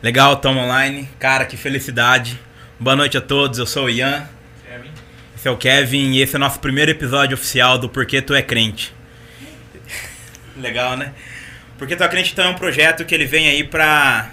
Legal, 0.00 0.36
tamo 0.36 0.60
online. 0.60 1.08
Cara, 1.18 1.44
que 1.44 1.56
felicidade. 1.56 2.38
Boa 2.78 2.94
noite 2.94 3.18
a 3.18 3.20
todos, 3.20 3.58
eu 3.58 3.66
sou 3.66 3.86
o 3.86 3.90
Ian. 3.90 4.28
Kevin. 4.64 4.90
Esse 5.36 5.48
é 5.48 5.50
o 5.50 5.56
Kevin 5.56 6.12
e 6.12 6.22
esse 6.22 6.36
é 6.36 6.38
o 6.38 6.40
nosso 6.40 6.60
primeiro 6.60 6.92
episódio 6.92 7.34
oficial 7.34 7.76
do 7.76 7.88
Porquê 7.88 8.22
Tu 8.22 8.32
é 8.32 8.40
Crente. 8.40 8.94
Legal, 10.56 10.96
né? 10.96 11.12
Porque 11.76 11.96
Tu 11.96 12.04
é 12.04 12.08
Crente 12.08 12.30
então 12.30 12.44
é 12.44 12.48
um 12.48 12.54
projeto 12.54 13.04
que 13.04 13.12
ele 13.12 13.26
vem 13.26 13.48
aí 13.48 13.64
pra 13.64 14.30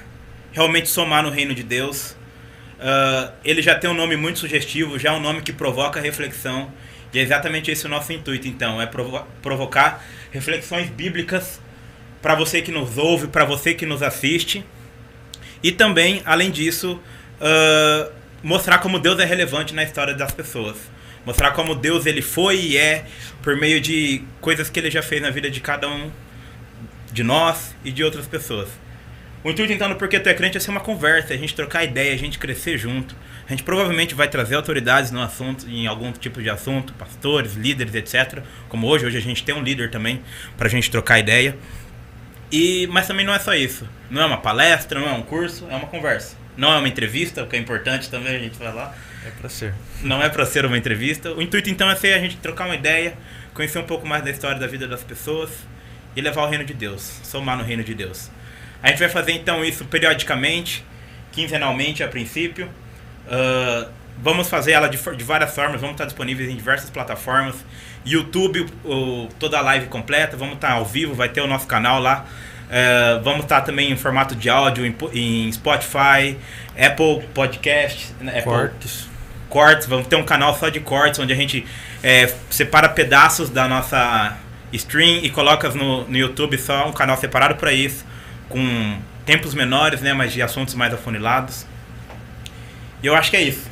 realmente 0.54 0.88
somar 0.88 1.24
no 1.24 1.32
reino 1.32 1.56
de 1.56 1.64
Deus. 1.64 2.12
Uh, 2.12 3.32
ele 3.44 3.64
já 3.64 3.74
tem 3.74 3.90
um 3.90 3.96
nome 3.96 4.16
muito 4.16 4.38
sugestivo, 4.38 5.00
já 5.00 5.10
é 5.10 5.14
um 5.14 5.20
nome 5.20 5.42
que 5.42 5.52
provoca 5.52 6.00
reflexão. 6.00 6.72
E 7.12 7.18
é 7.18 7.24
exatamente 7.24 7.72
esse 7.72 7.88
o 7.88 7.90
nosso 7.90 8.14
intuito, 8.14 8.48
então, 8.48 8.80
é 8.80 8.86
provo 8.86 9.26
provocar 9.42 10.06
reflexões 10.32 10.92
bíblicas 10.92 11.60
para 12.22 12.36
você 12.36 12.62
que 12.62 12.72
nos 12.72 13.00
ouve, 13.00 13.26
para 13.26 13.46
você 13.46 13.74
que 13.74 13.88
nos 13.88 14.04
assiste. 14.04 14.64
E 15.66 15.72
também, 15.72 16.22
além 16.26 16.52
disso, 16.52 17.02
uh, 17.42 18.12
mostrar 18.44 18.78
como 18.78 19.00
Deus 19.00 19.20
é 19.20 19.26
relevante 19.26 19.74
na 19.74 19.82
história 19.82 20.14
das 20.14 20.32
pessoas. 20.32 20.78
Mostrar 21.26 21.54
como 21.54 21.74
Deus 21.74 22.06
ele 22.06 22.22
foi 22.22 22.58
e 22.58 22.78
é 22.78 23.06
por 23.42 23.58
meio 23.58 23.82
de 23.82 24.22
coisas 24.40 24.70
que 24.70 24.80
ele 24.80 24.92
já 24.92 25.02
fez 25.02 25.24
na 25.24 25.32
vida 25.32 25.50
de 25.50 25.60
cada 25.60 25.90
um 25.90 26.12
de 27.12 27.24
nós 27.24 27.76
e 27.84 27.92
de 27.92 28.04
outras 28.04 28.28
pessoas. 28.28 28.70
O 29.44 29.50
intuito 29.50 29.74
então 29.74 29.90
do 29.90 29.96
Porquê 29.96 30.20
Tu 30.20 30.30
é 30.30 30.36
Crente 30.36 30.56
é 30.56 30.60
ser 30.60 30.70
uma 30.70 30.80
conversa, 30.80 31.34
a 31.34 31.38
gente 31.38 31.56
trocar 31.56 31.84
ideia, 31.84 32.14
a 32.14 32.18
gente 32.18 32.38
crescer 32.38 32.78
junto. 32.78 33.16
A 33.48 33.50
gente 33.50 33.64
provavelmente 33.64 34.14
vai 34.14 34.28
trazer 34.28 34.54
autoridades 34.54 35.10
no 35.10 35.20
assunto, 35.20 35.68
em 35.68 35.88
algum 35.88 36.12
tipo 36.12 36.44
de 36.44 36.50
assunto, 36.52 36.94
pastores, 36.94 37.56
líderes, 37.56 37.96
etc. 37.96 38.44
Como 38.70 38.86
hoje, 38.86 39.08
hoje 39.08 39.18
a 39.18 39.22
gente 39.22 39.44
tem 39.44 39.56
um 39.56 39.64
líder 39.64 39.90
também 39.90 40.22
pra 40.56 40.70
gente 40.70 40.92
trocar 40.92 41.18
ideia. 41.18 41.58
E, 42.52 42.88
mas 42.88 43.08
também 43.08 43.26
não 43.26 43.34
é 43.34 43.40
só 43.40 43.54
isso. 43.54 43.88
Não 44.10 44.22
é 44.22 44.26
uma 44.26 44.38
palestra, 44.38 45.00
não 45.00 45.10
é 45.10 45.14
um 45.14 45.24
curso, 45.24 45.68
é 45.70 45.76
uma 45.76 45.88
conversa. 45.88 46.36
Não 46.56 46.72
é 46.72 46.78
uma 46.78 46.88
entrevista, 46.88 47.44
o 47.44 47.48
que 47.48 47.56
é 47.56 47.60
importante 47.60 48.10
também, 48.10 48.36
a 48.36 48.40
gente 48.40 48.58
vai 48.58 48.74
lá. 48.74 48.96
É 49.26 49.30
pra 49.32 49.50
ser. 49.50 49.74
Não 50.02 50.22
é 50.22 50.30
pra 50.30 50.46
ser 50.46 50.66
uma 50.66 50.78
entrevista. 50.78 51.34
O 51.34 51.42
intuito 51.42 51.70
então 51.70 51.90
é 51.90 51.96
ser 51.96 52.14
a 52.14 52.20
gente 52.20 52.38
trocar 52.38 52.66
uma 52.66 52.76
ideia, 52.76 53.18
conhecer 53.54 53.80
um 53.80 53.84
pouco 53.84 54.08
mais 54.08 54.24
da 54.24 54.30
história 54.30 54.60
da 54.60 54.68
vida 54.68 54.88
das 54.88 55.04
pessoas 55.04 55.50
e 56.16 56.22
levar 56.22 56.44
o 56.44 56.50
reino 56.50 56.64
de 56.64 56.74
Deus, 56.74 57.20
somar 57.24 57.58
no 57.58 57.64
reino 57.64 57.84
de 57.84 57.94
Deus. 57.94 58.30
A 58.82 58.90
gente 58.90 59.00
vai 59.00 59.10
fazer 59.10 59.32
então 59.34 59.66
isso 59.66 59.84
periodicamente, 59.86 60.86
quinzenalmente 61.32 62.04
a 62.04 62.08
princípio. 62.08 62.70
Uh, 63.26 63.90
vamos 64.22 64.48
fazer 64.48 64.74
ela 64.74 64.88
de, 64.88 64.98
de, 64.98 65.24
várias 65.24 65.54
formas, 65.54 65.82
vamos 65.82 65.96
estar 65.96 66.06
disponíveis 66.06 66.50
em 66.50 66.56
diversas 66.56 66.90
plataformas. 66.90 67.56
YouTube, 68.06 68.68
o, 68.84 69.28
toda 69.40 69.58
a 69.58 69.62
live 69.62 69.88
completa, 69.88 70.38
vamos 70.38 70.56
estar 70.56 70.74
ao 70.74 70.86
vivo, 70.86 71.14
vai 71.14 71.30
ter 71.30 71.42
o 71.42 71.48
nosso 71.48 71.68
canal 71.68 72.00
lá. 72.00 72.26
Uh, 72.66 73.24
vamos 73.24 73.44
estar 73.44 73.62
também 73.62 73.92
em 73.92 73.96
formato 73.96 74.36
de 74.36 74.50
áudio 74.50 74.86
em, 74.86 74.96
em 75.14 75.52
Spotify, 75.52 76.38
Apple 76.78 77.24
Podcast, 77.34 78.14
né, 78.20 78.42
cortes. 78.42 79.08
Cortes, 79.50 79.88
vamos 79.88 80.08
ter 80.08 80.16
um 80.16 80.24
canal 80.24 80.58
só 80.58 80.70
de 80.70 80.80
cortes, 80.80 81.20
onde 81.20 81.32
a 81.32 81.36
gente 81.36 81.66
é, 82.04 82.34
separa 82.50 82.90
pedaços 82.90 83.50
da 83.50 83.68
nossa 83.68 84.38
stream 84.74 85.24
e 85.24 85.30
coloca 85.30 85.70
no, 85.70 86.08
no 86.08 86.18
YouTube 86.18 86.58
só 86.58 86.88
um 86.88 86.92
canal 86.92 87.18
separado 87.18 87.56
para 87.56 87.72
isso 87.72 88.06
com 88.50 88.98
tempos 89.26 89.54
menores, 89.54 90.02
né, 90.02 90.14
mas 90.14 90.34
de 90.34 90.42
assuntos 90.42 90.74
mais 90.76 90.94
afunilados. 90.94 91.66
E 93.02 93.08
eu 93.08 93.16
acho 93.16 93.30
que 93.30 93.38
é 93.38 93.42
isso. 93.42 93.70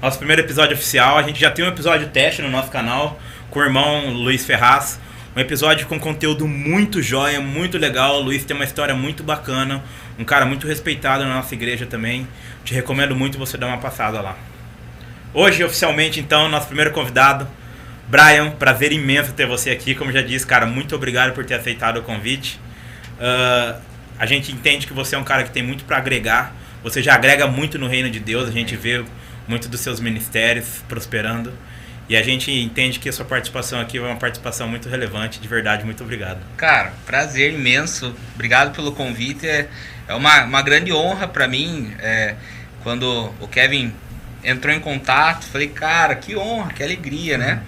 Nosso 0.00 0.18
primeiro 0.18 0.42
episódio 0.42 0.74
oficial, 0.74 1.18
a 1.18 1.22
gente 1.22 1.40
já 1.40 1.50
tem 1.50 1.64
um 1.64 1.68
episódio 1.68 2.08
teste 2.08 2.42
no 2.42 2.50
nosso 2.50 2.70
canal 2.70 3.18
com 3.50 3.60
o 3.60 3.62
irmão 3.62 4.10
Luiz 4.10 4.44
Ferraz. 4.44 5.00
Um 5.36 5.40
episódio 5.40 5.86
com 5.86 5.98
conteúdo 5.98 6.46
muito 6.46 7.00
jóia, 7.00 7.40
muito 7.40 7.78
legal. 7.78 8.16
O 8.16 8.22
Luiz 8.22 8.44
tem 8.44 8.54
uma 8.54 8.64
história 8.64 8.94
muito 8.94 9.22
bacana, 9.22 9.82
um 10.18 10.24
cara 10.24 10.44
muito 10.44 10.66
respeitado 10.66 11.24
na 11.24 11.34
nossa 11.34 11.54
igreja 11.54 11.86
também. 11.86 12.26
Te 12.64 12.74
recomendo 12.74 13.14
muito 13.14 13.38
você 13.38 13.56
dar 13.56 13.68
uma 13.68 13.78
passada 13.78 14.20
lá. 14.20 14.36
Hoje, 15.32 15.62
oficialmente, 15.62 16.20
então, 16.20 16.48
nosso 16.48 16.66
primeiro 16.66 16.90
convidado, 16.90 17.46
Brian. 18.08 18.50
Prazer 18.50 18.92
imenso 18.92 19.32
ter 19.32 19.46
você 19.46 19.70
aqui. 19.70 19.94
Como 19.94 20.10
já 20.10 20.22
disse, 20.22 20.46
cara, 20.46 20.66
muito 20.66 20.94
obrigado 20.94 21.32
por 21.34 21.44
ter 21.44 21.54
aceitado 21.54 21.98
o 21.98 22.02
convite. 22.02 22.58
Uh, 23.18 23.80
a 24.18 24.26
gente 24.26 24.50
entende 24.50 24.86
que 24.86 24.92
você 24.92 25.14
é 25.14 25.18
um 25.18 25.24
cara 25.24 25.44
que 25.44 25.50
tem 25.50 25.62
muito 25.62 25.84
para 25.84 25.98
agregar. 25.98 26.54
Você 26.82 27.02
já 27.02 27.14
agrega 27.14 27.46
muito 27.46 27.78
no 27.78 27.86
reino 27.86 28.10
de 28.10 28.18
Deus. 28.18 28.48
A 28.48 28.52
gente 28.52 28.76
vê 28.76 29.04
muito 29.46 29.68
dos 29.68 29.80
seus 29.80 30.00
ministérios 30.00 30.82
prosperando. 30.88 31.52
E 32.08 32.16
a 32.16 32.22
gente 32.22 32.50
entende 32.50 32.98
que 32.98 33.08
a 33.08 33.12
sua 33.12 33.26
participação 33.26 33.78
aqui 33.78 33.98
é 33.98 34.00
uma 34.00 34.16
participação 34.16 34.66
muito 34.66 34.88
relevante. 34.88 35.38
De 35.38 35.46
verdade, 35.46 35.84
muito 35.84 36.02
obrigado. 36.02 36.38
Cara, 36.56 36.94
prazer 37.04 37.52
imenso. 37.52 38.14
Obrigado 38.34 38.74
pelo 38.74 38.92
convite. 38.92 39.46
É, 39.46 39.68
é 40.08 40.14
uma, 40.14 40.44
uma 40.44 40.62
grande 40.62 40.90
honra 40.90 41.28
para 41.28 41.46
mim. 41.46 41.92
É, 41.98 42.34
quando 42.82 43.30
o 43.38 43.46
Kevin 43.46 43.92
entrou 44.42 44.74
em 44.74 44.80
contato, 44.80 45.44
falei, 45.46 45.68
cara, 45.68 46.14
que 46.14 46.34
honra, 46.34 46.72
que 46.72 46.82
alegria, 46.82 47.36
né? 47.36 47.62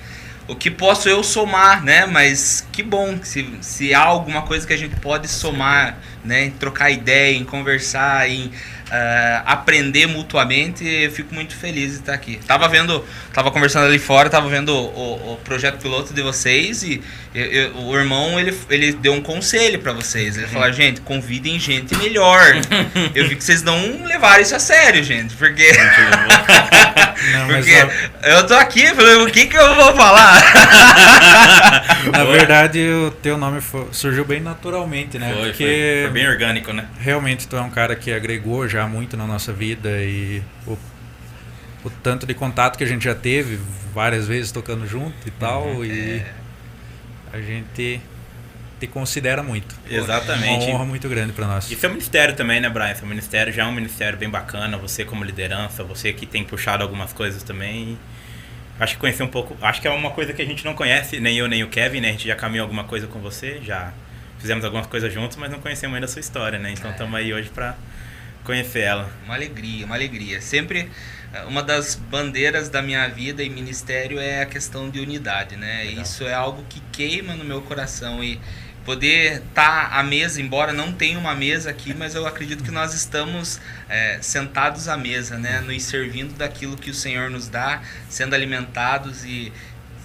O 0.49 0.57
que 0.57 0.71
posso 0.71 1.09
eu 1.09 1.23
somar, 1.23 1.85
né? 1.85 2.07
Mas 2.07 2.67
que 2.73 2.83
bom 2.83 3.19
se, 3.23 3.47
se 3.61 3.93
há 3.93 4.01
alguma 4.01 4.43
coisa 4.43 4.67
que 4.67 4.73
a 4.73 4.77
gente 4.77 4.97
pode 4.97 5.29
somar, 5.29 5.99
né? 6.25 6.47
Em 6.47 6.51
trocar 6.51 6.91
ideia, 6.91 7.37
em 7.37 7.45
conversar, 7.45 8.29
em 8.29 8.51
uh, 8.91 9.43
aprender 9.47 10.07
mutuamente, 10.07 10.85
eu 10.85 11.11
fico 11.11 11.35
muito 11.35 11.55
feliz 11.57 11.93
de 11.93 11.99
estar 11.99 12.15
aqui. 12.15 12.39
Tava 12.47 12.69
vendo, 12.69 13.05
tava 13.33 13.51
conversando 13.51 13.87
ali 13.87 13.99
fora, 13.99 14.29
tava 14.29 14.49
vendo 14.49 14.75
o, 14.75 15.35
o 15.35 15.37
projeto 15.45 15.81
piloto 15.81 16.13
de 16.13 16.23
vocês 16.23 16.83
e 16.83 17.03
eu, 17.33 17.45
eu, 17.45 17.77
o 17.77 17.97
irmão 17.97 18.41
ele, 18.41 18.57
ele 18.69 18.93
deu 18.93 19.13
um 19.13 19.21
conselho 19.21 19.79
para 19.79 19.93
vocês. 19.93 20.37
Ele 20.37 20.49
falou: 20.49 20.73
gente, 20.73 21.01
convidem 21.01 21.59
gente 21.59 21.97
melhor. 21.97 22.55
eu 23.15 23.29
vi 23.29 23.37
que 23.37 23.45
vocês 23.45 23.63
não 23.63 24.05
levaram 24.05 24.43
isso 24.43 24.55
a 24.55 24.59
sério, 24.59 25.03
gente, 25.05 25.35
porque 25.37 25.71
não, 25.73 27.47
porque 27.55 27.87
eu 28.25 28.47
tô 28.47 28.55
aqui, 28.55 28.87
falei, 28.89 29.15
o 29.17 29.27
que 29.27 29.47
que 29.47 29.57
eu 29.57 29.75
vou 29.75 29.95
falar? 29.95 30.43
Na 32.11 32.25
verdade, 32.25 32.81
o 32.89 33.11
teu 33.11 33.37
nome 33.37 33.61
foi, 33.61 33.87
surgiu 33.93 34.25
bem 34.25 34.41
naturalmente, 34.41 35.19
né? 35.19 35.33
Foi, 35.33 35.49
Porque 35.49 35.65
foi, 35.65 36.03
foi, 36.05 36.11
bem 36.11 36.29
orgânico, 36.29 36.73
né? 36.73 36.87
Realmente 36.99 37.47
tu 37.47 37.57
é 37.57 37.61
um 37.61 37.71
cara 37.71 37.95
que 37.95 38.13
agregou 38.13 38.69
já 38.69 38.80
muito 38.87 39.17
na 39.17 39.27
nossa 39.27 39.53
vida 39.53 40.03
e 40.03 40.43
o, 40.67 40.79
o 41.85 41.91
tanto 42.03 42.27
de 42.27 42.35
contato 42.35 42.77
que 42.77 42.85
a 42.85 42.87
gente 42.87 43.05
já 43.05 43.15
teve 43.15 43.59
várias 43.95 44.27
vezes 44.27 44.53
tocando 44.53 44.87
junto 44.87 45.27
e 45.27 45.31
tal. 45.31 45.67
Uhum, 45.67 45.85
e 45.85 46.19
é. 46.19 46.33
a 47.33 47.41
gente 47.41 48.01
te 48.81 48.87
considera 48.87 49.43
muito. 49.43 49.75
Exatamente. 49.89 50.65
Uma 50.65 50.75
honra 50.75 50.85
muito 50.87 51.09
grande 51.09 51.33
para 51.33 51.47
nós. 51.47 51.71
É 51.71 51.87
um 51.87 51.91
ministério 51.91 52.35
também, 52.35 52.61
né, 52.61 52.69
Brian? 52.69 52.95
É 53.01 53.05
um 53.05 53.07
ministério 53.07 53.53
já 53.53 53.65
é 53.65 53.67
um 53.67 53.73
ministério 53.73 54.19
bem 54.19 54.31
bacana. 54.31 54.79
Você 54.79 55.05
como 55.05 55.23
liderança, 55.23 55.85
você 55.85 56.13
que 56.13 56.25
tem 56.25 56.43
puxado 56.43 56.83
algumas 56.83 57.13
coisas 57.13 57.43
também. 57.43 57.99
Acho 58.79 58.95
que 58.95 59.01
conhecer 59.01 59.23
um 59.23 59.29
pouco. 59.29 59.57
Acho 59.61 59.81
que 59.81 59.87
é 59.87 59.91
uma 59.91 60.11
coisa 60.11 60.33
que 60.33 60.41
a 60.41 60.45
gente 60.45 60.65
não 60.65 60.73
conhece, 60.73 61.21
nem 61.21 61.37
eu 61.37 61.47
nem 61.47 61.63
o 61.63 61.69
Kevin, 61.69 62.01
né? 62.01 62.09
A 62.09 62.13
gente 62.13 62.27
já 62.27 62.35
caminhou 62.35 62.65
alguma 62.65 62.85
coisa 62.85 63.07
com 63.07 63.21
você, 63.21 63.61
já 63.63 63.93
fizemos 64.39 64.65
algumas 64.65 64.87
coisas 64.87 65.13
juntos, 65.13 65.37
mas 65.37 65.51
não 65.51 65.61
conhecemos 65.61 65.95
ainda 65.95 66.07
a 66.07 66.09
sua 66.09 66.21
história, 66.21 66.59
né? 66.59 66.73
Então 66.73 66.91
estamos 66.91 67.15
é. 67.15 67.23
aí 67.23 67.35
hoje 67.35 67.51
para 67.51 67.77
conhecer 68.45 68.81
ela. 68.81 69.11
Uma 69.25 69.35
alegria, 69.35 69.87
uma 69.87 69.95
alegria. 69.95 70.41
Sempre 70.41 70.91
eh, 71.33 71.45
uma 71.45 71.63
das 71.63 71.95
bandeiras 71.95 72.69
da 72.69 72.83
minha 72.83 73.07
vida 73.09 73.43
e 73.43 73.49
ministério 73.49 74.19
é 74.19 74.43
a 74.43 74.47
questão 74.47 74.91
de 74.91 75.01
unidade, 75.01 75.57
né? 75.57 75.85
Legal. 75.85 76.03
Isso 76.03 76.25
é 76.25 76.35
algo 76.35 76.65
que 76.69 76.81
queima 76.93 77.35
no 77.35 77.45
meu 77.45 77.63
coração 77.63 78.23
e 78.23 78.41
poder 78.85 79.43
estar 79.49 79.91
tá 79.91 79.99
à 79.99 80.03
mesa, 80.03 80.41
embora 80.41 80.73
não 80.73 80.93
tenha 80.93 81.19
uma 81.19 81.35
mesa 81.35 81.71
aqui, 81.71 81.95
mas 81.95 82.15
eu 82.15 82.27
acredito 82.27 82.65
que 82.65 82.71
nós 82.71 82.95
estamos 82.95 83.61
é, 83.89 84.19
sentados 84.23 84.89
à 84.89 84.97
mesa, 84.97 85.39
né, 85.39 85.61
nos 85.61 85.83
servindo 85.83 86.35
daquilo 86.37 86.77
que 86.77 86.91
o 86.91 86.95
Senhor 86.95 87.31
nos 87.31 87.47
dá, 87.49 87.83
sendo 88.09 88.35
alimentados 88.35 89.25
e 89.25 89.53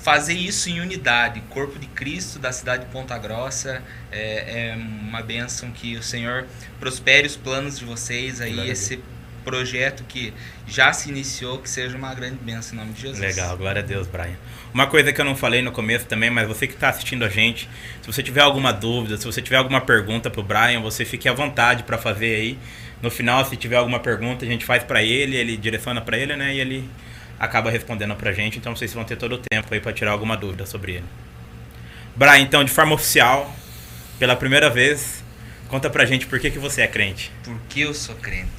fazer 0.05 0.33
isso 0.33 0.69
em 0.69 0.79
unidade, 0.79 1.41
corpo 1.49 1.79
de 1.79 1.87
Cristo 1.87 2.37
da 2.37 2.51
cidade 2.51 2.85
de 2.85 2.91
Ponta 2.91 3.17
Grossa, 3.17 3.81
é, 4.11 4.69
é 4.69 4.75
uma 4.75 5.23
bênção 5.23 5.71
que 5.71 5.97
o 5.97 6.03
Senhor 6.03 6.45
prospere 6.79 7.25
os 7.25 7.35
planos 7.35 7.79
de 7.79 7.85
vocês 7.85 8.39
aí, 8.39 8.69
esse 8.69 8.99
projeto 9.43 10.03
que 10.03 10.31
já 10.67 10.93
se 10.93 11.09
iniciou, 11.09 11.57
que 11.57 11.67
seja 11.67 11.97
uma 11.97 12.13
grande 12.13 12.35
bênção 12.35 12.75
em 12.75 12.81
nome 12.81 12.93
de 12.93 13.01
Jesus. 13.01 13.19
Legal, 13.19 13.57
glória 13.57 13.81
a 13.81 13.83
Deus, 13.83 14.05
Brian. 14.05 14.37
Uma 14.71 14.85
coisa 14.85 15.11
que 15.11 15.19
eu 15.19 15.25
não 15.25 15.35
falei 15.35 15.63
no 15.63 15.71
começo 15.71 16.05
também, 16.05 16.29
mas 16.29 16.47
você 16.47 16.67
que 16.67 16.75
está 16.75 16.89
assistindo 16.89 17.25
a 17.25 17.29
gente, 17.29 17.67
se 17.99 18.05
você 18.05 18.21
tiver 18.21 18.41
alguma 18.41 18.71
dúvida, 18.71 19.17
se 19.17 19.25
você 19.25 19.41
tiver 19.41 19.57
alguma 19.57 19.81
pergunta 19.81 20.29
para 20.29 20.39
o 20.39 20.43
Brian, 20.43 20.81
você 20.81 21.03
fique 21.03 21.27
à 21.27 21.33
vontade 21.33 21.81
para 21.81 21.97
fazer 21.97 22.35
aí. 22.35 22.59
No 23.01 23.09
final, 23.09 23.43
se 23.43 23.57
tiver 23.57 23.77
alguma 23.77 23.99
pergunta, 23.99 24.45
a 24.45 24.47
gente 24.47 24.65
faz 24.65 24.83
para 24.83 25.01
ele, 25.01 25.35
ele 25.35 25.57
direciona 25.57 25.99
para 25.99 26.15
ele, 26.15 26.35
né? 26.35 26.53
E 26.53 26.59
ele 26.59 26.87
acaba 27.39 27.69
respondendo 27.69 28.15
para 28.15 28.29
a 28.29 28.33
gente. 28.33 28.57
Então 28.57 28.75
vocês 28.75 28.93
vão 28.93 29.03
ter 29.03 29.15
todo 29.17 29.35
o 29.35 29.37
tempo 29.37 29.73
aí 29.73 29.79
para 29.79 29.93
tirar 29.93 30.11
alguma 30.11 30.35
dúvida 30.37 30.65
sobre 30.65 30.93
ele. 30.93 31.05
Brian, 32.15 32.39
então, 32.39 32.63
de 32.63 32.71
forma 32.71 32.93
oficial, 32.93 33.53
pela 34.17 34.35
primeira 34.35 34.69
vez, 34.69 35.23
conta 35.67 35.89
pra 35.89 36.05
gente 36.05 36.25
por 36.27 36.39
que, 36.39 36.49
que 36.49 36.59
você 36.59 36.81
é 36.81 36.87
crente. 36.87 37.31
Por 37.43 37.59
que 37.67 37.81
eu 37.81 37.93
sou 37.93 38.15
crente? 38.15 38.49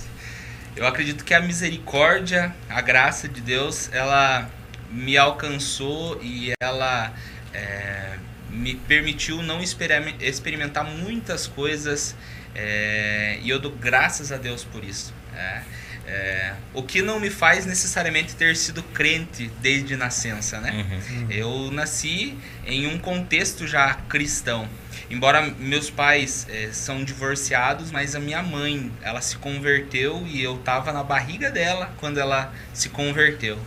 Eu 0.77 0.87
acredito 0.87 1.25
que 1.25 1.33
a 1.33 1.41
misericórdia, 1.41 2.55
a 2.69 2.81
graça 2.83 3.27
de 3.27 3.41
Deus, 3.41 3.91
ela 3.93 4.51
me 4.91 5.17
alcançou 5.17 6.21
e 6.23 6.53
ela 6.61 7.13
é, 7.55 8.19
me 8.51 8.75
permitiu 8.75 9.43
não 9.43 9.61
experimentar 9.63 10.85
muitas 10.85 11.47
coisas 11.47 12.15
É, 12.59 13.39
e 13.43 13.51
eu 13.51 13.59
dou 13.59 13.71
graças 13.71 14.33
a 14.33 14.39
Deus 14.39 14.65
por 14.65 14.83
isso. 14.83 15.13
É, 15.35 15.61
é, 16.07 16.55
o 16.73 16.83
que 16.83 17.03
não 17.03 17.19
me 17.19 17.31
faz 17.31 17.67
necessariamente 17.67 18.35
ter 18.35 18.57
sido 18.57 18.83
crente 18.83 19.51
desde 19.61 19.97
nascença, 19.97 20.61
né? 20.61 20.87
Uhum. 21.11 21.27
Eu 21.31 21.71
nasci 21.73 22.37
em 22.65 22.87
um 22.87 22.99
contexto 22.99 23.67
já 23.67 23.95
cristão. 24.09 24.69
Embora 25.11 25.43
meus 25.59 25.91
pais 25.91 26.47
é, 26.51 26.71
são 26.73 27.05
divorciados, 27.05 27.91
mas 27.91 28.15
a 28.15 28.21
minha 28.21 28.43
mãe, 28.43 28.91
ela 29.03 29.21
se 29.21 29.37
converteu 29.37 30.25
e 30.27 30.43
eu 30.43 30.59
tava 30.59 30.93
na 30.93 31.03
barriga 31.03 31.51
dela 31.51 31.93
quando 31.99 32.19
ela 32.19 32.53
se 32.73 32.89
converteu. 32.89 33.59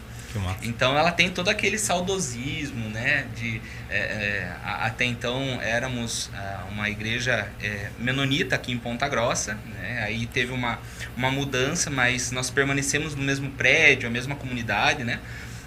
Então 0.61 0.97
ela 0.97 1.11
tem 1.11 1.29
todo 1.29 1.49
aquele 1.49 1.77
saudosismo, 1.77 2.89
né? 2.89 3.25
De, 3.35 3.61
é, 3.89 3.97
é, 3.97 4.55
até 4.63 5.05
então 5.05 5.59
éramos 5.61 6.29
é, 6.33 6.71
uma 6.71 6.89
igreja 6.89 7.47
é, 7.61 7.89
menonita 7.97 8.55
aqui 8.55 8.71
em 8.71 8.77
Ponta 8.77 9.07
Grossa, 9.07 9.57
né? 9.65 10.03
aí 10.03 10.27
teve 10.27 10.51
uma, 10.51 10.79
uma 11.17 11.31
mudança, 11.31 11.89
mas 11.89 12.31
nós 12.31 12.49
permanecemos 12.49 13.15
no 13.15 13.23
mesmo 13.23 13.49
prédio, 13.51 14.07
a 14.07 14.11
mesma 14.11 14.35
comunidade, 14.35 15.03
né? 15.03 15.19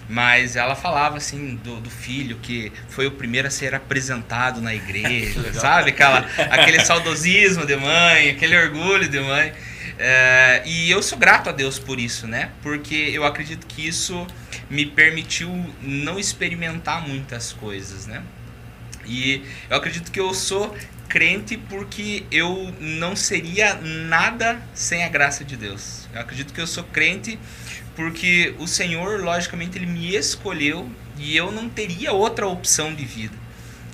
Mas 0.08 0.56
ela 0.56 0.74
falava 0.74 1.16
assim 1.16 1.56
do, 1.62 1.80
do, 1.80 1.88
filho 1.88 2.36
que 2.42 2.72
foi 2.88 3.06
o 3.06 3.12
primeiro 3.12 3.48
a 3.48 3.50
ser 3.50 3.74
apresentado 3.74 4.60
na 4.60 4.74
igreja, 4.74 5.52
sabe? 5.54 5.90
Aquela, 5.90 6.26
aquele 6.50 6.80
saudosismo 6.84 7.64
de 7.64 7.76
mãe, 7.76 8.30
aquele 8.30 8.56
orgulho 8.56 9.08
de 9.08 9.20
mãe. 9.20 9.52
É, 9.98 10.62
e 10.66 10.90
eu 10.90 11.02
sou 11.02 11.16
grato 11.16 11.48
a 11.48 11.52
Deus 11.52 11.78
por 11.78 12.00
isso, 12.00 12.26
né? 12.26 12.50
Porque 12.62 12.94
eu 12.94 13.24
acredito 13.24 13.66
que 13.66 13.86
isso 13.86 14.26
me 14.72 14.86
permitiu 14.86 15.50
não 15.82 16.18
experimentar 16.18 17.06
muitas 17.06 17.52
coisas, 17.52 18.06
né? 18.06 18.22
E 19.04 19.44
eu 19.68 19.76
acredito 19.76 20.10
que 20.10 20.18
eu 20.18 20.32
sou 20.32 20.74
crente 21.08 21.58
porque 21.58 22.24
eu 22.30 22.74
não 22.80 23.14
seria 23.14 23.74
nada 23.74 24.58
sem 24.72 25.04
a 25.04 25.10
graça 25.10 25.44
de 25.44 25.58
Deus. 25.58 26.08
Eu 26.14 26.22
acredito 26.22 26.54
que 26.54 26.60
eu 26.60 26.66
sou 26.66 26.84
crente 26.84 27.38
porque 27.94 28.54
o 28.58 28.66
Senhor, 28.66 29.20
logicamente, 29.20 29.76
ele 29.76 29.84
me 29.84 30.16
escolheu 30.16 30.90
e 31.18 31.36
eu 31.36 31.52
não 31.52 31.68
teria 31.68 32.12
outra 32.12 32.46
opção 32.46 32.94
de 32.94 33.04
vida. 33.04 33.36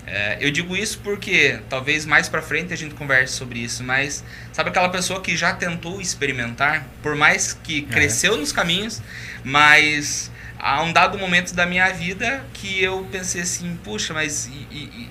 É, 0.06 0.38
eu 0.40 0.50
digo 0.52 0.76
isso 0.76 1.00
porque 1.02 1.58
talvez 1.68 2.06
mais 2.06 2.28
para 2.28 2.40
frente 2.40 2.72
a 2.72 2.76
gente 2.76 2.94
converse 2.94 3.34
sobre 3.34 3.58
isso, 3.58 3.82
mas 3.82 4.24
sabe 4.52 4.70
aquela 4.70 4.88
pessoa 4.88 5.20
que 5.20 5.36
já 5.36 5.52
tentou 5.52 6.00
experimentar, 6.00 6.86
por 7.02 7.16
mais 7.16 7.52
que 7.52 7.80
é. 7.80 7.92
cresceu 7.92 8.36
nos 8.36 8.52
caminhos, 8.52 9.02
mas 9.42 10.30
há 10.58 10.82
um 10.82 10.92
dado 10.92 11.18
momento 11.18 11.54
da 11.54 11.64
minha 11.64 11.90
vida 11.92 12.44
que 12.52 12.82
eu 12.82 13.06
pensei 13.10 13.42
assim, 13.42 13.78
puxa, 13.82 14.12
mas 14.12 14.46
e, 14.46 14.66
e, 14.70 15.10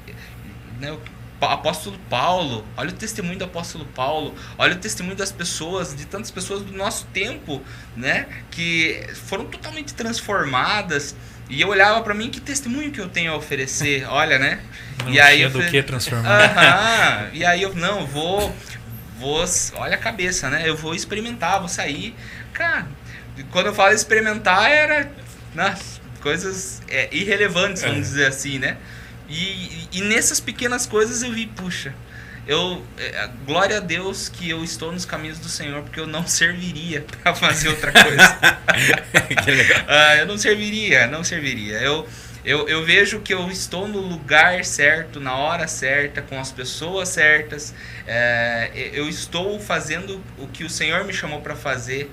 né, 0.79 0.91
o 0.91 1.45
apóstolo 1.45 1.97
Paulo, 2.09 2.65
olha 2.75 2.89
o 2.89 2.93
testemunho 2.93 3.37
do 3.37 3.45
apóstolo 3.45 3.85
Paulo, 3.85 4.35
olha 4.57 4.73
o 4.73 4.77
testemunho 4.77 5.15
das 5.15 5.31
pessoas, 5.31 5.95
de 5.95 6.05
tantas 6.05 6.31
pessoas 6.31 6.63
do 6.63 6.73
nosso 6.73 7.05
tempo, 7.07 7.61
né, 7.95 8.27
que 8.51 9.05
foram 9.25 9.45
totalmente 9.45 9.93
transformadas. 9.93 11.15
E 11.49 11.61
eu 11.61 11.69
olhava 11.69 12.01
para 12.01 12.13
mim, 12.13 12.29
que 12.29 12.41
testemunho 12.41 12.91
que 12.91 12.99
eu 12.99 13.07
tenho 13.07 13.31
a 13.31 13.35
oferecer, 13.35 14.05
olha, 14.11 14.37
né? 14.37 14.59
Não 15.03 15.13
e 15.13 15.19
aí 15.19 15.41
eu 15.41 15.49
do 15.49 15.63
que 15.63 15.81
transformar. 15.81 17.29
E 17.31 17.45
aí 17.45 17.61
eu 17.61 17.73
não, 17.75 18.05
vou 18.05 18.53
vou, 19.17 19.43
olha 19.75 19.95
a 19.95 19.97
cabeça, 19.97 20.49
né? 20.49 20.67
Eu 20.67 20.75
vou 20.75 20.93
experimentar, 20.93 21.59
vou 21.59 21.67
sair. 21.67 22.15
Cara, 22.53 22.87
quando 23.51 23.67
eu 23.67 23.73
falo 23.73 23.93
experimentar 23.93 24.69
era 24.69 25.09
né, 25.57 25.75
coisas 26.21 26.83
é, 26.87 27.09
irrelevantes, 27.11 27.81
vamos 27.81 27.97
é. 27.97 28.01
dizer 28.01 28.27
assim, 28.27 28.59
né? 28.59 28.77
E, 29.27 29.87
e, 29.91 30.01
nessas 30.01 30.39
pequenas 30.39 30.85
coisas 30.85 31.23
eu 31.23 31.31
vi, 31.33 31.47
puxa, 31.47 31.93
eu 32.47 32.85
é, 32.97 33.29
glória 33.45 33.77
a 33.77 33.79
Deus 33.79 34.29
que 34.29 34.49
eu 34.49 34.63
estou 34.63 34.91
nos 34.91 35.03
caminhos 35.03 35.39
do 35.39 35.49
Senhor, 35.49 35.81
porque 35.81 35.99
eu 35.99 36.07
não 36.07 36.25
serviria 36.27 37.03
para 37.23 37.33
fazer 37.33 37.69
outra 37.69 37.91
coisa. 37.91 38.37
que 39.43 39.51
legal. 39.51 39.83
ah, 39.87 40.15
eu 40.17 40.27
não 40.27 40.37
serviria, 40.37 41.07
não 41.07 41.23
serviria. 41.23 41.77
Eu, 41.79 42.07
eu, 42.45 42.69
eu 42.69 42.85
vejo 42.85 43.19
que 43.19 43.33
eu 43.33 43.49
estou 43.49 43.87
no 43.87 43.99
lugar 43.99 44.63
certo, 44.63 45.19
na 45.19 45.35
hora 45.35 45.67
certa, 45.67 46.21
com 46.21 46.39
as 46.39 46.51
pessoas 46.51 47.09
certas. 47.09 47.73
É, 48.05 48.71
eu 48.93 49.09
estou 49.09 49.59
fazendo 49.59 50.23
o 50.37 50.47
que 50.47 50.63
o 50.63 50.69
Senhor 50.69 51.03
me 51.03 51.13
chamou 51.13 51.41
para 51.41 51.55
fazer. 51.55 52.09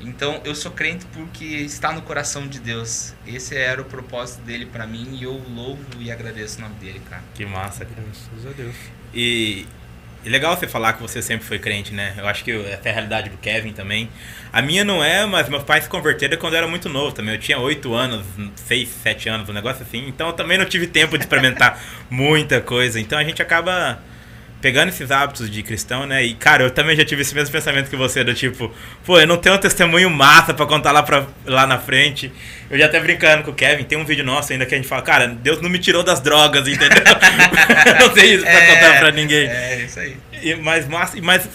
Então 0.00 0.40
eu 0.44 0.54
sou 0.54 0.70
crente 0.70 1.04
porque 1.12 1.44
está 1.44 1.92
no 1.92 2.02
coração 2.02 2.46
de 2.46 2.60
Deus. 2.60 3.14
Esse 3.26 3.56
era 3.56 3.80
o 3.80 3.84
propósito 3.84 4.42
dele 4.42 4.66
para 4.66 4.86
mim 4.86 5.18
e 5.18 5.24
eu 5.24 5.42
louvo 5.54 5.84
e 5.98 6.10
agradeço 6.10 6.58
o 6.58 6.62
nome 6.62 6.74
dele, 6.76 7.00
cara. 7.08 7.22
Que 7.34 7.44
massa, 7.44 7.84
Graças 7.84 8.46
a 8.46 8.50
Deus. 8.50 8.76
E, 9.12 9.66
e 10.24 10.28
legal 10.28 10.56
você 10.56 10.68
falar 10.68 10.92
que 10.92 11.02
você 11.02 11.20
sempre 11.20 11.46
foi 11.46 11.58
crente, 11.58 11.92
né? 11.92 12.14
Eu 12.16 12.28
acho 12.28 12.44
que 12.44 12.52
essa 12.52 12.88
é 12.88 12.90
a 12.90 12.94
realidade 12.94 13.30
do 13.30 13.36
Kevin 13.38 13.72
também. 13.72 14.08
A 14.52 14.62
minha 14.62 14.84
não 14.84 15.02
é, 15.02 15.26
mas 15.26 15.48
meus 15.48 15.62
pais 15.62 15.84
se 15.84 15.90
converteram 15.90 16.36
quando 16.38 16.54
eu 16.54 16.58
era 16.58 16.68
muito 16.68 16.88
novo 16.88 17.12
também. 17.12 17.34
Eu 17.34 17.40
tinha 17.40 17.58
8 17.58 17.92
anos, 17.94 18.24
6, 18.54 18.88
7 18.88 19.28
anos, 19.28 19.48
um 19.48 19.52
negócio 19.52 19.82
assim. 19.82 20.06
Então 20.06 20.28
eu 20.28 20.32
também 20.32 20.56
não 20.56 20.64
tive 20.64 20.86
tempo 20.86 21.18
de 21.18 21.24
experimentar 21.24 21.80
muita 22.08 22.60
coisa. 22.60 23.00
Então 23.00 23.18
a 23.18 23.24
gente 23.24 23.42
acaba 23.42 24.00
pegando 24.60 24.88
esses 24.88 25.10
hábitos 25.10 25.50
de 25.50 25.62
cristão, 25.62 26.06
né? 26.06 26.24
E, 26.24 26.34
cara, 26.34 26.64
eu 26.64 26.70
também 26.70 26.96
já 26.96 27.04
tive 27.04 27.22
esse 27.22 27.34
mesmo 27.34 27.52
pensamento 27.52 27.88
que 27.88 27.96
você, 27.96 28.24
do 28.24 28.34
tipo, 28.34 28.72
pô, 29.04 29.20
eu 29.20 29.26
não 29.26 29.36
tenho 29.36 29.54
um 29.54 29.58
testemunho 29.58 30.10
massa 30.10 30.52
para 30.52 30.66
contar 30.66 30.92
lá, 30.92 31.02
pra, 31.02 31.26
lá 31.46 31.66
na 31.66 31.78
frente. 31.78 32.32
Eu 32.68 32.78
já 32.78 32.86
até 32.86 32.98
brincando 33.00 33.44
com 33.44 33.52
o 33.52 33.54
Kevin, 33.54 33.84
tem 33.84 33.96
um 33.96 34.04
vídeo 34.04 34.24
nosso 34.24 34.52
ainda 34.52 34.66
que 34.66 34.74
a 34.74 34.76
gente 34.76 34.88
fala, 34.88 35.02
cara, 35.02 35.28
Deus 35.28 35.60
não 35.60 35.70
me 35.70 35.78
tirou 35.78 36.02
das 36.02 36.20
drogas, 36.20 36.66
entendeu? 36.66 36.98
não 38.00 38.14
sei 38.14 38.34
isso 38.34 38.44
pra 38.44 38.52
é, 38.52 38.66
contar 38.66 38.98
pra 38.98 39.10
ninguém. 39.12 39.48
É, 39.48 39.84
isso 39.84 40.00
aí. 40.00 40.16
E, 40.42 40.54
mas, 40.56 40.88
mas, 40.88 41.14
mas, 41.14 41.48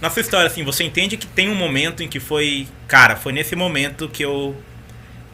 na 0.00 0.10
sua 0.10 0.20
história, 0.20 0.46
assim, 0.46 0.62
você 0.62 0.84
entende 0.84 1.16
que 1.16 1.26
tem 1.26 1.48
um 1.48 1.54
momento 1.54 2.02
em 2.02 2.08
que 2.08 2.20
foi, 2.20 2.68
cara, 2.86 3.16
foi 3.16 3.32
nesse 3.32 3.56
momento 3.56 4.08
que 4.08 4.22
eu, 4.22 4.54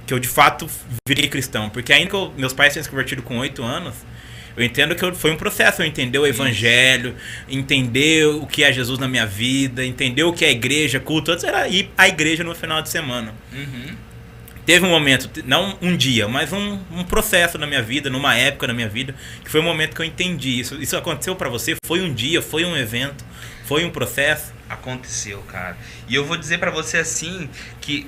que 0.06 0.14
eu 0.14 0.20
de 0.20 0.28
fato 0.28 0.68
virei 1.06 1.28
cristão. 1.28 1.70
Porque 1.70 1.92
ainda 1.92 2.08
que 2.08 2.16
eu, 2.16 2.32
meus 2.36 2.52
pais 2.52 2.72
tinham 2.72 2.84
se 2.84 2.88
convertido 2.88 3.22
com 3.22 3.38
oito 3.38 3.64
anos, 3.64 3.94
eu 4.56 4.64
entendo 4.64 4.94
que 4.94 5.12
foi 5.12 5.30
um 5.30 5.36
processo, 5.36 5.82
eu 5.82 5.86
entender 5.86 6.18
o 6.18 6.26
evangelho, 6.26 7.14
entender 7.48 8.26
o 8.26 8.46
que 8.46 8.64
é 8.64 8.72
Jesus 8.72 8.98
na 8.98 9.06
minha 9.06 9.26
vida, 9.26 9.84
entender 9.84 10.24
o 10.24 10.32
que 10.32 10.44
é 10.44 10.50
igreja, 10.50 10.98
culto. 10.98 11.32
Antes 11.32 11.44
era 11.44 11.68
ir 11.68 11.90
à 11.96 12.08
igreja 12.08 12.42
no 12.42 12.54
final 12.54 12.80
de 12.80 12.88
semana. 12.88 13.34
Uhum. 13.52 13.94
Teve 14.64 14.84
um 14.84 14.88
momento, 14.88 15.30
não 15.44 15.78
um 15.80 15.96
dia, 15.96 16.26
mas 16.26 16.52
um, 16.52 16.80
um 16.90 17.04
processo 17.04 17.56
na 17.56 17.66
minha 17.66 17.82
vida, 17.82 18.10
numa 18.10 18.34
época 18.34 18.66
na 18.66 18.74
minha 18.74 18.88
vida, 18.88 19.14
que 19.44 19.48
foi 19.48 19.60
um 19.60 19.64
momento 19.64 19.94
que 19.94 20.02
eu 20.02 20.06
entendi 20.06 20.58
isso. 20.58 20.74
Isso 20.82 20.96
aconteceu 20.96 21.36
para 21.36 21.48
você? 21.48 21.76
Foi 21.84 22.00
um 22.00 22.12
dia, 22.12 22.42
foi 22.42 22.64
um 22.64 22.76
evento, 22.76 23.24
foi 23.64 23.84
um 23.84 23.90
processo? 23.90 24.52
Aconteceu, 24.68 25.40
cara. 25.42 25.76
E 26.08 26.16
eu 26.16 26.24
vou 26.24 26.36
dizer 26.36 26.58
para 26.58 26.72
você 26.72 26.96
assim, 26.96 27.48
que 27.80 28.06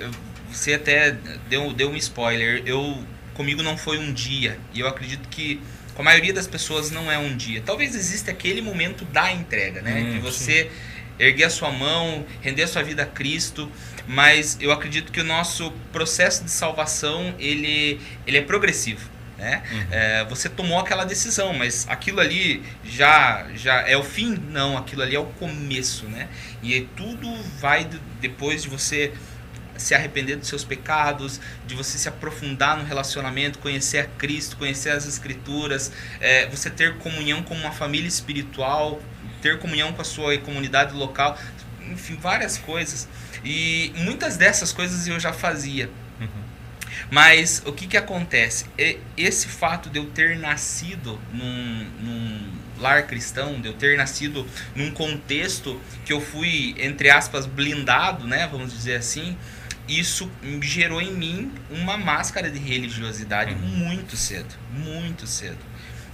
você 0.51 0.73
até 0.73 1.15
deu, 1.47 1.71
deu 1.71 1.91
um 1.91 1.95
spoiler. 1.95 2.61
Eu 2.65 3.01
comigo 3.35 3.63
não 3.63 3.77
foi 3.77 3.97
um 3.97 4.11
dia. 4.11 4.59
E 4.73 4.81
eu 4.81 4.87
acredito 4.87 5.29
que 5.29 5.61
com 5.99 6.03
a 6.03 6.05
maioria 6.05 6.31
das 6.31 6.47
pessoas 6.47 6.91
não 6.91 7.11
é 7.11 7.17
um 7.17 7.35
dia. 7.35 7.61
Talvez 7.65 7.93
exista 7.93 8.31
aquele 8.31 8.61
momento 8.61 9.03
da 9.03 9.33
entrega, 9.33 9.81
né? 9.81 9.99
Hum, 9.99 10.11
de 10.13 10.19
você 10.19 10.63
sim. 10.63 10.69
erguer 11.19 11.43
a 11.43 11.49
sua 11.49 11.73
mão, 11.73 12.25
render 12.39 12.63
a 12.63 12.67
sua 12.67 12.81
vida 12.81 13.03
a 13.03 13.05
Cristo. 13.05 13.69
Mas 14.07 14.57
eu 14.61 14.71
acredito 14.71 15.11
que 15.11 15.19
o 15.19 15.25
nosso 15.25 15.73
processo 15.91 16.45
de 16.45 16.51
salvação 16.51 17.35
ele, 17.37 17.99
ele 18.25 18.37
é 18.37 18.41
progressivo. 18.41 19.09
Né? 19.37 19.61
Uhum. 19.69 19.87
É, 19.91 20.23
você 20.23 20.47
tomou 20.47 20.79
aquela 20.79 21.03
decisão, 21.03 21.53
mas 21.53 21.85
aquilo 21.89 22.21
ali 22.21 22.63
já, 22.85 23.47
já 23.53 23.81
é 23.85 23.97
o 23.97 24.03
fim? 24.03 24.37
Não, 24.51 24.77
aquilo 24.77 25.01
ali 25.01 25.17
é 25.17 25.19
o 25.19 25.25
começo, 25.25 26.05
né? 26.05 26.29
E 26.63 26.79
tudo 26.95 27.29
vai 27.59 27.89
depois 28.21 28.63
de 28.63 28.69
você 28.69 29.11
se 29.79 29.95
arrepender 29.95 30.37
dos 30.37 30.47
seus 30.47 30.63
pecados, 30.63 31.39
de 31.65 31.75
você 31.75 31.97
se 31.97 32.07
aprofundar 32.07 32.77
no 32.77 32.83
relacionamento, 32.83 33.59
conhecer 33.59 33.99
a 33.99 34.05
Cristo, 34.05 34.57
conhecer 34.57 34.89
as 34.89 35.07
Escrituras, 35.07 35.91
é, 36.19 36.47
você 36.47 36.69
ter 36.69 36.97
comunhão 36.97 37.43
com 37.43 37.55
uma 37.55 37.71
família 37.71 38.07
espiritual, 38.07 39.01
ter 39.41 39.59
comunhão 39.59 39.93
com 39.93 40.01
a 40.01 40.05
sua 40.05 40.37
comunidade 40.39 40.93
local, 40.93 41.37
enfim, 41.91 42.15
várias 42.15 42.57
coisas. 42.57 43.07
E 43.43 43.91
muitas 43.95 44.37
dessas 44.37 44.71
coisas 44.71 45.07
eu 45.07 45.19
já 45.19 45.31
fazia. 45.31 45.89
Uhum. 46.19 46.27
Mas 47.09 47.61
o 47.65 47.71
que, 47.71 47.87
que 47.87 47.97
acontece? 47.97 48.65
Esse 49.17 49.47
fato 49.47 49.89
de 49.89 49.99
eu 49.99 50.05
ter 50.07 50.37
nascido 50.37 51.19
num, 51.33 51.87
num 52.01 52.51
lar 52.79 53.07
cristão, 53.07 53.59
de 53.59 53.67
eu 53.67 53.73
ter 53.73 53.97
nascido 53.97 54.45
num 54.75 54.91
contexto 54.91 55.79
que 56.05 56.13
eu 56.13 56.21
fui, 56.21 56.75
entre 56.77 57.09
aspas, 57.09 57.45
blindado, 57.45 58.27
né? 58.27 58.47
Vamos 58.51 58.71
dizer 58.71 58.95
assim 58.95 59.37
isso 59.89 60.29
gerou 60.61 61.01
em 61.01 61.11
mim 61.11 61.51
uma 61.69 61.97
máscara 61.97 62.49
de 62.49 62.59
religiosidade 62.59 63.53
uhum. 63.53 63.59
muito 63.59 64.15
cedo, 64.15 64.53
muito 64.71 65.25
cedo. 65.25 65.57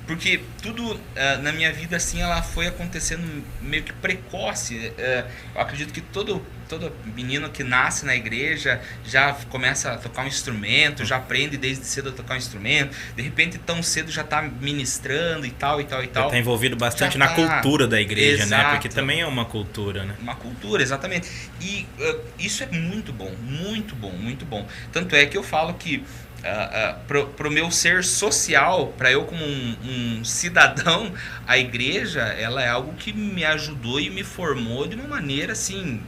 Porque 0.05 0.41
tudo 0.61 0.93
uh, 0.93 0.99
na 1.41 1.51
minha 1.51 1.71
vida 1.71 1.95
assim 1.95 2.21
ela 2.21 2.41
foi 2.41 2.67
acontecendo 2.67 3.43
meio 3.61 3.83
que 3.83 3.93
precoce. 3.93 4.75
Uh, 4.75 5.29
eu 5.55 5.61
acredito 5.61 5.93
que 5.93 6.01
todo 6.01 6.41
todo 6.67 6.91
menino 7.15 7.49
que 7.49 7.63
nasce 7.63 8.05
na 8.05 8.15
igreja 8.15 8.81
já 9.05 9.33
começa 9.49 9.93
a 9.93 9.97
tocar 9.97 10.23
um 10.23 10.27
instrumento, 10.27 11.05
já 11.05 11.17
aprende 11.17 11.57
desde 11.57 11.85
cedo 11.85 12.09
a 12.09 12.11
tocar 12.11 12.33
um 12.33 12.37
instrumento. 12.37 12.95
De 13.15 13.21
repente 13.21 13.57
tão 13.57 13.81
cedo 13.83 14.11
já 14.11 14.21
está 14.21 14.41
ministrando 14.41 15.45
e 15.45 15.51
tal 15.51 15.79
e 15.79 15.85
tal 15.85 16.03
e 16.03 16.07
tal. 16.07 16.25
Está 16.25 16.37
envolvido 16.37 16.75
bastante 16.75 17.17
na 17.17 17.27
tá... 17.27 17.35
cultura 17.35 17.87
da 17.87 17.99
igreja, 18.01 18.43
Exato. 18.43 18.63
né? 18.63 18.71
Porque 18.71 18.89
também 18.89 19.21
é 19.21 19.27
uma 19.27 19.45
cultura, 19.45 20.05
né? 20.05 20.15
Uma 20.19 20.35
cultura, 20.35 20.81
exatamente. 20.81 21.29
E 21.61 21.87
uh, 21.99 22.21
isso 22.39 22.63
é 22.63 22.67
muito 22.67 23.13
bom, 23.13 23.31
muito 23.41 23.95
bom, 23.95 24.11
muito 24.11 24.45
bom. 24.45 24.67
Tanto 24.91 25.15
é 25.15 25.25
que 25.25 25.37
eu 25.37 25.43
falo 25.43 25.73
que 25.75 26.03
uh, 26.43 26.95
uh, 26.95 27.05
pro, 27.05 27.47
o 27.47 27.51
meu 27.51 27.71
ser 27.71 28.03
social, 28.03 28.93
para 28.97 29.11
eu 29.11 29.25
como 29.25 29.43
um, 29.43 29.75
um, 29.83 30.23
cidadão, 30.23 31.13
a 31.47 31.57
igreja 31.57 32.21
ela 32.21 32.61
é 32.61 32.69
algo 32.69 32.93
que 32.93 33.13
me 33.13 33.43
ajudou 33.45 33.99
e 33.99 34.09
me 34.09 34.23
formou 34.23 34.87
de 34.87 34.95
uma 34.95 35.07
maneira 35.07 35.53
assim 35.53 36.01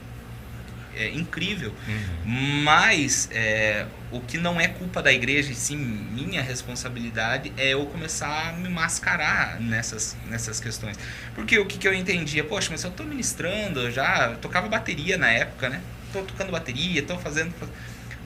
é, 0.98 1.10
incrível. 1.10 1.72
Uhum. 1.86 2.62
Mas 2.64 3.28
é, 3.32 3.86
o 4.10 4.20
que 4.20 4.36
não 4.36 4.60
é 4.60 4.66
culpa 4.66 5.00
da 5.00 5.12
igreja, 5.12 5.52
e 5.52 5.54
sim 5.54 5.76
minha 5.76 6.42
responsabilidade, 6.42 7.52
é 7.56 7.68
eu 7.68 7.86
começar 7.86 8.48
a 8.48 8.52
me 8.52 8.68
mascarar 8.68 9.60
nessas, 9.60 10.16
nessas 10.28 10.58
questões. 10.58 10.98
Porque 11.34 11.58
o 11.58 11.66
que, 11.66 11.78
que 11.78 11.86
eu 11.86 11.94
entendia? 11.94 12.42
Poxa, 12.42 12.68
mas 12.70 12.82
eu 12.82 12.90
estou 12.90 13.06
ministrando, 13.06 13.80
eu 13.80 13.90
já 13.90 14.36
tocava 14.42 14.68
bateria 14.68 15.16
na 15.16 15.30
época, 15.30 15.68
né? 15.68 15.80
Estou 16.06 16.24
tocando 16.24 16.50
bateria, 16.50 17.00
estou 17.00 17.18
fazendo 17.18 17.54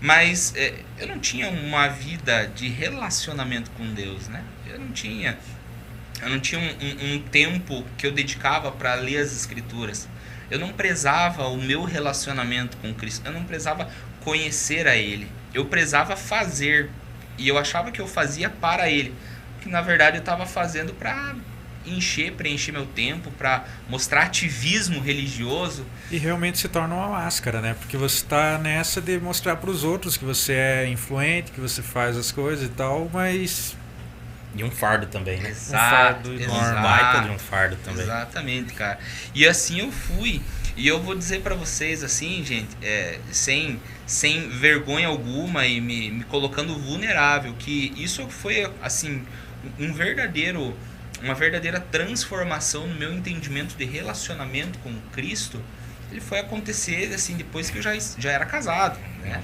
mas 0.03 0.53
é, 0.57 0.75
eu 0.99 1.07
não 1.07 1.21
tinha 1.21 1.49
uma 1.49 1.87
vida 1.87 2.49
de 2.49 2.67
relacionamento 2.67 3.71
com 3.71 3.95
Deus, 3.95 4.27
né? 4.27 4.43
Eu 4.67 4.81
não 4.81 4.91
tinha. 4.91 5.39
Eu 6.21 6.29
não 6.29 6.41
tinha 6.41 6.61
um, 6.61 6.65
um, 6.65 7.15
um 7.15 7.23
tempo 7.23 7.85
que 7.97 8.09
eu 8.09 8.11
dedicava 8.11 8.73
para 8.73 8.97
ler 8.97 9.19
as 9.19 9.33
Escrituras. 9.33 10.09
Eu 10.51 10.59
não 10.59 10.73
prezava 10.73 11.47
o 11.47 11.57
meu 11.57 11.85
relacionamento 11.85 12.77
com 12.79 12.93
Cristo. 12.93 13.25
Eu 13.25 13.33
não 13.33 13.45
prezava 13.45 13.89
conhecer 14.25 14.89
a 14.89 14.97
Ele. 14.97 15.29
Eu 15.55 15.67
prezava 15.67 16.17
fazer. 16.17 16.91
E 17.39 17.47
eu 17.47 17.57
achava 17.57 17.93
que 17.93 18.01
eu 18.01 18.09
fazia 18.09 18.51
para 18.51 18.91
Ele. 18.91 19.15
Que 19.61 19.69
na 19.69 19.81
verdade 19.81 20.17
eu 20.17 20.21
estava 20.21 20.47
fazendo 20.47 20.93
para 20.93 21.37
encher, 21.87 22.33
preencher 22.33 22.73
meu 22.73 22.87
tempo, 22.87 23.31
para 23.33 23.65
mostrar 23.89 24.23
ativismo 24.23 25.01
religioso. 25.01 25.85
E 26.11 26.19
realmente 26.19 26.59
se 26.59 26.69
torna 26.69 26.95
uma 26.95 27.09
máscara, 27.09 27.61
né? 27.61 27.75
Porque 27.79 27.97
você 27.97 28.17
está 28.17 28.59
nessa 28.59 29.01
de 29.01 29.19
mostrar 29.19 29.57
para 29.57 29.71
os 29.71 29.85
outros 29.85 30.17
que 30.17 30.25
você 30.25 30.53
é 30.53 30.89
influente, 30.89 31.53
que 31.53 31.61
você 31.61 31.83
faz 31.83 32.17
as 32.17 32.31
coisas 32.31 32.67
e 32.67 32.71
tal, 32.71 33.11
mas. 33.13 33.77
E 34.55 34.63
um 34.63 34.71
fardo 34.71 35.07
também, 35.07 35.41
né? 35.41 35.51
Exato, 35.51 36.31
um 36.31 36.39
fardo 36.39 36.43
exato, 36.43 36.83
baita 36.83 37.21
de 37.27 37.31
um 37.35 37.39
fardo 37.39 37.77
também. 37.85 38.03
Exatamente, 38.03 38.75
cara. 38.75 38.99
E 39.35 39.47
assim 39.47 39.81
eu 39.81 39.91
fui. 39.91 40.43
E 40.77 40.89
eu 40.89 41.03
vou 41.03 41.15
dizer 41.15 41.43
para 41.43 41.55
vocês, 41.55 42.03
assim, 42.03 42.43
gente, 42.45 42.71
é, 42.83 43.19
sem, 43.31 43.81
sem 44.07 44.49
vergonha 44.49 45.07
alguma 45.07 45.67
e 45.67 45.81
me, 45.81 46.11
me 46.11 46.25
colocando 46.25 46.75
vulnerável, 46.79 47.55
que 47.59 47.93
isso 47.97 48.27
foi, 48.29 48.71
assim, 48.83 49.23
um 49.79 49.93
verdadeiro 49.93 50.75
uma 51.23 51.35
verdadeira 51.35 51.81
transformação 51.81 52.87
no 52.87 52.95
meu 52.95 53.13
entendimento 53.13 53.77
de 53.77 53.85
relacionamento 53.85 54.79
com 54.81 54.93
Cristo, 55.13 55.63
ele 56.11 56.21
foi 56.21 56.41
acontecer 56.41 57.13
assim 57.15 57.37
depois 57.37 57.71
que 57.71 57.79
eu 57.79 57.83
já, 57.83 57.93
já 58.19 58.33
era 58.33 58.45
casado, 58.45 58.99
né? 59.23 59.43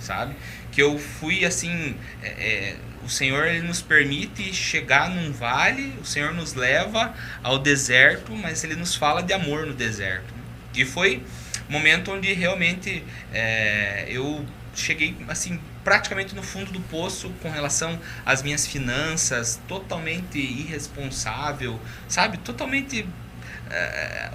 Sabe? 0.00 0.34
Que 0.72 0.82
eu 0.82 0.98
fui 0.98 1.44
assim, 1.44 1.96
é, 2.22 2.28
é, 2.28 2.76
o 3.04 3.08
Senhor 3.08 3.46
ele 3.46 3.66
nos 3.66 3.82
permite 3.82 4.52
chegar 4.52 5.10
num 5.10 5.32
vale, 5.32 5.94
o 6.00 6.04
Senhor 6.04 6.32
nos 6.32 6.54
leva 6.54 7.14
ao 7.42 7.58
deserto, 7.58 8.32
mas 8.32 8.64
ele 8.64 8.74
nos 8.74 8.94
fala 8.94 9.22
de 9.22 9.32
amor 9.32 9.66
no 9.66 9.74
deserto. 9.74 10.34
E 10.74 10.84
foi 10.84 11.22
um 11.68 11.72
momento 11.72 12.12
onde 12.12 12.32
realmente 12.32 13.04
é, 13.32 14.06
eu 14.08 14.44
cheguei 14.74 15.16
assim 15.28 15.60
praticamente 15.88 16.34
no 16.34 16.42
fundo 16.42 16.70
do 16.70 16.80
poço 16.80 17.30
com 17.40 17.50
relação 17.50 17.98
às 18.26 18.42
minhas 18.42 18.66
finanças, 18.66 19.58
totalmente 19.66 20.38
irresponsável, 20.38 21.80
sabe? 22.06 22.36
Totalmente 22.36 23.08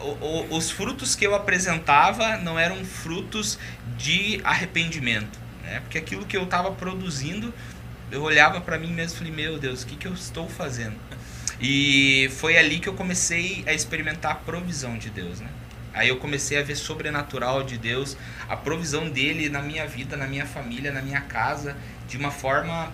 o, 0.02 0.56
os 0.56 0.72
frutos 0.72 1.16
que 1.16 1.28
eu 1.28 1.36
apresentava 1.36 2.38
não 2.38 2.58
eram 2.58 2.84
frutos 2.84 3.60
de 3.96 4.42
arrependimento, 4.44 5.40
né? 5.62 5.80
Porque 5.82 6.00
aquilo 6.00 6.26
que 6.26 6.36
eu 6.36 6.44
estava 6.44 6.72
produzindo, 6.72 7.54
eu 8.12 8.24
olhava 8.24 8.60
para 8.60 8.80
mim 8.80 8.92
mesmo 8.92 9.16
e 9.16 9.18
falei: 9.20 9.34
Meu 9.34 9.60
Deus, 9.60 9.84
o 9.84 9.86
que, 9.86 9.96
que 9.96 10.08
eu 10.08 10.14
estou 10.14 10.50
fazendo? 10.50 10.96
E 11.62 12.32
foi 12.38 12.58
ali 12.58 12.80
que 12.80 12.90
eu 12.90 12.96
comecei 12.96 13.64
a 13.68 13.74
experimentar 13.74 14.32
a 14.32 14.36
provisão 14.36 14.98
de 14.98 15.12
Deus, 15.12 15.40
né? 15.40 15.50
Aí 15.94 16.10
eu 16.10 16.18
comecei 16.18 16.58
a 16.58 16.64
ver 16.64 16.76
sobrenatural 16.76 17.64
de 17.64 17.78
Deus, 17.78 18.18
a 18.50 18.58
provisão 18.58 19.10
dele 19.10 19.48
na 19.48 19.62
minha 19.62 19.86
vida, 19.86 20.18
na 20.18 20.28
minha 20.28 20.46
família, 20.46 20.92
na 20.92 21.02
minha 21.02 21.22
casa, 21.22 21.78
de 22.08 22.18
uma 22.18 22.32
forma 22.32 22.92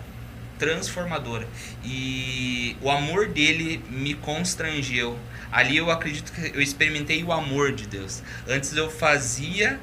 transformadora. 0.58 1.48
E 1.84 2.76
o 2.82 2.92
amor 2.92 3.30
dele 3.30 3.82
me 3.90 4.14
constrangeu. 4.16 5.18
Ali 5.50 5.78
eu 5.78 5.90
acredito 5.90 6.34
que 6.34 6.52
eu 6.54 6.62
experimentei 6.62 7.24
o 7.24 7.32
amor 7.32 7.72
de 7.72 7.88
Deus. 7.88 8.22
Antes 8.46 8.76
eu 8.76 8.92
fazia, 8.92 9.80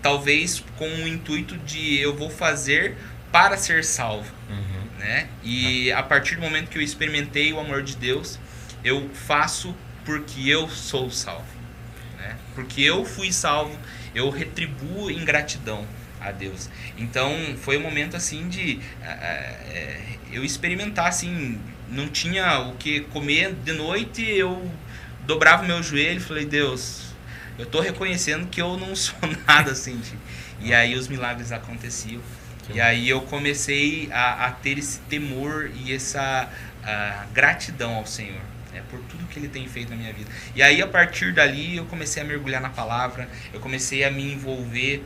talvez 0.00 0.64
com 0.76 0.88
o 0.88 1.08
intuito 1.08 1.58
de 1.58 1.98
eu 1.98 2.16
vou 2.16 2.30
fazer 2.30 2.96
para 3.32 3.56
ser 3.56 3.84
salvo. 3.84 4.32
Uhum. 4.48 4.98
Né? 5.00 5.28
E 5.42 5.90
a 5.90 6.04
partir 6.04 6.36
do 6.36 6.42
momento 6.42 6.70
que 6.70 6.78
eu 6.78 6.82
experimentei 6.82 7.52
o 7.52 7.58
amor 7.58 7.82
de 7.82 7.96
Deus, 7.96 8.38
eu 8.84 9.10
faço 9.12 9.74
porque 10.04 10.48
eu 10.48 10.68
sou 10.68 11.10
salvo 11.10 11.63
porque 12.54 12.82
eu 12.82 13.04
fui 13.04 13.32
salvo, 13.32 13.76
eu 14.14 14.30
retribuo 14.30 15.10
em 15.10 15.24
gratidão 15.24 15.86
a 16.20 16.30
Deus. 16.30 16.70
Então 16.96 17.30
foi 17.60 17.76
um 17.76 17.82
momento 17.82 18.16
assim 18.16 18.48
de 18.48 18.80
uh, 19.02 20.18
eu 20.32 20.44
experimentar 20.44 21.08
assim, 21.08 21.60
não 21.88 22.08
tinha 22.08 22.60
o 22.60 22.76
que 22.76 23.00
comer 23.00 23.52
de 23.52 23.72
noite, 23.72 24.22
eu 24.22 24.70
dobrava 25.26 25.64
meu 25.64 25.82
joelho 25.82 26.18
e 26.18 26.20
falei, 26.20 26.44
Deus, 26.44 27.14
eu 27.58 27.64
estou 27.64 27.80
reconhecendo 27.80 28.46
que 28.46 28.60
eu 28.60 28.76
não 28.76 28.94
sou 28.96 29.16
nada 29.46 29.72
assim. 29.72 30.00
E 30.60 30.72
aí 30.72 30.94
os 30.94 31.08
milagres 31.08 31.52
aconteciam. 31.52 32.22
E 32.72 32.80
aí 32.80 33.08
eu 33.08 33.20
comecei 33.20 34.08
a, 34.10 34.46
a 34.46 34.50
ter 34.50 34.78
esse 34.78 34.98
temor 35.00 35.70
e 35.84 35.92
essa 35.92 36.48
uh, 36.82 37.32
gratidão 37.34 37.94
ao 37.96 38.06
Senhor 38.06 38.53
né, 38.74 38.82
por 38.90 38.98
tudo 39.08 39.24
que 39.28 39.38
ele 39.38 39.48
tem 39.48 39.66
feito 39.68 39.90
na 39.90 39.96
minha 39.96 40.12
vida. 40.12 40.28
E 40.54 40.62
aí, 40.62 40.82
a 40.82 40.86
partir 40.86 41.32
dali, 41.32 41.76
eu 41.76 41.84
comecei 41.86 42.22
a 42.22 42.26
mergulhar 42.26 42.60
na 42.60 42.70
palavra, 42.70 43.28
eu 43.52 43.60
comecei 43.60 44.04
a 44.04 44.10
me 44.10 44.32
envolver. 44.32 45.02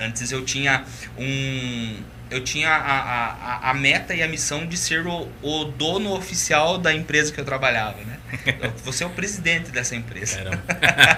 Antes 0.00 0.32
eu 0.32 0.42
tinha 0.44 0.84
um. 1.18 2.02
Eu 2.30 2.42
tinha 2.42 2.70
a, 2.70 3.66
a, 3.66 3.70
a 3.70 3.74
meta 3.74 4.14
e 4.14 4.22
a 4.22 4.28
missão 4.28 4.64
de 4.64 4.76
ser 4.76 5.04
o, 5.04 5.28
o 5.42 5.64
dono 5.64 6.14
oficial 6.14 6.78
da 6.78 6.94
empresa 6.94 7.32
que 7.32 7.40
eu 7.40 7.44
trabalhava, 7.44 7.98
né? 8.04 8.18
Você 8.84 9.02
é 9.02 9.06
o 9.06 9.10
presidente 9.10 9.70
dessa 9.70 9.96
empresa. 9.96 10.38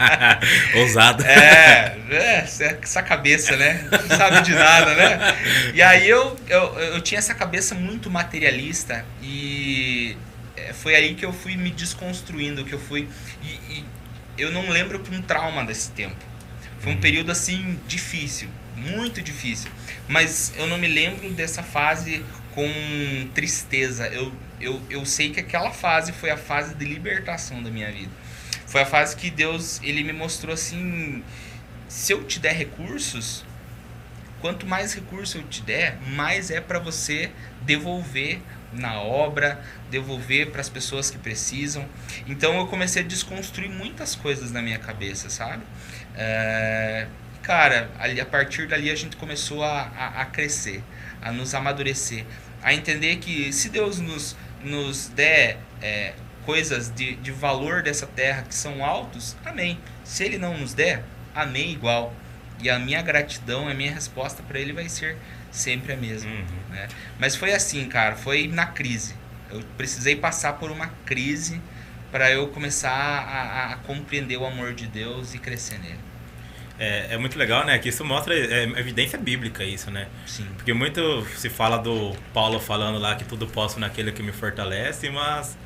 Ousado. 0.76 1.22
É, 1.24 1.98
é, 2.10 2.38
essa 2.38 3.02
cabeça, 3.02 3.56
né? 3.56 3.86
Não 3.90 4.16
sabe 4.16 4.40
de 4.40 4.54
nada, 4.54 4.94
né? 4.94 5.36
E 5.74 5.82
aí 5.82 6.08
eu, 6.08 6.36
eu, 6.48 6.78
eu 6.78 7.00
tinha 7.02 7.18
essa 7.18 7.34
cabeça 7.34 7.74
muito 7.74 8.10
materialista 8.10 9.04
e 9.22 9.81
foi 10.72 10.94
aí 10.94 11.14
que 11.14 11.24
eu 11.24 11.32
fui 11.32 11.56
me 11.56 11.70
desconstruindo, 11.70 12.64
que 12.64 12.72
eu 12.72 12.80
fui. 12.80 13.08
E, 13.42 13.46
e 13.46 13.84
eu 14.38 14.50
não 14.50 14.68
lembro 14.68 15.00
por 15.00 15.12
um 15.12 15.22
trauma 15.22 15.64
desse 15.64 15.90
tempo. 15.90 16.16
Foi 16.80 16.92
um 16.92 16.94
uhum. 16.96 17.00
período 17.00 17.30
assim 17.30 17.78
difícil, 17.86 18.48
muito 18.76 19.22
difícil. 19.22 19.70
Mas 20.08 20.52
eu 20.56 20.66
não 20.66 20.78
me 20.78 20.88
lembro 20.88 21.30
dessa 21.30 21.62
fase 21.62 22.24
com 22.54 22.68
tristeza. 23.34 24.08
Eu, 24.08 24.32
eu, 24.60 24.80
eu 24.90 25.06
sei 25.06 25.30
que 25.30 25.40
aquela 25.40 25.70
fase 25.70 26.12
foi 26.12 26.30
a 26.30 26.36
fase 26.36 26.74
de 26.74 26.84
libertação 26.84 27.62
da 27.62 27.70
minha 27.70 27.90
vida. 27.90 28.10
Foi 28.66 28.82
a 28.82 28.86
fase 28.86 29.16
que 29.16 29.30
Deus 29.30 29.80
ele 29.82 30.02
me 30.02 30.12
mostrou 30.12 30.54
assim: 30.54 31.22
se 31.88 32.12
eu 32.12 32.24
te 32.24 32.40
der 32.40 32.56
recursos, 32.56 33.44
quanto 34.40 34.66
mais 34.66 34.92
recurso 34.94 35.38
eu 35.38 35.42
te 35.44 35.62
der, 35.62 35.98
mais 36.08 36.50
é 36.50 36.60
para 36.60 36.78
você 36.78 37.30
devolver 37.62 38.40
na 38.72 39.00
obra, 39.00 39.60
devolver 39.90 40.50
para 40.50 40.60
as 40.60 40.68
pessoas 40.68 41.10
que 41.10 41.18
precisam. 41.18 41.86
Então 42.26 42.56
eu 42.58 42.66
comecei 42.66 43.02
a 43.02 43.04
desconstruir 43.04 43.68
muitas 43.68 44.14
coisas 44.14 44.50
na 44.50 44.62
minha 44.62 44.78
cabeça, 44.78 45.28
sabe? 45.28 45.62
É, 46.16 47.06
cara, 47.42 47.90
ali, 47.98 48.20
a 48.20 48.26
partir 48.26 48.66
dali 48.66 48.90
a 48.90 48.94
gente 48.94 49.16
começou 49.16 49.62
a, 49.62 49.82
a, 49.96 50.22
a, 50.22 50.24
crescer, 50.26 50.82
a 51.20 51.32
nos 51.32 51.54
amadurecer, 51.54 52.24
a 52.62 52.72
entender 52.72 53.16
que 53.16 53.52
se 53.52 53.68
Deus 53.68 53.98
nos, 53.98 54.36
nos 54.62 55.08
der 55.08 55.58
é, 55.80 56.14
coisas 56.44 56.90
de, 56.90 57.16
de 57.16 57.30
valor 57.30 57.82
dessa 57.82 58.06
terra 58.06 58.42
que 58.42 58.54
são 58.54 58.84
altos, 58.84 59.36
amém. 59.44 59.78
Se 60.04 60.24
Ele 60.24 60.38
não 60.38 60.56
nos 60.58 60.74
der, 60.74 61.04
amém 61.34 61.72
igual. 61.72 62.14
E 62.60 62.70
a 62.70 62.78
minha 62.78 63.02
gratidão, 63.02 63.68
a 63.68 63.74
minha 63.74 63.92
resposta 63.92 64.42
para 64.42 64.58
Ele 64.58 64.72
vai 64.72 64.88
ser 64.88 65.16
sempre 65.50 65.92
a 65.92 65.96
mesma. 65.96 66.30
Uhum. 66.30 66.61
Né? 66.72 66.88
Mas 67.18 67.36
foi 67.36 67.52
assim, 67.52 67.86
cara, 67.86 68.16
foi 68.16 68.48
na 68.48 68.66
crise. 68.66 69.14
Eu 69.50 69.62
precisei 69.76 70.16
passar 70.16 70.54
por 70.54 70.70
uma 70.70 70.88
crise 71.04 71.60
para 72.10 72.30
eu 72.30 72.48
começar 72.48 72.90
a, 72.90 73.72
a, 73.72 73.76
compreender 73.76 74.36
o 74.36 74.46
amor 74.46 74.74
de 74.74 74.86
Deus 74.86 75.34
e 75.34 75.38
crescer 75.38 75.78
nele. 75.78 76.00
É, 76.78 77.14
é 77.14 77.18
muito 77.18 77.38
legal, 77.38 77.64
né? 77.64 77.78
Que 77.78 77.90
isso 77.90 78.04
mostra 78.04 78.34
é, 78.34 78.64
evidência 78.64 79.18
bíblica 79.18 79.62
isso, 79.62 79.90
né? 79.90 80.08
Sim. 80.26 80.46
Porque 80.56 80.72
muito 80.72 81.26
se 81.36 81.48
fala 81.48 81.76
do 81.76 82.16
Paulo 82.32 82.58
falando 82.58 82.98
lá 82.98 83.14
que 83.14 83.24
tudo 83.24 83.46
posso 83.46 83.78
naquele 83.78 84.10
que 84.10 84.22
me 84.22 84.32
fortalece, 84.32 85.08
mas 85.10 85.56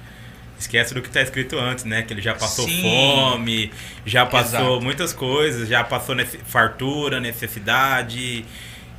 esquece 0.58 0.94
do 0.94 1.00
que 1.00 1.08
está 1.08 1.22
escrito 1.22 1.58
antes, 1.58 1.84
né? 1.84 2.02
Que 2.02 2.12
ele 2.12 2.22
já 2.22 2.34
passou 2.34 2.66
Sim. 2.68 2.82
fome, 2.82 3.72
já 4.04 4.26
passou 4.26 4.60
Exato. 4.60 4.80
muitas 4.82 5.12
coisas, 5.12 5.68
já 5.68 5.84
passou 5.84 6.16
fartura, 6.44 7.20
necessidade 7.20 8.44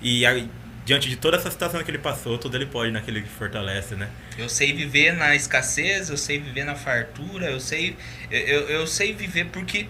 e 0.02 0.26
aí, 0.26 0.50
diante 0.88 1.10
de 1.10 1.18
toda 1.18 1.36
essa 1.36 1.52
situação 1.52 1.84
que 1.84 1.92
ele 1.92 1.98
passou, 1.98 2.38
tudo 2.38 2.56
ele 2.56 2.66
pode 2.66 2.92
naquele 2.92 3.22
que 3.22 3.28
fortalece, 3.28 3.94
né? 3.94 4.10
Eu 4.38 4.48
sei 4.48 4.72
viver 4.72 5.12
na 5.12 5.36
escassez, 5.36 6.10
eu 6.10 6.16
sei 6.16 6.40
viver 6.40 6.64
na 6.64 6.76
fartura, 6.76 7.52
eu 7.52 7.60
sei 7.60 7.98
eu, 8.32 8.70
eu 8.70 8.88
sei 8.88 9.14
viver 9.14 9.48
porque 9.48 9.88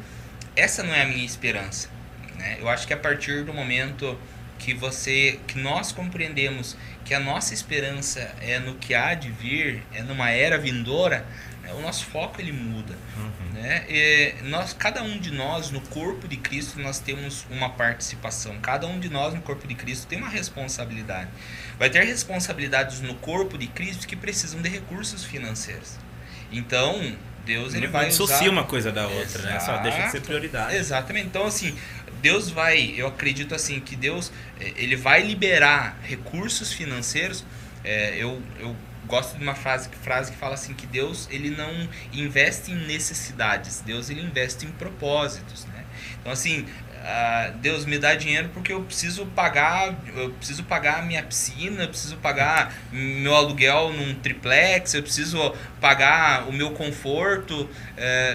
essa 0.56 0.82
não 0.82 0.92
é 0.92 1.04
a 1.04 1.06
minha 1.06 1.24
esperança, 1.24 1.88
né? 2.36 2.58
Eu 2.60 2.68
acho 2.68 2.88
que 2.88 2.94
a 2.94 2.98
partir 2.98 3.46
do 3.46 3.54
momento 3.54 4.18
que 4.58 4.74
você 4.74 5.40
que 5.46 5.60
nós 5.60 5.92
compreendemos 5.92 6.76
que 7.06 7.14
a 7.14 7.20
nossa 7.20 7.54
esperança 7.54 8.34
é 8.42 8.58
no 8.58 8.74
que 8.74 8.96
há 8.96 9.14
de 9.14 9.30
vir, 9.30 9.84
é 9.94 10.02
numa 10.02 10.32
era 10.32 10.58
vindoura, 10.58 11.28
é, 11.64 11.74
o 11.74 11.82
nosso 11.82 12.06
foco 12.06 12.42
ele 12.42 12.52
muda. 12.52 12.96
Uhum. 13.16 13.47
Né? 13.58 13.86
E 13.90 14.36
nós, 14.44 14.72
cada 14.72 15.02
um 15.02 15.18
de 15.18 15.32
nós 15.32 15.72
no 15.72 15.82
corpo 15.82 16.28
de 16.28 16.38
Cristo 16.38 16.80
nós 16.80 17.00
temos 17.00 17.46
uma 17.50 17.70
participação. 17.72 18.56
Cada 18.62 18.86
um 18.86 19.00
de 19.00 19.10
nós 19.10 19.34
no 19.34 19.42
corpo 19.42 19.68
de 19.68 19.74
Cristo 19.74 20.06
tem 20.06 20.20
uma 20.20 20.30
responsabilidade. 20.30 21.30
Vai 21.80 21.90
ter 21.90 22.04
responsabilidades 22.04 23.02
no 23.02 23.16
corpo 23.16 23.58
de 23.58 23.66
Cristo 23.66 24.08
que 24.08 24.16
precisam 24.16 24.62
de 24.62 24.70
recursos 24.70 25.24
financeiros. 25.24 25.94
Então 26.52 27.18
Deus 27.46 27.74
ele 27.74 27.88
Não 27.88 27.94
vai 27.94 28.10
usar 28.10 28.48
uma 28.48 28.64
coisa 28.64 28.92
da 28.92 29.08
outra, 29.08 29.40
Exato. 29.40 29.48
né? 29.48 29.60
Só 29.60 29.78
deixa 29.78 30.04
de 30.04 30.12
ser 30.12 30.22
prioridade. 30.22 30.76
Exatamente. 30.76 31.26
Então 31.26 31.46
assim 31.46 31.76
Deus 32.22 32.50
vai, 32.50 32.94
eu 32.96 33.08
acredito 33.08 33.56
assim 33.56 33.80
que 33.80 33.96
Deus 33.96 34.32
eh, 34.60 34.74
ele 34.76 34.96
vai 34.96 35.24
liberar 35.24 35.98
recursos 36.04 36.72
financeiros. 36.72 37.44
É, 37.84 38.16
eu, 38.18 38.42
eu 38.60 38.76
gosto 39.08 39.38
de 39.38 39.44
uma 39.44 39.56
frase, 39.56 39.90
frase 40.04 40.32
que 40.32 40.38
fala 40.38 40.54
assim 40.54 40.74
que 40.74 40.86
Deus 40.86 41.28
ele 41.32 41.50
não 41.50 41.90
investe 42.14 42.72
em 42.72 42.76
necessidades, 42.86 43.82
Deus 43.82 44.10
ele 44.10 44.22
investe 44.22 44.66
em 44.66 44.72
propósitos, 44.72 45.66
né? 45.66 45.86
Então 46.20 46.32
assim, 46.32 46.62
uh, 46.62 47.58
Deus 47.58 47.86
me 47.86 47.98
dá 47.98 48.16
dinheiro 48.16 48.50
porque 48.54 48.74
eu 48.74 48.82
preciso 48.82 49.26
pagar, 49.28 49.96
eu 50.16 50.32
preciso 50.32 50.64
pagar 50.64 51.06
minha 51.06 51.24
piscina, 51.24 51.84
eu 51.84 51.90
preciso 51.90 52.18
pagar 52.18 52.74
meu 52.92 53.34
aluguel 53.36 53.94
num 53.94 54.14
triplex, 54.16 54.94
eu 54.94 55.04
preciso 55.04 55.56
pagar 55.80 56.48
o 56.48 56.54
meu 56.54 56.72
conforto. 56.72 57.62
Uh, 57.64 57.70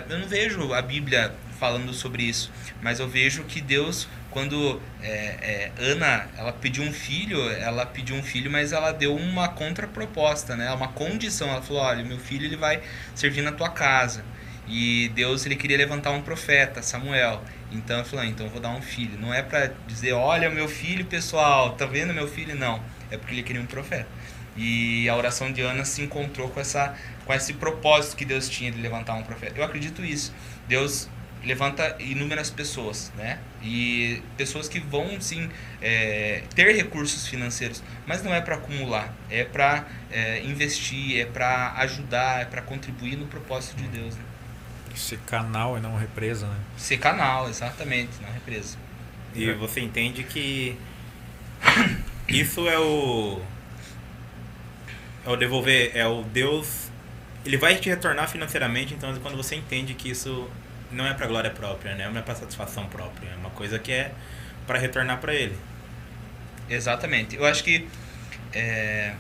eu 0.09 0.19
não 0.19 0.27
vejo 0.27 0.73
a 0.73 0.83
Bíblia 0.83 1.35
falando 1.59 1.93
sobre 1.93 2.25
isso, 2.25 2.51
mas 2.81 2.99
eu 2.99 3.09
vejo 3.09 3.45
que 3.45 3.61
Deus 3.61 4.09
quando 4.33 4.81
é, 5.03 5.09
é, 5.09 5.73
Ana 5.79 6.27
ela 6.37 6.53
pediu 6.53 6.83
um 6.83 6.92
filho, 6.92 7.40
ela 7.51 7.87
pediu 7.87 8.16
um 8.16 8.23
filho, 8.23 8.51
mas 8.51 8.73
ela 8.73 8.92
deu 8.92 9.14
uma 9.14 9.49
contraproposta, 9.49 10.57
né? 10.57 10.73
Uma 10.73 10.88
condição. 10.88 11.49
Ela 11.49 11.62
falou: 11.62 11.83
olha, 11.83 12.05
meu 12.05 12.18
filho 12.18 12.47
ele 12.47 12.57
vai 12.57 12.83
servir 13.14 13.42
na 13.42 13.53
tua 13.53 13.68
casa. 13.68 14.25
E 14.66 15.11
Deus 15.14 15.45
ele 15.45 15.57
queria 15.57 15.77
levantar 15.77 16.11
um 16.12 16.23
profeta, 16.23 16.83
Samuel. 16.83 17.42
Então 17.71 17.99
eu 17.99 18.05
falei: 18.05 18.27
ah, 18.27 18.29
então 18.29 18.47
eu 18.47 18.53
vou 18.53 18.61
dar 18.61 18.71
um 18.71 18.83
filho. 18.83 19.18
Não 19.18 19.33
é 19.33 19.42
para 19.42 19.73
dizer: 19.87 20.12
olha, 20.12 20.51
meu 20.51 20.68
filho, 20.68 21.05
pessoal, 21.05 21.73
tá 21.73 21.87
vendo 21.87 22.14
meu 22.14 22.27
filho? 22.27 22.55
Não. 22.55 22.83
É 23.11 23.16
porque 23.16 23.35
ele 23.35 23.42
queria 23.42 23.61
um 23.61 23.66
profeta. 23.66 24.09
E 24.57 25.09
a 25.09 25.16
oração 25.16 25.53
de 25.53 25.62
Ana 25.62 25.85
se 25.85 26.03
encontrou 26.03 26.49
com 26.49 26.61
essa 26.61 26.95
com 27.25 27.33
esse 27.33 27.53
propósito 27.55 28.16
que 28.16 28.25
Deus 28.25 28.49
tinha 28.49 28.71
de 28.71 28.81
levantar 28.81 29.14
um 29.14 29.23
profeta. 29.23 29.59
Eu 29.59 29.64
acredito 29.64 30.05
isso. 30.05 30.35
Deus 30.66 31.09
levanta 31.45 31.97
inúmeras 31.99 32.51
pessoas, 32.51 33.13
né? 33.17 33.39
E 33.63 34.23
pessoas 34.37 34.69
que 34.69 34.79
vão 34.79 35.21
sim 35.21 35.51
é, 35.81 36.43
ter 36.55 36.75
recursos 36.75 37.27
financeiros, 37.27 37.83
mas 38.07 38.23
não 38.23 38.35
é 38.35 38.41
para 38.41 38.57
acumular, 38.57 39.13
é 39.31 39.45
para 39.45 39.87
é, 40.11 40.41
investir, 40.43 41.21
é 41.21 41.25
para 41.25 41.73
ajudar, 41.79 42.43
é 42.43 42.45
para 42.45 42.63
contribuir 42.63 43.17
no 43.17 43.27
propósito 43.27 43.77
de 43.77 43.89
Deus. 43.89 44.17
Né? 44.17 44.23
Ser 44.95 45.19
canal 45.21 45.77
e 45.79 45.81
não 45.81 45.97
represa, 45.97 46.47
né? 46.47 46.57
Ser 46.77 46.99
canal, 46.99 47.49
exatamente, 47.49 48.13
não 48.21 48.33
represa. 48.33 48.77
E 49.35 49.51
você 49.53 49.81
entende 49.81 50.23
que 50.23 50.77
isso 52.29 52.69
é 52.69 52.79
o 52.79 53.41
é 55.25 55.31
o 55.31 55.37
devolver, 55.37 55.93
é 55.95 56.07
o 56.07 56.23
Deus 56.25 56.91
ele 57.45 57.57
vai 57.57 57.77
te 57.77 57.89
retornar 57.89 58.29
financeiramente, 58.29 58.95
então 58.95 59.15
quando 59.21 59.37
você 59.37 59.57
entende 59.57 59.95
que 59.95 60.11
isso 60.11 60.49
não 60.93 61.07
é 61.07 61.15
para 61.15 61.27
glória 61.27 61.51
própria, 61.51 61.95
né? 61.95 62.09
Não 62.09 62.19
é 62.19 62.23
para 62.23 62.35
satisfação 62.35 62.87
própria, 62.87 63.31
é 63.31 63.37
uma 63.37 63.51
coisa 63.51 63.79
que 63.79 63.93
é 63.93 64.13
para 64.67 64.79
retornar 64.79 65.19
para 65.19 65.35
ele. 65.35 65.57
Exatamente. 66.69 67.37
Eu 67.37 67.45
acho 67.45 67.65
que 67.65 67.89
é, 68.53 69.15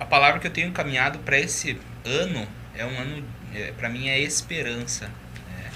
a 0.00 0.04
palavra 0.04 0.40
que 0.40 0.46
eu 0.46 0.50
tenho 0.50 0.72
caminhado 0.72 1.18
para 1.20 1.38
esse 1.38 1.78
ano 2.04 2.46
é 2.74 2.84
um 2.84 2.98
ano, 2.98 3.24
é, 3.54 3.72
para 3.72 3.88
mim 3.88 4.08
é 4.08 4.18
esperança. 4.18 5.06
Né? 5.06 5.70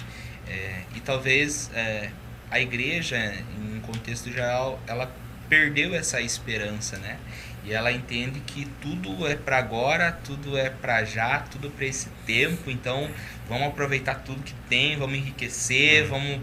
É, 0.49 0.83
e 0.95 1.01
talvez 1.01 1.71
é, 1.75 2.11
a 2.51 2.61
igreja, 2.61 3.17
em 3.17 3.77
um 3.77 3.81
contexto 3.81 4.31
geral, 4.31 4.81
ela 4.87 5.13
perdeu 5.49 5.95
essa 5.95 6.21
esperança, 6.21 6.97
né? 6.99 7.19
E 7.67 7.73
ela 7.73 7.91
entende 7.91 8.39
que 8.47 8.65
tudo 8.81 9.27
é 9.27 9.35
para 9.35 9.59
agora, 9.59 10.13
tudo 10.13 10.57
é 10.57 10.71
para 10.71 11.05
já, 11.05 11.41
tudo 11.41 11.69
para 11.69 11.85
esse 11.85 12.09
tempo. 12.25 12.71
Então, 12.71 13.11
vamos 13.49 13.67
aproveitar 13.67 14.15
tudo 14.15 14.41
que 14.41 14.55
tem, 14.69 14.97
vamos 14.97 15.17
enriquecer, 15.19 16.05
uhum. 16.05 16.11
vamos. 16.11 16.41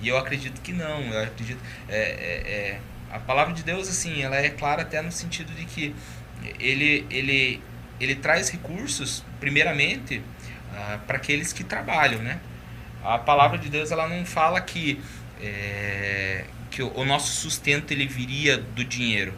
E 0.00 0.08
eu 0.08 0.16
acredito 0.16 0.62
que 0.62 0.72
não. 0.72 1.02
Eu 1.02 1.24
acredito. 1.24 1.60
É, 1.86 1.98
é, 1.98 2.50
é, 2.50 2.80
a 3.10 3.18
palavra 3.18 3.52
de 3.52 3.62
Deus, 3.62 3.90
assim, 3.90 4.22
ela 4.22 4.36
é 4.36 4.48
clara 4.48 4.82
até 4.82 5.02
no 5.02 5.12
sentido 5.12 5.52
de 5.54 5.66
que 5.66 5.94
ele, 6.58 7.06
ele, 7.10 7.62
ele 8.00 8.14
traz 8.14 8.48
recursos, 8.48 9.22
primeiramente, 9.38 10.22
ah, 10.74 10.98
para 11.06 11.18
aqueles 11.18 11.52
que 11.52 11.62
trabalham, 11.62 12.22
né? 12.22 12.40
A 13.04 13.18
palavra 13.18 13.58
de 13.58 13.68
Deus, 13.68 13.90
ela 13.90 14.08
não 14.08 14.24
fala 14.24 14.62
que, 14.62 14.98
é, 15.42 16.44
que 16.70 16.82
o, 16.82 16.90
o 16.96 17.04
nosso 17.04 17.34
sustento 17.34 17.92
ele 17.92 18.06
viria 18.06 18.56
do 18.56 18.82
dinheiro 18.82 19.34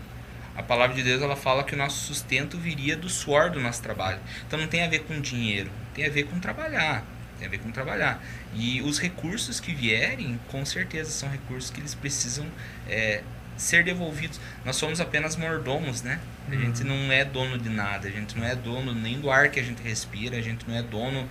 a 0.57 0.63
palavra 0.63 0.95
de 0.97 1.03
Deus 1.03 1.23
ela 1.23 1.37
fala 1.37 1.65
que 1.65 1.75
o 1.75 1.79
nosso 1.79 2.07
sustento 2.07 2.59
viria 2.59 2.97
do 2.97 3.09
suor 3.09 3.51
do 3.51 3.61
nosso 3.61 3.83
trabalho. 3.83 4.21
Então 4.47 4.59
não 4.59 4.67
tem 4.67 4.83
a 4.83 4.89
ver 4.89 5.01
com 5.01 5.21
dinheiro, 5.21 5.71
tem 5.95 6.05
a 6.07 6.11
ver 6.11 6.25
com 6.25 6.39
trabalhar. 6.39 7.05
Tem 7.39 7.47
a 7.49 7.51
ver 7.51 7.59
com 7.59 7.71
trabalhar. 7.71 8.23
E 8.55 8.83
os 8.83 9.01
recursos 9.01 9.59
que 9.61 9.73
vierem, 9.73 10.39
com 10.49 10.63
certeza, 10.65 11.11
são 11.11 11.29
recursos 11.31 11.71
que 11.71 11.81
eles 11.81 11.95
precisam 11.95 12.47
é, 12.87 13.23
ser 13.57 13.83
devolvidos. 13.83 14.39
Nós 14.63 14.77
somos 14.77 15.01
apenas 15.01 15.37
mordomos, 15.37 16.03
né? 16.03 16.21
A 16.47 16.55
uhum. 16.55 16.61
gente 16.61 16.85
não 16.85 17.11
é 17.11 17.25
dono 17.25 17.57
de 17.57 17.71
nada, 17.71 18.09
a 18.09 18.11
gente 18.11 18.37
não 18.37 18.45
é 18.45 18.55
dono 18.55 18.93
nem 18.93 19.21
do 19.21 19.31
ar 19.31 19.51
que 19.51 19.59
a 19.59 19.63
gente 19.63 19.83
respira, 19.83 20.37
a 20.37 20.43
gente 20.43 20.69
não 20.69 20.77
é 20.77 20.83
dono 20.83 21.29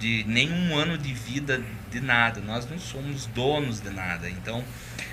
de 0.00 0.24
nenhum 0.26 0.76
ano 0.76 0.98
de 0.98 1.12
vida 1.12 1.62
de 1.90 2.00
nada. 2.00 2.40
Nós 2.40 2.68
não 2.68 2.78
somos 2.78 3.26
donos 3.26 3.80
de 3.80 3.90
nada. 3.90 4.28
Então, 4.28 4.64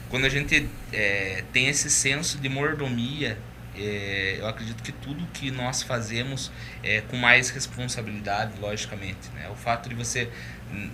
quando 0.09 0.25
a 0.25 0.29
gente 0.29 0.67
é, 0.91 1.43
tem 1.53 1.67
esse 1.67 1.89
senso 1.91 2.39
de 2.39 2.49
mordomia, 2.49 3.37
é, 3.81 4.37
eu 4.39 4.47
acredito 4.47 4.81
que 4.83 4.91
tudo 4.91 5.25
que 5.33 5.51
nós 5.51 5.81
fazemos 5.81 6.51
é 6.83 7.01
com 7.01 7.17
mais 7.17 7.49
responsabilidade, 7.49 8.59
logicamente. 8.59 9.29
Né? 9.35 9.49
O 9.49 9.55
fato 9.55 9.89
de 9.89 9.95
você 9.95 10.29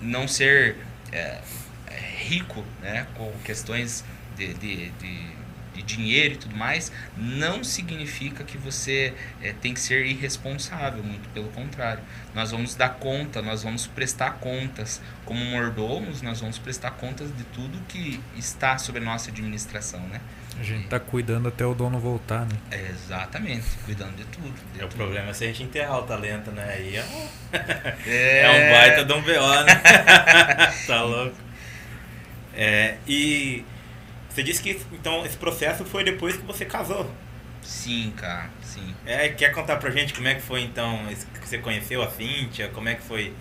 não 0.02 0.28
ser 0.28 0.78
é, 1.12 1.40
rico 2.18 2.64
né, 2.82 3.08
com 3.16 3.32
questões 3.44 4.04
de, 4.36 4.54
de, 4.54 4.90
de, 4.92 5.35
de, 5.76 5.82
dinheiro 5.84 6.36
e 6.36 6.38
tudo 6.38 6.56
mais, 6.56 6.92
não 7.18 7.64
significa 7.64 8.44
que 8.44 8.58
você 8.58 9.14
é, 9.42 9.54
tem 9.54 9.74
que 9.74 9.80
ser 9.80 10.06
irresponsável, 10.06 11.04
muito 11.04 11.28
pelo 11.30 11.50
contrário. 11.50 12.04
Nós 12.34 12.52
vamos 12.52 12.76
dar 12.76 12.90
conta, 12.90 13.42
nós 13.42 13.64
vamos 13.64 13.88
prestar 13.88 14.32
contas. 14.40 15.02
Como 15.26 15.44
mordomos, 15.44 16.22
nós 16.22 16.40
vamos 16.42 16.58
prestar 16.58 16.92
contas 16.92 17.36
de 17.36 17.44
tudo 17.46 17.80
que 17.88 18.20
está 18.38 18.78
sob 18.78 19.00
a 19.00 19.02
nossa 19.02 19.30
administração. 19.30 20.00
Né? 20.02 20.22
A 20.60 20.64
gente 20.64 20.88
tá 20.88 21.00
cuidando 21.00 21.50
até 21.50 21.66
o 21.66 21.74
dono 21.74 22.00
voltar, 22.00 22.42
né? 22.42 22.58
É, 22.72 22.90
exatamente, 22.90 23.66
cuidando 23.84 24.16
de 24.16 24.26
tudo. 24.26 24.54
De 24.74 24.80
é, 24.80 24.82
tudo. 24.84 24.94
O 24.94 24.96
problema 24.96 25.30
é 25.30 25.34
se 25.34 25.44
a 25.44 25.48
gente 25.48 25.64
enterrar 25.64 26.00
o 26.00 26.04
talento, 26.04 26.52
né? 26.52 26.64
Aí 26.78 26.96
é 26.96 27.04
um, 27.04 27.30
é... 28.10 28.42
é 28.42 28.50
um 28.50 28.72
baita 28.72 29.06
de 29.06 29.14
um 29.14 29.22
BO, 29.22 29.64
né? 29.66 29.82
tá 30.88 31.02
louco. 31.02 31.36
É, 32.54 32.96
e 33.06 33.66
você 34.36 34.44
disse 34.44 34.62
que 34.62 34.78
então 34.92 35.26
esse 35.26 35.38
processo 35.38 35.86
foi 35.86 36.04
depois 36.04 36.36
que 36.36 36.46
você 36.46 36.66
casou. 36.66 37.10
Sim, 37.64 38.14
cara, 38.18 38.50
sim. 38.62 38.94
É, 39.06 39.30
quer 39.30 39.54
contar 39.54 39.78
pra 39.78 39.90
gente 39.90 40.14
como 40.14 40.28
é 40.28 40.36
que 40.36 40.42
foi 40.42 40.62
então, 40.62 41.00
que 41.42 41.48
você 41.48 41.58
conheceu 41.58 42.04
a 42.04 42.12
Cíntia, 42.12 42.68
como 42.68 42.90
é 42.90 42.96
que 42.96 43.02
foi 43.02 43.34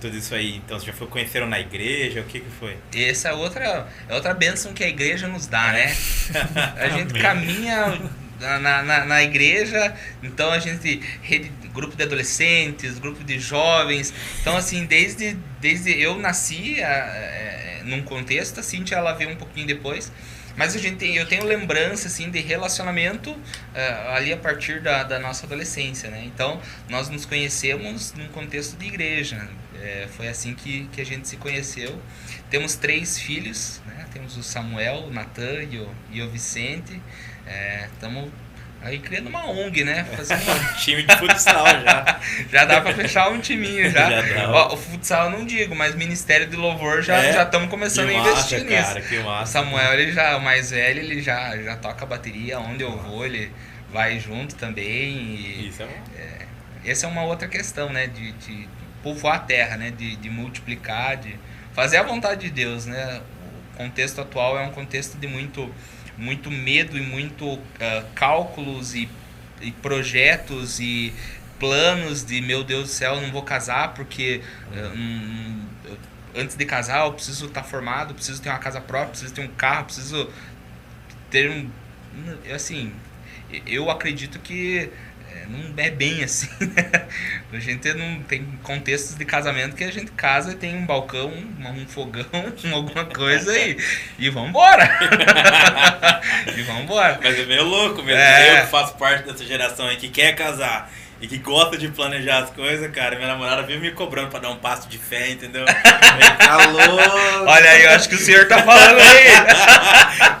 tudo 0.00 0.16
isso 0.16 0.32
aí? 0.32 0.56
Então, 0.56 0.78
você 0.78 0.86
já 0.86 0.92
foi 0.92 1.08
conheceram 1.08 1.46
na 1.46 1.58
igreja? 1.58 2.20
O 2.20 2.24
que 2.24 2.40
que 2.40 2.50
foi? 2.50 2.78
Essa 2.94 3.30
é 3.30 3.32
outra, 3.32 3.88
é 4.08 4.14
outra 4.14 4.32
bênção 4.32 4.72
que 4.72 4.84
a 4.84 4.88
igreja 4.88 5.26
nos 5.26 5.46
dá, 5.46 5.72
né? 5.72 5.94
a 6.78 6.88
gente 6.90 7.12
caminha 7.20 8.00
na, 8.40 8.82
na, 8.82 9.04
na 9.04 9.22
igreja, 9.22 9.94
então 10.22 10.50
a 10.50 10.58
gente 10.58 11.02
rede, 11.22 11.52
grupo 11.74 11.96
de 11.96 12.02
adolescentes, 12.02 12.98
grupo 12.98 13.22
de 13.22 13.38
jovens. 13.38 14.14
Então 14.40 14.56
assim, 14.56 14.86
desde 14.86 15.36
desde 15.60 16.00
eu 16.00 16.16
nasci 16.18 16.82
a, 16.82 16.88
a, 16.88 16.90
é, 16.90 17.59
num 17.84 18.02
contexto, 18.02 18.60
a 18.60 18.62
Cintia 18.62 18.96
ela 18.96 19.12
veio 19.12 19.30
um 19.30 19.36
pouquinho 19.36 19.66
depois. 19.66 20.12
Mas 20.56 20.74
a 20.74 20.78
gente 20.78 21.06
eu 21.06 21.26
tenho 21.26 21.44
lembrança 21.44 22.08
assim 22.08 22.30
de 22.30 22.40
relacionamento 22.40 23.30
uh, 23.30 24.10
ali 24.14 24.32
a 24.32 24.36
partir 24.36 24.82
da, 24.82 25.02
da 25.02 25.18
nossa 25.18 25.46
adolescência, 25.46 26.10
né? 26.10 26.24
Então 26.26 26.60
nós 26.88 27.08
nos 27.08 27.24
conhecemos 27.24 28.12
num 28.14 28.28
contexto 28.28 28.76
de 28.76 28.86
igreja. 28.86 29.48
É, 29.80 30.06
foi 30.14 30.28
assim 30.28 30.54
que, 30.54 30.86
que 30.92 31.00
a 31.00 31.06
gente 31.06 31.26
se 31.26 31.36
conheceu. 31.36 31.98
Temos 32.50 32.74
três 32.74 33.18
filhos, 33.18 33.80
né? 33.86 34.06
Temos 34.12 34.36
o 34.36 34.42
Samuel, 34.42 35.04
o 35.04 35.10
Natan 35.10 35.62
e 35.70 35.78
o, 35.78 35.88
e 36.10 36.20
o 36.20 36.28
Vicente. 36.28 37.00
Estamos 37.94 38.24
é, 38.24 38.28
aí 38.82 38.98
criando 38.98 39.28
uma 39.28 39.46
ONG, 39.46 39.84
né? 39.84 40.04
Fazendo 40.16 40.42
um 40.50 40.74
time 40.74 41.02
de 41.02 41.16
futsal 41.16 41.66
já. 41.66 42.20
já 42.50 42.64
dá 42.64 42.80
para 42.80 42.94
fechar 42.94 43.30
um 43.30 43.40
timinho 43.40 43.88
já. 43.92 44.22
já 44.22 44.50
Ó, 44.50 44.74
o 44.74 44.76
futsal 44.76 45.30
eu 45.30 45.38
não 45.38 45.44
digo, 45.44 45.74
mas 45.74 45.94
Ministério 45.94 46.46
de 46.46 46.56
Louvor 46.56 47.02
já 47.02 47.16
é? 47.16 47.32
já 47.32 47.42
estamos 47.42 47.68
começando 47.68 48.08
que 48.08 48.14
a 48.14 48.18
investir 48.18 48.64
massa, 48.64 48.70
nisso. 48.70 48.88
Cara, 48.88 49.00
que 49.02 49.18
massa. 49.20 49.42
O 49.42 49.46
Samuel, 49.46 49.92
ele 49.94 50.12
já, 50.12 50.36
o 50.36 50.40
mais 50.40 50.70
velho, 50.70 51.00
ele 51.00 51.22
já, 51.22 51.56
já 51.56 51.76
toca 51.76 52.06
bateria 52.06 52.58
onde 52.58 52.82
eu 52.82 52.96
vou, 52.96 53.24
ele 53.24 53.52
vai 53.92 54.18
junto 54.18 54.54
também. 54.54 55.16
E, 55.16 55.68
Isso 55.68 55.82
é 55.82 55.86
bom. 55.86 56.02
É, 56.16 56.90
essa 56.90 57.06
é 57.06 57.08
uma 57.08 57.22
outra 57.22 57.48
questão, 57.48 57.90
né? 57.90 58.06
De, 58.06 58.32
de 58.32 58.68
povoar 59.02 59.36
a 59.36 59.40
terra, 59.40 59.76
né? 59.76 59.90
De, 59.90 60.16
de 60.16 60.30
multiplicar, 60.30 61.16
de 61.16 61.34
fazer 61.72 61.98
a 61.98 62.02
vontade 62.02 62.42
de 62.42 62.50
Deus, 62.50 62.86
né? 62.86 63.20
O 63.74 63.76
contexto 63.76 64.20
atual 64.20 64.58
é 64.58 64.62
um 64.62 64.70
contexto 64.70 65.16
de 65.18 65.26
muito, 65.26 65.72
muito 66.20 66.50
medo 66.50 66.98
e 66.98 67.00
muito 67.00 67.46
uh, 67.54 67.60
cálculos 68.14 68.94
e, 68.94 69.08
e 69.60 69.72
projetos 69.72 70.78
e 70.78 71.12
planos 71.58 72.24
de 72.24 72.40
meu 72.40 72.62
Deus 72.62 72.84
do 72.84 72.88
céu, 72.88 73.20
não 73.20 73.30
vou 73.30 73.42
casar 73.42 73.94
porque 73.94 74.42
uh, 74.72 74.96
um, 74.96 75.66
antes 76.36 76.56
de 76.56 76.64
casar 76.64 77.06
eu 77.06 77.12
preciso 77.12 77.46
estar 77.46 77.62
formado, 77.62 78.14
preciso 78.14 78.40
ter 78.40 78.50
uma 78.50 78.58
casa 78.58 78.80
própria, 78.80 79.10
preciso 79.10 79.34
ter 79.34 79.42
um 79.42 79.48
carro, 79.48 79.86
preciso 79.86 80.30
ter 81.30 81.50
um 81.50 81.70
assim, 82.54 82.92
eu 83.66 83.90
acredito 83.90 84.38
que 84.38 84.90
é, 85.34 85.46
não 85.48 85.72
é 85.76 85.90
bem 85.90 86.22
assim, 86.22 86.48
né? 86.60 87.06
A 87.52 87.58
gente 87.58 87.92
não 87.94 88.22
tem 88.22 88.44
contextos 88.62 89.16
de 89.16 89.24
casamento 89.24 89.76
que 89.76 89.84
a 89.84 89.92
gente 89.92 90.10
casa 90.12 90.52
e 90.52 90.54
tem 90.54 90.76
um 90.76 90.86
balcão, 90.86 91.30
um, 91.30 91.68
um 91.68 91.86
fogão, 91.86 92.24
alguma 92.72 93.04
coisa 93.04 93.56
e, 93.58 93.76
e 94.18 94.30
vambora. 94.30 94.88
e 96.56 96.62
vambora. 96.62 97.18
Mas 97.22 97.38
é 97.38 97.44
meio 97.44 97.64
louco 97.64 98.02
mesmo. 98.02 98.20
É. 98.20 98.58
Eu 98.58 98.64
que 98.64 98.70
faço 98.70 98.94
parte 98.94 99.24
dessa 99.24 99.44
geração 99.44 99.86
aí 99.86 99.96
que 99.96 100.08
quer 100.08 100.34
casar 100.34 100.90
e 101.20 101.28
que 101.28 101.36
gosta 101.36 101.76
de 101.76 101.88
planejar 101.88 102.44
as 102.44 102.50
coisas, 102.50 102.90
cara, 102.90 103.16
minha 103.16 103.28
namorada 103.28 103.62
vive 103.62 103.78
me 103.78 103.90
cobrando 103.90 104.28
pra 104.28 104.40
dar 104.40 104.50
um 104.50 104.56
passo 104.56 104.88
de 104.88 104.96
fé, 104.96 105.30
entendeu? 105.30 105.64
Calor. 106.38 107.46
Olha 107.46 107.70
aí, 107.70 107.84
eu 107.84 107.90
acho 107.90 108.08
que 108.08 108.14
o 108.14 108.18
senhor 108.18 108.48
tá 108.48 108.62
falando 108.62 108.98
aí. 109.00 109.26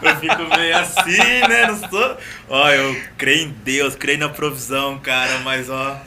eu 0.02 0.16
fico 0.16 0.56
meio 0.56 0.76
assim, 0.78 1.40
né? 1.48 1.66
Não 1.66 1.90
sou. 1.90 2.16
Ó, 2.48 2.70
eu 2.70 2.98
creio 3.18 3.48
em 3.48 3.50
Deus, 3.62 3.94
creio 3.94 4.18
na 4.18 4.30
provisão, 4.30 4.98
cara, 4.98 5.38
mas 5.44 5.68
ó. 5.68 6.00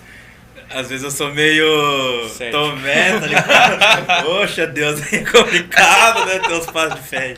Às 0.71 0.89
vezes 0.89 1.03
eu 1.03 1.11
sou 1.11 1.31
meio 1.31 2.27
certo. 2.29 2.53
tomé, 2.53 3.19
tá 3.19 3.27
ligado? 3.27 4.25
Poxa, 4.25 4.65
Deus, 4.65 5.13
é 5.13 5.19
complicado, 5.19 6.25
né? 6.25 6.39
Ter 6.39 6.53
os 6.53 6.65
passos 6.65 6.95
de 6.99 7.07
fé. 7.07 7.35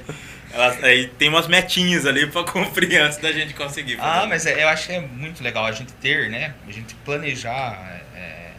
Aí 0.83 1.07
tem 1.07 1.29
umas 1.29 1.47
metinhas 1.47 2.05
ali 2.05 2.27
para 2.27 2.43
cumprir 2.43 3.01
antes 3.01 3.17
da 3.17 3.31
gente 3.31 3.53
conseguir. 3.53 3.97
Fazer. 3.97 4.19
Ah, 4.23 4.25
mas 4.25 4.45
é, 4.45 4.63
eu 4.63 4.67
acho 4.69 4.87
que 4.87 4.93
é 4.93 5.01
muito 5.01 5.43
legal 5.43 5.65
a 5.65 5.71
gente 5.71 5.91
ter, 5.93 6.29
né? 6.29 6.53
A 6.67 6.71
gente 6.71 6.95
planejar. 6.95 8.01
É, 8.15 8.51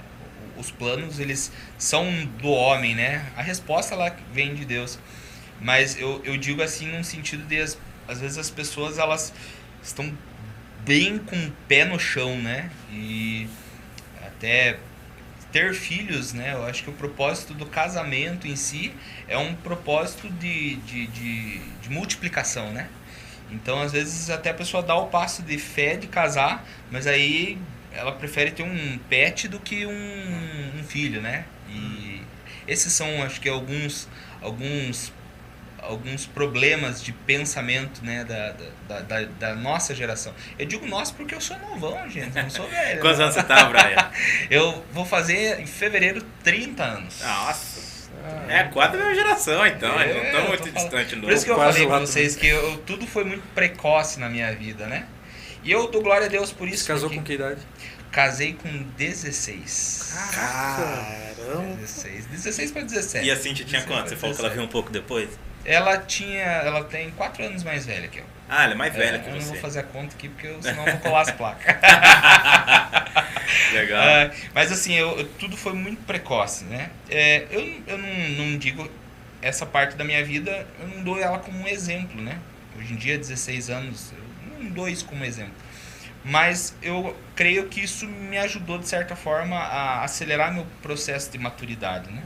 os 0.57 0.71
planos, 0.71 1.21
eles 1.21 1.53
são 1.79 2.11
do 2.41 2.49
homem, 2.49 2.95
né? 2.95 3.27
A 3.37 3.43
resposta, 3.43 3.95
ela 3.95 4.15
vem 4.33 4.55
de 4.55 4.65
Deus. 4.65 4.99
Mas 5.61 5.99
eu, 5.99 6.21
eu 6.25 6.37
digo 6.37 6.63
assim, 6.63 6.87
num 6.87 7.05
sentido 7.05 7.45
de... 7.45 7.61
Às 8.09 8.21
vezes 8.21 8.39
as 8.39 8.51
pessoas, 8.51 8.99
elas 8.99 9.33
estão 9.83 10.17
bem 10.85 11.19
com 11.19 11.37
o 11.37 11.51
pé 11.67 11.85
no 11.85 11.99
chão, 11.99 12.37
né? 12.39 12.71
E 12.93 13.49
até 14.25 14.79
ter 15.57 15.73
filhos, 15.73 16.35
né? 16.35 16.53
Eu 16.53 16.67
acho 16.67 16.85
que 16.85 16.91
o 16.91 16.93
propósito 16.93 17.55
do 17.55 17.65
casamento 17.65 18.47
em 18.47 18.55
si 18.55 18.93
é 19.27 19.39
um 19.39 19.55
propósito 19.55 20.29
de, 20.29 20.77
de, 20.77 21.07
de, 21.07 21.59
de 21.81 21.89
multiplicação, 21.89 22.71
né? 22.73 22.91
Então, 23.51 23.81
às 23.81 23.93
vezes, 23.93 24.29
até 24.29 24.51
a 24.51 24.55
pessoa 24.55 24.83
dá 24.83 24.95
o 24.95 25.07
passo 25.07 25.43
de 25.43 25.57
fé 25.57 25.97
de 25.97 26.09
casar, 26.09 26.63
mas 26.91 27.07
aí 27.07 27.57
ela 27.91 28.13
prefere 28.13 28.51
ter 28.51 28.65
um 28.65 28.99
pet 29.09 29.49
do 29.49 29.59
que 29.59 29.87
um, 29.87 30.79
um 30.79 30.85
filho, 30.85 31.23
né? 31.23 31.47
E 31.71 32.21
esses 32.69 32.93
são, 32.93 33.23
acho 33.23 33.41
que, 33.41 33.49
alguns, 33.49 34.07
alguns 34.43 35.11
alguns 35.87 36.27
problemas 36.27 37.03
de 37.03 37.13
pensamento 37.13 38.05
né, 38.05 38.25
da, 38.25 38.55
da, 38.89 39.01
da, 39.01 39.25
da, 39.25 39.55
nossa 39.55 39.95
geração. 39.95 40.35
Eu 40.59 40.67
digo 40.67 40.87
nossa 40.87 41.13
porque 41.15 41.35
eu 41.35 41.41
sou 41.41 41.59
novão, 41.59 42.09
gente, 42.09 42.35
não 42.35 42.51
sou 42.51 42.69
velho. 42.69 43.01
Quantos 43.01 43.21
anos 43.21 43.35
você 43.35 43.43
tá, 43.43 43.65
Brian? 43.65 44.11
eu 44.51 44.85
vou 44.93 45.05
fazer 45.05 45.61
em 45.61 45.67
fevereiro 45.67 46.25
30 46.43 46.83
anos. 46.83 47.21
Nossa. 47.21 47.97
É 48.49 48.65
quase 48.65 48.95
a 48.95 48.99
mesma 48.99 49.15
geração, 49.15 49.67
então. 49.67 50.01
É, 50.01 50.15
não 50.15 50.25
estão 50.25 50.49
muito 50.49 50.71
distante 50.71 51.15
do 51.17 51.23
Por 51.23 51.33
isso 51.33 51.45
que 51.45 51.51
eu 51.51 51.57
falei 51.57 51.87
pra 51.87 52.01
vocês 52.01 52.35
que 52.35 52.47
eu, 52.47 52.79
tudo 52.79 53.07
foi 53.07 53.25
muito 53.25 53.43
precoce 53.55 54.19
na 54.19 54.29
minha 54.29 54.53
vida, 54.53 54.87
né? 54.87 55.07
E 55.63 55.71
eu 55.71 55.89
dou 55.89 56.03
glória 56.03 56.27
a 56.27 56.29
Deus 56.29 56.53
por 56.53 56.67
isso. 56.69 56.85
Você 56.85 56.93
casou 56.93 57.11
com 57.11 57.23
que 57.23 57.35
idade? 57.35 57.61
Casei 58.11 58.55
com 58.55 58.69
16. 58.97 60.31
Caramba! 60.33 61.77
16. 61.77 62.27
16 62.27 62.71
para 62.73 62.83
17. 62.83 63.27
E 63.27 63.31
a 63.31 63.37
Cintia 63.37 63.67
tinha 63.67 63.83
quanto? 63.83 64.09
Você 64.09 64.17
falou 64.17 64.35
que 64.35 64.41
ela 64.41 64.51
veio 64.51 64.65
um 64.65 64.69
pouco 64.69 64.91
depois? 64.91 65.29
Ela 65.67 65.99
tinha. 65.99 66.45
Ela 66.45 66.85
tem 66.85 67.11
4 67.11 67.45
anos 67.45 67.65
mais 67.65 67.85
velha 67.85 68.07
que 68.09 68.21
eu. 68.21 68.25
Ah, 68.49 68.65
ela 68.65 68.75
é 68.75 68.77
mais 68.77 68.95
velha 68.95 69.17
é, 69.17 69.19
que 69.19 69.29
eu 69.29 69.33
você. 69.33 69.39
Eu 69.39 69.43
não 69.43 69.53
vou 69.53 69.57
fazer 69.57 69.81
a 69.81 69.83
conta 69.83 70.15
aqui 70.15 70.29
porque 70.29 70.47
eu, 70.47 70.63
senão 70.63 70.87
eu 70.87 70.93
vou 70.93 71.01
colar 71.01 71.23
as 71.23 71.31
placas. 71.33 71.67
Legal. 73.73 74.05
Uh, 74.05 74.31
mas 74.55 74.71
assim, 74.71 74.95
eu, 74.95 75.19
eu, 75.19 75.29
tudo 75.31 75.57
foi 75.57 75.73
muito 75.73 76.03
precoce, 76.05 76.65
né? 76.65 76.91
É, 77.11 77.47
eu 77.51 77.61
eu 77.87 77.99
não, 77.99 78.45
não 78.45 78.59
digo 78.59 78.89
essa 79.43 79.67
parte 79.67 79.97
da 79.97 80.05
minha 80.05 80.25
vida, 80.25 80.67
eu 80.81 80.89
não 80.89 81.03
dou 81.03 81.19
ela 81.19 81.39
como 81.39 81.59
um 81.59 81.69
exemplo, 81.69 82.21
né? 82.23 82.39
Hoje 82.79 82.95
em 82.95 82.97
dia, 82.97 83.19
16 83.19 83.71
anos, 83.71 84.13
eu 84.13 84.63
não 84.63 84.71
dou 84.71 84.89
isso 84.89 85.05
como 85.05 85.25
exemplo. 85.25 85.55
Mas 86.25 86.75
eu 86.83 87.17
creio 87.37 87.69
que 87.69 87.81
isso 87.81 88.07
me 88.07 88.37
ajudou, 88.39 88.79
de 88.79 88.89
certa 88.89 89.15
forma, 89.15 89.57
a 89.57 90.03
acelerar 90.03 90.53
meu 90.53 90.67
processo 90.83 91.31
de 91.31 91.39
maturidade, 91.39 92.11
né? 92.11 92.23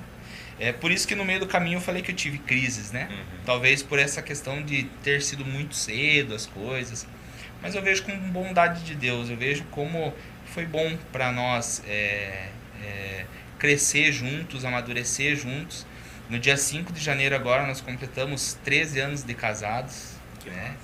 É 0.61 0.73
por 0.73 0.93
isso 0.93 1.09
que 1.09 1.15
no 1.15 1.25
meio 1.25 1.41
do 1.41 1.47
caminho 1.47 1.79
eu 1.79 1.81
falei 1.81 2.03
que 2.03 2.11
eu 2.11 2.15
tive 2.15 2.39
crises, 2.39 2.93
né? 2.93 3.09
Uhum. 3.11 3.39
Talvez 3.47 3.83
por 3.83 3.99
essa 3.99 4.21
questão 4.21 4.63
de 4.63 4.85
ter 5.03 5.23
sido 5.23 5.45
muito 5.45 5.75
cedo 5.75 6.35
as 6.35 6.45
coisas. 6.45 7.07
Mas 7.63 7.75
eu 7.75 7.83
vejo 7.83 8.03
como 8.05 8.17
bondade 8.29 8.85
de 8.85 8.95
Deus, 8.95 9.31
eu 9.31 9.37
vejo 9.37 9.65
como 9.71 10.15
foi 10.47 10.67
bom 10.67 10.99
para 11.11 11.33
nós 11.33 11.83
é, 11.87 12.49
é, 12.85 13.25
crescer 13.59 14.13
juntos, 14.13 14.65
amadurecer 14.65 15.35
juntos. 15.35 15.87
No 16.29 16.39
dia 16.39 16.57
5 16.57 16.93
de 16.93 17.01
janeiro 17.01 17.35
agora 17.35 17.67
nós 17.67 17.81
completamos 17.81 18.59
13 18.63 19.01
anos 19.01 19.23
de 19.25 19.35
casados, 19.35 20.13
né? 20.45 20.77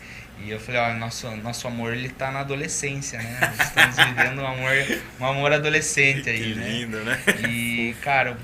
E 0.43 0.51
eu 0.51 0.61
falei, 0.61 0.81
ó, 0.81 0.95
nosso, 0.95 1.31
nosso 1.37 1.67
amor 1.67 1.95
ele 1.95 2.09
tá 2.11 2.31
na 2.31 2.41
adolescência, 2.41 3.19
né? 3.19 3.55
Estamos 3.59 3.97
vivendo 3.97 4.43
um 4.43 4.47
amor, 4.47 4.73
um 5.19 5.27
amor 5.27 5.53
adolescente 5.53 6.29
aí, 6.29 6.39
que 6.39 6.55
né? 6.55 6.69
lindo, 6.69 6.99
né? 7.05 7.19
E, 7.49 7.95
cara, 8.03 8.37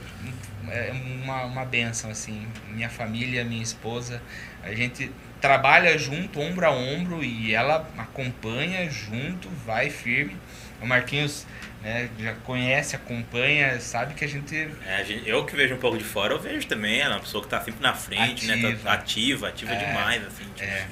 é 0.71 0.93
uma, 0.93 1.45
uma 1.45 1.65
benção, 1.65 2.11
assim. 2.11 2.47
Minha 2.69 2.89
família, 2.89 3.45
minha 3.45 3.63
esposa, 3.63 4.23
a 4.63 4.73
gente 4.75 5.11
trabalha 5.41 5.97
junto, 5.99 6.41
ombro 6.41 6.67
a 6.67 6.71
ombro, 6.71 7.25
e 7.25 7.55
ela 7.55 7.89
acompanha 7.99 8.89
junto, 8.89 9.49
vai 9.67 9.91
firme. 9.91 10.37
O 10.81 10.87
Marquinhos 10.87 11.47
né, 11.83 12.09
já 12.19 12.33
conhece, 12.45 12.95
acompanha, 12.95 13.81
sabe 13.81 14.15
que 14.15 14.25
a 14.25 14.29
gente... 14.29 14.69
É, 14.87 14.97
a 14.97 15.03
gente... 15.03 15.29
Eu 15.29 15.45
que 15.45 15.55
vejo 15.57 15.75
um 15.75 15.79
pouco 15.79 15.99
de 15.99 16.05
fora, 16.05 16.35
eu 16.35 16.41
vejo 16.41 16.67
também. 16.67 17.01
Ela 17.01 17.15
é 17.15 17.17
uma 17.17 17.23
pessoa 17.23 17.43
que 17.43 17.47
está 17.47 17.61
sempre 17.61 17.83
na 17.83 17.95
frente, 17.95 18.51
ativa. 18.51 18.69
né? 18.69 18.79
Tá 18.83 18.93
ativa, 18.93 19.49
ativa 19.49 19.73
é, 19.73 19.87
demais, 19.87 20.27
assim. 20.27 20.45
Tipo, 20.55 20.63
é. 20.63 20.87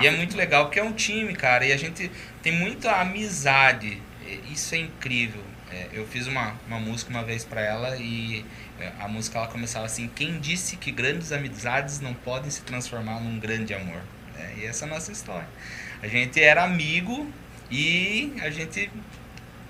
E 0.00 0.06
é 0.06 0.10
muito 0.10 0.36
legal, 0.36 0.64
porque 0.66 0.80
é 0.80 0.82
um 0.82 0.92
time, 0.92 1.34
cara, 1.34 1.66
e 1.66 1.72
a 1.72 1.76
gente 1.76 2.10
tem 2.42 2.52
muita 2.52 2.92
amizade. 3.00 4.00
Isso 4.50 4.74
é 4.74 4.78
incrível. 4.78 5.42
É, 5.70 5.88
eu 5.92 6.06
fiz 6.06 6.26
uma, 6.26 6.54
uma 6.66 6.78
música 6.78 7.10
uma 7.10 7.22
vez 7.22 7.44
para 7.44 7.60
ela 7.60 7.96
e 7.96 8.44
é, 8.71 8.71
a 8.98 9.08
música 9.08 9.38
ela 9.38 9.48
começava 9.48 9.86
assim: 9.86 10.08
Quem 10.08 10.40
disse 10.40 10.76
que 10.76 10.90
grandes 10.90 11.32
amizades 11.32 12.00
não 12.00 12.14
podem 12.14 12.50
se 12.50 12.62
transformar 12.62 13.20
num 13.20 13.38
grande 13.38 13.74
amor? 13.74 14.02
É, 14.36 14.54
e 14.58 14.66
essa 14.66 14.84
é 14.84 14.88
a 14.88 14.90
nossa 14.90 15.12
história. 15.12 15.48
A 16.02 16.08
gente 16.08 16.42
era 16.42 16.64
amigo 16.64 17.30
e 17.70 18.34
a 18.40 18.50
gente 18.50 18.90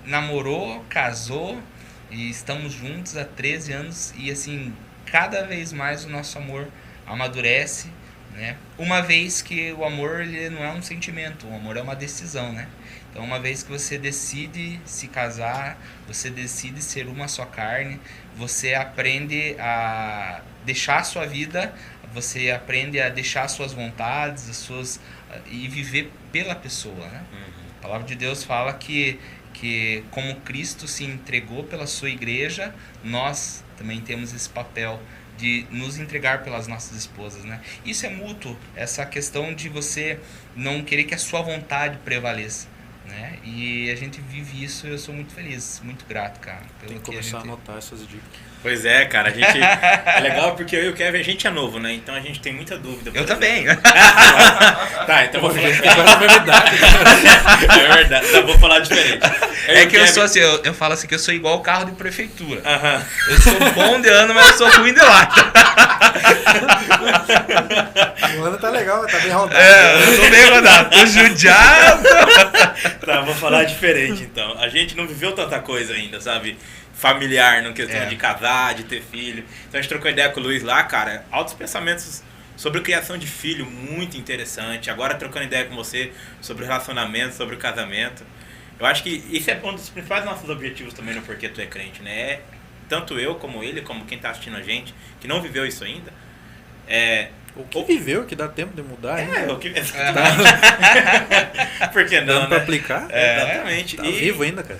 namorou, 0.05 0.83
casou 0.89 1.61
e 2.09 2.29
estamos 2.29 2.73
juntos 2.73 3.15
há 3.17 3.25
13 3.25 3.73
anos 3.73 4.13
e 4.17 4.29
assim, 4.31 4.73
cada 5.05 5.43
vez 5.43 5.71
mais 5.71 6.05
o 6.05 6.09
nosso 6.09 6.37
amor 6.37 6.67
amadurece, 7.05 7.89
né? 8.33 8.57
Uma 8.77 9.01
vez 9.01 9.41
que 9.41 9.71
o 9.73 9.85
amor 9.85 10.21
ele 10.21 10.49
não 10.49 10.63
é 10.63 10.71
um 10.71 10.81
sentimento, 10.81 11.47
o 11.47 11.55
amor 11.55 11.77
é 11.77 11.81
uma 11.81 11.95
decisão, 11.95 12.51
né? 12.51 12.67
Então, 13.09 13.23
uma 13.23 13.39
vez 13.39 13.61
que 13.61 13.69
você 13.69 13.97
decide 13.97 14.81
se 14.85 15.07
casar, 15.07 15.77
você 16.07 16.31
decide 16.31 16.81
ser 16.81 17.07
uma 17.07 17.27
só 17.27 17.45
carne, 17.45 17.99
você 18.35 18.73
aprende 18.73 19.55
a 19.59 20.41
deixar 20.65 21.01
a 21.01 21.03
sua 21.03 21.25
vida, 21.25 21.73
você 22.11 22.49
aprende 22.49 22.99
a 22.99 23.09
deixar 23.09 23.47
suas 23.47 23.71
vontades, 23.71 24.49
as 24.49 24.57
suas 24.57 24.99
e 25.47 25.67
viver 25.67 26.11
pela 26.31 26.55
pessoa, 26.55 27.07
né? 27.07 27.23
Uhum. 27.31 27.63
A 27.79 27.81
palavra 27.83 28.07
de 28.07 28.15
Deus 28.15 28.43
fala 28.43 28.73
que 28.73 29.19
que 29.53 30.03
como 30.09 30.35
Cristo 30.37 30.87
se 30.87 31.03
entregou 31.03 31.63
pela 31.63 31.85
sua 31.85 32.09
igreja, 32.09 32.73
nós 33.03 33.63
também 33.77 34.01
temos 34.01 34.33
esse 34.33 34.49
papel 34.49 34.99
de 35.43 35.65
nos 35.69 35.99
entregar 35.99 36.41
pelas 36.41 36.67
nossas 36.67 36.97
esposas, 36.97 37.43
né? 37.43 37.59
Isso 37.83 38.05
é 38.05 38.09
mútuo, 38.09 38.57
essa 38.73 39.05
questão 39.05 39.53
de 39.53 39.67
você 39.67 40.17
não 40.55 40.81
querer 40.81 41.03
que 41.03 41.13
a 41.13 41.17
sua 41.17 41.41
vontade 41.41 41.97
prevaleça, 42.05 42.69
né? 43.07 43.33
E 43.43 43.91
a 43.91 43.95
gente 43.95 44.21
vive 44.21 44.63
isso 44.63 44.87
e 44.87 44.91
eu 44.91 44.97
sou 44.97 45.13
muito 45.13 45.33
feliz, 45.33 45.81
muito 45.83 46.05
grato, 46.05 46.39
cara. 46.39 46.61
Pelo 46.79 46.93
Tem 46.93 46.97
que 46.99 47.03
que 47.03 47.11
a 47.11 47.13
começar 47.13 47.37
a 47.37 47.39
gente... 47.41 47.49
anotar 47.49 47.77
essas 47.77 47.99
dicas. 48.01 48.53
Pois 48.61 48.85
é, 48.85 49.03
cara, 49.05 49.27
a 49.27 49.31
gente. 49.33 49.57
é 49.61 50.19
legal 50.21 50.55
porque 50.55 50.73
eu 50.73 50.85
e 50.85 50.89
o 50.89 50.93
Kevin, 50.93 51.19
a 51.19 51.23
gente 51.23 51.45
é 51.45 51.49
novo, 51.49 51.79
né? 51.79 51.91
Então 51.93 52.15
a 52.15 52.21
gente 52.21 52.39
tem 52.39 52.53
muita 52.53 52.77
dúvida. 52.77 53.11
Eu 53.13 53.25
também. 53.25 53.65
Tá, 55.05 55.25
então 55.25 55.41
vou 55.41 55.51
falar. 55.51 55.67
a 55.67 56.37
idade. 56.37 56.77
é 57.81 57.93
verdade, 57.93 58.31
tá, 58.31 58.41
vou 58.41 58.57
falar 58.57 58.79
diferente. 58.79 59.19
Eu 59.67 59.75
É 59.75 59.85
que 59.85 59.97
eu 59.97 60.01
Kevin- 60.01 60.13
sou 60.13 60.23
assim, 60.23 60.39
eu, 60.39 60.63
eu 60.63 60.73
falo 60.73 60.93
assim 60.93 61.07
que 61.07 61.13
eu 61.15 61.19
sou 61.19 61.33
igual 61.33 61.57
o 61.57 61.61
carro 61.61 61.85
de 61.85 61.91
prefeitura. 61.91 62.61
Aham. 62.65 63.03
Eu 63.27 63.41
sou 63.41 63.53
bom 63.73 63.99
de 63.99 64.07
ano, 64.07 64.33
mas 64.33 64.47
eu 64.51 64.57
sou 64.57 64.69
ruim 64.79 64.93
de 64.93 65.01
lata. 65.01 65.51
O 68.39 68.43
ano 68.45 68.57
tá 68.57 68.69
legal, 68.69 69.05
tá 69.05 69.19
bem 69.19 69.31
rodado. 69.31 69.59
É, 69.61 70.03
eu 70.03 70.15
tô 70.23 70.29
bem 70.29 70.49
rodado, 70.49 70.89
tô 70.89 71.05
judiado. 71.05 72.03
Tá, 73.05 73.19
vou 73.21 73.35
falar 73.35 73.65
diferente 73.65 74.23
então. 74.23 74.57
A 74.59 74.69
gente 74.69 74.95
não 74.95 75.05
viveu 75.05 75.33
tanta 75.33 75.59
coisa 75.59 75.93
ainda, 75.93 76.21
sabe? 76.21 76.57
Familiar, 76.93 77.61
no 77.61 77.73
questão 77.73 78.01
É. 78.01 78.05
de 78.05 78.15
casar, 78.15 78.73
de 78.75 78.83
ter 78.85 79.01
filho. 79.01 79.43
Então 79.67 79.77
a 79.77 79.81
gente 79.81 79.89
trocou 79.89 80.09
ideia 80.09 80.29
com 80.29 80.39
o 80.39 80.43
Luiz 80.43 80.63
lá, 80.63 80.81
cara. 80.83 81.25
Altos 81.29 81.53
pensamentos 81.53 82.23
sobre 82.55 82.79
criação 82.81 83.17
de 83.17 83.27
filho, 83.27 83.65
muito 83.65 84.15
interessante. 84.17 84.89
Agora 84.89 85.15
trocando 85.15 85.45
ideia 85.45 85.65
com 85.65 85.75
você 85.75 86.11
sobre 86.41 86.63
relacionamento, 86.65 87.35
sobre 87.35 87.55
o 87.55 87.57
casamento. 87.57 88.23
Eu 88.79 88.85
acho 88.85 89.03
que 89.03 89.23
isso 89.29 89.51
é 89.51 89.59
um 89.63 89.73
dos 89.73 89.89
principais 89.89 90.23
nossos 90.25 90.49
objetivos 90.49 90.93
também 90.93 91.13
no 91.13 91.21
Porquê 91.21 91.49
Tu 91.49 91.59
é 91.61 91.65
Crente, 91.65 92.01
né? 92.01 92.11
É, 92.11 92.41
tanto 92.87 93.19
eu 93.19 93.35
como 93.35 93.63
ele, 93.63 93.81
como 93.81 94.05
quem 94.05 94.17
tá 94.17 94.29
assistindo 94.29 94.55
a 94.57 94.61
gente, 94.61 94.93
que 95.19 95.27
não 95.27 95.41
viveu 95.41 95.65
isso 95.65 95.83
ainda, 95.83 96.11
é, 96.87 97.29
O 97.55 97.63
que 97.63 97.83
viveu, 97.83 98.25
que 98.25 98.35
dá 98.35 98.47
tempo 98.47 98.73
de 98.75 98.81
mudar 98.81 99.15
ainda. 99.15 99.39
é, 99.39 99.51
o 99.51 99.57
que. 99.59 99.71
Por 101.91 102.05
que 102.05 102.19
não, 102.21 102.27
Dando 102.33 102.47
pra 102.49 102.57
né? 102.57 102.63
aplicar. 102.63 103.07
É, 103.09 103.35
exatamente. 103.37 103.97
Tá 103.97 104.05
E- 104.05 104.11
vivo 104.11 104.43
ainda, 104.43 104.63
cara. 104.63 104.79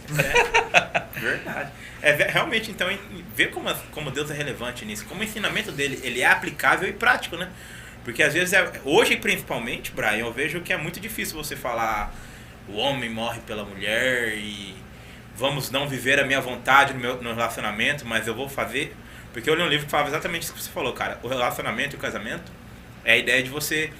Verdade. 1.16 1.72
É, 2.02 2.12
realmente, 2.30 2.70
então, 2.70 2.88
ver 3.36 3.50
como, 3.52 3.74
como 3.92 4.12
Deus 4.12 4.30
é 4.30 4.34
relevante 4.34 4.84
nisso, 4.86 5.06
como 5.06 5.22
o 5.22 5.24
ensinamento 5.24 5.72
dele 5.72 6.00
ele 6.04 6.22
é 6.22 6.26
aplicável 6.26 6.88
e 6.90 6.94
prático, 6.94 7.38
né? 7.38 7.50
Porque 8.04 8.22
às 8.22 8.34
vezes, 8.34 8.52
é, 8.54 8.70
hoje 8.84 9.16
principalmente, 9.16 9.92
Brian, 9.92 10.18
eu 10.18 10.34
vejo 10.34 10.60
que 10.60 10.74
é 10.74 10.78
muito 10.78 11.00
difícil 11.00 11.38
você 11.42 11.56
falar 11.56 12.14
o 12.68 12.76
homem 12.76 13.10
morre 13.10 13.40
pela 13.48 13.64
mulher 13.64 14.34
e 14.36 14.76
vamos 15.36 15.72
não 15.72 15.88
viver 15.88 16.20
a 16.20 16.26
minha 16.26 16.42
vontade 16.42 16.94
no 16.94 17.00
meu 17.00 17.22
no 17.22 17.34
relacionamento, 17.34 18.06
mas 18.06 18.28
eu 18.28 18.36
vou 18.36 18.50
fazer. 18.50 18.94
Porque 19.34 19.50
eu 19.50 19.56
li 19.56 19.64
um 19.64 19.68
livro 19.68 19.86
que 19.86 19.92
falava 19.92 20.10
exatamente 20.10 20.44
isso 20.44 20.54
que 20.54 20.62
você 20.62 20.70
falou, 20.70 20.94
cara. 20.94 21.20
O 21.24 21.28
relacionamento 21.28 21.96
e 21.96 21.98
o 21.98 22.00
casamento 22.00 22.52
é 23.04 23.14
a 23.14 23.18
ideia 23.18 23.42
de 23.44 23.50
você 23.50 23.92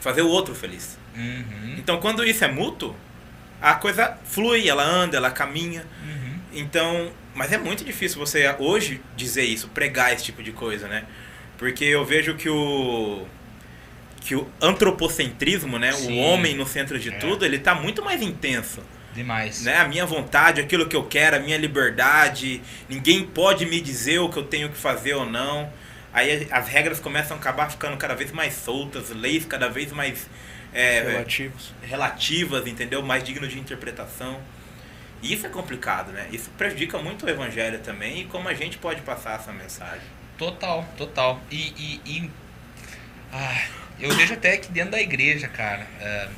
fazer 0.00 0.22
o 0.22 0.28
outro 0.28 0.54
feliz. 0.54 0.98
Uhum, 1.16 1.76
Então, 1.78 1.98
quando 1.98 2.22
isso 2.24 2.44
é 2.44 2.48
mútuo, 2.48 2.94
a 3.62 3.74
coisa 3.74 4.18
flui, 4.24 4.68
ela 4.68 4.84
anda, 4.84 5.16
ela 5.16 5.30
caminha. 5.30 5.86
uhum. 6.04 6.36
Então, 6.52 7.10
mas 7.34 7.52
é 7.52 7.58
muito 7.58 7.84
difícil 7.84 8.18
você 8.18 8.54
hoje 8.58 9.00
dizer 9.16 9.44
isso, 9.44 9.68
pregar 9.68 10.12
esse 10.12 10.24
tipo 10.24 10.42
de 10.42 10.52
coisa, 10.52 10.88
né? 10.88 11.04
Porque 11.58 11.84
eu 11.84 12.04
vejo 12.04 12.34
que 12.34 12.48
o 12.48 13.26
que 14.20 14.34
o 14.34 14.48
antropocentrismo, 14.60 15.78
né, 15.78 15.92
Sim. 15.92 16.12
o 16.12 16.16
homem 16.22 16.56
no 16.56 16.66
centro 16.66 16.98
de 16.98 17.10
É. 17.10 17.12
tudo, 17.12 17.44
ele 17.44 17.60
tá 17.60 17.74
muito 17.76 18.02
mais 18.04 18.20
intenso, 18.20 18.82
Demais. 19.16 19.62
né? 19.64 19.78
A 19.78 19.88
minha 19.88 20.06
vontade, 20.06 20.60
aquilo 20.60 20.86
que 20.86 20.94
eu 20.94 21.02
quero, 21.04 21.36
a 21.36 21.40
minha 21.40 21.56
liberdade, 21.58 22.62
ninguém 22.88 23.24
pode 23.26 23.66
me 23.66 23.80
dizer 23.80 24.20
o 24.20 24.28
que 24.28 24.36
eu 24.36 24.44
tenho 24.44 24.68
que 24.68 24.76
fazer 24.76 25.14
ou 25.14 25.24
não. 25.26 25.68
Aí 26.12 26.46
as 26.50 26.68
regras 26.68 27.00
começam 27.00 27.36
a 27.36 27.40
acabar 27.40 27.70
ficando 27.70 27.96
cada 27.96 28.14
vez 28.14 28.30
mais 28.30 28.54
soltas, 28.54 29.10
leis 29.10 29.44
cada 29.44 29.68
vez 29.68 29.90
mais 29.92 30.28
é, 30.72 31.00
Relativos. 31.00 31.72
relativas, 31.82 32.66
entendeu? 32.66 33.02
Mais 33.02 33.24
digno 33.24 33.48
de 33.48 33.58
interpretação. 33.58 34.40
E 35.22 35.32
isso 35.32 35.46
é 35.46 35.48
complicado, 35.48 36.12
né? 36.12 36.28
Isso 36.30 36.50
prejudica 36.58 36.98
muito 36.98 37.24
o 37.26 37.28
evangelho 37.28 37.78
também 37.80 38.20
e 38.20 38.24
como 38.26 38.48
a 38.48 38.54
gente 38.54 38.76
pode 38.78 39.00
passar 39.00 39.40
essa 39.40 39.52
mensagem. 39.52 40.02
Total, 40.38 40.86
total. 40.96 41.40
E, 41.50 41.72
e, 41.76 42.00
e- 42.04 42.30
ah, 43.32 43.62
eu 43.98 44.10
vejo 44.14 44.34
até 44.34 44.58
que 44.58 44.70
dentro 44.70 44.90
da 44.92 45.00
igreja, 45.00 45.48
cara, 45.48 45.86
é, 46.00 46.28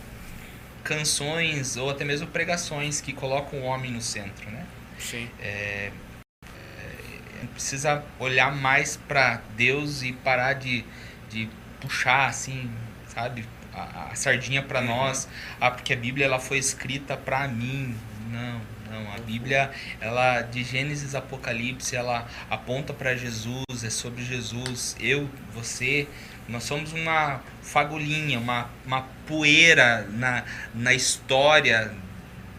canções 0.88 1.76
ou 1.76 1.90
até 1.90 2.02
mesmo 2.02 2.26
pregações 2.28 2.98
que 3.00 3.12
colocam 3.12 3.60
o 3.60 3.64
homem 3.64 3.90
no 3.92 4.00
centro, 4.00 4.50
né? 4.50 4.64
Sim. 4.98 5.28
É, 5.38 5.92
é, 6.42 7.46
precisa 7.52 8.02
olhar 8.18 8.50
mais 8.56 8.96
para 8.96 9.42
Deus 9.54 10.02
e 10.02 10.14
parar 10.14 10.54
de, 10.54 10.82
de 11.28 11.46
puxar 11.78 12.28
assim, 12.28 12.70
sabe, 13.06 13.44
a, 13.74 14.08
a 14.10 14.14
sardinha 14.14 14.62
para 14.62 14.80
Uhum. 14.80 14.86
nós. 14.86 15.28
Ah, 15.60 15.70
porque 15.70 15.92
a 15.92 15.96
Bíblia 15.96 16.24
ela 16.24 16.38
foi 16.38 16.56
escrita 16.58 17.16
para 17.18 17.46
mim. 17.46 17.94
Não, 18.30 18.60
não. 18.90 19.12
A 19.12 19.18
Bíblia, 19.18 19.70
ela 20.00 20.42
de 20.42 20.64
Gênesis 20.64 21.14
Apocalipse, 21.14 21.94
ela 21.94 22.28
aponta 22.50 22.92
para 22.92 23.16
Jesus, 23.16 23.84
é 23.84 23.90
sobre 23.90 24.24
Jesus. 24.24 24.96
Eu, 24.98 25.28
você, 25.52 26.06
nós 26.48 26.64
somos 26.64 26.92
uma 26.92 27.40
fagulhinha, 27.62 28.38
uma, 28.38 28.68
uma 28.86 29.02
poeira 29.26 30.06
na, 30.10 30.44
na 30.74 30.94
história 30.94 31.94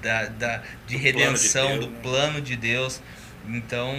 da, 0.01 0.25
da, 0.25 0.57
de 0.57 0.57
Do 0.57 0.63
plano 0.63 0.77
de 0.87 0.97
redenção, 0.97 1.67
Deus, 1.67 1.85
do 1.85 1.91
né? 1.91 1.99
plano 2.01 2.41
de 2.41 2.55
Deus. 2.55 3.01
Então, 3.47 3.95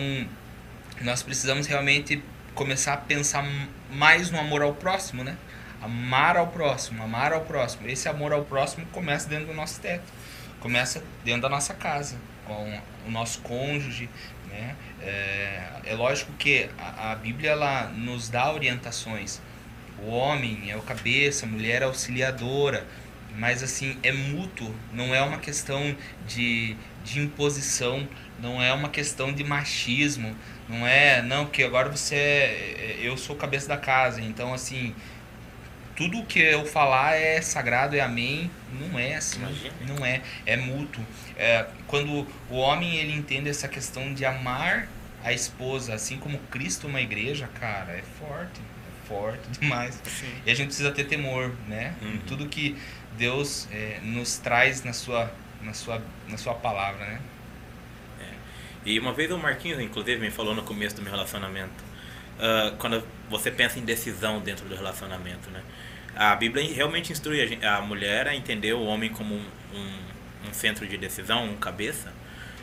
nós 1.00 1.22
precisamos 1.22 1.66
realmente 1.66 2.22
começar 2.54 2.94
a 2.94 2.96
pensar 2.96 3.44
mais 3.90 4.30
no 4.30 4.38
amor 4.38 4.62
ao 4.62 4.74
próximo, 4.74 5.24
né? 5.24 5.36
Amar 5.82 6.36
ao 6.36 6.48
próximo, 6.48 7.02
amar 7.02 7.32
ao 7.32 7.42
próximo. 7.42 7.88
Esse 7.88 8.08
amor 8.08 8.32
ao 8.32 8.44
próximo 8.44 8.86
começa 8.86 9.28
dentro 9.28 9.46
do 9.46 9.54
nosso 9.54 9.80
teto, 9.80 10.12
começa 10.60 11.02
dentro 11.24 11.42
da 11.42 11.48
nossa 11.48 11.72
casa, 11.74 12.16
com 12.46 12.80
o 13.06 13.10
nosso 13.10 13.40
cônjuge, 13.40 14.08
né? 14.48 14.76
É, 15.00 15.62
é 15.86 15.94
lógico 15.94 16.32
que 16.34 16.68
a, 16.78 17.12
a 17.12 17.14
Bíblia 17.16 17.52
ela 17.52 17.84
nos 17.84 18.28
dá 18.28 18.52
orientações. 18.52 19.40
O 20.02 20.10
homem 20.10 20.70
é 20.70 20.76
o 20.76 20.82
cabeça, 20.82 21.46
a 21.46 21.48
mulher 21.48 21.82
é 21.82 21.84
auxiliadora, 21.84 22.86
mas 23.36 23.62
assim 23.62 23.96
é 24.02 24.12
mútuo, 24.12 24.74
não 24.92 25.14
é 25.14 25.22
uma 25.22 25.38
questão 25.38 25.96
de, 26.26 26.76
de 27.04 27.20
imposição, 27.20 28.08
não 28.38 28.62
é 28.62 28.72
uma 28.72 28.88
questão 28.88 29.32
de 29.32 29.44
machismo, 29.44 30.34
não 30.68 30.86
é, 30.86 31.22
não, 31.22 31.44
porque 31.44 31.62
agora 31.62 31.88
você 31.88 32.16
é, 32.16 32.98
eu 33.02 33.16
sou 33.16 33.36
cabeça 33.36 33.68
da 33.68 33.76
casa, 33.76 34.20
então 34.20 34.52
assim, 34.52 34.94
tudo 36.00 36.22
que 36.22 36.38
eu 36.38 36.64
falar 36.64 37.14
é 37.14 37.42
sagrado, 37.42 37.94
é 37.94 38.00
amém, 38.00 38.50
não 38.72 38.98
é 38.98 39.16
assim, 39.16 39.38
Imagina. 39.38 39.74
não 39.86 40.06
é, 40.06 40.22
é 40.46 40.56
mútuo. 40.56 41.04
É, 41.36 41.66
quando 41.86 42.26
o 42.48 42.56
homem 42.56 42.96
ele 42.96 43.12
entende 43.12 43.50
essa 43.50 43.68
questão 43.68 44.14
de 44.14 44.24
amar 44.24 44.88
a 45.22 45.30
esposa, 45.30 45.92
assim 45.92 46.16
como 46.16 46.38
Cristo 46.50 46.86
uma 46.86 47.02
igreja, 47.02 47.50
cara, 47.60 47.92
é 47.92 48.02
forte, 48.18 48.62
é 48.62 49.06
forte 49.06 49.46
demais. 49.60 50.00
Sim. 50.06 50.32
E 50.46 50.50
a 50.50 50.54
gente 50.54 50.68
precisa 50.68 50.90
ter 50.90 51.04
temor, 51.04 51.54
né? 51.68 51.94
Uhum. 52.00 52.18
Tudo 52.26 52.48
que 52.48 52.78
Deus 53.18 53.68
é, 53.70 54.00
nos 54.02 54.38
traz 54.38 54.82
na 54.82 54.94
sua, 54.94 55.30
na, 55.60 55.74
sua, 55.74 56.02
na 56.26 56.38
sua 56.38 56.54
palavra, 56.54 57.04
né? 57.04 57.20
E 58.86 58.98
uma 58.98 59.12
vez 59.12 59.30
o 59.30 59.36
Marquinhos, 59.36 59.78
inclusive, 59.78 60.18
me 60.18 60.30
falou 60.30 60.54
no 60.54 60.62
começo 60.62 60.96
do 60.96 61.02
meu 61.02 61.10
relacionamento, 61.10 61.84
ah, 62.40 62.74
quando 62.78 63.04
você 63.28 63.50
pensa 63.50 63.78
em 63.78 63.84
decisão 63.84 64.40
dentro 64.40 64.66
do 64.66 64.74
relacionamento, 64.74 65.50
né? 65.50 65.62
A 66.14 66.34
Bíblia 66.34 66.72
realmente 66.74 67.12
instrui 67.12 67.58
a, 67.64 67.80
mulher 67.80 68.28
a 68.28 68.34
entender 68.34 68.72
o 68.72 68.82
homem 68.82 69.10
como 69.10 69.34
um, 69.34 69.44
um, 69.74 70.48
um 70.48 70.52
centro 70.52 70.86
de 70.86 70.96
decisão, 70.96 71.44
um 71.44 71.56
cabeça. 71.56 72.12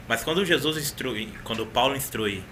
Mas 0.08 0.24
quando 0.24 0.46
Jesus 0.46 0.78
instrui, 0.78 1.34
quando 1.44 1.66
Paulo 1.66 1.96
instrui 1.96 2.44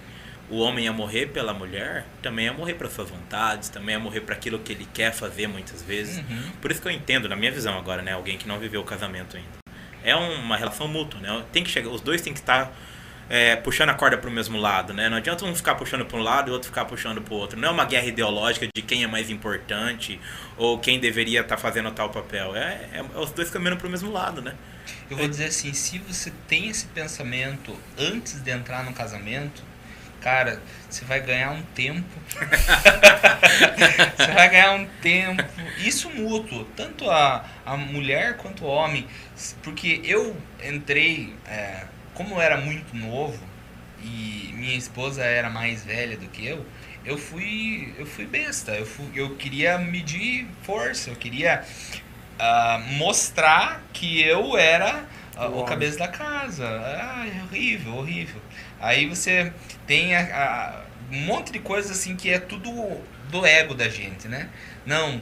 o 0.48 0.58
homem 0.58 0.86
a 0.86 0.92
morrer 0.92 1.26
pela 1.26 1.52
mulher, 1.52 2.06
também 2.22 2.48
a 2.48 2.52
morrer 2.52 2.74
para 2.74 2.88
suas 2.88 3.10
vontades, 3.10 3.68
também 3.68 3.94
a 3.94 3.98
morrer 3.98 4.20
para 4.20 4.34
aquilo 4.34 4.58
que 4.58 4.72
ele 4.72 4.86
quer 4.92 5.12
fazer 5.12 5.46
muitas 5.46 5.82
vezes. 5.82 6.18
Uhum. 6.18 6.52
Por 6.60 6.70
isso 6.70 6.80
que 6.80 6.88
eu 6.88 6.92
entendo, 6.92 7.28
na 7.28 7.34
minha 7.34 7.50
visão 7.50 7.76
agora, 7.76 8.02
né? 8.02 8.12
Alguém 8.12 8.38
que 8.38 8.46
não 8.46 8.58
viveu 8.58 8.80
o 8.80 8.84
casamento 8.84 9.36
ainda. 9.36 9.48
É 10.04 10.14
uma 10.14 10.56
relação 10.56 10.86
mútua, 10.86 11.20
né? 11.20 11.44
Tem 11.52 11.64
que 11.64 11.70
chegar, 11.70 11.90
os 11.90 12.00
dois 12.00 12.20
têm 12.20 12.32
que 12.32 12.38
estar 12.38 12.72
é, 13.28 13.56
puxando 13.56 13.90
a 13.90 13.94
corda 13.94 14.16
para 14.16 14.30
o 14.30 14.32
mesmo 14.32 14.58
lado, 14.58 14.94
né? 14.94 15.08
Não 15.08 15.16
adianta 15.16 15.44
um 15.44 15.54
ficar 15.54 15.74
puxando 15.74 16.04
para 16.04 16.16
um 16.16 16.22
lado 16.22 16.48
e 16.48 16.50
o 16.50 16.54
outro 16.54 16.68
ficar 16.68 16.84
puxando 16.84 17.20
para 17.20 17.34
o 17.34 17.36
outro. 17.36 17.58
Não 17.58 17.68
é 17.68 17.72
uma 17.72 17.84
guerra 17.84 18.06
ideológica 18.06 18.68
de 18.74 18.82
quem 18.82 19.02
é 19.02 19.06
mais 19.06 19.30
importante 19.30 20.20
ou 20.56 20.78
quem 20.78 21.00
deveria 21.00 21.40
estar 21.40 21.56
tá 21.56 21.60
fazendo 21.60 21.90
tal 21.90 22.10
papel. 22.10 22.54
É, 22.54 22.88
é, 22.92 22.98
é 22.98 23.18
os 23.18 23.30
dois 23.32 23.50
caminhando 23.50 23.78
para 23.78 23.88
o 23.88 23.90
mesmo 23.90 24.12
lado, 24.12 24.40
né? 24.40 24.54
Eu 25.10 25.16
vou 25.16 25.28
dizer 25.28 25.46
assim, 25.46 25.72
se 25.72 25.98
você 25.98 26.32
tem 26.46 26.68
esse 26.68 26.86
pensamento 26.86 27.76
antes 27.98 28.40
de 28.40 28.50
entrar 28.50 28.84
no 28.84 28.92
casamento, 28.92 29.62
cara, 30.20 30.60
você 30.88 31.04
vai 31.04 31.20
ganhar 31.20 31.50
um 31.50 31.62
tempo. 31.62 32.08
você 34.16 34.32
vai 34.32 34.48
ganhar 34.48 34.72
um 34.72 34.86
tempo. 35.00 35.44
Isso 35.78 36.10
mútuo, 36.10 36.64
tanto 36.76 37.08
a, 37.10 37.44
a 37.64 37.76
mulher 37.76 38.36
quanto 38.36 38.64
o 38.64 38.68
homem. 38.68 39.06
Porque 39.62 40.00
eu 40.04 40.36
entrei, 40.64 41.34
é, 41.46 41.84
como 42.16 42.34
eu 42.34 42.40
era 42.40 42.56
muito 42.56 42.96
novo 42.96 43.38
e 44.02 44.50
minha 44.54 44.76
esposa 44.76 45.22
era 45.22 45.50
mais 45.50 45.84
velha 45.84 46.16
do 46.16 46.26
que 46.26 46.46
eu, 46.46 46.64
eu 47.04 47.16
fui, 47.16 47.94
eu 47.96 48.04
fui 48.04 48.26
besta. 48.26 48.72
Eu, 48.72 48.84
fui, 48.84 49.06
eu 49.14 49.36
queria 49.36 49.78
medir 49.78 50.48
força, 50.62 51.10
eu 51.10 51.16
queria 51.16 51.62
uh, 52.40 52.92
mostrar 52.94 53.82
que 53.92 54.20
eu 54.22 54.58
era 54.58 55.04
uh, 55.36 55.60
o 55.60 55.64
cabeça 55.64 55.98
da 55.98 56.08
casa. 56.08 56.66
Ah, 56.66 57.24
é 57.26 57.42
horrível, 57.44 57.94
horrível. 57.94 58.40
Aí 58.80 59.06
você 59.06 59.52
tem 59.86 60.16
a, 60.16 60.20
a, 60.20 61.14
um 61.14 61.20
monte 61.20 61.52
de 61.52 61.60
coisas 61.60 61.92
assim 61.92 62.16
que 62.16 62.28
é 62.30 62.40
tudo 62.40 62.72
do 63.30 63.46
ego 63.46 63.74
da 63.74 63.88
gente, 63.88 64.26
né? 64.26 64.48
Não, 64.84 65.20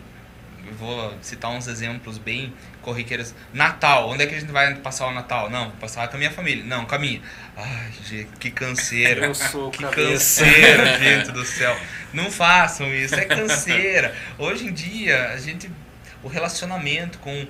eu 0.66 0.74
vou 0.74 1.14
citar 1.20 1.50
uns 1.50 1.66
exemplos 1.66 2.18
bem 2.18 2.52
corriqueiros. 2.82 3.34
Natal, 3.52 4.08
onde 4.08 4.22
é 4.22 4.26
que 4.26 4.34
a 4.34 4.40
gente 4.40 4.52
vai 4.52 4.74
passar 4.76 5.06
o 5.06 5.12
Natal? 5.12 5.50
Não, 5.50 5.70
passar 5.72 6.08
com 6.08 6.16
a 6.16 6.18
minha 6.18 6.30
família. 6.30 6.64
Não, 6.64 6.84
com 6.84 6.94
a 6.94 6.98
minha. 6.98 7.20
Ai, 7.56 7.92
gente, 8.04 8.30
que 8.38 8.50
canseira. 8.50 9.26
Eu 9.26 9.34
sou 9.34 9.70
que 9.70 9.82
cabeça. 9.82 10.44
canseira, 10.44 10.98
gente 10.98 11.32
do 11.32 11.44
céu. 11.44 11.76
Não 12.12 12.30
façam 12.30 12.92
isso, 12.94 13.14
é 13.14 13.24
canseira. 13.24 14.14
Hoje 14.38 14.66
em 14.66 14.72
dia, 14.72 15.30
a 15.30 15.36
gente 15.36 15.70
o 16.24 16.28
relacionamento 16.28 17.18
com 17.18 17.42
uh, 17.42 17.46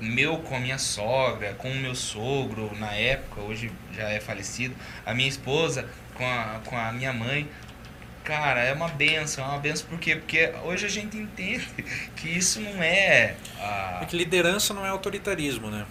meu 0.00 0.38
com 0.38 0.56
a 0.56 0.60
minha 0.60 0.76
sogra, 0.76 1.54
com 1.54 1.70
o 1.70 1.76
meu 1.76 1.94
sogro 1.94 2.74
na 2.76 2.92
época, 2.92 3.40
hoje 3.40 3.70
já 3.92 4.08
é 4.08 4.18
falecido, 4.18 4.74
a 5.06 5.14
minha 5.14 5.28
esposa 5.28 5.88
com 6.14 6.26
a, 6.26 6.60
com 6.64 6.76
a 6.76 6.92
minha 6.92 7.12
mãe, 7.12 7.48
cara, 8.28 8.60
é 8.60 8.74
uma 8.74 8.88
benção, 8.88 9.42
é 9.42 9.48
uma 9.48 9.58
benção 9.58 9.86
por 9.88 9.98
quê? 9.98 10.16
Porque 10.16 10.52
hoje 10.62 10.84
a 10.84 10.88
gente 10.88 11.16
entende 11.16 11.66
que 12.14 12.28
isso 12.28 12.60
não 12.60 12.82
é. 12.82 13.34
Uh... 13.56 13.98
Porque 14.00 14.14
liderança 14.14 14.74
não 14.74 14.84
é 14.84 14.90
autoritarismo, 14.90 15.70
né? 15.70 15.86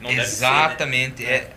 Não 0.00 0.10
Exatamente. 0.10 1.24
Ser, 1.24 1.28
né? 1.28 1.50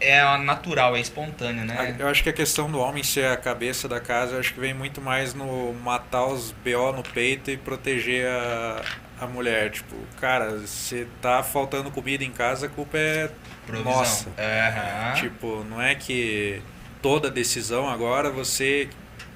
É, 0.00 0.18
é 0.18 0.36
natural, 0.38 0.94
é 0.94 1.00
espontâneo, 1.00 1.64
né? 1.64 1.96
Eu 1.98 2.08
acho 2.08 2.22
que 2.22 2.28
a 2.28 2.32
questão 2.32 2.70
do 2.70 2.78
homem 2.78 3.02
ser 3.02 3.26
a 3.26 3.36
cabeça 3.38 3.88
da 3.88 3.98
casa, 3.98 4.34
eu 4.34 4.40
acho 4.40 4.52
que 4.52 4.60
vem 4.60 4.74
muito 4.74 5.00
mais 5.00 5.32
no 5.32 5.72
matar 5.72 6.26
os 6.26 6.52
BO 6.52 6.92
no 6.92 7.02
peito 7.02 7.50
e 7.50 7.56
proteger 7.56 8.26
a, 8.28 8.82
a 9.20 9.26
mulher. 9.26 9.70
Tipo, 9.70 9.96
cara, 10.20 10.58
se 10.66 11.06
tá 11.22 11.42
faltando 11.42 11.90
comida 11.90 12.22
em 12.22 12.32
casa, 12.32 12.66
a 12.66 12.68
culpa 12.68 12.98
é 12.98 13.30
Provisão. 13.66 13.92
nossa. 13.92 14.28
Uhum. 14.28 15.14
Tipo, 15.14 15.64
não 15.64 15.80
é 15.80 15.94
que 15.94 16.60
toda 17.00 17.30
decisão 17.30 17.88
agora 17.88 18.30
você 18.30 18.90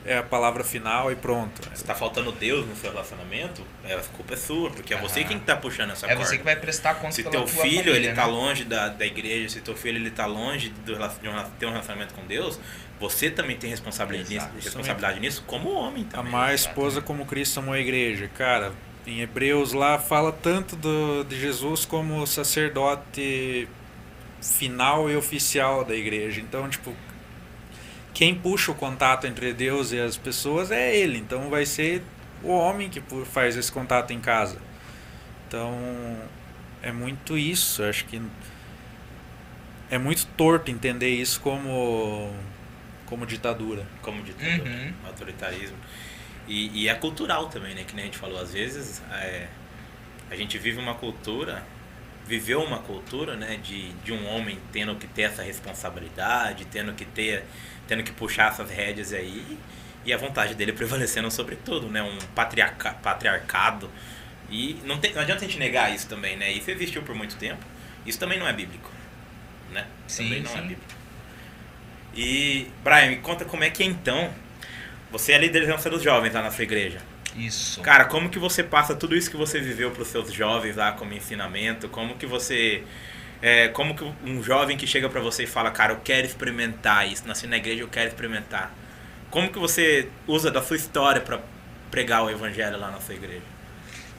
é 0.05 0.19
a 0.19 0.23
palavra 0.23 0.65
final 0.65 1.11
e 1.13 1.17
pronto. 1.17 1.61
Se 1.75 1.85
tá 1.85 1.95
faltando 1.95 2.33
Deus 2.33 2.67
no 2.67 2.75
seu 2.77 2.91
relacionamento, 2.91 3.63
é, 3.85 3.95
a 3.95 4.01
culpa 4.01 4.35
é 4.35 4.37
sua, 4.37 4.71
porque 4.71 4.93
é 4.93 4.97
uhum. 4.97 5.03
você 5.03 5.25
quem 5.25 5.39
tá 5.39 5.57
puxando 5.57 5.91
essa 5.91 6.07
é 6.07 6.09
corda. 6.09 6.23
É 6.23 6.27
você 6.27 6.39
que 6.39 6.45
vai 6.45 6.57
prestar 6.57 6.95
conta 6.95 7.15
Se 7.15 7.23
teu 7.23 7.47
filho 7.47 7.63
família, 7.63 7.91
ele 7.97 8.09
né? 8.09 8.15
tá 8.15 8.27
longe 8.27 8.65
da, 8.65 8.89
da 8.89 9.07
igreja, 9.07 9.49
se 9.49 9.61
teu 9.61 9.77
filho 9.77 9.99
ele 9.99 10.11
tá 10.11 10.27
longe 10.27 10.71
do, 10.71 10.95
de 10.95 11.29
um, 11.29 11.45
ter 11.59 11.67
um 11.67 11.71
relacionamento 11.71 12.15
com 12.15 12.27
Deus, 12.27 12.59
você 12.99 13.31
também 13.31 13.57
tem 13.57 13.71
responsabilidade, 13.71 14.35
nisso, 14.35 14.49
responsabilidade 14.55 15.21
nisso 15.21 15.45
como 15.47 15.71
homem 15.71 16.05
também. 16.05 16.29
Amar 16.29 16.51
a 16.51 16.55
esposa 16.55 17.01
como 17.01 17.27
Cristo 17.27 17.61
amou 17.61 17.75
a 17.75 17.81
igreja. 17.81 18.29
Cara, 18.37 18.73
em 19.07 19.21
Hebreus 19.21 19.73
lá 19.73 19.99
fala 19.99 20.33
tanto 20.33 20.77
do, 20.77 21.25
de 21.25 21.41
Jesus 21.41 21.85
como 21.85 22.27
sacerdote 22.27 23.69
final 24.41 25.11
e 25.11 25.17
oficial 25.17 25.85
da 25.85 25.95
igreja. 25.95 26.41
Então, 26.41 26.69
tipo, 26.69 26.95
quem 28.15 28.35
puxa 28.35 28.73
o 28.73 28.75
contato 28.75 29.27
entre 29.27 29.53
Deus 29.53 29.93
e 29.93 30.01
as 30.01 30.17
pessoas 30.17 30.71
é 30.71 30.95
ele. 30.95 31.19
Então 31.19 31.49
vai 31.49 31.65
ser 31.67 32.03
o 32.43 32.51
homem 32.51 32.89
que 32.89 33.03
faz 33.25 33.57
esse 33.57 33.71
contato 33.71 34.13
em 34.13 34.21
casa. 34.21 34.59
Então 35.49 35.75
é 36.83 36.93
muito 36.93 37.37
isso. 37.39 37.83
Acho 37.83 38.05
que 38.07 38.21
é 39.91 39.99
muito 39.99 40.27
torto 40.27 40.71
entender 40.71 41.11
isso 41.11 41.41
como 41.41 42.33
como 43.07 43.27
ditadura. 43.27 43.87
Como 44.01 44.23
ditadura, 44.23 44.71
uhum. 44.71 44.93
autoritarismo. 45.05 45.77
E, 46.49 46.83
e, 46.83 46.89
é 46.89 46.95
cultural 46.95 47.49
também, 47.49 47.75
né? 47.75 47.85
Que 47.85 47.95
nem 47.95 48.05
a 48.05 48.07
gente 48.07 48.17
falou, 48.17 48.41
às 48.41 48.55
vezes 48.55 49.03
é, 49.13 49.49
a 50.31 50.35
gente 50.35 50.57
vive 50.57 50.81
uma 50.81 50.95
cultura, 50.95 51.63
viveu 52.27 52.63
uma 52.63 52.79
cultura, 52.79 53.37
né? 53.37 53.61
De, 53.63 53.93
de 53.93 54.13
um 54.13 54.27
homem 54.27 54.59
tendo 54.73 54.97
que 54.97 55.07
ter 55.07 55.23
essa 55.23 55.43
responsabilidade, 55.43 56.65
tendo 56.65 56.95
que 56.95 57.05
ter 57.05 57.45
tendo 57.87 58.03
que 58.03 58.13
puxar 58.13 58.51
essas 58.51 58.71
rédeas 58.71 59.13
aí 59.13 59.59
e 60.05 60.13
a 60.13 60.17
vontade 60.17 60.55
dele 60.55 60.73
prevalecendo 60.75 61.31
sobre 61.31 61.57
tudo, 61.57 61.89
né? 61.89 62.03
Um 62.03 62.19
patriarca, 62.35 62.93
patriarcado. 62.95 63.91
E 64.51 64.79
não, 64.85 64.99
tem, 64.99 65.13
não 65.15 65.23
adianta 65.23 65.45
a 65.45 65.49
gente 65.49 65.59
negar 65.59 65.95
isso 65.95 66.09
também, 66.09 66.37
né? 66.37 66.53
Isso 66.53 66.71
existiu 66.71 67.03
por 67.03 67.15
muito 67.15 67.37
tempo. 67.37 67.65
Isso 68.05 68.19
também 68.19 68.39
não 68.39 68.47
é 68.47 68.53
bíblico, 68.53 68.91
né? 69.71 69.87
Sim, 70.07 70.25
também 70.25 70.43
não 70.43 70.51
é 70.51 70.55
sim. 70.55 70.59
é 70.59 70.63
bíblico. 70.63 71.03
E, 72.15 72.67
Brian, 72.85 73.09
me 73.09 73.17
conta 73.17 73.45
como 73.45 73.65
é 73.65 73.71
que 73.71 73.83
é 73.83 73.87
então 73.87 74.33
você 75.11 75.33
é 75.33 75.37
a 75.37 75.39
liderança 75.39 75.89
dos 75.89 76.03
jovens 76.03 76.35
lá 76.35 76.43
na 76.43 76.51
sua 76.51 76.65
igreja. 76.65 77.01
Isso. 77.37 77.81
Cara, 77.81 78.05
como 78.05 78.29
que 78.29 78.39
você 78.39 78.63
passa 78.63 78.95
tudo 78.95 79.17
isso 79.17 79.31
que 79.31 79.37
você 79.37 79.61
viveu 79.61 79.91
para 79.91 80.03
os 80.03 80.09
seus 80.09 80.33
jovens 80.33 80.77
lá 80.77 80.93
como 80.93 81.13
ensinamento? 81.15 81.89
Como 81.89 82.17
que 82.17 82.27
você 82.27 82.83
é, 83.43 83.69
como 83.69 83.95
que 83.95 84.05
um 84.25 84.43
jovem 84.43 84.77
que 84.77 84.87
chega 84.87 85.09
para 85.09 85.21
você 85.21 85.45
e 85.45 85.47
fala, 85.47 85.71
cara, 85.71 85.93
eu 85.93 86.01
quero 86.01 86.27
experimentar 86.27 87.11
isso, 87.11 87.27
nasci 87.27 87.47
na 87.47 87.57
igreja, 87.57 87.83
eu 87.83 87.89
quero 87.89 88.09
experimentar. 88.09 88.73
Como 89.31 89.51
que 89.51 89.59
você 89.59 90.09
usa 90.27 90.51
da 90.51 90.63
sua 90.63 90.77
história 90.77 91.21
para 91.21 91.41
pregar 91.91 92.25
o 92.25 92.31
evangelho 92.31 92.79
lá 92.79 92.91
na 92.91 93.01
sua 93.01 93.15
igreja? 93.15 93.43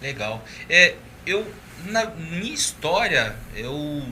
Legal. 0.02 0.44
É, 0.70 0.96
eu 1.26 1.50
na 1.86 2.06
minha 2.06 2.54
história, 2.54 3.36
eu 3.56 4.04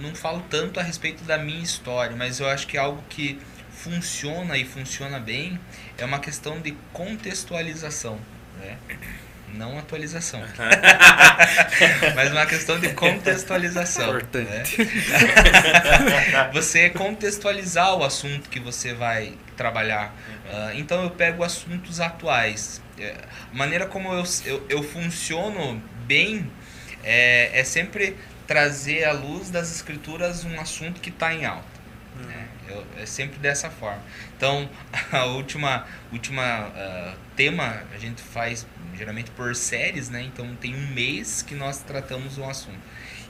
não 0.00 0.14
falo 0.14 0.44
tanto 0.50 0.78
a 0.78 0.82
respeito 0.82 1.24
da 1.24 1.38
minha 1.38 1.62
história, 1.62 2.14
mas 2.16 2.40
eu 2.40 2.48
acho 2.48 2.66
que 2.66 2.76
é 2.76 2.80
algo 2.80 3.02
que 3.08 3.38
funciona 3.70 4.56
e 4.56 4.64
funciona 4.64 5.20
bem 5.20 5.58
é 5.96 6.04
uma 6.04 6.18
questão 6.18 6.60
de 6.60 6.72
contextualização, 6.92 8.18
né? 8.58 8.76
Não 9.54 9.78
atualização. 9.78 10.40
Mas 12.14 12.32
uma 12.32 12.46
questão 12.46 12.78
de 12.78 12.92
contextualização. 12.92 14.08
Importante. 14.08 14.82
Né? 14.82 16.50
você 16.52 16.90
contextualizar 16.90 17.94
o 17.94 18.04
assunto 18.04 18.48
que 18.48 18.60
você 18.60 18.92
vai 18.94 19.34
trabalhar. 19.56 20.14
Uh, 20.46 20.78
então 20.78 21.02
eu 21.02 21.10
pego 21.10 21.42
assuntos 21.44 22.00
atuais. 22.00 22.82
É, 22.98 23.14
a 23.52 23.56
maneira 23.56 23.86
como 23.86 24.12
eu, 24.12 24.24
eu, 24.44 24.66
eu 24.68 24.82
funciono 24.82 25.82
bem 26.06 26.50
é, 27.04 27.60
é 27.60 27.64
sempre 27.64 28.16
trazer 28.46 29.04
à 29.04 29.12
luz 29.12 29.50
das 29.50 29.70
escrituras 29.70 30.44
um 30.44 30.58
assunto 30.60 31.00
que 31.00 31.10
está 31.10 31.34
em 31.34 31.44
alta. 31.44 31.78
Né? 32.26 32.47
Eu, 32.68 32.84
é 32.96 33.06
sempre 33.06 33.38
dessa 33.38 33.70
forma. 33.70 34.02
Então, 34.36 34.68
a 35.10 35.24
última, 35.24 35.86
última 36.12 36.68
uh, 36.68 37.18
tema 37.36 37.82
a 37.92 37.98
gente 37.98 38.22
faz 38.22 38.66
geralmente 38.96 39.30
por 39.30 39.54
séries, 39.54 40.10
né? 40.10 40.22
Então 40.22 40.54
tem 40.56 40.74
um 40.74 40.86
mês 40.88 41.42
que 41.42 41.54
nós 41.54 41.78
tratamos 41.78 42.36
um 42.36 42.48
assunto. 42.48 42.78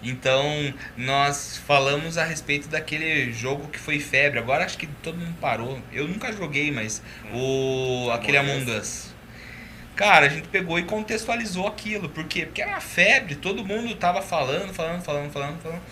Então 0.03 0.73
nós 0.97 1.61
falamos 1.67 2.17
a 2.17 2.25
respeito 2.25 2.69
daquele 2.69 3.33
jogo 3.33 3.69
que 3.69 3.79
foi 3.79 3.99
febre. 3.99 4.39
Agora 4.39 4.65
acho 4.65 4.79
que 4.79 4.87
todo 4.87 5.19
mundo 5.19 5.37
parou. 5.41 5.81
Eu 5.93 6.09
nunca 6.09 6.33
joguei, 6.33 6.71
mas 6.71 7.03
o 7.33 8.11
aquele 8.13 8.39
Among 8.39 8.71
Us. 8.71 9.15
Cara, 9.97 10.27
a 10.27 10.29
gente 10.29 10.47
pegou 10.49 10.79
e 10.79 10.85
contextualizou 10.85 11.67
aquilo. 11.67 12.09
Por 12.09 12.25
quê? 12.25 12.47
Porque 12.47 12.63
era 12.63 12.71
uma 12.71 12.81
febre, 12.81 13.35
todo 13.35 13.65
mundo 13.65 13.97
tava 13.97 14.23
falando, 14.23 14.73
falando, 14.73 15.03
falando, 15.03 15.33
falando, 15.33 15.61
falando. 15.61 15.83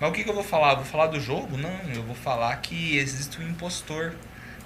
Mas 0.00 0.10
o 0.10 0.12
que, 0.12 0.22
que 0.22 0.30
eu 0.30 0.34
vou 0.34 0.44
falar? 0.44 0.74
Vou 0.74 0.84
falar 0.84 1.08
do 1.08 1.20
jogo? 1.20 1.56
Não, 1.56 1.80
eu 1.94 2.02
vou 2.02 2.14
falar 2.14 2.56
que 2.56 2.96
existe 2.96 3.40
um 3.40 3.48
impostor 3.48 4.14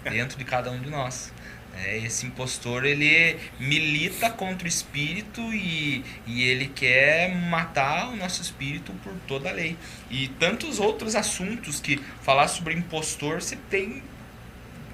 dentro 0.04 0.36
de 0.36 0.44
cada 0.44 0.70
um 0.70 0.78
de 0.78 0.90
nós. 0.90 1.32
É, 1.74 1.96
esse 1.98 2.26
impostor 2.26 2.84
ele 2.84 3.38
milita 3.58 4.28
contra 4.28 4.66
o 4.66 4.68
espírito 4.68 5.40
e, 5.54 6.04
e 6.26 6.42
ele 6.42 6.66
quer 6.66 7.34
matar 7.34 8.10
o 8.10 8.16
nosso 8.16 8.42
espírito 8.42 8.92
por 9.02 9.14
toda 9.26 9.48
a 9.48 9.52
lei. 9.52 9.76
E 10.10 10.28
tantos 10.38 10.78
outros 10.78 11.16
assuntos 11.16 11.80
que 11.80 11.96
falar 12.20 12.48
sobre 12.48 12.74
impostor 12.74 13.40
você 13.40 13.56
tem, 13.70 14.02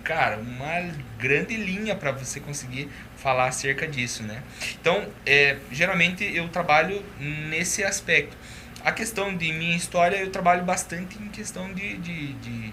cara, 0.05 0.37
uma 0.37 0.95
grande 1.19 1.57
linha 1.57 1.97
para 1.97 2.13
você 2.13 2.39
conseguir 2.39 2.89
falar 3.17 3.49
acerca 3.49 3.89
disso, 3.89 4.23
né? 4.23 4.41
Então, 4.81 5.05
é, 5.27 5.59
geralmente 5.73 6.25
eu 6.25 6.49
trabalho 6.49 7.05
nesse 7.19 7.83
aspecto. 7.83 8.37
A 8.85 8.93
questão 8.93 9.37
de 9.37 9.53
minha 9.53 9.77
história, 9.77 10.17
eu 10.17 10.31
trabalho 10.31 10.65
bastante 10.65 11.19
em 11.19 11.29
questão 11.29 11.73
de, 11.75 11.99
de, 11.99 12.33
de 12.35 12.73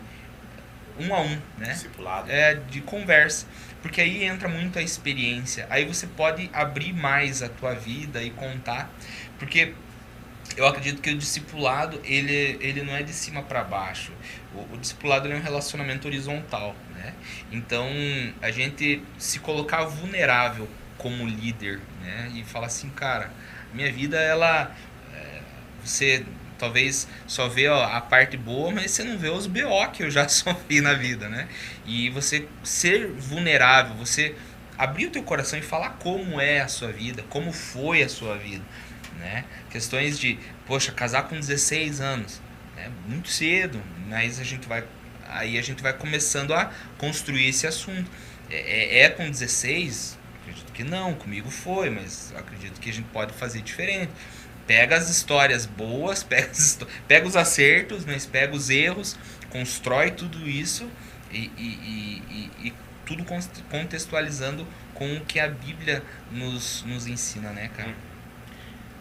um 1.00 1.14
a 1.14 1.22
um, 1.22 1.42
né? 1.58 1.74
Discipulado. 1.74 2.32
É, 2.32 2.56
de 2.56 2.82
conversa. 2.82 3.48
Porque 3.82 4.02
aí 4.02 4.24
entra 4.24 4.48
muito 4.48 4.80
a 4.80 4.82
experiência. 4.82 5.68
Aí 5.70 5.86
você 5.86 6.08
pode 6.08 6.50
abrir 6.54 6.94
mais 6.94 7.44
a 7.44 7.50
tua 7.50 7.74
vida 7.74 8.24
e 8.24 8.32
contar. 8.32 8.90
Porque 9.38 9.74
eu 10.56 10.66
acredito 10.66 11.02
que 11.02 11.10
o 11.10 11.18
discipulado, 11.18 12.00
ele, 12.04 12.58
ele 12.62 12.82
não 12.82 12.96
é 12.96 13.04
de 13.04 13.14
cima 13.14 13.44
para 13.44 13.64
baixo. 13.64 14.12
O, 14.54 14.74
o 14.74 14.78
discipulado 14.78 15.28
é 15.32 15.36
um 15.36 15.42
relacionamento 15.42 16.08
horizontal, 16.08 16.76
né? 16.94 17.14
Então, 17.52 17.90
a 18.42 18.52
gente 18.52 19.04
se 19.18 19.40
colocar 19.40 19.84
vulnerável 19.84 20.68
como 20.98 21.28
líder, 21.28 21.82
né? 22.02 22.32
E 22.34 22.44
falar 22.44 22.68
assim, 22.68 22.90
cara, 22.90 23.32
minha 23.74 23.92
vida, 23.92 24.18
ela... 24.20 24.72
Você 25.86 26.26
talvez 26.58 27.08
só 27.28 27.48
vê 27.48 27.68
ó, 27.68 27.84
a 27.84 28.02
parte 28.02 28.38
boa, 28.38 28.72
mas 28.72 28.92
você 28.92 29.04
não 29.04 29.18
vê 29.18 29.30
os 29.30 29.48
BO 29.48 29.88
que 29.94 30.04
eu 30.04 30.12
já 30.12 30.28
sofri 30.30 30.82
na 30.82 30.94
vida, 30.94 31.30
né? 31.30 31.48
E 31.86 32.10
você 32.10 32.48
ser 32.64 33.08
vulnerável, 33.08 33.96
você 33.96 34.36
abrir 34.78 35.08
o 35.08 35.12
teu 35.12 35.24
coração 35.24 35.58
e 35.58 35.62
falar 35.62 35.92
como 35.92 36.40
é 36.40 36.62
a 36.62 36.68
sua 36.68 36.92
vida, 36.92 37.24
como 37.30 37.52
foi 37.52 38.04
a 38.04 38.10
sua 38.10 38.38
vida, 38.38 38.64
né? 39.20 39.46
Questões 39.70 40.20
de, 40.20 40.38
poxa, 40.66 40.92
casar 40.92 41.24
com 41.24 41.40
16 41.40 42.02
anos, 42.02 42.42
né? 42.76 42.92
muito 43.08 43.30
cedo, 43.30 43.82
mas 44.08 44.40
a 44.40 44.44
gente 44.44 44.68
vai 44.68 44.84
aí 45.28 45.58
a 45.58 45.62
gente 45.62 45.82
vai 45.82 45.92
começando 45.92 46.54
a 46.54 46.72
construir 46.98 47.48
esse 47.48 47.66
assunto. 47.66 48.10
É, 48.50 49.00
é, 49.00 49.04
é 49.04 49.10
com 49.10 49.30
16? 49.30 50.18
Acredito 50.42 50.72
que 50.72 50.84
não, 50.84 51.16
comigo 51.16 51.50
foi, 51.50 51.90
mas 51.90 52.32
acredito 52.38 52.80
que 52.80 52.90
a 52.90 52.94
gente 52.94 53.08
pode 53.12 53.34
fazer 53.34 53.62
diferente 53.62 54.12
pega 54.68 54.96
as 54.98 55.10
histórias 55.10 55.66
boas, 55.66 56.24
pega, 56.26 56.52
pega 57.08 57.28
os 57.28 57.36
acertos, 57.36 58.06
mas 58.06 58.26
pega 58.26 58.56
os 58.56 58.70
erros, 58.70 59.18
constrói 59.50 60.12
tudo 60.12 60.48
isso 60.48 60.90
e, 61.32 61.52
e, 61.58 62.24
e, 62.30 62.68
e, 62.68 62.74
tudo 63.06 63.24
contextualizando 63.70 64.66
com 64.96 65.18
o 65.18 65.22
que 65.22 65.40
a 65.40 65.48
Bíblia 65.48 66.02
nos, 66.32 66.84
nos 66.84 67.06
ensina, 67.06 67.52
né, 67.52 67.70
cara? 67.76 67.94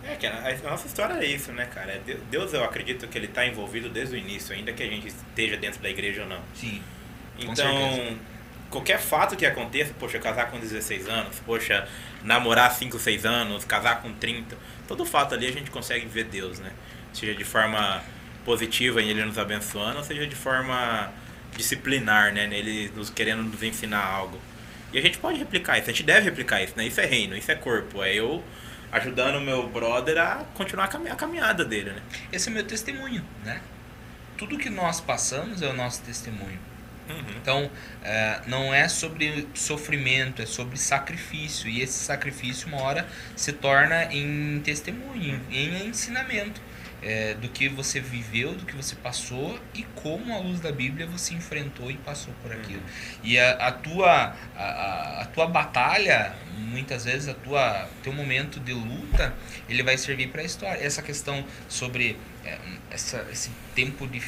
É, 0.07 0.17
que 0.17 0.27
a, 0.27 0.59
nossa 0.62 0.87
história 0.87 1.15
é 1.15 1.25
isso, 1.25 1.51
né, 1.53 1.67
cara? 1.67 2.01
Deus, 2.31 2.53
eu 2.53 2.62
acredito 2.62 3.09
que 3.09 3.17
ele 3.17 3.27
está 3.27 3.47
envolvido 3.47 3.89
desde 3.89 4.15
o 4.15 4.19
início, 4.19 4.55
ainda 4.55 4.73
que 4.73 4.83
a 4.83 4.87
gente 4.87 5.07
esteja 5.07 5.57
dentro 5.57 5.81
da 5.81 5.89
igreja 5.89 6.23
ou 6.23 6.29
não. 6.29 6.41
Sim. 6.55 6.83
Então, 7.39 8.19
qualquer 8.71 8.99
fato 8.99 9.37
que 9.37 9.47
aconteça, 9.47 9.95
poxa, 9.99 10.19
casar 10.19 10.51
com 10.51 10.59
16 10.59 11.09
anos, 11.09 11.41
poxa, 11.47 11.89
namorar 12.23 12.71
5, 12.73 12.99
6 12.99 13.25
anos, 13.25 13.65
casar 13.65 14.03
com 14.03 14.12
30, 14.12 14.57
todo 14.87 15.05
fato 15.05 15.35
ali 15.35 15.47
a 15.47 15.53
gente 15.53 15.70
consegue 15.70 16.07
ver 16.07 16.24
Deus, 16.24 16.59
né? 16.59 16.72
Seja 17.12 17.35
de 17.35 17.45
forma 17.45 18.03
positiva 18.45 19.01
em 19.01 19.09
Ele 19.09 19.24
nos 19.24 19.39
abençoando, 19.39 19.99
ou 19.99 20.05
seja 20.05 20.26
de 20.26 20.35
forma 20.35 21.12
disciplinar, 21.57 22.32
né? 22.32 22.47
Nele 22.47 22.91
nos 22.95 23.11
querendo 23.11 23.43
nos 23.43 23.62
ensinar 23.62 24.05
algo. 24.05 24.39
E 24.93 24.99
a 24.99 25.03
gente 25.03 25.18
pode 25.18 25.39
replicar 25.39 25.78
isso, 25.78 25.91
a 25.91 25.93
gente 25.93 26.05
deve 26.05 26.24
replicar 26.26 26.62
isso, 26.62 26.74
né? 26.76 26.87
Isso 26.87 27.01
é 27.01 27.07
reino, 27.07 27.37
isso 27.37 27.51
é 27.51 27.55
corpo, 27.55 28.03
é 28.03 28.14
eu 28.14 28.43
ajudando 28.93 29.37
o 29.37 29.41
meu 29.41 29.68
brother 29.68 30.18
a 30.18 30.45
continuar 30.55 30.85
a 30.85 31.16
caminhada 31.16 31.64
dele, 31.64 31.91
né? 31.91 32.03
Esse 32.32 32.49
é 32.49 32.53
o 32.53 32.55
meu 32.55 32.64
testemunho, 32.64 33.24
né? 33.45 33.61
Tudo 34.39 34.57
que 34.57 34.70
nós 34.70 35.01
passamos 35.01 35.62
é 35.62 35.68
o 35.68 35.72
nosso 35.72 36.03
testemunho. 36.03 36.59
Uhum. 37.09 37.24
Então, 37.36 37.70
é, 38.02 38.40
não 38.46 38.72
é 38.72 38.88
sobre 38.88 39.46
sofrimento, 39.55 40.42
é 40.42 40.46
sobre 40.46 40.78
sacrifício. 40.78 41.68
E 41.68 41.82
esse 41.82 41.98
sacrifício, 42.05 42.68
uma 42.68 42.80
hora, 42.80 43.07
se 43.36 43.52
torna 43.52 44.05
em 44.12 44.61
testemunho, 44.64 45.40
em 45.50 45.86
ensinamento. 45.88 46.61
É, 47.07 47.34
do 47.34 47.50
que 47.50 47.68
você 47.68 48.00
viveu, 48.00 48.55
do 48.55 48.64
que 48.64 48.74
você 48.74 48.96
passou 48.96 49.61
e 49.74 49.82
como 49.94 50.34
à 50.34 50.38
luz 50.38 50.59
da 50.59 50.72
Bíblia 50.72 51.07
você 51.07 51.34
enfrentou 51.34 51.90
e 51.90 51.98
passou 51.98 52.32
por 52.42 52.50
aquilo. 52.50 52.80
Uhum. 52.80 53.20
E 53.24 53.38
a, 53.38 53.50
a 53.68 53.72
tua, 53.72 54.34
a, 54.57 55.20
a, 55.20 55.24
tua 55.26 55.46
batalha, 55.46 56.34
muitas 56.57 57.05
vezes, 57.05 57.28
a 57.28 57.34
tua 57.34 57.86
teu 58.02 58.11
momento 58.11 58.59
de 58.59 58.72
luta, 58.72 59.34
ele 59.68 59.82
vai 59.82 59.98
servir 59.98 60.28
para 60.28 60.40
a 60.40 60.44
história. 60.46 60.82
Essa 60.82 61.02
questão 61.02 61.44
sobre 61.68 62.16
é, 62.42 62.59
essa, 62.90 63.26
esse 63.30 63.50
tempo 63.74 64.07
de 64.07 64.20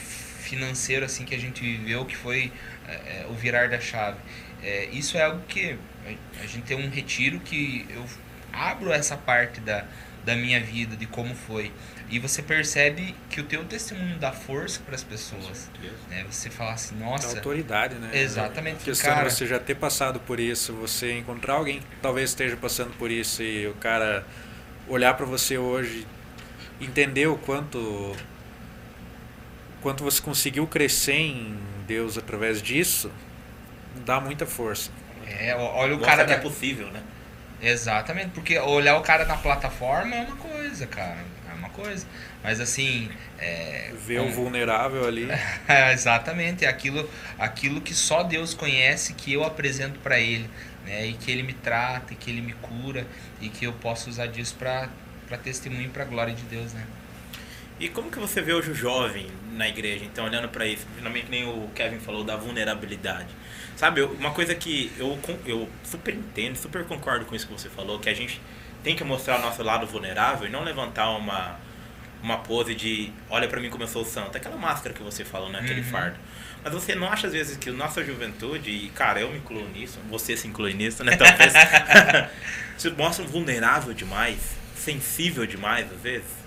financeiro 0.47 1.05
assim 1.05 1.25
que 1.25 1.35
a 1.35 1.39
gente 1.39 1.61
viveu, 1.61 2.05
que 2.05 2.17
foi 2.17 2.53
é, 2.89 2.93
é, 2.93 3.27
o 3.29 3.35
virar 3.35 3.69
da 3.69 3.81
chave. 3.81 4.19
É, 4.63 4.87
isso 4.87 5.17
é 5.19 5.23
algo 5.23 5.43
que 5.49 5.77
a 6.43 6.47
gente 6.47 6.63
tem 6.63 6.77
um 6.77 6.89
retiro 6.89 7.41
que 7.41 7.87
eu 7.91 8.05
abro 8.53 8.93
essa 8.93 9.17
parte 9.17 9.61
da, 9.61 9.85
da 10.25 10.35
minha 10.35 10.61
vida, 10.61 10.97
de 10.97 11.07
como 11.07 11.35
foi. 11.35 11.73
E 12.09 12.21
você 12.21 12.41
percebe 12.41 13.15
que 13.29 13.41
o 13.41 13.45
teu 13.45 13.65
testemunho 13.65 14.17
dá 14.17 14.31
força 14.31 14.81
para 14.87 14.95
as 14.95 15.03
pessoas. 15.03 15.69
Né? 16.09 16.25
Você 16.31 16.49
fala 16.49 16.73
assim, 16.73 16.97
nossa... 16.97 17.29
Dá 17.29 17.39
autoridade, 17.39 17.97
né? 17.97 18.11
Exatamente. 18.15 18.83
A 18.83 18.85
questão 18.85 19.15
cara... 19.15 19.29
você 19.29 19.45
já 19.45 19.59
ter 19.59 19.75
passado 19.75 20.21
por 20.21 20.39
isso, 20.39 20.73
você 20.73 21.13
encontrar 21.19 21.55
alguém 21.55 21.81
que 21.81 21.97
talvez 22.01 22.31
esteja 22.31 22.57
passando 22.57 22.97
por 22.97 23.11
isso 23.11 23.43
e 23.43 23.67
o 23.67 23.75
cara 23.75 24.25
olhar 24.87 25.15
para 25.15 25.27
você 25.27 25.59
hoje, 25.59 26.07
entender 26.81 27.27
o 27.27 27.37
quanto 27.37 28.15
quanto 29.87 30.03
você 30.03 30.21
conseguiu 30.21 30.67
crescer 30.67 31.13
em 31.13 31.57
Deus 31.87 32.19
através 32.19 32.61
disso, 32.61 33.09
dá 34.05 34.21
muita 34.21 34.45
força. 34.45 34.91
É, 35.25 35.55
olha 35.55 35.95
o 35.95 36.01
cara 36.01 36.25
que 36.25 36.33
é 36.33 36.39
possível, 36.39 36.91
né? 36.91 37.01
Exatamente, 37.63 38.31
porque 38.31 38.59
olhar 38.59 38.97
o 38.97 39.03
cara 39.03 39.25
na 39.25 39.37
plataforma 39.37 40.13
é 40.17 40.23
uma 40.23 40.35
coisa, 40.35 40.89
cara, 40.89 41.19
é 41.49 41.55
uma 41.55 41.69
coisa. 41.69 42.05
Mas 42.43 42.59
assim, 42.59 43.09
é, 43.39 43.93
ver 44.05 44.23
um... 44.23 44.27
o 44.27 44.33
vulnerável 44.33 45.07
ali. 45.07 45.29
É, 45.69 45.93
exatamente, 45.93 46.65
é 46.65 46.69
aquilo, 46.69 47.09
aquilo 47.39 47.81
que 47.81 47.95
só 47.95 48.25
Deus 48.25 48.55
conhece 48.55 49.13
que 49.13 49.33
eu 49.33 49.45
apresento 49.45 50.01
para 50.01 50.19
ele, 50.19 50.51
né? 50.85 51.07
E 51.07 51.13
que 51.13 51.31
ele 51.31 51.45
me 51.45 51.53
trata, 51.53 52.13
e 52.13 52.17
que 52.17 52.29
ele 52.29 52.41
me 52.41 52.55
cura 52.55 53.07
e 53.41 53.49
que 53.49 53.65
eu 53.65 53.73
posso 53.73 54.11
usar 54.11 54.27
disso 54.27 54.57
para 54.59 54.89
para 55.29 55.39
testemunho 55.39 55.91
para 55.91 56.05
glória 56.05 56.35
de 56.35 56.43
Deus, 56.43 56.73
né? 56.73 56.85
E 57.79 57.89
como 57.89 58.11
que 58.11 58.19
você 58.19 58.41
vê 58.41 58.55
hoje 58.55 58.71
o 58.71 58.75
jovem 58.75 59.27
na 59.53 59.69
igreja, 59.69 60.05
então, 60.05 60.25
olhando 60.25 60.49
para 60.49 60.67
isso, 60.67 60.87
finalmente 60.97 61.29
nem 61.31 61.47
o 61.47 61.69
Kevin 61.75 61.99
falou 61.99 62.25
da 62.25 62.37
vulnerabilidade. 62.37 63.29
Sabe, 63.77 64.03
uma 64.03 64.31
coisa 64.31 64.55
que 64.55 64.91
eu, 64.99 65.19
eu 65.45 65.69
super 65.85 66.15
entendo, 66.15 66.57
super 66.57 66.85
concordo 66.85 67.27
com 67.27 67.35
isso 67.35 67.47
que 67.47 67.53
você 67.53 67.69
falou, 67.69 67.99
que 67.99 68.09
a 68.09 68.15
gente 68.15 68.41
tem 68.83 68.97
que 68.97 69.05
mostrar 69.05 69.39
o 69.39 69.43
nosso 69.43 69.63
lado 69.63 69.87
vulnerável 69.87 70.49
e 70.49 70.51
não 70.51 70.63
levantar 70.63 71.11
uma, 71.11 71.59
uma 72.23 72.39
pose 72.39 72.75
de 72.75 73.13
olha 73.29 73.47
para 73.49 73.61
mim 73.61 73.69
como 73.69 73.83
eu 73.83 73.89
sou 73.89 74.05
santo. 74.05 74.37
Aquela 74.37 74.57
máscara 74.57 74.95
que 74.95 75.03
você 75.03 75.25
falou, 75.25 75.51
né? 75.51 75.59
Aquele 75.59 75.81
uhum. 75.81 75.87
fardo. 75.87 76.17
Mas 76.65 76.73
você 76.73 76.95
não 76.95 77.07
acha 77.07 77.27
às 77.27 77.35
vezes 77.35 77.59
que 77.59 77.69
a 77.69 77.73
nossa 77.73 78.03
juventude, 78.03 78.71
e 78.71 78.89
cara, 78.91 79.21
eu 79.21 79.31
me 79.31 79.39
incluo 79.39 79.69
nisso, 79.69 79.99
você 80.09 80.37
se 80.37 80.49
inclui 80.49 80.73
nisso, 80.73 81.05
né? 81.05 81.15
Talvez. 81.17 81.53
se 82.79 82.91
mostra 82.91 83.27
vulnerável 83.27 83.93
demais, 83.93 84.39
sensível 84.75 85.47
demais 85.47 85.87
às 85.93 86.01
vezes 86.01 86.46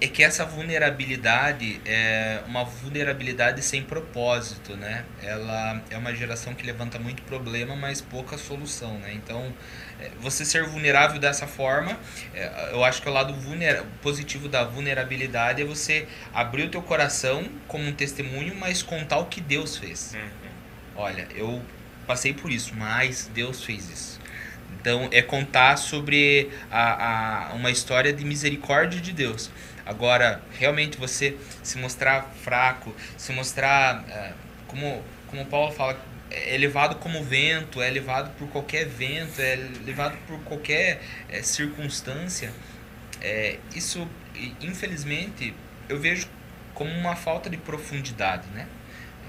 é 0.00 0.08
que 0.08 0.22
essa 0.22 0.46
vulnerabilidade 0.46 1.78
é 1.84 2.40
uma 2.46 2.64
vulnerabilidade 2.64 3.62
sem 3.62 3.82
propósito, 3.82 4.74
né? 4.74 5.04
Ela 5.22 5.82
é 5.90 5.96
uma 5.98 6.14
geração 6.14 6.54
que 6.54 6.64
levanta 6.64 6.98
muito 6.98 7.22
problema, 7.24 7.76
mas 7.76 8.00
pouca 8.00 8.38
solução, 8.38 8.98
né? 8.98 9.12
Então, 9.12 9.52
é, 10.00 10.10
você 10.18 10.44
ser 10.44 10.64
vulnerável 10.64 11.20
dessa 11.20 11.46
forma, 11.46 11.98
é, 12.34 12.70
eu 12.72 12.82
acho 12.82 13.02
que 13.02 13.08
o 13.10 13.12
lado 13.12 13.34
positivo 14.00 14.48
da 14.48 14.64
vulnerabilidade 14.64 15.60
é 15.60 15.64
você 15.66 16.08
abrir 16.32 16.64
o 16.64 16.68
teu 16.70 16.80
coração 16.80 17.46
como 17.68 17.84
um 17.84 17.92
testemunho, 17.92 18.54
mas 18.54 18.82
contar 18.82 19.18
o 19.18 19.26
que 19.26 19.40
Deus 19.40 19.76
fez. 19.76 20.14
Uhum. 20.14 20.50
Olha, 20.96 21.28
eu 21.34 21.62
passei 22.06 22.32
por 22.32 22.50
isso, 22.50 22.74
mas 22.74 23.30
Deus 23.34 23.62
fez 23.62 23.90
isso. 23.90 24.20
Então, 24.80 25.08
é 25.12 25.20
contar 25.20 25.76
sobre 25.76 26.50
a, 26.70 27.50
a, 27.50 27.54
uma 27.54 27.70
história 27.70 28.14
de 28.14 28.24
misericórdia 28.24 28.98
de 28.98 29.12
Deus. 29.12 29.50
Agora, 29.90 30.40
realmente 30.56 30.96
você 30.96 31.36
se 31.64 31.76
mostrar 31.76 32.22
fraco, 32.44 32.94
se 33.16 33.32
mostrar, 33.32 34.04
é, 34.08 34.32
como, 34.68 35.02
como 35.26 35.44
Paulo 35.46 35.72
fala, 35.72 36.00
é 36.30 36.56
levado 36.56 36.94
como 37.00 37.24
vento, 37.24 37.82
é 37.82 37.90
levado 37.90 38.30
por 38.38 38.46
qualquer 38.50 38.86
vento, 38.86 39.40
é 39.40 39.56
levado 39.84 40.16
por 40.28 40.38
qualquer 40.44 41.02
é, 41.28 41.42
circunstância, 41.42 42.52
é, 43.20 43.58
isso, 43.74 44.06
infelizmente, 44.60 45.52
eu 45.88 45.98
vejo 45.98 46.28
como 46.72 46.92
uma 46.92 47.16
falta 47.16 47.50
de 47.50 47.56
profundidade, 47.56 48.46
né? 48.54 48.68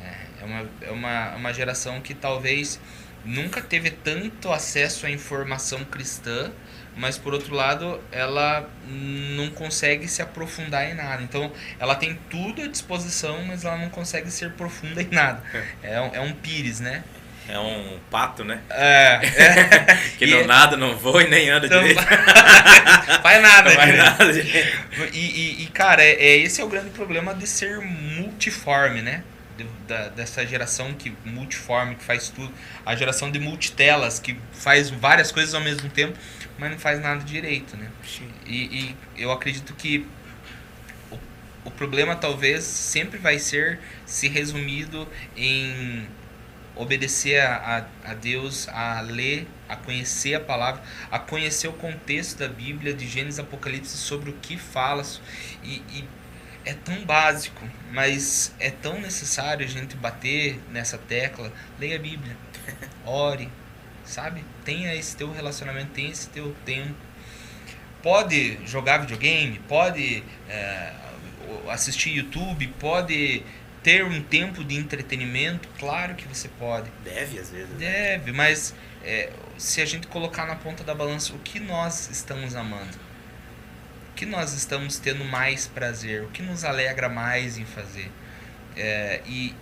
É, 0.04 0.44
é 0.44 0.46
uma, 0.46 0.70
é 0.84 0.92
uma, 0.92 1.36
uma 1.38 1.54
geração 1.54 2.00
que 2.02 2.14
talvez 2.14 2.80
nunca 3.26 3.64
teve 3.64 3.90
tanto 3.90 4.52
acesso 4.52 5.08
à 5.08 5.10
informação 5.10 5.84
cristã, 5.86 6.52
mas 6.96 7.18
por 7.18 7.34
outro 7.34 7.56
lado 7.56 8.00
ela 8.12 8.70
não 8.88 9.50
consegue 9.50 10.08
se 10.08 10.22
aprofundar 10.22 10.90
em 10.90 10.94
nada. 10.94 11.24
Então 11.24 11.52
ela 11.80 11.96
tem 11.96 12.20
tudo 12.30 12.62
à 12.62 12.68
disposição, 12.68 13.44
mas 13.46 13.64
ela 13.64 13.78
não 13.78 13.90
consegue 13.90 14.30
ser 14.30 14.52
profunda 14.52 15.02
em 15.02 15.10
nada. 15.10 15.42
É, 15.84 15.96
é 15.96 16.02
um, 16.02 16.16
é 16.16 16.20
um 16.22 16.34
pires, 16.34 16.80
né? 16.80 17.04
É 17.50 17.60
um 17.60 18.00
pato, 18.10 18.44
né? 18.44 18.62
É. 18.70 19.20
é. 19.24 20.00
que 20.18 20.26
não 20.28 20.46
nada, 20.46 20.78
não 20.78 20.96
voa 20.96 21.24
e 21.24 21.28
nem 21.28 21.50
anda 21.50 21.66
então, 21.66 21.82
direito. 21.82 22.02
faz 23.22 23.42
nada, 23.42 23.70
não 23.70 23.76
faz 23.76 23.98
nada. 23.98 24.32
E, 25.12 25.18
e, 25.18 25.64
e 25.64 25.68
cara, 25.68 26.04
é, 26.04 26.12
é, 26.12 26.38
esse 26.38 26.62
é 26.62 26.64
o 26.64 26.70
grande 26.70 26.92
problema 26.92 27.34
de 27.34 27.48
ser 27.48 27.80
multiforme, 27.80 29.02
né? 29.02 29.24
de, 29.58 29.66
da, 29.88 30.10
dessa 30.10 30.46
geração 30.46 30.94
que 30.94 31.14
multiforme, 31.26 31.96
que 31.96 32.04
faz 32.04 32.30
tudo, 32.30 32.52
a 32.86 32.96
geração 32.96 33.32
de 33.32 33.40
multitelas, 33.40 34.20
que 34.20 34.38
faz 34.54 34.90
várias 34.90 35.32
coisas 35.32 35.54
ao 35.54 35.62
mesmo 35.62 35.90
tempo, 35.90 36.18
mas 36.62 36.70
não 36.70 36.78
faz 36.78 37.02
nada 37.02 37.24
direito, 37.24 37.76
né? 37.76 37.90
E, 38.46 38.56
e 38.56 38.96
eu 39.18 39.32
acredito 39.32 39.74
que 39.74 40.06
o, 41.10 41.18
o 41.66 41.72
problema 41.72 42.16
talvez 42.16 42.64
sempre 42.64 43.18
vai 43.18 43.40
ser 43.40 43.80
se 44.06 44.28
resumido 44.28 45.08
em 45.36 46.08
obedecer 46.76 47.42
a, 47.42 47.88
a, 48.06 48.12
a, 48.12 48.14
Deus, 48.14 48.70
a 48.70 49.02
ler, 49.02 49.48
a 49.68 49.76
conhecer 49.76 50.36
a 50.36 50.40
palavra, 50.40 50.84
a 51.10 51.18
conhecer 51.18 51.68
o 51.68 51.74
contexto 51.74 52.38
da 52.38 52.48
Bíblia, 52.48 52.94
de 52.94 53.08
Gênesis 53.08 53.40
Apocalipse, 53.40 53.98
sobre 53.98 54.30
o 54.30 54.34
que 54.34 54.56
fala. 54.56 55.04
E, 55.64 55.82
e 55.90 56.08
é 56.64 56.76
tão 56.76 57.04
básico, 57.06 57.68
mas 57.92 58.54
é 58.60 58.70
tão 58.70 59.02
necessário 59.02 59.66
a 59.66 59.68
gente 59.68 59.96
bater 59.96 60.60
nessa 60.72 61.00
tecla. 61.00 61.52
Leia 61.80 61.96
a 61.96 62.00
Bíblia, 62.00 62.38
ore, 63.04 63.50
sabe? 64.12 64.44
Tenha 64.64 64.94
esse 64.94 65.16
teu 65.16 65.32
relacionamento, 65.32 65.92
tenha 65.92 66.12
esse 66.12 66.30
teu 66.30 66.54
tempo. 66.66 66.96
Pode 68.04 68.60
jogar 68.66 69.00
videogame, 69.00 69.60
pode 69.68 70.24
é, 70.50 70.94
assistir 71.70 72.10
YouTube, 72.12 72.68
pode 72.80 73.44
ter 73.84 74.04
um 74.04 74.22
tempo 74.22 74.64
de 74.64 74.76
entretenimento, 74.76 75.68
claro 75.80 76.16
que 76.16 76.28
você 76.28 76.48
pode. 76.48 76.90
Deve, 77.04 77.40
às 77.40 77.50
vezes. 77.50 77.70
Né? 77.70 77.78
Deve, 77.80 78.32
mas 78.32 78.74
é, 79.04 79.32
se 79.58 79.82
a 79.82 79.86
gente 79.86 80.08
colocar 80.08 80.46
na 80.46 80.56
ponta 80.56 80.84
da 80.84 80.94
balança 80.94 81.34
o 81.34 81.40
que 81.40 81.60
nós 81.60 82.10
estamos 82.10 82.56
amando, 82.56 82.98
o 84.12 84.16
que 84.16 84.26
nós 84.26 84.54
estamos 84.54 84.98
tendo 85.00 85.26
mais 85.26 85.68
prazer, 85.68 86.24
o 86.24 86.28
que 86.28 86.44
nos 86.44 86.64
alegra 86.64 87.10
mais 87.10 87.58
em 87.58 87.66
fazer. 87.66 88.12
É, 88.76 89.22
e, 89.26 89.56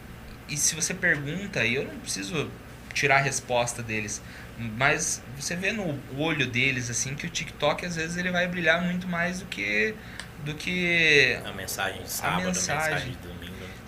e 0.50 0.58
se 0.58 0.76
você 0.76 0.94
pergunta, 0.94 1.64
e 1.64 1.76
eu 1.76 1.86
não 1.86 2.00
preciso 2.00 2.52
tirar 2.94 3.18
a 3.18 3.22
resposta 3.22 3.82
deles, 3.82 4.22
mas 4.58 5.22
você 5.38 5.56
vê 5.56 5.72
no 5.72 6.00
olho 6.18 6.48
deles 6.48 6.90
assim 6.90 7.16
que 7.16 7.26
o 7.26 7.30
TikTok 7.30 7.86
às 7.86 7.96
vezes 7.96 8.18
ele 8.18 8.32
vai 8.32 8.48
brilhar 8.48 8.82
muito 8.82 9.08
mais 9.08 9.40
do 9.40 9.46
que 9.46 9.96
do 10.44 10.56
que 10.56 11.38
a 11.46 11.52
mensagem 11.52 12.02
de 12.04 12.10
sábado, 12.10 12.42
a 12.42 12.46
mensagem, 12.46 12.82
a 12.82 12.90
mensagem 12.92 13.12
de 13.12 13.18
domingo 13.18 13.40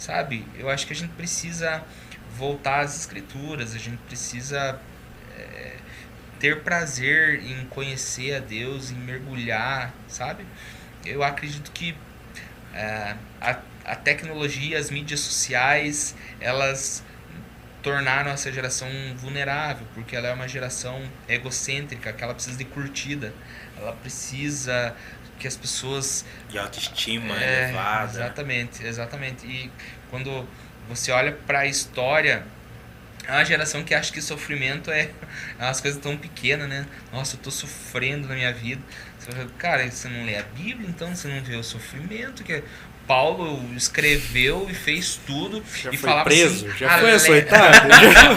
sabe? 0.01 0.45
Eu 0.57 0.69
acho 0.69 0.87
que 0.87 0.93
a 0.93 0.95
gente 0.95 1.13
precisa 1.13 1.83
voltar 2.35 2.79
às 2.79 2.97
escrituras, 2.97 3.75
a 3.75 3.77
gente 3.77 3.99
precisa 4.07 4.79
é, 5.37 5.75
ter 6.39 6.61
prazer 6.61 7.43
em 7.43 7.65
conhecer 7.67 8.35
a 8.35 8.39
Deus, 8.39 8.89
em 8.89 8.95
mergulhar, 8.95 9.93
sabe? 10.07 10.43
Eu 11.05 11.23
acredito 11.23 11.71
que 11.71 11.95
é, 12.73 13.15
a, 13.39 13.59
a 13.85 13.95
tecnologia, 13.95 14.79
as 14.79 14.89
mídias 14.89 15.19
sociais, 15.19 16.15
elas 16.39 17.03
tornaram 17.81 18.31
essa 18.31 18.51
geração 18.51 18.87
vulnerável, 19.17 19.85
porque 19.93 20.15
ela 20.15 20.27
é 20.27 20.33
uma 20.33 20.47
geração 20.47 21.01
egocêntrica, 21.27 22.13
que 22.13 22.23
ela 22.23 22.33
precisa 22.33 22.57
de 22.57 22.65
curtida, 22.65 23.33
ela 23.77 23.93
precisa 23.93 24.95
que 25.39 25.47
as 25.47 25.57
pessoas. 25.57 26.23
De 26.49 26.57
autoestima 26.57 27.35
é, 27.41 27.63
elevada. 27.63 28.11
Exatamente, 28.11 28.85
exatamente. 28.85 29.47
E 29.47 29.71
quando 30.09 30.47
você 30.87 31.11
olha 31.11 31.31
para 31.31 31.59
a 31.59 31.65
história, 31.65 32.45
é 33.27 33.31
uma 33.31 33.43
geração 33.43 33.83
que 33.83 33.93
acha 33.93 34.11
que 34.11 34.21
sofrimento 34.21 34.91
é 34.91 35.09
umas 35.59 35.81
coisas 35.81 35.99
tão 36.01 36.17
pequenas, 36.17 36.69
né? 36.69 36.85
Nossa, 37.11 37.35
eu 37.35 37.39
tô 37.39 37.51
sofrendo 37.51 38.27
na 38.27 38.35
minha 38.35 38.53
vida. 38.53 38.81
Você 39.17 39.31
fala, 39.31 39.49
cara, 39.57 39.89
você 39.89 40.07
não 40.07 40.25
lê 40.25 40.37
a 40.37 40.43
Bíblia, 40.43 40.87
então 40.89 41.15
você 41.15 41.27
não 41.27 41.43
vê 41.43 41.55
o 41.55 41.63
sofrimento 41.63 42.43
que 42.43 42.63
Paulo 43.11 43.61
escreveu 43.75 44.69
e 44.69 44.73
fez 44.73 45.19
tudo 45.27 45.61
já 45.75 45.91
e 45.91 45.97
foi 45.97 46.09
falava 46.09 46.23
preso, 46.23 46.65
assim, 46.65 46.77
já 46.77 46.97
foi 46.97 47.11
açoitado. 47.11 47.87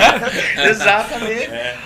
Exatamente. 0.68 1.44
É. 1.44 1.78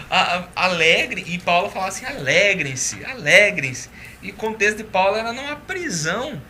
alegre 0.57 1.23
e 1.29 1.37
Paulo 1.37 1.69
falava 1.69 1.91
assim, 1.91 2.07
alegrem-se, 2.07 3.05
alegrem-se. 3.05 3.91
E 4.23 4.31
o 4.31 4.35
contexto 4.35 4.79
de 4.79 4.85
Paulo 4.85 5.19
era 5.19 5.35
numa 5.35 5.55
prisão. 5.57 6.41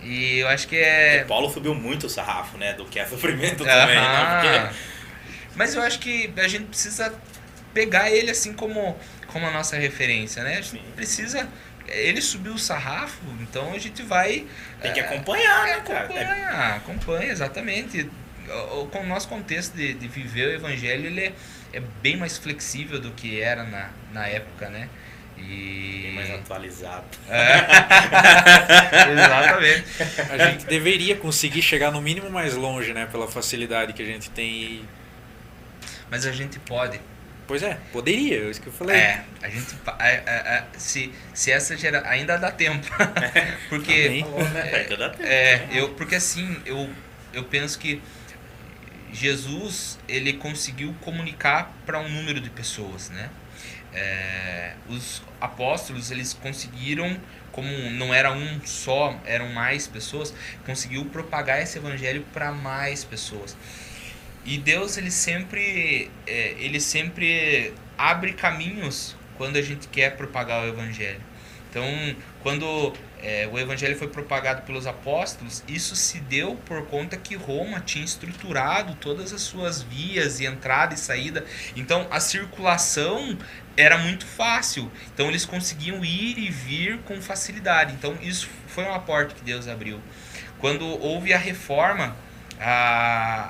E 0.00 0.38
eu 0.38 0.48
acho 0.48 0.66
que 0.66 0.76
é. 0.76 1.20
E 1.20 1.24
Paulo 1.26 1.50
subiu 1.50 1.74
muito 1.74 2.06
o 2.06 2.08
sarrafo, 2.08 2.56
né? 2.56 2.72
Do 2.72 2.86
que 2.86 2.98
é 2.98 3.04
sofrimento 3.04 3.64
também, 3.64 3.96
né? 3.96 4.40
Porque... 4.40 4.80
Mas 5.54 5.74
eu 5.74 5.82
acho 5.82 5.98
que 5.98 6.32
a 6.38 6.48
gente 6.48 6.64
precisa 6.64 7.12
pegar 7.74 8.10
ele 8.10 8.30
assim 8.30 8.54
como, 8.54 8.96
como 9.26 9.46
a 9.46 9.50
nossa 9.50 9.76
referência, 9.76 10.42
né? 10.42 10.52
A 10.52 10.62
gente 10.62 10.70
Sim. 10.70 10.92
precisa. 10.96 11.46
Ele 11.90 12.20
subiu 12.20 12.54
o 12.54 12.58
sarrafo, 12.58 13.22
então 13.40 13.72
a 13.72 13.78
gente 13.78 14.02
vai. 14.02 14.46
Tem 14.80 14.92
que 14.92 15.00
acompanhar, 15.00 15.68
é, 15.68 15.76
né, 15.76 15.82
cara? 15.82 16.04
Acompanha, 16.04 16.76
acompanha, 16.76 17.32
exatamente. 17.32 18.10
Com 18.90 19.00
o 19.00 19.06
nosso 19.06 19.28
contexto 19.28 19.74
de, 19.74 19.94
de 19.94 20.08
viver 20.08 20.48
o 20.48 20.52
evangelho, 20.52 21.06
ele 21.06 21.20
é, 21.20 21.32
é 21.72 21.80
bem 22.02 22.16
mais 22.16 22.38
flexível 22.38 22.98
do 22.98 23.10
que 23.10 23.40
era 23.40 23.64
na, 23.64 23.90
na 24.12 24.26
época, 24.26 24.68
né? 24.70 24.88
E... 25.40 26.12
mais 26.14 26.30
atualizado. 26.30 27.06
É. 27.28 27.58
Exatamente. 29.12 29.84
A 30.30 30.50
gente 30.50 30.66
deveria 30.66 31.16
conseguir 31.16 31.62
chegar 31.62 31.92
no 31.92 32.00
mínimo 32.00 32.30
mais 32.30 32.54
longe, 32.54 32.92
né? 32.92 33.06
Pela 33.06 33.28
facilidade 33.28 33.92
que 33.92 34.02
a 34.02 34.06
gente 34.06 34.30
tem. 34.30 34.82
Mas 36.10 36.26
a 36.26 36.32
gente 36.32 36.58
pode. 36.58 37.00
Pois 37.48 37.62
é, 37.62 37.78
poderia, 37.90 38.44
é 38.44 38.50
isso 38.50 38.60
que 38.60 38.66
eu 38.66 38.72
falei. 38.72 38.94
É, 38.94 39.24
a 39.42 39.48
gente. 39.48 39.74
É, 40.00 40.14
é, 40.26 40.64
se, 40.76 41.10
se 41.32 41.50
essa 41.50 41.74
gera. 41.78 42.06
Ainda 42.06 42.36
dá 42.36 42.52
tempo. 42.52 42.86
porque. 43.70 44.22
Né? 44.22 44.70
ainda 44.74 44.96
dá 44.98 45.08
tempo. 45.08 45.22
É, 45.22 45.66
eu, 45.72 45.88
porque 45.94 46.16
assim, 46.16 46.60
eu, 46.66 46.90
eu 47.32 47.44
penso 47.44 47.78
que 47.78 48.02
Jesus 49.10 49.98
ele 50.06 50.34
conseguiu 50.34 50.94
comunicar 51.00 51.74
para 51.86 51.98
um 51.98 52.08
número 52.10 52.38
de 52.38 52.50
pessoas, 52.50 53.08
né? 53.08 53.30
É, 53.94 54.74
os 54.86 55.22
apóstolos 55.40 56.10
eles 56.10 56.34
conseguiram 56.34 57.18
como 57.50 57.68
não 57.92 58.12
era 58.12 58.30
um 58.30 58.60
só 58.66 59.18
eram 59.24 59.48
mais 59.48 59.86
pessoas 59.86 60.34
conseguiu 60.66 61.06
propagar 61.06 61.62
esse 61.62 61.78
evangelho 61.78 62.22
para 62.30 62.52
mais 62.52 63.02
pessoas 63.02 63.56
e 64.54 64.58
Deus 64.58 64.96
ele 64.96 65.10
sempre 65.10 66.10
é, 66.26 66.54
ele 66.58 66.80
sempre 66.80 67.72
abre 67.96 68.32
caminhos 68.32 69.16
quando 69.36 69.56
a 69.56 69.62
gente 69.62 69.86
quer 69.88 70.16
propagar 70.16 70.64
o 70.64 70.68
evangelho 70.68 71.20
então 71.70 71.84
quando 72.42 72.94
é, 73.22 73.48
o 73.50 73.58
evangelho 73.58 73.96
foi 73.96 74.08
propagado 74.08 74.62
pelos 74.62 74.86
apóstolos, 74.86 75.62
isso 75.68 75.94
se 75.96 76.20
deu 76.20 76.54
por 76.64 76.86
conta 76.86 77.16
que 77.16 77.34
Roma 77.34 77.80
tinha 77.80 78.04
estruturado 78.04 78.94
todas 78.94 79.32
as 79.32 79.42
suas 79.42 79.82
vias 79.82 80.40
e 80.40 80.46
entrada 80.46 80.94
e 80.94 80.96
saída. 80.96 81.44
Então 81.76 82.06
a 82.10 82.20
circulação 82.20 83.36
era 83.76 83.98
muito 83.98 84.24
fácil. 84.24 84.90
Então 85.12 85.28
eles 85.28 85.44
conseguiam 85.44 86.04
ir 86.04 86.38
e 86.38 86.50
vir 86.50 86.98
com 86.98 87.20
facilidade. 87.20 87.92
Então 87.92 88.16
isso 88.22 88.48
foi 88.66 88.84
uma 88.84 89.00
porta 89.00 89.34
que 89.34 89.42
Deus 89.42 89.68
abriu. 89.68 90.00
Quando 90.58 90.86
houve 90.86 91.32
a 91.32 91.38
reforma, 91.38 92.16
a, 92.60 92.72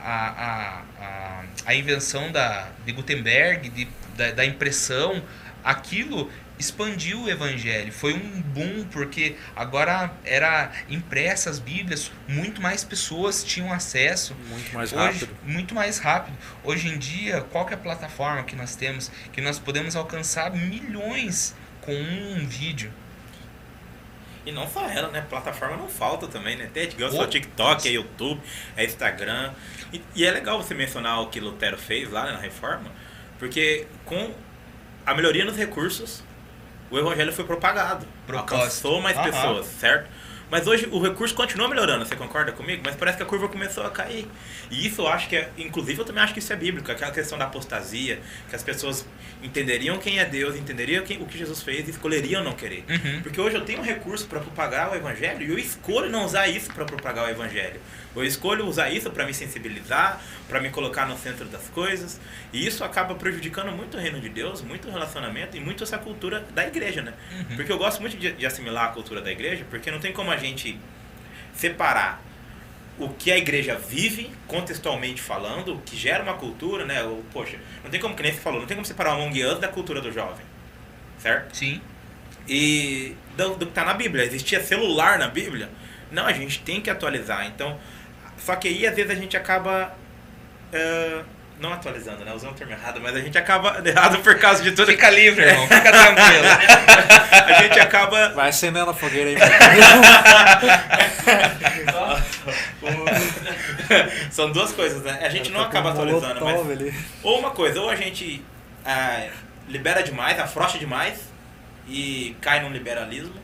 a, 0.05 0.83
a, 1.05 1.45
a, 1.67 1.75
invenção 1.75 2.31
da, 2.31 2.69
de 2.85 2.93
Gutenberg, 2.93 3.69
de, 3.69 3.89
da, 4.17 4.31
da 4.33 4.45
impressão, 4.45 5.23
aquilo 5.65 6.31
expandiu 6.59 7.23
o 7.23 7.29
evangelho. 7.29 7.93
Foi 7.93 8.13
um 8.13 8.43
boom 8.43 8.85
porque 8.91 9.37
agora 9.55 10.11
era 10.25 10.73
impressas 10.89 11.59
Bíblias, 11.59 12.11
muito 12.27 12.61
mais 12.61 12.83
pessoas 12.85 13.45
tinham 13.45 13.73
acesso. 13.73 14.35
Muito 14.49 14.75
mais 14.75 14.93
Hoje, 14.93 15.21
rápido. 15.21 15.37
Muito 15.45 15.75
mais 15.75 15.99
rápido. 15.99 16.37
Hoje 16.65 16.89
em 16.89 16.99
dia, 16.99 17.43
qual 17.53 17.69
é 17.71 17.77
plataforma 17.77 18.43
que 18.43 18.57
nós 18.57 18.75
temos 18.75 19.11
que 19.33 19.41
nós 19.41 19.59
podemos 19.59 19.95
alcançar 19.95 20.51
milhões 20.51 21.55
com 21.81 21.95
um 21.95 22.47
vídeo? 22.47 22.93
E 24.49 24.53
não 24.53 24.67
só 24.67 24.89
ela, 24.89 25.09
né? 25.09 25.21
Plataforma 25.29 25.77
não 25.77 25.89
falta 25.89 26.27
também, 26.27 26.57
né? 26.57 26.71
Tem 26.73 26.91
só 27.11 27.27
TikTok, 27.27 27.87
é 27.87 27.93
YouTube, 27.93 28.41
é 28.79 28.85
Instagram. 28.87 29.53
E, 29.93 30.01
e, 30.15 30.25
é 30.25 30.31
legal 30.31 30.57
você 30.57 30.73
mencionar 30.73 31.21
o 31.21 31.27
que 31.27 31.39
Lutero 31.39 31.77
fez 31.77 32.11
lá 32.11 32.25
né, 32.25 32.33
na 32.33 32.39
reforma, 32.39 32.91
porque 33.39 33.87
com 34.07 34.33
a 35.05 35.13
melhoria 35.13 35.45
nos 35.45 35.55
recursos, 35.55 36.25
o 36.91 36.99
evangelho 36.99 37.31
foi 37.31 37.45
propagado. 37.45 38.07
Propósito. 38.27 38.55
Alcançou 38.55 39.03
mais 39.03 39.19
pessoas, 39.19 39.67
certo? 39.67 40.09
Mas 40.51 40.67
hoje 40.67 40.89
o 40.91 41.01
recurso 41.01 41.35
continua 41.35 41.69
melhorando, 41.69 42.05
você 42.05 42.17
concorda 42.17 42.53
comigo? 42.53 42.83
Mas 42.85 42.97
parece 42.97 43.17
que 43.17 43.23
a 43.23 43.27
curva 43.27 43.49
começou 43.49 43.85
a 43.85 43.91
cair. 43.91 44.27
E 44.71 44.87
isso 44.87 45.03
eu 45.03 45.09
acho 45.09 45.29
que 45.29 45.37
é, 45.37 45.51
inclusive 45.59 46.01
eu 46.01 46.05
também 46.05 46.23
acho 46.23 46.33
que 46.33 46.39
isso 46.39 46.53
é 46.53 46.57
bíblico, 46.57 46.91
aquela 46.91 47.11
questão 47.11 47.37
da 47.39 47.45
apostasia, 47.45 48.21
que 48.49 48.57
as 48.57 48.63
pessoas 48.63 49.07
entenderiam 49.43 49.99
quem 49.99 50.19
é 50.19 50.25
Deus, 50.25 50.57
entenderiam 50.57 51.05
quem, 51.05 51.21
o 51.21 51.27
que 51.27 51.37
Jesus 51.37 51.63
fez 51.63 51.87
e 51.87 51.91
escolheriam 51.91 52.43
não 52.43 52.53
querer. 52.53 52.85
Uhum. 52.89 53.23
Porque 53.23 53.41
hoje 53.41 53.57
eu 53.57 53.65
tenho 53.65 53.81
um 53.81 53.85
recurso 53.85 54.27
para 54.27 54.41
propagar 54.41 54.93
o 54.93 54.95
evangelho 54.95 55.43
e 55.43 55.51
eu 55.51 55.59
escolho 55.59 56.11
não 56.11 56.25
usar 56.25 56.49
isso 56.49 56.73
para 56.73 56.85
propagar 56.85 57.27
o 57.27 57.31
evangelho. 57.31 57.81
Eu 58.21 58.27
escolho 58.27 58.67
usar 58.67 58.91
isso 58.91 59.11
para 59.11 59.27
me 59.27 59.35
sensibilizar, 59.35 60.21
para 60.49 60.61
me 60.61 60.71
colocar 60.71 61.07
no 61.07 61.17
centro 61.19 61.45
das 61.47 61.69
coisas. 61.69 62.21
E 62.53 62.67
isso 62.67 62.85
acaba 62.85 63.15
prejudicando 63.15 63.71
muito 63.73 63.97
o 63.97 64.01
reino 64.01 64.21
de 64.21 64.29
Deus, 64.29 64.63
muito 64.63 64.89
o 64.89 64.91
relacionamento 64.91 65.57
e 65.57 65.61
muito 65.61 65.85
essa 65.85 65.99
cultura 65.99 66.45
da 66.55 66.67
igreja, 66.67 67.03
né? 67.03 67.15
Uhum. 67.33 67.57
Porque 67.57 67.73
eu 67.73 67.79
gosto 67.79 68.01
muito 68.01 68.17
de, 68.17 68.33
de 68.33 68.47
assimilar 68.47 68.87
a 68.87 68.89
cultura 68.89 69.21
da 69.21 69.31
igreja, 69.31 69.65
porque 69.69 69.91
não 69.91 70.01
tem 70.01 70.13
como 70.13 70.31
a 70.31 70.37
gente 70.37 70.79
separar 71.55 72.23
o 72.99 73.09
que 73.11 73.31
a 73.31 73.39
igreja 73.39 73.77
vive, 73.77 74.31
contextualmente 74.47 75.23
falando, 75.23 75.75
o 75.75 75.81
que 75.81 75.97
gera 75.97 76.23
uma 76.23 76.35
cultura, 76.35 76.85
né? 76.85 77.03
O, 77.05 77.23
poxa, 77.33 77.59
não 77.85 77.91
tem 77.91 78.01
como, 78.01 78.15
que 78.15 78.23
nem 78.23 78.33
você 78.33 78.41
falou, 78.41 78.61
não 78.61 78.67
tem 78.67 78.77
como 78.77 78.87
separar 78.87 79.11
o 79.11 79.23
Among 79.23 79.45
Us 79.45 79.59
da 79.59 79.69
cultura 79.69 80.01
do 80.01 80.11
jovem. 80.11 80.45
Certo? 81.19 81.57
Sim. 81.57 81.81
E 82.49 83.15
do, 83.37 83.57
do 83.57 83.67
que 83.67 83.73
tá 83.73 83.85
na 83.85 83.95
Bíblia. 83.95 84.25
Existia 84.25 84.61
celular 84.61 85.19
na 85.19 85.29
Bíblia? 85.29 85.69
Não, 86.11 86.27
a 86.27 86.33
gente 86.33 86.61
tem 86.61 86.81
que 86.81 86.91
atualizar. 86.91 87.47
Então, 87.47 87.79
só 88.39 88.57
que 88.57 88.69
aí 88.69 88.87
às 88.87 88.95
vezes 88.95 89.11
a 89.11 89.15
gente 89.15 89.37
acaba. 89.37 89.95
Uh, 90.73 91.25
não 91.61 91.73
atualizando, 91.73 92.25
né? 92.25 92.33
Usando 92.33 92.53
o 92.53 92.55
termo 92.55 92.73
errado, 92.73 93.01
mas 93.03 93.17
a 93.17 93.21
gente 93.21 93.37
acaba 93.37 93.81
errado 93.85 94.19
por 94.19 94.39
causa 94.39 94.63
de 94.63 94.71
tudo. 94.73 94.93
Fica 94.93 95.11
livre, 95.11 95.45
irmão. 95.45 95.67
Fica 95.69 95.91
tranquilo. 95.91 96.47
a 97.47 97.53
gente 97.63 97.81
acaba. 97.81 98.29
Vai 98.31 98.51
acendendo 98.51 98.91
a 98.91 98.95
fogueira 98.95 99.31
aí. 99.31 99.37
São 104.31 104.53
duas 104.53 104.73
coisas, 104.73 105.03
né? 105.03 105.19
A 105.23 105.29
gente 105.29 105.51
não 105.51 105.63
tá 105.63 105.67
acaba 105.67 105.91
atualizando, 105.91 106.45
mas. 106.45 106.95
Ou 107.23 107.39
uma 107.39 107.51
coisa, 107.51 107.81
ou 107.81 107.91
a 107.91 107.97
gente 107.97 108.43
ah, 108.85 109.27
libera 109.69 110.03
demais, 110.03 110.39
afrouxa 110.39 110.79
demais 110.79 111.29
e 111.89 112.37
cai 112.41 112.63
num 112.63 112.71
liberalismo, 112.71 113.35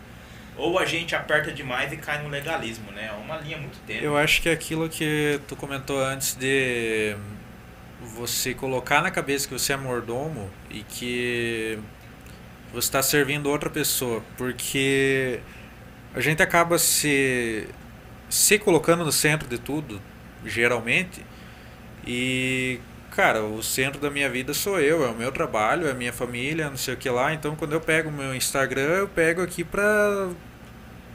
ou 0.56 0.78
a 0.78 0.84
gente 0.84 1.14
aperta 1.14 1.52
demais 1.52 1.92
e 1.92 1.96
cai 1.96 2.22
no 2.22 2.28
legalismo, 2.28 2.90
né? 2.92 3.06
É 3.06 3.12
uma 3.12 3.36
linha 3.38 3.58
muito 3.58 3.78
tênue. 3.86 4.04
Eu 4.04 4.16
acho 4.16 4.40
que 4.40 4.48
é 4.48 4.52
aquilo 4.52 4.88
que 4.88 5.40
tu 5.48 5.56
comentou 5.56 6.02
antes 6.02 6.34
de 6.34 7.16
você 8.00 8.54
colocar 8.54 9.02
na 9.02 9.10
cabeça 9.10 9.48
que 9.48 9.52
você 9.52 9.72
é 9.72 9.76
mordomo 9.76 10.50
e 10.70 10.82
que 10.82 11.78
você 12.72 12.86
está 12.86 13.02
servindo 13.02 13.48
outra 13.48 13.70
pessoa, 13.70 14.22
porque 14.36 15.40
a 16.14 16.20
gente 16.20 16.42
acaba 16.42 16.78
se 16.78 17.68
se 18.28 18.58
colocando 18.58 19.04
no 19.04 19.12
centro 19.12 19.48
de 19.48 19.58
tudo, 19.58 20.00
geralmente, 20.44 21.24
e 22.06 22.80
cara, 23.14 23.42
o 23.42 23.62
centro 23.62 24.00
da 24.00 24.10
minha 24.10 24.28
vida 24.28 24.52
sou 24.52 24.80
eu, 24.80 25.04
é 25.04 25.08
o 25.08 25.14
meu 25.14 25.30
trabalho, 25.30 25.86
é 25.86 25.92
a 25.92 25.94
minha 25.94 26.12
família, 26.12 26.68
não 26.68 26.76
sei 26.76 26.94
o 26.94 26.96
que 26.96 27.08
lá. 27.08 27.32
Então, 27.32 27.54
quando 27.54 27.72
eu 27.72 27.80
pego 27.80 28.08
o 28.08 28.12
meu 28.12 28.34
Instagram, 28.34 28.82
eu 28.82 29.08
pego 29.08 29.42
aqui 29.42 29.62
pra, 29.62 30.30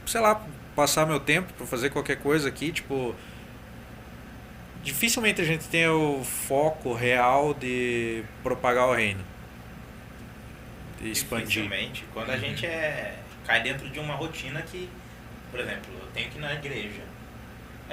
sei 0.06 0.20
lá, 0.20 0.42
passar 0.74 1.06
meu 1.06 1.20
tempo, 1.20 1.52
pra 1.52 1.66
fazer 1.66 1.90
qualquer 1.90 2.16
coisa 2.16 2.48
aqui, 2.48 2.72
tipo. 2.72 3.14
Dificilmente 4.82 5.42
a 5.42 5.44
gente 5.44 5.68
tem 5.68 5.86
o 5.88 6.24
foco 6.24 6.94
real 6.94 7.52
de 7.52 8.24
propagar 8.42 8.88
o 8.88 8.94
reino. 8.94 9.22
De 10.98 11.10
expandir. 11.10 11.48
Dificilmente. 11.48 12.04
Quando 12.14 12.30
a 12.30 12.38
gente 12.38 12.64
é, 12.64 13.18
cai 13.46 13.62
dentro 13.62 13.90
de 13.90 13.98
uma 13.98 14.14
rotina 14.14 14.62
que, 14.62 14.88
por 15.50 15.60
exemplo, 15.60 15.92
eu 16.00 16.06
tenho 16.14 16.30
que 16.30 16.38
ir 16.38 16.40
na 16.40 16.54
igreja 16.54 17.09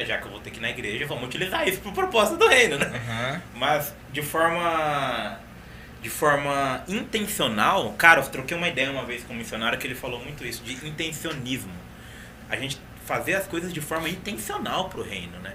já 0.06 0.18
que 0.18 0.26
eu 0.26 0.32
vou 0.32 0.40
ter 0.40 0.52
que 0.52 0.58
ir 0.58 0.62
na 0.62 0.70
igreja, 0.70 1.06
vamos 1.06 1.26
utilizar 1.26 1.68
isso 1.68 1.80
pro 1.80 1.92
propósito 1.92 2.38
do 2.38 2.48
reino, 2.48 2.78
né? 2.78 2.86
Uhum. 2.86 3.42
Mas 3.56 3.94
de 4.12 4.22
forma 4.22 5.40
de 6.02 6.10
forma 6.10 6.84
intencional, 6.88 7.92
cara, 7.94 8.22
eu 8.22 8.28
troquei 8.30 8.56
uma 8.56 8.68
ideia 8.68 8.92
uma 8.92 9.04
vez 9.04 9.24
com 9.24 9.34
um 9.34 9.38
missionário 9.38 9.78
que 9.78 9.88
ele 9.88 9.96
falou 9.96 10.24
muito 10.24 10.46
isso, 10.46 10.64
de 10.64 10.74
intencionismo. 10.88 11.74
A 12.50 12.56
gente 12.56 12.80
fazer 13.06 13.36
as 13.36 13.48
coisas 13.48 13.74
de 13.74 13.82
forma 13.82 14.08
intencional 14.08 14.90
pro 14.90 15.02
reino, 15.02 15.40
né? 15.40 15.54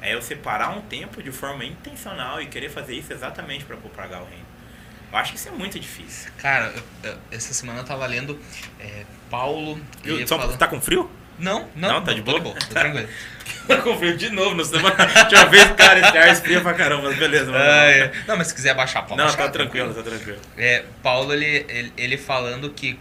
É 0.00 0.14
eu 0.14 0.20
separar 0.20 0.76
um 0.76 0.82
tempo 0.82 1.22
de 1.22 1.32
forma 1.32 1.64
intencional 1.64 2.40
e 2.40 2.46
querer 2.46 2.68
fazer 2.68 2.94
isso 2.94 3.12
exatamente 3.12 3.64
para 3.64 3.76
propagar 3.76 4.20
o 4.20 4.26
reino. 4.26 4.44
Eu 5.10 5.18
acho 5.18 5.32
que 5.32 5.38
isso 5.38 5.48
é 5.48 5.52
muito 5.52 5.78
difícil. 5.78 6.30
Cara, 6.38 6.74
essa 7.30 7.54
semana 7.54 7.80
eu 7.80 7.84
tava 7.84 8.04
lendo 8.06 8.38
é, 8.80 9.04
Paulo. 9.30 9.80
Eu, 10.04 10.26
só, 10.26 10.36
falando... 10.38 10.58
Tá 10.58 10.66
com 10.66 10.80
frio? 10.80 11.10
Não, 11.38 11.68
não. 11.74 11.88
Não, 11.88 12.04
tá 12.04 12.12
de 12.12 12.20
boa? 12.20 12.40
boa 12.40 12.54
tá 12.54 12.80
tranquilo. 12.80 13.08
com 13.82 13.98
frio 13.98 14.16
de 14.16 14.30
novo 14.30 14.54
no 14.54 14.64
semana. 14.64 14.96
Tinha 15.28 15.46
vez, 15.46 15.70
cara, 15.72 16.00
esse 16.00 16.18
ar 16.18 16.28
esfria 16.32 16.60
pra 16.60 16.74
caramba, 16.74 17.08
mas 17.08 17.18
beleza. 17.18 17.50
Mano. 17.50 17.64
Ah, 17.64 17.90
é. 17.90 18.12
Não, 18.26 18.36
mas 18.36 18.48
se 18.48 18.54
quiser 18.54 18.74
baixar, 18.74 19.02
pode 19.02 19.16
Não, 19.16 19.26
baixar, 19.26 19.44
tá 19.44 19.48
tranquilo, 19.50 19.94
tá 19.94 20.02
tranquilo. 20.02 20.38
É, 20.56 20.84
Paulo, 21.02 21.32
ele, 21.32 21.64
ele, 21.68 21.92
ele 21.96 22.16
falando 22.18 22.70
que. 22.70 22.98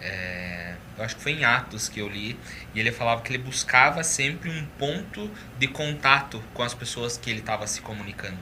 É, 0.00 0.74
eu 0.96 1.04
acho 1.04 1.16
que 1.16 1.22
foi 1.22 1.32
em 1.32 1.44
Atos 1.44 1.88
que 1.88 2.00
eu 2.00 2.08
li, 2.08 2.38
e 2.74 2.80
ele 2.80 2.90
falava 2.90 3.22
que 3.22 3.30
ele 3.30 3.38
buscava 3.38 4.02
sempre 4.02 4.50
um 4.50 4.66
ponto 4.78 5.30
de 5.58 5.68
contato 5.68 6.42
com 6.52 6.62
as 6.62 6.74
pessoas 6.74 7.16
que 7.16 7.30
ele 7.30 7.38
estava 7.40 7.66
se 7.66 7.80
comunicando. 7.80 8.36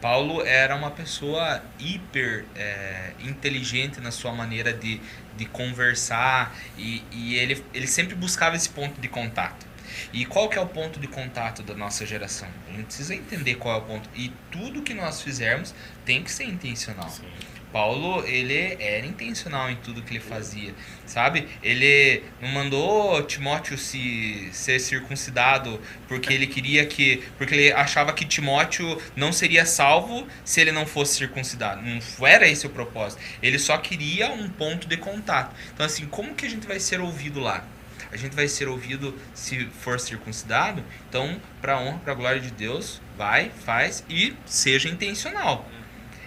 Paulo 0.00 0.44
era 0.44 0.74
uma 0.74 0.90
pessoa 0.90 1.62
hiper 1.78 2.44
é, 2.54 3.12
inteligente 3.20 4.00
na 4.00 4.10
sua 4.10 4.32
maneira 4.32 4.72
de, 4.72 5.00
de 5.36 5.46
conversar 5.46 6.54
e, 6.78 7.02
e 7.10 7.36
ele, 7.36 7.64
ele 7.74 7.86
sempre 7.86 8.14
buscava 8.14 8.56
esse 8.56 8.68
ponto 8.68 9.00
de 9.00 9.08
contato. 9.08 9.66
E 10.12 10.24
qual 10.24 10.48
que 10.48 10.58
é 10.58 10.60
o 10.60 10.66
ponto 10.66 10.98
de 10.98 11.06
contato 11.06 11.62
da 11.62 11.74
nossa 11.74 12.06
geração? 12.06 12.48
A 12.68 12.72
gente 12.72 12.86
precisa 12.86 13.14
entender 13.14 13.56
qual 13.56 13.74
é 13.74 13.78
o 13.78 13.82
ponto. 13.82 14.08
E 14.14 14.32
tudo 14.50 14.82
que 14.82 14.94
nós 14.94 15.22
fizermos 15.22 15.74
tem 16.04 16.22
que 16.22 16.30
ser 16.30 16.44
intencional. 16.44 17.08
Sim. 17.08 17.24
Paulo, 17.72 18.24
ele 18.26 18.76
era 18.80 19.04
intencional 19.04 19.70
em 19.70 19.76
tudo 19.76 20.00
que 20.00 20.12
ele 20.12 20.20
fazia, 20.20 20.74
sabe? 21.04 21.46
Ele 21.62 22.22
não 22.40 22.48
mandou 22.48 23.22
Timóteo 23.24 23.76
se 23.76 24.48
ser 24.50 24.78
circuncidado 24.80 25.78
porque 26.08 26.32
ele 26.32 26.46
queria 26.46 26.86
que, 26.86 27.22
porque 27.36 27.54
ele 27.54 27.72
achava 27.72 28.14
que 28.14 28.24
Timóteo 28.24 28.98
não 29.14 29.30
seria 29.30 29.66
salvo 29.66 30.26
se 30.42 30.60
ele 30.60 30.72
não 30.72 30.86
fosse 30.86 31.16
circuncidado. 31.16 31.82
Não 31.82 32.26
era 32.26 32.48
esse 32.48 32.66
o 32.66 32.70
propósito. 32.70 33.20
Ele 33.42 33.58
só 33.58 33.76
queria 33.76 34.30
um 34.30 34.48
ponto 34.48 34.88
de 34.88 34.96
contato. 34.96 35.54
Então 35.74 35.84
assim, 35.84 36.06
como 36.06 36.34
que 36.34 36.46
a 36.46 36.50
gente 36.50 36.66
vai 36.66 36.80
ser 36.80 37.00
ouvido 37.00 37.40
lá? 37.40 37.62
A 38.10 38.16
gente 38.16 38.34
vai 38.34 38.48
ser 38.48 38.68
ouvido 38.68 39.14
se 39.34 39.66
for 39.66 39.98
circuncidado. 39.98 40.82
Então, 41.08 41.40
para 41.60 41.78
honra, 41.80 41.98
para 41.98 42.14
glória 42.14 42.40
de 42.40 42.50
Deus, 42.50 43.00
vai, 43.16 43.50
faz 43.64 44.04
e 44.08 44.34
seja 44.44 44.88
intencional. 44.88 45.68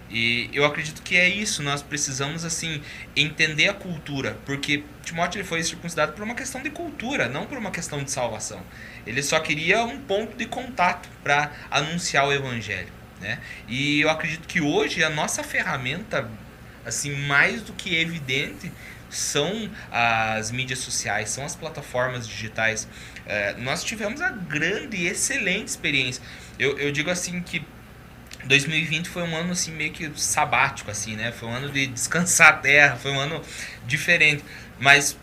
E 0.09 0.49
eu 0.51 0.65
acredito 0.65 1.03
que 1.03 1.15
é 1.15 1.29
isso, 1.29 1.61
nós 1.61 1.83
precisamos 1.83 2.43
assim 2.43 2.81
entender 3.15 3.69
a 3.69 3.73
cultura, 3.75 4.37
porque 4.43 4.83
Timóteo 5.03 5.39
ele 5.39 5.47
foi 5.47 5.61
circuncidado 5.61 6.13
por 6.13 6.23
uma 6.23 6.33
questão 6.33 6.63
de 6.63 6.71
cultura, 6.71 7.29
não 7.29 7.45
por 7.45 7.59
uma 7.59 7.69
questão 7.69 8.03
de 8.03 8.09
salvação. 8.09 8.59
Ele 9.05 9.21
só 9.21 9.39
queria 9.39 9.83
um 9.83 9.99
ponto 9.99 10.35
de 10.35 10.47
contato 10.47 11.07
para 11.23 11.51
anunciar 11.69 12.27
o 12.27 12.33
evangelho, 12.33 12.91
né? 13.21 13.39
E 13.67 14.01
eu 14.01 14.09
acredito 14.09 14.47
que 14.47 14.59
hoje 14.59 15.03
a 15.03 15.11
nossa 15.11 15.43
ferramenta 15.43 16.27
assim 16.85 17.15
mais 17.27 17.61
do 17.61 17.73
que 17.73 17.95
evidente 17.95 18.71
são 19.09 19.69
as 19.91 20.51
mídias 20.51 20.79
sociais, 20.79 21.29
são 21.29 21.45
as 21.45 21.55
plataformas 21.55 22.27
digitais. 22.27 22.87
É, 23.25 23.53
nós 23.57 23.83
tivemos 23.83 24.21
a 24.21 24.29
grande 24.29 24.97
e 24.97 25.07
excelente 25.07 25.67
experiência. 25.67 26.21
Eu, 26.57 26.77
eu 26.77 26.91
digo 26.91 27.09
assim 27.09 27.41
que 27.41 27.65
2020 28.45 29.09
foi 29.09 29.23
um 29.23 29.35
ano 29.35 29.51
assim 29.51 29.71
meio 29.71 29.91
que 29.91 30.11
sabático 30.15 30.89
assim, 30.89 31.15
né? 31.15 31.31
Foi 31.31 31.49
um 31.49 31.53
ano 31.53 31.71
de 31.71 31.87
descansar 31.87 32.49
a 32.49 32.53
terra, 32.53 32.95
foi 32.95 33.11
um 33.11 33.19
ano 33.19 33.41
diferente, 33.85 34.43
mas 34.79 35.17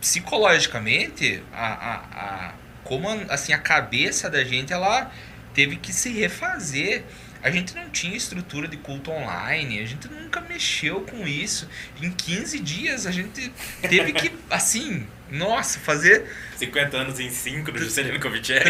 psicologicamente 0.00 1.42
a, 1.52 1.66
a, 1.66 1.94
a 1.94 2.54
como 2.82 3.08
assim 3.30 3.52
a 3.52 3.58
cabeça 3.58 4.28
da 4.28 4.44
gente 4.44 4.72
ela 4.72 5.10
teve 5.54 5.76
que 5.76 5.92
se 5.92 6.10
refazer. 6.10 7.04
A 7.44 7.50
gente 7.50 7.74
não 7.74 7.90
tinha 7.90 8.16
estrutura 8.16 8.66
de 8.66 8.78
culto 8.78 9.10
online, 9.10 9.78
a 9.78 9.84
gente 9.84 10.08
nunca 10.08 10.40
mexeu 10.40 11.02
com 11.02 11.28
isso. 11.28 11.68
Em 12.00 12.10
15 12.10 12.58
dias 12.58 13.06
a 13.06 13.10
gente 13.10 13.52
teve 13.82 14.14
que, 14.14 14.32
assim, 14.48 15.06
nossa, 15.30 15.78
fazer 15.78 16.26
50 16.56 16.96
anos 16.96 17.18
em 17.18 17.30
5 17.30 17.72
do 17.72 17.78
Juscelino 17.78 18.20
Kubitschek. 18.20 18.64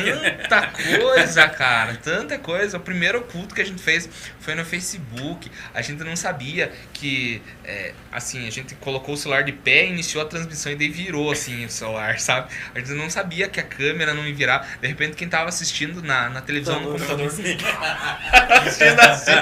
Tanta 0.49 0.73
coisa, 0.99 1.49
cara. 1.49 1.97
Tanta 1.97 2.39
coisa. 2.39 2.77
O 2.77 2.81
primeiro 2.81 3.23
culto 3.23 3.55
que 3.55 3.61
a 3.61 3.65
gente 3.65 3.83
fez 3.83 4.09
foi 4.41 4.55
no 4.55 4.65
Facebook. 4.65 5.51
A 5.75 5.83
gente 5.83 6.03
não 6.05 6.17
sabia 6.17 6.73
que, 6.93 7.43
é, 7.65 7.93
assim, 8.11 8.47
a 8.47 8.51
gente 8.51 8.75
colocou 8.77 9.15
o 9.15 9.17
celular 9.17 9.43
de 9.43 9.53
pé, 9.53 9.87
iniciou 9.87 10.23
a 10.23 10.27
transmissão 10.27 10.73
e 10.73 10.77
daí 10.77 10.89
virou, 10.89 11.31
assim, 11.31 11.65
o 11.65 11.71
celular, 11.71 12.19
sabe? 12.19 12.53
A 12.75 12.79
gente 12.79 12.93
não 12.93 13.11
sabia 13.11 13.49
que 13.49 13.61
a 13.61 13.65
câmera 13.65 14.15
não 14.15 14.27
ia 14.27 14.35
virar. 14.35 14.79
De 14.81 14.87
repente, 14.87 15.17
quem 15.17 15.29
tava 15.29 15.49
assistindo 15.49 16.03
na, 16.03 16.31
na 16.31 16.41
televisão, 16.41 16.81
no 16.81 16.93
computador, 16.93 17.27
assistindo 17.29 19.01
assim. 19.01 19.33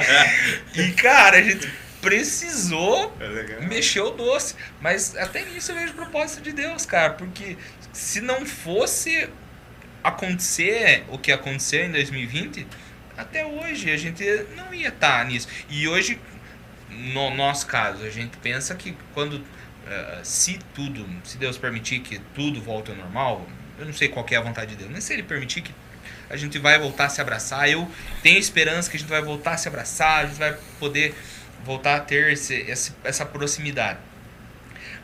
E, 0.75 0.93
cara, 0.93 1.39
a 1.39 1.43
gente 1.43 1.71
precisou 2.03 3.17
é 3.21 3.65
mexer 3.65 4.01
o 4.01 4.11
doce. 4.11 4.55
Mas 4.81 5.17
até 5.17 5.45
nisso 5.45 5.73
eu 5.73 5.77
vejo 5.77 5.93
o 5.93 5.97
propósito 5.97 6.43
de 6.43 6.53
Deus, 6.53 6.85
cara. 6.85 7.15
Porque 7.15 7.57
se 7.93 8.21
não 8.21 8.45
fosse 8.45 9.31
acontecer 10.03 11.05
o 11.09 11.17
que 11.17 11.31
aconteceu 11.31 11.87
em 11.87 11.93
2020, 11.93 12.67
até 13.17 13.47
hoje 13.47 13.91
a 13.91 13.97
gente 13.97 14.25
não 14.57 14.75
ia 14.75 14.89
estar 14.89 15.19
tá 15.19 15.25
nisso. 15.25 15.47
E 15.71 15.87
hoje, 15.87 16.21
no 16.91 17.35
nosso 17.35 17.67
caso, 17.67 18.05
a 18.05 18.11
gente 18.11 18.37
pensa 18.39 18.75
que 18.75 18.97
quando, 19.15 19.35
uh, 19.35 19.45
se 20.25 20.59
tudo, 20.75 21.07
se 21.25 21.39
Deus 21.39 21.57
permitir 21.57 22.01
que 22.01 22.19
tudo 22.35 22.61
volte 22.61 22.91
ao 22.91 22.97
normal, 22.97 23.47
eu 23.79 23.87
não 23.87 23.93
sei 23.93 24.09
qual 24.09 24.27
é 24.29 24.37
a 24.37 24.41
vontade 24.41 24.73
de 24.73 24.77
Deus, 24.77 24.91
mas 24.91 25.05
se 25.05 25.13
Ele 25.13 25.23
permitir 25.23 25.63
que 25.63 25.73
a 26.29 26.37
gente 26.37 26.59
vai 26.59 26.79
voltar 26.79 27.05
a 27.05 27.09
se 27.09 27.21
abraçar, 27.21 27.69
eu 27.69 27.89
tenho 28.23 28.39
esperança 28.39 28.91
que 28.91 28.97
a 28.97 29.01
gente 29.01 29.09
vai 29.09 29.23
voltar 29.23 29.53
a 29.53 29.57
se 29.57 29.69
abraçar, 29.69 30.25
a 30.25 30.27
gente 30.27 30.39
vai 30.39 30.57
poder 30.81 31.15
voltar 31.65 31.97
a 31.97 32.01
ter 32.01 32.33
esse, 32.33 32.67
essa 33.05 33.25
proximidade. 33.27 33.99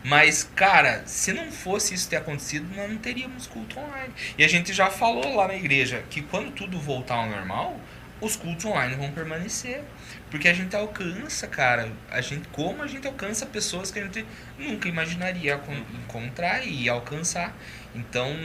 Mas, 0.04 0.48
cara, 0.54 1.02
se 1.06 1.32
não 1.32 1.50
fosse 1.50 1.94
isso 1.94 2.08
ter 2.08 2.16
acontecido, 2.16 2.66
nós 2.74 2.88
não 2.88 2.98
teríamos 2.98 3.46
culto 3.46 3.78
online. 3.78 4.14
E 4.36 4.44
a 4.44 4.48
gente 4.48 4.72
já 4.72 4.90
falou 4.90 5.34
lá 5.34 5.48
na 5.48 5.56
igreja 5.56 6.04
que 6.08 6.22
quando 6.22 6.52
tudo 6.52 6.78
voltar 6.78 7.16
ao 7.16 7.28
normal, 7.28 7.78
os 8.20 8.36
cultos 8.36 8.64
online 8.64 8.94
vão 8.94 9.10
permanecer. 9.10 9.82
Porque 10.30 10.48
a 10.48 10.52
gente 10.52 10.76
alcança, 10.76 11.46
cara, 11.46 11.90
a 12.10 12.20
gente 12.20 12.48
como 12.48 12.82
a 12.82 12.86
gente 12.86 13.06
alcança 13.06 13.46
pessoas 13.46 13.90
que 13.90 13.98
a 13.98 14.02
gente 14.04 14.26
nunca 14.58 14.88
imaginaria 14.88 15.60
encontrar 16.04 16.66
e 16.66 16.88
alcançar. 16.88 17.56
Então, 17.94 18.36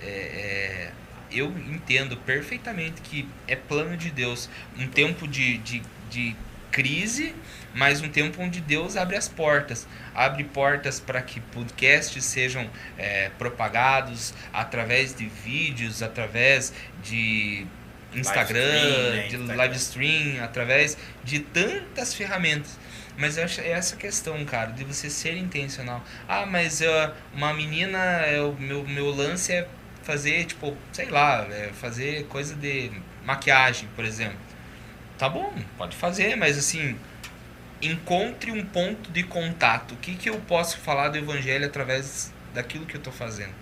é, 0.00 0.06
é, 0.06 0.92
eu 1.30 1.48
entendo 1.58 2.16
perfeitamente 2.18 3.02
que 3.02 3.28
é 3.46 3.56
plano 3.56 3.96
de 3.96 4.10
Deus 4.10 4.48
um 4.78 4.86
tempo 4.86 5.26
de, 5.26 5.58
de, 5.58 5.82
de 6.08 6.36
crise, 6.70 7.34
mas 7.74 8.00
um 8.00 8.08
tempo 8.08 8.42
onde 8.42 8.60
Deus 8.60 8.96
abre 8.96 9.16
as 9.16 9.28
portas. 9.28 9.86
Abre 10.14 10.44
portas 10.44 11.00
para 11.00 11.22
que 11.22 11.40
podcasts 11.40 12.24
sejam 12.24 12.68
é, 12.96 13.30
propagados 13.38 14.34
através 14.52 15.14
de 15.14 15.26
vídeos, 15.26 16.02
através 16.02 16.72
de 17.02 17.66
Instagram, 18.14 18.60
live 18.60 18.76
stream, 18.76 19.10
né? 19.10 19.22
de 19.28 19.36
Instagram. 19.36 19.56
live 19.56 19.76
stream, 19.76 20.44
através 20.44 20.98
de 21.24 21.40
tantas 21.40 22.14
ferramentas. 22.14 22.78
Mas 23.16 23.36
eu 23.36 23.44
acho 23.44 23.60
é 23.60 23.70
essa 23.70 23.96
questão, 23.96 24.44
cara, 24.44 24.70
de 24.70 24.84
você 24.84 25.10
ser 25.10 25.36
intencional. 25.36 26.02
Ah, 26.28 26.46
mas 26.46 26.80
uh, 26.80 27.12
uma 27.34 27.52
menina, 27.52 27.98
é, 27.98 28.40
o 28.40 28.52
meu, 28.52 28.86
meu 28.86 29.10
lance 29.10 29.52
é 29.52 29.66
fazer, 30.04 30.44
tipo, 30.44 30.76
sei 30.92 31.10
lá, 31.10 31.46
é 31.50 31.70
fazer 31.72 32.26
coisa 32.26 32.54
de 32.54 32.92
maquiagem, 33.24 33.88
por 33.96 34.04
exemplo. 34.04 34.38
Tá 35.18 35.28
bom, 35.28 35.52
pode 35.76 35.96
fazer, 35.96 36.36
mas 36.36 36.56
assim, 36.56 36.96
encontre 37.82 38.52
um 38.52 38.64
ponto 38.64 39.10
de 39.10 39.24
contato. 39.24 39.94
O 39.94 39.96
que, 39.96 40.14
que 40.14 40.30
eu 40.30 40.40
posso 40.42 40.78
falar 40.78 41.08
do 41.08 41.18
evangelho 41.18 41.66
através 41.66 42.32
daquilo 42.54 42.86
que 42.86 42.94
eu 42.94 42.98
estou 42.98 43.12
fazendo? 43.12 43.52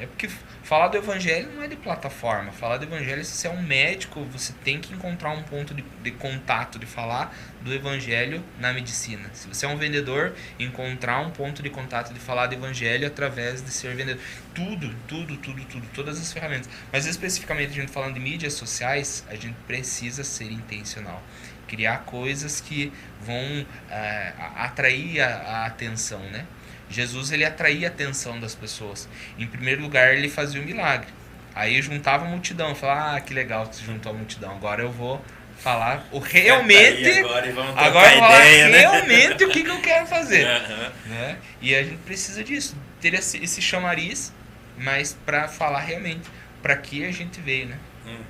É 0.00 0.06
porque 0.06 0.28
falar 0.62 0.88
do 0.88 0.96
evangelho 0.96 1.50
não 1.52 1.62
é 1.62 1.68
de 1.68 1.76
plataforma. 1.76 2.52
Falar 2.52 2.76
do 2.76 2.84
evangelho, 2.84 3.24
se 3.24 3.32
você 3.32 3.48
é 3.48 3.50
um 3.50 3.62
médico, 3.62 4.22
você 4.24 4.52
tem 4.64 4.80
que 4.80 4.94
encontrar 4.94 5.30
um 5.30 5.42
ponto 5.42 5.74
de, 5.74 5.82
de 6.02 6.10
contato, 6.12 6.78
de 6.78 6.86
falar 6.86 7.36
do 7.60 7.74
evangelho 7.74 8.42
na 8.60 8.72
medicina. 8.72 9.28
Se 9.32 9.48
você 9.48 9.66
é 9.66 9.68
um 9.68 9.76
vendedor, 9.76 10.34
encontrar 10.58 11.20
um 11.20 11.30
ponto 11.30 11.62
de 11.62 11.70
contato 11.70 12.14
de 12.14 12.20
falar 12.20 12.46
do 12.46 12.54
evangelho 12.54 13.06
através 13.06 13.60
de 13.60 13.70
ser 13.70 13.96
vendedor. 13.96 14.22
Tudo, 14.54 14.94
tudo, 15.08 15.36
tudo, 15.36 15.64
tudo, 15.64 15.86
todas 15.92 16.20
as 16.20 16.32
ferramentas. 16.32 16.70
Mas 16.92 17.06
especificamente 17.06 17.70
a 17.70 17.74
gente 17.74 17.90
falando 17.90 18.14
de 18.14 18.20
mídias 18.20 18.52
sociais, 18.52 19.24
a 19.28 19.34
gente 19.34 19.56
precisa 19.66 20.22
ser 20.22 20.50
intencional 20.52 21.22
criar 21.66 21.98
coisas 21.98 22.62
que 22.62 22.90
vão 23.20 23.66
é, 23.90 24.32
atrair 24.56 25.20
a, 25.20 25.28
a, 25.36 25.66
atenção, 25.66 26.18
né? 26.30 26.46
Jesus 26.90 27.30
ele 27.32 27.44
atraía 27.44 27.88
a 27.88 27.90
atenção 27.90 28.38
das 28.40 28.54
pessoas. 28.54 29.08
Em 29.38 29.46
primeiro 29.46 29.82
lugar, 29.82 30.14
ele 30.14 30.28
fazia 30.28 30.60
o 30.60 30.64
milagre. 30.64 31.08
Aí 31.54 31.80
juntava 31.82 32.24
a 32.24 32.28
multidão, 32.28 32.74
falava: 32.74 33.16
"Ah, 33.16 33.20
que 33.20 33.34
legal 33.34 33.66
que 33.66 33.76
você 33.76 33.84
juntou 33.84 34.12
a 34.12 34.14
multidão. 34.14 34.52
Agora 34.52 34.82
eu 34.82 34.90
vou 34.90 35.22
falar 35.58 36.06
o 36.12 36.18
realmente 36.18 37.02
tá 37.02 37.18
agora, 37.18 37.48
agora 37.76 38.12
eu 38.14 38.20
vou 38.20 38.28
falar 38.28 38.46
ideia, 38.46 38.68
né? 38.68 38.78
realmente 38.78 39.44
o 39.44 39.50
que, 39.50 39.64
que 39.64 39.70
eu 39.70 39.80
quero 39.80 40.06
fazer 40.06 40.46
uhum. 40.46 41.10
né? 41.10 41.38
e 41.60 41.74
a 41.74 41.82
gente 41.82 41.98
precisa 41.98 42.44
disso 42.44 42.76
ter 43.00 43.12
esse, 43.14 43.42
esse 43.42 43.60
chamariz 43.60 44.32
mas 44.76 45.18
para 45.26 45.48
falar 45.48 45.80
realmente 45.80 46.28
para 46.62 46.76
que 46.76 47.04
a 47.04 47.10
gente 47.10 47.40
veio 47.40 47.66
né 47.66 47.78
uhum. 48.06 48.20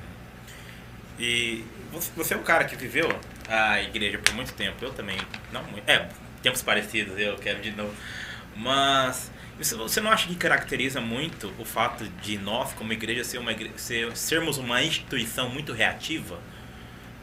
e 1.18 1.64
você 2.16 2.32
é 2.32 2.36
um 2.36 2.42
cara 2.42 2.64
que 2.64 2.76
viveu 2.76 3.08
a 3.46 3.82
igreja 3.82 4.18
por 4.18 4.34
muito 4.34 4.54
tempo 4.54 4.82
eu 4.82 4.92
também 4.94 5.18
não 5.52 5.62
muito 5.64 5.86
é 5.86 6.08
tempos 6.42 6.62
parecidos 6.62 7.18
eu 7.18 7.36
quero 7.36 7.60
de 7.60 7.72
novo 7.72 7.92
mas 8.58 9.30
você 9.56 10.00
não 10.00 10.10
acha 10.10 10.26
que 10.26 10.34
caracteriza 10.34 11.00
muito 11.00 11.52
o 11.58 11.64
fato 11.64 12.04
de 12.22 12.36
nós, 12.38 12.72
como 12.74 12.92
igreja, 12.92 13.22
ser 13.24 13.38
uma 13.38 13.52
igreja, 13.52 13.74
ser, 13.76 14.16
sermos 14.16 14.58
uma 14.58 14.82
instituição 14.82 15.48
muito 15.48 15.72
reativa? 15.72 16.38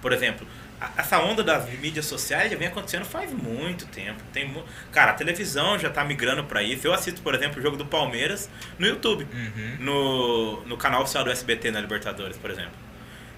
Por 0.01 0.13
exemplo, 0.13 0.47
essa 0.97 1.19
onda 1.19 1.43
das 1.43 1.69
mídias 1.79 2.05
sociais 2.05 2.51
já 2.51 2.57
vem 2.57 2.67
acontecendo 2.67 3.05
faz 3.05 3.31
muito 3.31 3.85
tempo. 3.87 4.21
Tem, 4.31 4.53
cara, 4.91 5.11
a 5.11 5.13
televisão 5.13 5.77
já 5.77 5.89
está 5.89 6.03
migrando 6.03 6.43
para 6.43 6.63
isso. 6.63 6.87
Eu 6.87 6.93
assisto, 6.93 7.21
por 7.21 7.35
exemplo, 7.35 7.59
o 7.59 7.61
jogo 7.61 7.75
do 7.75 7.85
Palmeiras 7.85 8.49
no 8.79 8.85
YouTube, 8.87 9.27
uhum. 9.31 9.77
no, 9.79 10.65
no 10.65 10.77
canal 10.77 11.01
oficial 11.01 11.23
do 11.23 11.31
SBT 11.31 11.71
na 11.71 11.81
Libertadores, 11.81 12.37
por 12.37 12.49
exemplo. 12.49 12.73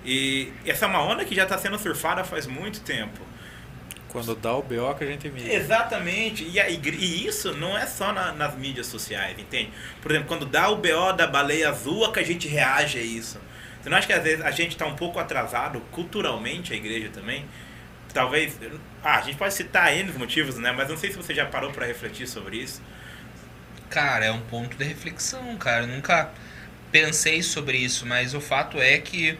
E 0.05 0.51
essa 0.65 0.85
é 0.85 0.87
uma 0.87 1.03
onda 1.03 1.25
que 1.25 1.35
já 1.35 1.43
está 1.43 1.57
sendo 1.57 1.77
surfada 1.79 2.23
faz 2.23 2.47
muito 2.47 2.81
tempo. 2.81 3.21
Quando 4.17 4.35
dá 4.35 4.55
o 4.55 4.63
BO 4.63 4.95
que 4.97 5.03
a 5.03 5.07
gente 5.07 5.29
mira. 5.29 5.53
Exatamente. 5.53 6.43
E, 6.43 6.59
a, 6.59 6.67
e 6.69 7.27
isso 7.27 7.53
não 7.53 7.77
é 7.77 7.85
só 7.85 8.11
na, 8.11 8.31
nas 8.31 8.55
mídias 8.55 8.87
sociais, 8.87 9.37
entende? 9.37 9.71
Por 10.01 10.11
exemplo, 10.11 10.27
quando 10.27 10.45
dá 10.45 10.69
o 10.69 10.77
BO 10.77 11.13
da 11.15 11.27
baleia 11.27 11.69
azul, 11.69 12.05
é 12.05 12.11
que 12.11 12.19
a 12.19 12.25
gente 12.25 12.47
reage 12.47 12.97
a 12.97 13.01
isso. 13.01 13.39
Você 13.79 13.89
não 13.89 13.97
acha 13.97 14.07
que 14.07 14.13
às 14.13 14.23
vezes 14.23 14.43
a 14.43 14.49
gente 14.49 14.71
está 14.71 14.85
um 14.87 14.95
pouco 14.95 15.19
atrasado 15.19 15.79
culturalmente, 15.91 16.73
a 16.73 16.75
igreja 16.75 17.09
também? 17.13 17.45
Talvez. 18.11 18.57
Ah, 19.03 19.17
a 19.17 19.21
gente 19.21 19.37
pode 19.37 19.53
citar 19.53 19.95
N 19.95 20.11
motivos, 20.13 20.57
né? 20.57 20.71
Mas 20.71 20.89
não 20.89 20.97
sei 20.97 21.11
se 21.11 21.17
você 21.17 21.33
já 21.33 21.45
parou 21.45 21.71
para 21.71 21.85
refletir 21.85 22.27
sobre 22.27 22.57
isso. 22.57 22.81
Cara, 23.89 24.25
é 24.25 24.31
um 24.31 24.41
ponto 24.41 24.75
de 24.75 24.83
reflexão, 24.83 25.55
cara. 25.57 25.83
Eu 25.83 25.87
nunca 25.89 26.31
pensei 26.91 27.43
sobre 27.43 27.77
isso, 27.77 28.05
mas 28.05 28.33
o 28.33 28.41
fato 28.41 28.79
é 28.81 28.97
que 28.97 29.37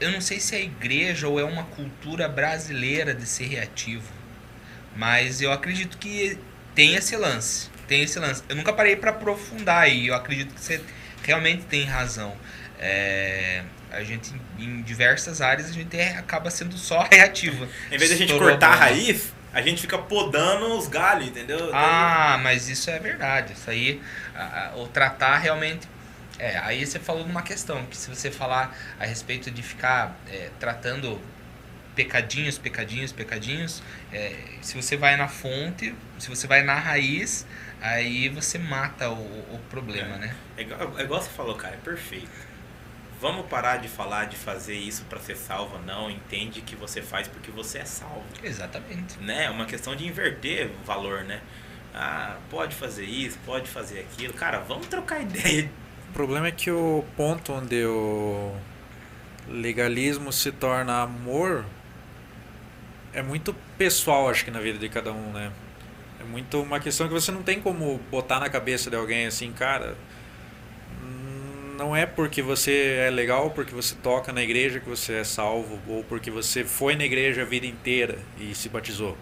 eu 0.00 0.12
não 0.12 0.20
sei 0.20 0.40
se 0.40 0.54
é 0.54 0.58
a 0.58 0.62
igreja 0.62 1.28
ou 1.28 1.40
é 1.40 1.44
uma 1.44 1.64
cultura 1.64 2.28
brasileira 2.28 3.14
de 3.14 3.26
ser 3.26 3.46
reativo, 3.46 4.10
mas 4.96 5.40
eu 5.40 5.52
acredito 5.52 5.98
que 5.98 6.38
tem 6.74 6.94
esse 6.94 7.16
lance, 7.16 7.68
tem 7.86 8.02
esse 8.02 8.18
lance. 8.18 8.42
Eu 8.48 8.56
nunca 8.56 8.72
parei 8.72 8.96
para 8.96 9.10
aprofundar 9.10 9.90
e 9.90 10.08
eu 10.08 10.14
acredito 10.14 10.54
que 10.54 10.60
você 10.60 10.80
realmente 11.22 11.64
tem 11.64 11.84
razão. 11.84 12.36
É, 12.78 13.62
a 13.90 14.04
gente 14.04 14.32
em 14.58 14.82
diversas 14.82 15.40
áreas 15.40 15.68
a 15.68 15.72
gente 15.72 15.96
é, 15.96 16.16
acaba 16.16 16.50
sendo 16.50 16.76
só 16.78 17.06
reativo. 17.10 17.66
em 17.90 17.98
vez 17.98 18.10
de 18.10 18.14
a 18.14 18.18
gente 18.18 18.38
cortar 18.38 18.72
a 18.72 18.76
raiz, 18.76 19.32
a 19.52 19.60
gente 19.60 19.80
fica 19.80 19.98
podando 19.98 20.76
os 20.76 20.86
galhos, 20.86 21.28
entendeu? 21.28 21.70
Ah, 21.72 22.38
mas 22.42 22.68
isso 22.68 22.90
é 22.90 22.98
verdade. 22.98 23.54
Isso 23.54 23.68
aí, 23.70 24.00
o 24.76 24.86
tratar 24.86 25.38
realmente 25.38 25.88
é, 26.38 26.56
aí 26.58 26.86
você 26.86 26.98
falou 26.98 27.26
numa 27.26 27.42
questão, 27.42 27.84
que 27.86 27.96
se 27.96 28.08
você 28.08 28.30
falar 28.30 28.76
a 28.98 29.04
respeito 29.04 29.50
de 29.50 29.62
ficar 29.62 30.16
é, 30.28 30.50
tratando 30.60 31.20
pecadinhos, 31.96 32.56
pecadinhos, 32.56 33.10
pecadinhos, 33.10 33.82
é, 34.12 34.36
se 34.62 34.80
você 34.80 34.96
vai 34.96 35.16
na 35.16 35.26
fonte, 35.26 35.92
se 36.16 36.28
você 36.28 36.46
vai 36.46 36.62
na 36.62 36.74
raiz, 36.74 37.44
aí 37.80 38.28
você 38.28 38.56
mata 38.56 39.10
o, 39.10 39.14
o 39.54 39.60
problema, 39.68 40.14
é. 40.14 40.18
né? 40.18 40.36
É 40.56 40.62
igual, 40.62 40.98
é 40.98 41.02
igual 41.02 41.20
você 41.20 41.30
falou, 41.30 41.56
cara, 41.56 41.74
é 41.74 41.78
perfeito. 41.78 42.48
Vamos 43.20 43.46
parar 43.46 43.78
de 43.78 43.88
falar 43.88 44.26
de 44.26 44.36
fazer 44.36 44.76
isso 44.76 45.04
para 45.06 45.18
ser 45.18 45.36
salvo, 45.36 45.76
não. 45.78 46.08
Entende 46.08 46.60
que 46.60 46.76
você 46.76 47.02
faz 47.02 47.26
porque 47.26 47.50
você 47.50 47.78
é 47.78 47.84
salvo. 47.84 48.24
Exatamente. 48.44 49.18
Né? 49.18 49.46
É 49.46 49.50
uma 49.50 49.66
questão 49.66 49.96
de 49.96 50.06
inverter 50.06 50.70
o 50.70 50.84
valor, 50.84 51.24
né? 51.24 51.40
Ah, 51.92 52.36
pode 52.48 52.76
fazer 52.76 53.04
isso, 53.04 53.36
pode 53.44 53.68
fazer 53.68 53.98
aquilo. 54.00 54.32
Cara, 54.34 54.60
vamos 54.60 54.86
trocar 54.86 55.18
ideia 55.20 55.68
o 56.08 56.12
problema 56.12 56.48
é 56.48 56.50
que 56.50 56.70
o 56.70 57.04
ponto 57.16 57.52
onde 57.52 57.84
o 57.84 58.54
legalismo 59.48 60.32
se 60.32 60.52
torna 60.52 61.02
amor 61.02 61.64
é 63.12 63.22
muito 63.22 63.54
pessoal, 63.76 64.28
acho 64.28 64.44
que 64.44 64.50
na 64.50 64.60
vida 64.60 64.78
de 64.78 64.88
cada 64.88 65.12
um, 65.12 65.32
né? 65.32 65.50
É 66.20 66.24
muito 66.24 66.60
uma 66.60 66.80
questão 66.80 67.06
que 67.06 67.14
você 67.14 67.30
não 67.30 67.42
tem 67.42 67.60
como 67.60 67.98
botar 68.10 68.40
na 68.40 68.48
cabeça 68.48 68.90
de 68.90 68.96
alguém 68.96 69.26
assim, 69.26 69.52
cara. 69.52 69.96
Não 71.76 71.94
é 71.94 72.04
porque 72.06 72.42
você 72.42 72.96
é 73.06 73.10
legal, 73.10 73.50
porque 73.50 73.72
você 73.72 73.94
toca 73.94 74.32
na 74.32 74.42
igreja 74.42 74.80
que 74.80 74.88
você 74.88 75.14
é 75.14 75.24
salvo, 75.24 75.78
ou 75.86 76.02
porque 76.02 76.30
você 76.30 76.64
foi 76.64 76.96
na 76.96 77.04
igreja 77.04 77.42
a 77.42 77.44
vida 77.44 77.66
inteira 77.66 78.18
e 78.38 78.52
se 78.54 78.68
batizou. 78.68 79.16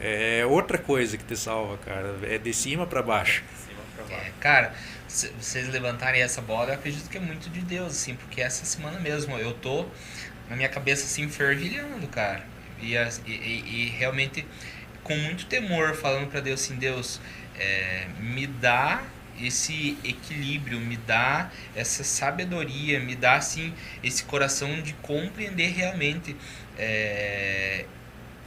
É 0.00 0.46
outra 0.46 0.78
coisa 0.78 1.18
que 1.18 1.24
te 1.24 1.36
salva, 1.36 1.76
cara. 1.78 2.18
É 2.22 2.38
de 2.38 2.54
cima 2.54 2.86
para 2.86 3.02
pra 3.02 3.14
baixo. 3.16 3.44
É, 4.10 4.32
cara, 4.40 4.72
vocês 5.08 5.68
levantarem 5.68 6.20
essa 6.20 6.42
bola, 6.42 6.70
eu 6.70 6.74
acredito 6.74 7.08
que 7.08 7.16
é 7.16 7.20
muito 7.20 7.48
de 7.50 7.60
Deus, 7.60 7.92
assim, 7.92 8.14
porque 8.14 8.40
essa 8.40 8.64
semana 8.64 9.00
mesmo 9.00 9.36
eu 9.38 9.54
tô 9.54 9.86
na 10.48 10.56
minha 10.56 10.68
cabeça 10.68 11.04
assim 11.04 11.28
fervilhando, 11.28 12.06
cara. 12.08 12.44
E, 12.80 12.94
e, 12.94 13.32
e 13.32 13.88
realmente 13.96 14.46
com 15.02 15.16
muito 15.16 15.46
temor 15.46 15.94
falando 15.96 16.28
para 16.28 16.40
Deus 16.40 16.62
assim, 16.62 16.76
Deus, 16.76 17.20
é, 17.58 18.06
me 18.20 18.46
dá 18.46 19.02
esse 19.40 19.96
equilíbrio, 20.04 20.80
me 20.80 20.96
dá 20.96 21.50
essa 21.74 22.04
sabedoria, 22.04 23.00
me 23.00 23.14
dá 23.14 23.36
assim 23.36 23.72
esse 24.02 24.24
coração 24.24 24.80
de 24.82 24.92
compreender 24.94 25.72
realmente 25.72 26.36
é, 26.76 27.84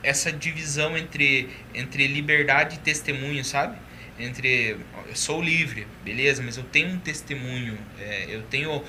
essa 0.03 0.31
divisão 0.31 0.97
entre, 0.97 1.49
entre 1.73 2.07
liberdade 2.07 2.75
e 2.75 2.79
testemunho, 2.79 3.43
sabe? 3.43 3.77
Entre 4.19 4.77
eu 5.07 5.15
sou 5.15 5.41
livre, 5.41 5.87
beleza, 6.03 6.41
mas 6.43 6.57
eu 6.57 6.63
tenho 6.63 6.89
um 6.89 6.99
testemunho, 6.99 7.77
é, 7.99 8.25
eu 8.29 8.43
tenho 8.43 8.77
uh, 8.77 8.83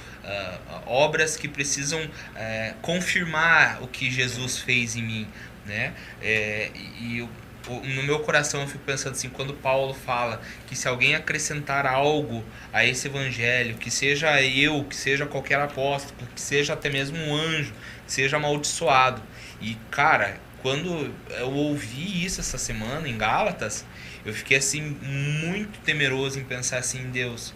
obras 0.87 1.37
que 1.37 1.49
precisam 1.49 2.03
uh, 2.03 2.75
confirmar 2.81 3.83
o 3.83 3.89
que 3.89 4.11
Jesus 4.11 4.59
fez 4.59 4.97
em 4.97 5.03
mim, 5.03 5.29
né? 5.67 5.95
É, 6.21 6.71
e 7.01 7.19
eu, 7.19 7.29
no 7.69 8.03
meu 8.03 8.21
coração 8.21 8.61
eu 8.63 8.67
fico 8.67 8.85
pensando 8.85 9.13
assim, 9.13 9.29
quando 9.29 9.55
Paulo 9.55 9.95
fala 9.95 10.41
que 10.67 10.75
se 10.75 10.89
alguém 10.89 11.15
acrescentar 11.15 11.87
algo 11.87 12.45
a 12.73 12.85
esse 12.85 13.07
evangelho, 13.07 13.77
que 13.77 13.91
seja 13.91 14.43
eu, 14.43 14.85
que 14.85 14.97
seja 14.97 15.27
qualquer 15.27 15.61
apóstolo, 15.61 16.29
que 16.35 16.41
seja 16.41 16.73
até 16.73 16.91
mesmo 16.91 17.17
um 17.17 17.35
anjo, 17.35 17.73
que 18.07 18.13
seja 18.13 18.37
amaldiçoado. 18.37 19.23
E 19.61 19.77
cara, 19.91 20.41
quando 20.61 21.13
eu 21.31 21.51
ouvi 21.53 22.25
isso 22.25 22.41
essa 22.41 22.59
semana 22.59 23.09
em 23.09 23.19
Gálatas, 23.19 23.85
eu 24.25 24.33
fiquei 24.33 24.57
assim 24.57 24.81
muito 24.81 25.79
temeroso 25.81 26.39
em 26.39 26.45
pensar 26.45 26.79
assim, 26.79 27.11
Deus, 27.11 27.53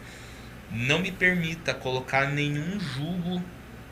não 0.70 0.98
me 0.98 1.12
permita 1.12 1.72
colocar 1.72 2.28
nenhum 2.28 2.78
jugo 2.80 3.42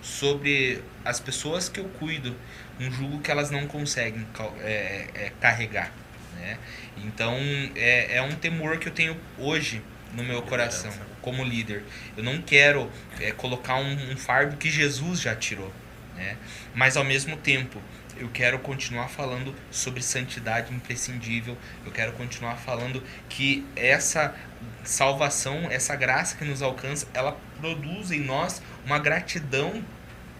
sobre 0.03 0.83
as 1.05 1.21
pessoas 1.21 1.69
que 1.69 1.81
eu 1.81 1.85
cuido, 1.85 2.37
um 2.79 2.91
jugo 2.91 3.21
que 3.21 3.31
elas 3.31 3.51
não 3.51 3.67
conseguem 3.67 4.27
é, 4.61 5.07
é, 5.15 5.33
carregar. 5.41 5.93
Né? 6.35 6.59
Então 7.05 7.37
é, 7.77 8.17
é 8.17 8.23
um 8.23 8.35
temor 8.35 8.79
que 8.79 8.89
eu 8.89 8.93
tenho 8.93 9.17
hoje 9.39 9.81
no 10.13 10.23
meu 10.23 10.43
coração 10.43 10.93
como 11.23 11.43
líder. 11.43 11.83
Eu 12.17 12.23
não 12.23 12.43
quero 12.43 12.91
é, 13.21 13.33
colocar 13.33 13.77
um, 13.77 14.13
um, 14.13 14.17
fardo 14.17 14.57
que 14.57 14.71
Jesus 14.71 15.21
já 15.21 15.35
tirou, 15.35 15.73
né? 16.15 16.37
Mas 16.75 16.97
ao 16.97 17.05
mesmo 17.05 17.37
tempo 17.37 17.81
eu 18.17 18.29
quero 18.31 18.59
continuar 18.59 19.09
falando 19.09 19.55
sobre 19.71 20.03
santidade 20.03 20.73
imprescindível. 20.73 21.57
Eu 21.85 21.93
quero 21.93 22.13
continuar 22.13 22.57
falando 22.57 23.03
que 23.29 23.67
essa 23.77 24.35
salvação, 24.83 25.69
essa 25.71 25.97
graça 25.97 26.37
que 26.37 26.45
nos 26.45 26.63
alcança, 26.63 27.07
ela 27.15 27.39
produz 27.61 28.11
em 28.11 28.21
nós 28.21 28.63
uma 28.85 28.99
gratidão 28.99 29.83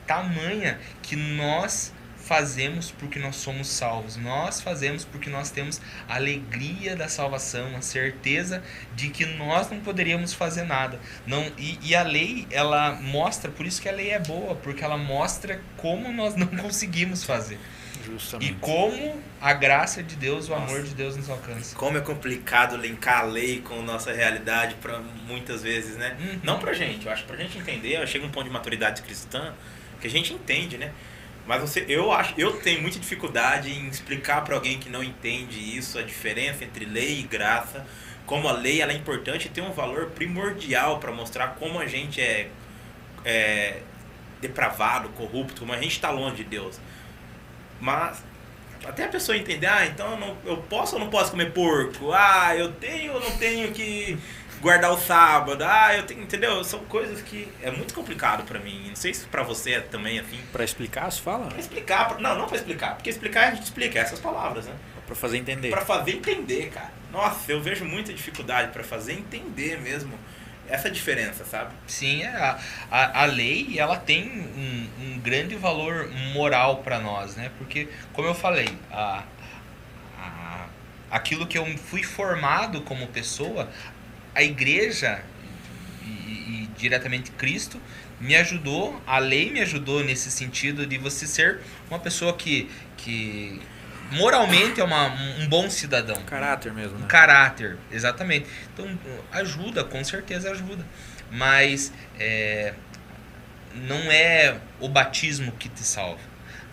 tamanha 0.07 0.79
que 1.03 1.17
nós 1.17 1.93
fazemos 2.25 2.91
porque 2.91 3.19
nós 3.19 3.37
somos 3.37 3.69
salvos. 3.69 4.17
Nós 4.17 4.61
fazemos 4.61 5.05
porque 5.05 5.31
nós 5.31 5.51
temos 5.51 5.81
a 6.09 6.17
alegria 6.17 6.97
da 6.97 7.09
salvação, 7.09 7.77
a 7.77 7.83
certeza 7.83 8.63
de 8.95 9.11
que 9.11 9.25
nós 9.25 9.71
não 9.71 9.81
poderíamos 9.81 10.33
fazer 10.33 10.65
nada. 10.65 10.99
Não 11.27 11.51
e, 11.59 11.79
e, 11.83 11.95
a 11.95 12.03
lei 12.03 12.47
ela 12.51 12.93
mostra, 12.93 13.51
por 13.51 13.67
isso 13.67 13.81
que 13.81 13.89
a 13.89 13.93
lei 13.93 14.11
é 14.11 14.19
boa, 14.19 14.55
porque 14.57 14.83
ela 14.83 14.97
mostra 14.97 15.61
como 15.77 16.11
nós 16.13 16.35
não 16.35 16.47
conseguimos 16.59 17.25
fazer. 17.25 17.59
Justamente. 18.05 18.53
E 18.53 18.55
como 18.57 19.23
a 19.41 19.53
graça 19.55 20.03
de 20.03 20.17
Deus, 20.17 20.49
o 20.49 20.51
Nossa. 20.51 20.65
amor 20.65 20.83
de 20.83 20.95
Deus 20.95 21.17
nos 21.17 21.31
alcança. 21.31 21.75
Como 21.75 21.97
é 21.97 22.01
complicado 22.01 22.77
linkar 22.77 23.21
a 23.21 23.25
lei 23.25 23.63
com 23.63 23.81
nossa 23.83 24.13
realidade 24.13 24.75
para 24.75 25.01
muitas 25.27 25.63
vezes, 25.63 25.97
né? 25.97 26.17
Uhum. 26.21 26.41
Não 26.43 26.59
pra 26.59 26.75
gente, 26.75 27.07
eu 27.07 27.13
acho 27.13 27.25
pra 27.25 27.37
gente 27.37 27.57
entender, 27.57 28.07
chega 28.07 28.27
um 28.27 28.31
ponto 28.31 28.45
de 28.45 28.51
maturidade 28.51 29.01
cristã 29.03 29.55
que 30.01 30.07
a 30.07 30.11
gente 30.11 30.35
entende, 30.35 30.77
né? 30.77 30.93
Mas 31.47 31.61
você, 31.61 31.85
eu 31.89 32.11
acho, 32.11 32.35
eu 32.39 32.59
tenho 32.61 32.81
muita 32.81 32.99
dificuldade 32.99 33.71
em 33.71 33.89
explicar 33.89 34.43
para 34.43 34.55
alguém 34.55 34.79
que 34.79 34.89
não 34.89 35.03
entende 35.03 35.77
isso, 35.77 35.99
a 35.99 36.03
diferença 36.03 36.65
entre 36.65 36.87
lei 36.87 37.21
e 37.21 37.23
graça, 37.23 37.87
como 38.25 38.49
a 38.49 38.53
lei 38.53 38.81
ela 38.81 38.93
é 38.93 38.95
importante 38.95 39.47
e 39.47 39.51
tem 39.51 39.63
um 39.63 39.73
valor 39.73 40.07
primordial 40.11 40.99
para 40.99 41.13
mostrar 41.13 41.49
como 41.57 41.79
a 41.79 41.87
gente 41.87 42.21
é, 42.21 42.49
é 43.25 43.83
depravado, 44.41 45.11
corrupto, 45.11 45.61
como 45.61 45.73
a 45.73 45.79
gente 45.79 45.93
está 45.93 46.11
longe 46.11 46.37
de 46.37 46.45
Deus. 46.45 46.81
Mas 47.79 48.23
até 48.87 49.05
a 49.05 49.09
pessoa 49.09 49.37
entender, 49.37 49.67
ah, 49.67 49.87
então 49.87 50.13
eu, 50.13 50.17
não, 50.17 50.37
eu 50.45 50.57
posso 50.59 50.95
ou 50.95 51.01
não 51.01 51.09
posso 51.09 51.31
comer 51.31 51.53
porco? 51.53 52.13
Ah, 52.13 52.55
eu 52.57 52.73
tenho 52.73 53.15
ou 53.15 53.21
não 53.21 53.37
tenho 53.37 53.73
que 53.73 54.19
guardar 54.65 54.91
o 54.91 54.99
sábado. 54.99 55.63
Ah, 55.63 55.95
eu 55.95 56.05
tenho, 56.05 56.23
entendeu? 56.23 56.65
São 56.65 56.81
coisas 56.87 57.21
que 57.21 57.47
é 57.63 57.71
muito 57.71 57.93
complicado 57.95 58.45
para 58.45 58.59
mim. 58.59 58.87
Não 58.89 58.97
sei 58.97 59.13
se 59.13 59.27
para 59.27 59.43
você 59.43 59.75
é 59.75 59.81
também 59.81 60.19
assim. 60.19 60.41
Para 60.51 60.65
explicar, 60.65 61.11
se 61.13 61.21
fala? 61.21 61.47
Pra 61.47 61.59
explicar, 61.61 62.09
pra, 62.09 62.19
não, 62.19 62.37
não 62.37 62.47
para 62.47 62.57
explicar, 62.57 62.95
porque 62.95 63.11
explicar 63.11 63.49
a 63.49 63.55
gente 63.55 63.65
explica 63.65 63.99
essas 64.01 64.19
palavras, 64.19 64.65
né? 64.65 64.75
Para 65.07 65.15
fazer 65.15 65.37
entender. 65.37 65.69
Para 65.69 65.85
fazer 65.85 66.13
entender, 66.13 66.71
cara. 66.71 66.91
Nossa, 67.13 67.53
eu 67.53 67.61
vejo 67.61 67.85
muita 67.85 68.13
dificuldade 68.13 68.73
para 68.73 68.83
fazer 68.83 69.13
entender 69.13 69.81
mesmo 69.81 70.19
essa 70.67 70.91
diferença, 70.91 71.45
sabe? 71.45 71.75
Sim, 71.87 72.23
é, 72.23 72.29
a, 72.29 72.59
a, 72.91 73.23
a 73.23 73.25
lei 73.27 73.79
ela 73.79 73.99
tem 73.99 74.31
um, 74.57 74.89
um 75.05 75.19
grande 75.21 75.55
valor 75.57 76.09
moral 76.33 76.79
para 76.79 76.99
nós, 76.99 77.37
né? 77.37 77.51
Porque, 77.59 77.87
como 78.15 78.27
eu 78.27 78.35
falei, 78.35 78.69
a, 78.91 79.25
a, 80.19 80.67
aquilo 81.11 81.47
que 81.47 81.59
eu 81.59 81.67
fui 81.77 82.03
formado 82.03 82.81
como 82.81 83.07
pessoa, 83.09 83.69
a 84.35 84.43
igreja 84.43 85.21
e, 86.05 86.09
e, 86.09 86.71
diretamente 86.77 87.31
Cristo 87.33 87.81
me 88.21 88.35
ajudou, 88.37 89.01
a 89.07 89.19
lei 89.19 89.51
me 89.51 89.61
ajudou 89.61 90.03
nesse 90.03 90.31
sentido 90.31 90.87
de 90.87 90.99
você 90.99 91.27
ser 91.27 91.61
uma 91.91 91.99
pessoa 91.99 92.33
que, 92.35 92.71
que 92.97 93.61
moralmente 94.13 94.81
é 94.81 94.85
uma, 94.85 95.09
um 95.41 95.49
bom 95.49 95.69
cidadão. 95.69 96.17
Caráter 96.23 96.73
mesmo. 96.73 96.99
Né? 96.99 97.05
Um 97.05 97.09
caráter, 97.09 97.77
exatamente. 97.91 98.47
Então 98.73 98.99
ajuda, 99.33 99.85
com 99.85 100.03
certeza 100.05 100.51
ajuda. 100.51 100.85
Mas 101.31 101.93
é, 102.19 102.75
não 103.75 104.11
é 104.11 104.57
o 104.81 104.89
batismo 104.89 105.53
que 105.53 105.69
te 105.69 105.83
salva. 105.83 106.21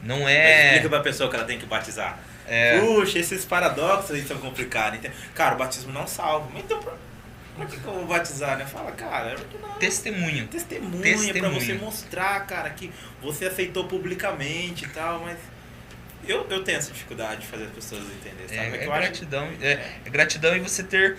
Não 0.03 0.27
é. 0.27 0.43
Mas 0.43 0.65
explica 0.65 0.89
pra 0.89 0.99
pessoa 1.01 1.29
que 1.29 1.35
ela 1.35 1.45
tem 1.45 1.59
que 1.59 1.65
batizar. 1.65 2.19
É... 2.47 2.79
Puxa, 2.79 3.19
esses 3.19 3.45
paradoxos 3.45 4.11
aí 4.11 4.23
são 4.23 4.37
complicados. 4.37 4.99
Cara, 5.35 5.55
o 5.55 5.57
batismo 5.57 5.91
não 5.91 6.07
salva. 6.07 6.49
Mas 6.53 6.63
então 6.63 6.81
Pra 7.55 7.65
que, 7.65 7.79
que 7.79 7.85
eu 7.85 7.93
vou 7.93 8.05
batizar, 8.05 8.57
né? 8.57 8.65
Fala, 8.65 8.91
cara, 8.91 9.35
Testemunho. 9.79 10.47
Testemunha, 10.47 11.01
Testemunha. 11.01 11.33
pra 11.33 11.49
você 11.49 11.73
mostrar, 11.73 12.45
cara, 12.47 12.69
que 12.69 12.91
você 13.21 13.45
aceitou 13.45 13.87
publicamente 13.87 14.85
e 14.85 14.89
tal, 14.89 15.21
mas. 15.21 15.37
Eu, 16.27 16.45
eu 16.51 16.63
tenho 16.63 16.77
essa 16.77 16.91
dificuldade 16.91 17.41
de 17.41 17.47
fazer 17.47 17.63
as 17.63 17.71
pessoas 17.71 18.03
entenderem, 18.03 18.47
sabe? 18.47 18.77
É, 18.77 18.81
é, 18.81 18.83
é 18.83 18.85
gratidão. 18.85 19.47
Acho... 19.47 19.63
É, 19.63 19.71
é, 20.05 20.09
gratidão 20.09 20.55
e 20.55 20.59
você 20.59 20.83
ter 20.83 21.17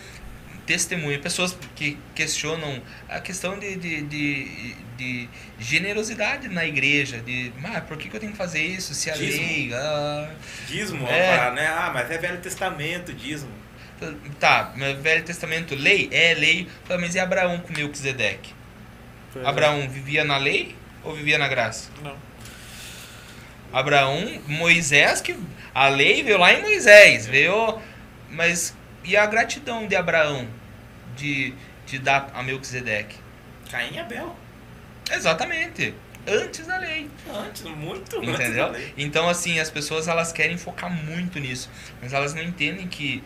testemunho. 0.64 1.20
Pessoas 1.20 1.58
que 1.74 1.98
questionam 2.14 2.80
a 3.08 3.20
questão 3.20 3.58
de, 3.58 3.74
de, 3.76 4.02
de, 4.02 4.76
de 4.96 5.28
generosidade 5.58 6.48
na 6.48 6.64
igreja, 6.64 7.18
de 7.18 7.52
ah, 7.64 7.80
por 7.80 7.96
que, 7.96 8.08
que 8.08 8.16
eu 8.16 8.20
tenho 8.20 8.32
que 8.32 8.38
fazer 8.38 8.62
isso? 8.62 8.94
Se 8.94 9.10
a 9.10 9.14
dízimo. 9.14 9.46
lei. 9.46 9.70
Ah, 9.74 10.30
dízimo, 10.68 11.06
é. 11.08 11.36
falar, 11.36 11.52
né? 11.52 11.66
Ah, 11.66 11.90
mas 11.92 12.10
é 12.10 12.18
Velho 12.18 12.40
Testamento, 12.40 13.12
dízimo. 13.12 13.61
Tá, 14.38 14.72
Velho 15.00 15.24
Testamento, 15.24 15.74
lei? 15.74 16.08
É 16.12 16.34
lei. 16.34 16.68
Mas 16.88 17.14
e 17.14 17.18
Abraão 17.18 17.58
com 17.58 17.72
Melquisedeque? 17.72 18.52
Pois 19.32 19.44
é. 19.44 19.48
Abraão 19.48 19.80
é. 19.80 19.86
vivia 19.86 20.24
na 20.24 20.36
lei 20.36 20.76
ou 21.02 21.14
vivia 21.14 21.38
na 21.38 21.48
graça? 21.48 21.90
Não. 22.02 22.16
Abraão, 23.72 24.40
Moisés, 24.46 25.20
que 25.20 25.36
a 25.74 25.88
lei 25.88 26.22
veio 26.22 26.38
lá 26.38 26.52
em 26.52 26.60
Moisés, 26.60 27.26
veio. 27.26 27.80
Mas 28.28 28.74
e 29.04 29.16
a 29.16 29.26
gratidão 29.26 29.86
de 29.86 29.96
Abraão 29.96 30.46
de, 31.16 31.54
de 31.86 31.98
dar 31.98 32.30
a 32.34 32.42
Melquisedeque? 32.42 33.16
Caim 33.70 33.94
e 33.94 33.98
Abel. 33.98 34.36
Exatamente. 35.10 35.94
Antes 36.26 36.66
da 36.66 36.78
lei. 36.78 37.10
Antes, 37.34 37.62
muito 37.62 38.22
Entendeu? 38.22 38.68
Antes 38.68 38.92
então, 38.96 39.28
assim, 39.28 39.58
as 39.58 39.70
pessoas 39.70 40.06
elas 40.06 40.32
querem 40.32 40.56
focar 40.56 40.90
muito 40.90 41.40
nisso. 41.40 41.68
Mas 42.00 42.12
elas 42.12 42.32
não 42.32 42.42
entendem 42.42 42.86
que 42.86 43.24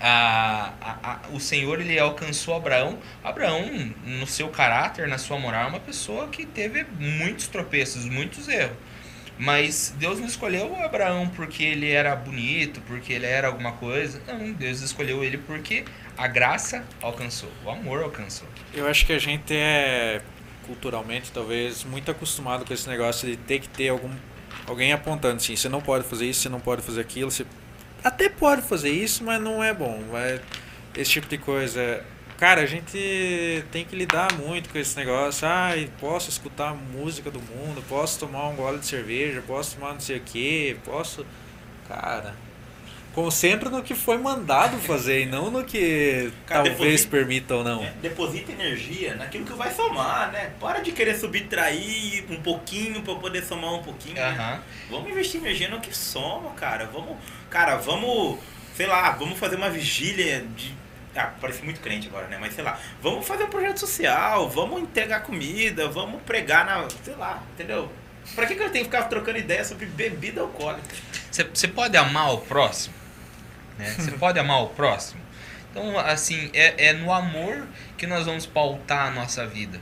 a, 0.00 0.72
a, 0.80 1.20
o 1.32 1.38
Senhor 1.38 1.80
ele 1.80 1.98
alcançou 1.98 2.56
Abraão. 2.56 2.98
Abraão, 3.22 3.92
no 4.04 4.26
seu 4.26 4.48
caráter, 4.48 5.06
na 5.06 5.18
sua 5.18 5.38
moral, 5.38 5.66
é 5.66 5.68
uma 5.68 5.80
pessoa 5.80 6.28
que 6.28 6.46
teve 6.46 6.86
muitos 6.98 7.46
tropeços, 7.48 8.06
muitos 8.06 8.48
erros. 8.48 8.76
Mas 9.38 9.94
Deus 9.98 10.18
não 10.20 10.26
escolheu 10.26 10.76
Abraão 10.76 11.28
porque 11.28 11.62
ele 11.62 11.90
era 11.90 12.14
bonito, 12.14 12.80
porque 12.82 13.12
ele 13.12 13.24
era 13.24 13.48
alguma 13.48 13.72
coisa. 13.72 14.20
Não, 14.26 14.52
Deus 14.52 14.82
escolheu 14.82 15.24
ele 15.24 15.38
porque 15.38 15.84
a 16.16 16.26
graça 16.26 16.84
alcançou, 17.00 17.50
o 17.64 17.70
amor 17.70 18.02
alcançou. 18.02 18.46
Eu 18.74 18.86
acho 18.86 19.06
que 19.06 19.12
a 19.14 19.18
gente 19.18 19.54
é 19.54 20.20
culturalmente 20.66 21.32
talvez 21.32 21.84
muito 21.84 22.10
acostumado 22.10 22.66
com 22.66 22.74
esse 22.74 22.88
negócio 22.88 23.28
de 23.28 23.36
ter 23.36 23.60
que 23.60 23.68
ter 23.68 23.88
algum 23.88 24.10
alguém 24.66 24.92
apontando 24.92 25.36
assim, 25.36 25.56
você 25.56 25.68
não 25.68 25.80
pode 25.80 26.04
fazer 26.04 26.26
isso, 26.26 26.42
você 26.42 26.48
não 26.48 26.60
pode 26.60 26.82
fazer 26.82 27.00
aquilo, 27.00 27.30
você 27.30 27.44
até 28.02 28.28
pode 28.28 28.62
fazer 28.62 28.90
isso, 28.90 29.24
mas 29.24 29.40
não 29.40 29.62
é 29.62 29.72
bom. 29.72 30.02
Vai, 30.10 30.40
esse 30.96 31.10
tipo 31.12 31.28
de 31.28 31.38
coisa. 31.38 32.04
Cara, 32.38 32.62
a 32.62 32.66
gente 32.66 32.98
tem 33.70 33.84
que 33.84 33.94
lidar 33.94 34.32
muito 34.32 34.70
com 34.70 34.78
esse 34.78 34.96
negócio. 34.96 35.46
Ah, 35.46 35.72
posso 36.00 36.30
escutar 36.30 36.74
música 36.74 37.30
do 37.30 37.40
mundo, 37.40 37.84
posso 37.86 38.18
tomar 38.18 38.48
um 38.48 38.56
gole 38.56 38.78
de 38.78 38.86
cerveja, 38.86 39.42
posso 39.46 39.76
tomar 39.76 39.92
não 39.92 40.00
sei 40.00 40.16
o 40.16 40.20
que, 40.20 40.76
posso. 40.84 41.26
Cara, 41.86 42.34
concentra 43.14 43.68
no 43.68 43.82
que 43.82 43.94
foi 43.94 44.16
mandado 44.16 44.78
fazer 44.78 45.22
e 45.22 45.26
não 45.26 45.50
no 45.50 45.64
que 45.64 46.32
Cara, 46.46 46.64
talvez 46.64 47.02
deposita, 47.02 47.10
permita 47.10 47.54
ou 47.56 47.64
não. 47.64 47.82
É, 47.82 47.92
deposita 48.00 48.52
energia 48.52 49.14
naquilo 49.16 49.44
que 49.44 49.52
vai 49.52 49.70
somar, 49.72 50.30
né? 50.32 50.52
Para 50.58 50.80
de 50.80 50.92
querer 50.92 51.16
subtrair 51.16 52.24
um 52.30 52.40
pouquinho 52.40 53.02
para 53.02 53.14
poder 53.16 53.42
somar 53.42 53.74
um 53.74 53.82
pouquinho. 53.82 54.16
Uhum. 54.16 54.36
Né? 54.36 54.62
Vamos 54.88 55.10
investir 55.10 55.40
energia 55.40 55.68
no 55.68 55.80
que 55.80 55.94
soma, 55.94 56.50
cara. 56.52 56.86
Vamos, 56.86 57.16
cara, 57.50 57.76
vamos, 57.76 58.38
sei 58.74 58.86
lá, 58.86 59.10
vamos 59.10 59.38
fazer 59.38 59.56
uma 59.56 59.68
vigília 59.68 60.46
de 60.56 60.80
ah, 61.14 61.32
parece 61.40 61.62
muito 61.64 61.80
crente 61.80 62.06
agora, 62.06 62.28
né? 62.28 62.38
Mas 62.40 62.54
sei 62.54 62.62
lá, 62.62 62.78
vamos 63.02 63.26
fazer 63.26 63.44
um 63.44 63.48
projeto 63.48 63.78
social, 63.78 64.48
vamos 64.48 64.80
entregar 64.80 65.22
comida, 65.22 65.88
vamos 65.88 66.22
pregar 66.22 66.64
na. 66.64 66.88
sei 67.02 67.16
lá, 67.16 67.42
entendeu? 67.52 67.90
Pra 68.34 68.46
que, 68.46 68.54
que 68.54 68.62
eu 68.62 68.70
tenho 68.70 68.84
que 68.84 68.90
ficar 68.90 69.08
trocando 69.08 69.38
ideia 69.38 69.64
sobre 69.64 69.86
bebida 69.86 70.40
alcoólica? 70.40 70.88
Você 71.30 71.66
pode 71.66 71.96
amar 71.96 72.32
o 72.32 72.38
próximo? 72.38 72.94
Né? 73.76 73.90
Você 73.98 74.12
pode 74.12 74.38
amar 74.38 74.62
o 74.62 74.68
próximo? 74.68 75.20
Então, 75.70 75.98
assim, 75.98 76.50
é, 76.52 76.88
é 76.88 76.92
no 76.92 77.12
amor 77.12 77.66
que 77.96 78.06
nós 78.06 78.26
vamos 78.26 78.46
pautar 78.46 79.08
a 79.08 79.10
nossa 79.10 79.46
vida. 79.46 79.80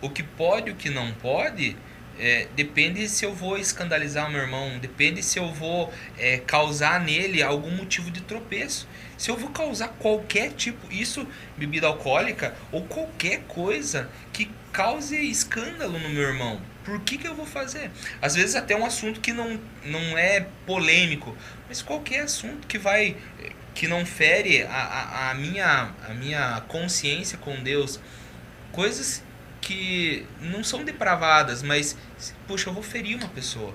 O 0.00 0.10
que 0.10 0.22
pode, 0.22 0.70
o 0.70 0.74
que 0.74 0.90
não 0.90 1.12
pode, 1.12 1.76
é, 2.18 2.46
depende 2.54 3.08
se 3.08 3.24
eu 3.24 3.34
vou 3.34 3.58
escandalizar 3.58 4.28
o 4.28 4.30
meu 4.30 4.40
irmão, 4.40 4.78
depende 4.78 5.22
se 5.22 5.38
eu 5.38 5.52
vou 5.52 5.92
é, 6.18 6.38
causar 6.38 7.00
nele 7.00 7.42
algum 7.42 7.70
motivo 7.70 8.10
de 8.10 8.20
tropeço. 8.20 8.88
Se 9.16 9.30
eu 9.30 9.36
vou 9.36 9.50
causar 9.50 9.88
qualquer 9.88 10.50
tipo, 10.52 10.92
isso, 10.92 11.26
bebida 11.56 11.86
alcoólica, 11.86 12.54
ou 12.72 12.82
qualquer 12.84 13.42
coisa 13.48 14.10
que 14.32 14.50
cause 14.72 15.16
escândalo 15.16 15.98
no 15.98 16.08
meu 16.08 16.22
irmão, 16.22 16.60
por 16.84 17.00
que, 17.00 17.16
que 17.16 17.26
eu 17.26 17.34
vou 17.34 17.46
fazer? 17.46 17.90
Às 18.20 18.34
vezes 18.34 18.54
até 18.54 18.76
um 18.76 18.84
assunto 18.84 19.20
que 19.20 19.32
não, 19.32 19.58
não 19.84 20.18
é 20.18 20.46
polêmico, 20.66 21.36
mas 21.68 21.80
qualquer 21.80 22.20
assunto 22.20 22.66
que 22.66 22.78
vai 22.78 23.16
que 23.74 23.88
não 23.88 24.06
fere 24.06 24.62
a, 24.62 24.68
a, 24.68 25.30
a, 25.30 25.34
minha, 25.34 25.92
a 26.08 26.14
minha 26.14 26.62
consciência 26.68 27.36
com 27.36 27.60
Deus, 27.60 27.98
coisas 28.70 29.22
que 29.64 30.26
não 30.40 30.62
são 30.62 30.84
depravadas, 30.84 31.62
mas, 31.62 31.96
puxa, 32.46 32.68
eu 32.68 32.74
vou 32.74 32.82
ferir 32.82 33.16
uma 33.16 33.28
pessoa, 33.28 33.74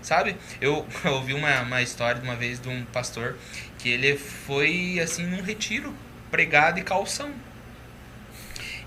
sabe? 0.00 0.36
Eu, 0.60 0.86
ouvi 1.04 1.34
uma, 1.34 1.60
uma 1.60 1.82
história 1.82 2.20
de 2.20 2.26
uma 2.26 2.34
vez 2.34 2.58
de 2.58 2.68
um 2.68 2.84
pastor 2.86 3.36
que 3.78 3.90
ele 3.90 4.16
foi, 4.16 4.98
assim, 4.98 5.26
num 5.26 5.42
retiro 5.42 5.94
pregado 6.30 6.80
e 6.80 6.82
calção. 6.82 7.32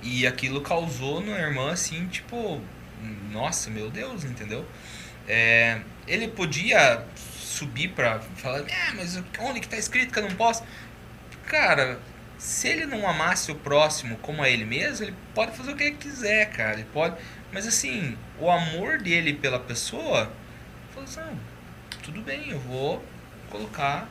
E 0.02 0.26
aquilo 0.26 0.62
causou 0.62 1.22
na 1.22 1.38
irmã, 1.38 1.72
assim, 1.72 2.08
tipo, 2.08 2.60
nossa, 3.32 3.70
meu 3.70 3.90
Deus, 3.90 4.24
entendeu? 4.24 4.66
É, 5.28 5.82
ele 6.08 6.28
podia 6.30 7.06
subir 7.16 7.90
pra 7.90 8.20
falar, 8.38 8.62
é, 8.62 8.94
mas 8.96 9.22
onde 9.40 9.60
que 9.60 9.68
tá 9.68 9.78
escrito 9.78 10.12
que 10.12 10.20
eu 10.20 10.24
não 10.24 10.36
posso? 10.36 10.64
Cara, 11.46 12.00
se 12.40 12.70
ele 12.70 12.86
não 12.86 13.08
amasse 13.08 13.52
o 13.52 13.56
próximo 13.56 14.16
como 14.18 14.42
a 14.42 14.50
ele 14.50 14.64
mesmo, 14.64 15.06
ele 15.06 15.16
pode 15.36 15.52
fazer 15.56 15.74
o 15.74 15.76
que 15.76 15.84
ele 15.84 15.96
quiser, 15.98 16.50
cara. 16.52 16.76
Ele 16.76 16.88
pode. 16.94 17.18
Mas 17.52 17.68
assim, 17.68 18.18
o 18.40 18.50
amor 18.50 19.00
dele 19.00 19.34
pela 19.34 19.60
pessoa, 19.60 20.32
falou 20.92 21.04
assim, 21.04 21.40
tudo 22.02 22.22
bem, 22.22 22.50
eu 22.52 22.60
vou 22.60 23.04
colocar 23.50 24.08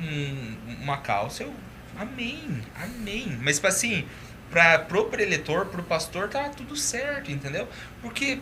um, 0.00 0.56
uma 0.82 0.98
calça, 0.98 1.44
eu. 1.44 1.54
Amém, 1.96 2.62
amém. 2.76 3.38
Mas 3.40 3.64
assim, 3.64 4.06
pra, 4.50 4.80
pro 4.80 5.06
preletor, 5.06 5.66
pro 5.66 5.82
pastor, 5.82 6.28
tá 6.28 6.48
tudo 6.48 6.76
certo, 6.76 7.30
entendeu? 7.30 7.68
Porque 8.02 8.40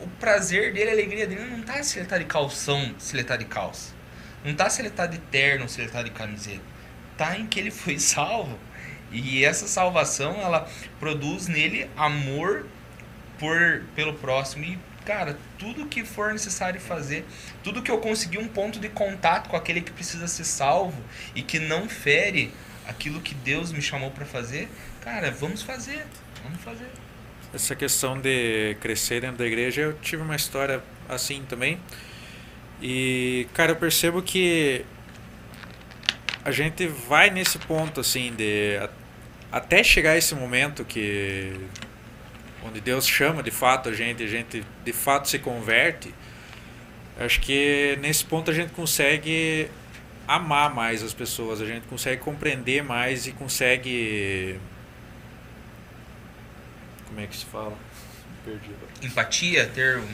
o 0.00 0.06
prazer 0.20 0.72
dele, 0.72 0.90
a 0.90 0.92
alegria 0.92 1.26
dele 1.26 1.44
não 1.50 1.62
tá 1.62 1.82
se 1.82 1.98
ele 1.98 2.06
tá 2.06 2.18
de 2.18 2.24
calção, 2.24 2.94
se 2.98 3.16
ele 3.16 3.24
tá 3.24 3.36
de 3.36 3.44
calça. 3.46 3.94
Não 4.44 4.54
tá 4.54 4.70
se 4.70 4.80
ele 4.80 4.90
tá 4.90 5.06
de 5.06 5.18
terno, 5.18 5.68
se 5.68 5.80
ele 5.80 5.90
tá 5.90 6.02
de 6.02 6.10
camiseta. 6.10 6.62
Tá 7.16 7.36
em 7.36 7.46
que 7.46 7.58
ele 7.58 7.70
foi 7.70 7.98
salvo. 8.00 8.58
E 9.12 9.44
essa 9.44 9.66
salvação, 9.66 10.40
ela 10.40 10.68
produz 10.98 11.46
nele 11.46 11.88
amor 11.96 12.66
por 13.38 13.82
pelo 13.94 14.14
próximo 14.14 14.64
e 14.64 14.78
cara, 15.04 15.38
tudo 15.56 15.86
que 15.86 16.04
for 16.04 16.32
necessário 16.32 16.80
fazer, 16.80 17.24
tudo 17.62 17.80
que 17.80 17.90
eu 17.90 17.98
conseguir 17.98 18.38
um 18.38 18.48
ponto 18.48 18.80
de 18.80 18.88
contato 18.88 19.48
com 19.48 19.56
aquele 19.56 19.80
que 19.80 19.92
precisa 19.92 20.26
ser 20.26 20.44
salvo 20.44 21.00
e 21.32 21.42
que 21.42 21.60
não 21.60 21.88
fere 21.88 22.52
aquilo 22.88 23.20
que 23.20 23.32
Deus 23.32 23.70
me 23.70 23.80
chamou 23.80 24.10
para 24.10 24.26
fazer, 24.26 24.68
cara, 25.00 25.30
vamos 25.30 25.62
fazer, 25.62 26.04
vamos 26.42 26.60
fazer. 26.60 26.88
Essa 27.54 27.76
questão 27.76 28.20
de 28.20 28.76
crescer 28.80 29.20
dentro 29.20 29.38
da 29.38 29.46
igreja, 29.46 29.80
eu 29.80 29.92
tive 29.94 30.22
uma 30.22 30.34
história 30.34 30.82
assim 31.08 31.42
também. 31.48 31.80
E, 32.82 33.46
cara, 33.54 33.72
eu 33.72 33.76
percebo 33.76 34.20
que 34.20 34.84
a 36.46 36.52
gente 36.52 36.86
vai 36.86 37.28
nesse 37.28 37.58
ponto, 37.58 38.00
assim, 38.00 38.32
de. 38.32 38.78
Até 39.50 39.82
chegar 39.82 40.16
esse 40.16 40.32
momento 40.32 40.84
que. 40.84 41.58
onde 42.64 42.80
Deus 42.80 43.04
chama 43.04 43.42
de 43.42 43.50
fato 43.50 43.88
a 43.88 43.92
gente, 43.92 44.22
a 44.22 44.28
gente 44.28 44.62
de 44.84 44.92
fato 44.92 45.28
se 45.28 45.40
converte. 45.40 46.14
Acho 47.18 47.40
que 47.40 47.98
nesse 48.00 48.24
ponto 48.24 48.48
a 48.48 48.54
gente 48.54 48.72
consegue 48.72 49.68
amar 50.28 50.72
mais 50.72 51.02
as 51.02 51.12
pessoas, 51.12 51.60
a 51.60 51.66
gente 51.66 51.88
consegue 51.88 52.22
compreender 52.22 52.80
mais 52.80 53.26
e 53.26 53.32
consegue. 53.32 54.60
Como 57.08 57.18
é 57.18 57.26
que 57.26 57.36
se 57.36 57.46
fala? 57.46 57.76
Perdi. 58.44 58.70
Empatia, 59.02 59.66
ter 59.66 59.98
um 59.98 60.06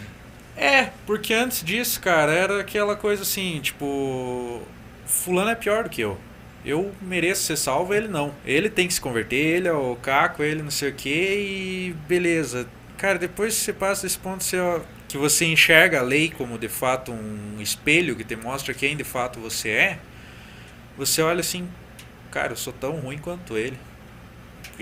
é, 0.56 0.90
porque 1.06 1.32
antes 1.32 1.64
disso, 1.64 2.00
cara, 2.00 2.32
era 2.32 2.60
aquela 2.60 2.94
coisa 2.94 3.22
assim, 3.22 3.58
tipo, 3.60 4.62
fulano 5.06 5.50
é 5.50 5.54
pior 5.54 5.84
do 5.84 5.90
que 5.90 6.00
eu. 6.00 6.18
Eu 6.64 6.92
mereço 7.02 7.42
ser 7.42 7.56
salvo, 7.56 7.92
ele 7.92 8.08
não. 8.08 8.34
Ele 8.44 8.70
tem 8.70 8.86
que 8.86 8.94
se 8.94 9.00
converter, 9.00 9.36
ele 9.36 9.68
é 9.68 9.72
o 9.72 9.96
caco, 9.96 10.42
ele 10.42 10.62
não 10.62 10.70
sei 10.70 10.90
o 10.90 10.94
que 10.94 11.08
e 11.08 11.96
beleza. 12.06 12.68
Cara, 12.96 13.18
depois 13.18 13.54
que 13.54 13.60
você 13.60 13.72
passa 13.72 14.02
desse 14.02 14.18
ponto, 14.18 14.44
você, 14.44 14.58
ó, 14.58 14.80
que 15.08 15.18
você 15.18 15.44
enxerga 15.44 15.98
a 15.98 16.02
lei 16.02 16.30
como 16.30 16.56
de 16.56 16.68
fato 16.68 17.12
um 17.12 17.60
espelho 17.60 18.14
que 18.14 18.22
te 18.22 18.36
mostra 18.36 18.72
quem 18.72 18.96
de 18.96 19.04
fato 19.04 19.40
você 19.40 19.70
é, 19.70 19.98
você 20.96 21.20
olha 21.20 21.40
assim, 21.40 21.68
cara, 22.30 22.52
eu 22.52 22.56
sou 22.56 22.72
tão 22.72 22.92
ruim 22.92 23.18
quanto 23.18 23.58
ele 23.58 23.76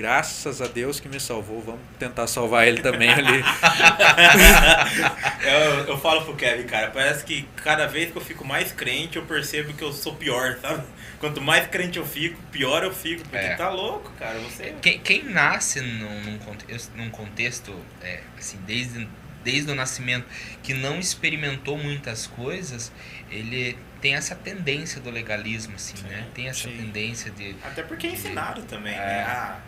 graças 0.01 0.63
a 0.63 0.67
Deus 0.67 0.99
que 0.99 1.11
me 1.11 1.21
salvou, 1.21 1.61
vamos 1.61 1.83
tentar 1.99 2.27
salvar 2.27 2.67
ele 2.67 2.81
também 2.81 3.11
ali. 3.11 3.45
eu, 5.45 5.89
eu 5.89 5.99
falo 5.99 6.25
pro 6.25 6.35
Kevin, 6.35 6.67
cara, 6.67 6.91
parece 6.91 7.23
que 7.23 7.47
cada 7.57 7.87
vez 7.87 8.11
que 8.11 8.17
eu 8.17 8.23
fico 8.23 8.43
mais 8.43 8.73
crente, 8.73 9.19
eu 9.19 9.27
percebo 9.27 9.75
que 9.75 9.85
eu 9.85 9.93
sou 9.93 10.15
pior, 10.15 10.57
sabe? 10.63 10.85
Quanto 11.19 11.43
mais 11.43 11.67
crente 11.67 11.99
eu 11.99 12.07
fico, 12.07 12.41
pior 12.51 12.83
eu 12.83 12.95
fico, 12.95 13.25
porque 13.25 13.37
é. 13.37 13.57
tá 13.57 13.69
louco, 13.69 14.11
cara. 14.19 14.39
Você... 14.39 14.75
Quem, 14.81 14.99
quem 15.01 15.25
nasce 15.25 15.83
num, 15.83 16.23
num 16.23 16.39
contexto, 16.39 16.97
num 16.97 17.11
contexto 17.11 17.75
é, 18.01 18.21
assim, 18.39 18.59
desde, 18.67 19.07
desde 19.45 19.71
o 19.71 19.75
nascimento, 19.75 20.25
que 20.63 20.73
não 20.73 20.99
experimentou 20.99 21.77
muitas 21.77 22.27
coisas, 22.27 22.91
ele 23.31 23.77
tem 24.01 24.15
essa 24.15 24.35
tendência 24.35 24.99
do 24.99 25.11
legalismo, 25.11 25.75
assim, 25.75 25.97
sim, 25.97 26.05
né? 26.05 26.27
Tem 26.33 26.49
essa 26.49 26.71
sim. 26.71 26.77
tendência 26.79 27.31
de. 27.31 27.55
Até 27.63 27.83
porque 27.83 28.07
é 28.07 28.13
ensinado 28.13 28.63
também, 28.63 28.95
é, 28.95 28.97
né? 28.97 29.25
Ah, 29.29 29.61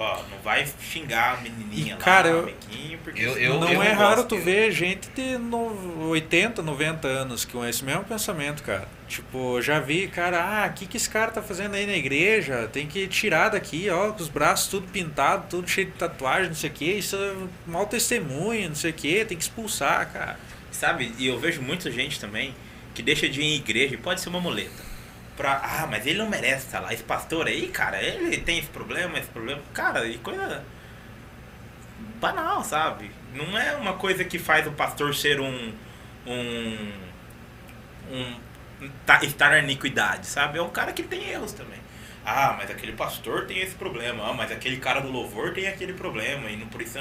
ó, 0.00 0.22
não 0.30 0.38
vai 0.42 0.66
xingar 0.80 1.34
a 1.34 1.40
menininha 1.42 1.88
e, 1.88 1.90
lá, 1.92 1.98
cara, 1.98 2.28
eu, 2.28 2.54
porque 3.04 3.22
eu, 3.22 3.38
eu, 3.38 3.60
não 3.60 3.70
eu 3.70 3.82
é 3.82 3.92
raro 3.92 4.24
tu 4.24 4.38
ver 4.38 4.72
gente 4.72 5.08
de 5.10 5.36
no, 5.36 6.08
80, 6.08 6.62
90 6.62 7.06
anos 7.06 7.44
com 7.44 7.64
esse 7.64 7.84
mesmo 7.84 8.04
pensamento, 8.04 8.62
cara. 8.62 8.88
Tipo, 9.06 9.60
já 9.60 9.78
vi, 9.78 10.08
cara, 10.08 10.42
ah, 10.42 10.68
o 10.68 10.72
que, 10.72 10.86
que 10.86 10.96
esse 10.96 11.10
cara 11.10 11.30
tá 11.30 11.42
fazendo 11.42 11.74
aí 11.74 11.86
na 11.86 11.96
igreja? 11.96 12.68
Tem 12.72 12.86
que 12.86 13.06
tirar 13.08 13.50
daqui, 13.50 13.90
ó, 13.90 14.12
com 14.12 14.22
os 14.22 14.28
braços 14.28 14.68
tudo 14.68 14.88
pintado, 14.88 15.46
tudo 15.50 15.68
cheio 15.68 15.88
de 15.88 15.92
tatuagem, 15.92 16.48
não 16.48 16.54
sei 16.54 16.70
o 16.70 16.72
que, 16.72 16.84
isso 16.84 17.16
é 17.16 17.34
mau 17.66 17.86
testemunho, 17.86 18.68
não 18.68 18.76
sei 18.76 18.90
o 18.90 18.94
que, 18.94 19.24
tem 19.24 19.36
que 19.36 19.42
expulsar, 19.42 20.10
cara. 20.12 20.38
Sabe, 20.70 21.12
e 21.18 21.26
eu 21.26 21.38
vejo 21.38 21.60
muita 21.60 21.90
gente 21.90 22.18
também 22.18 22.54
que 22.94 23.02
deixa 23.02 23.28
de 23.28 23.40
ir 23.40 23.44
em 23.44 23.56
igreja, 23.56 23.94
e 23.94 23.98
pode 23.98 24.20
ser 24.20 24.28
uma 24.28 24.40
muleta 24.40 24.89
pra. 25.40 25.58
Ah, 25.64 25.86
mas 25.86 26.06
ele 26.06 26.18
não 26.18 26.28
merece 26.28 26.66
estar 26.66 26.80
lá. 26.80 26.92
Esse 26.92 27.02
pastor 27.02 27.46
aí, 27.46 27.68
cara, 27.68 28.02
ele 28.02 28.36
tem 28.38 28.58
esse 28.58 28.68
problema, 28.68 29.18
esse 29.18 29.28
problema. 29.28 29.62
Cara, 29.72 30.06
e 30.06 30.18
coisa. 30.18 30.62
banal, 32.20 32.62
sabe? 32.62 33.10
Não 33.34 33.56
é 33.58 33.74
uma 33.74 33.94
coisa 33.94 34.22
que 34.22 34.38
faz 34.38 34.66
o 34.66 34.72
pastor 34.72 35.14
ser 35.14 35.40
um. 35.40 35.72
um. 36.26 36.92
um 38.10 38.38
tá, 39.06 39.24
estar 39.24 39.50
na 39.50 39.60
iniquidade, 39.60 40.26
sabe? 40.26 40.58
É 40.58 40.62
um 40.62 40.68
cara 40.68 40.92
que 40.92 41.02
tem 41.02 41.30
erros 41.30 41.54
também. 41.54 41.80
Ah, 42.24 42.54
mas 42.58 42.70
aquele 42.70 42.92
pastor 42.92 43.46
tem 43.46 43.60
esse 43.60 43.74
problema. 43.74 44.28
Ah, 44.28 44.34
mas 44.34 44.52
aquele 44.52 44.76
cara 44.76 45.00
do 45.00 45.10
louvor 45.10 45.54
tem 45.54 45.68
aquele 45.68 45.94
problema. 45.94 46.50
E 46.50 46.56
não 46.56 46.66
por 46.66 46.82
isso 46.82 46.98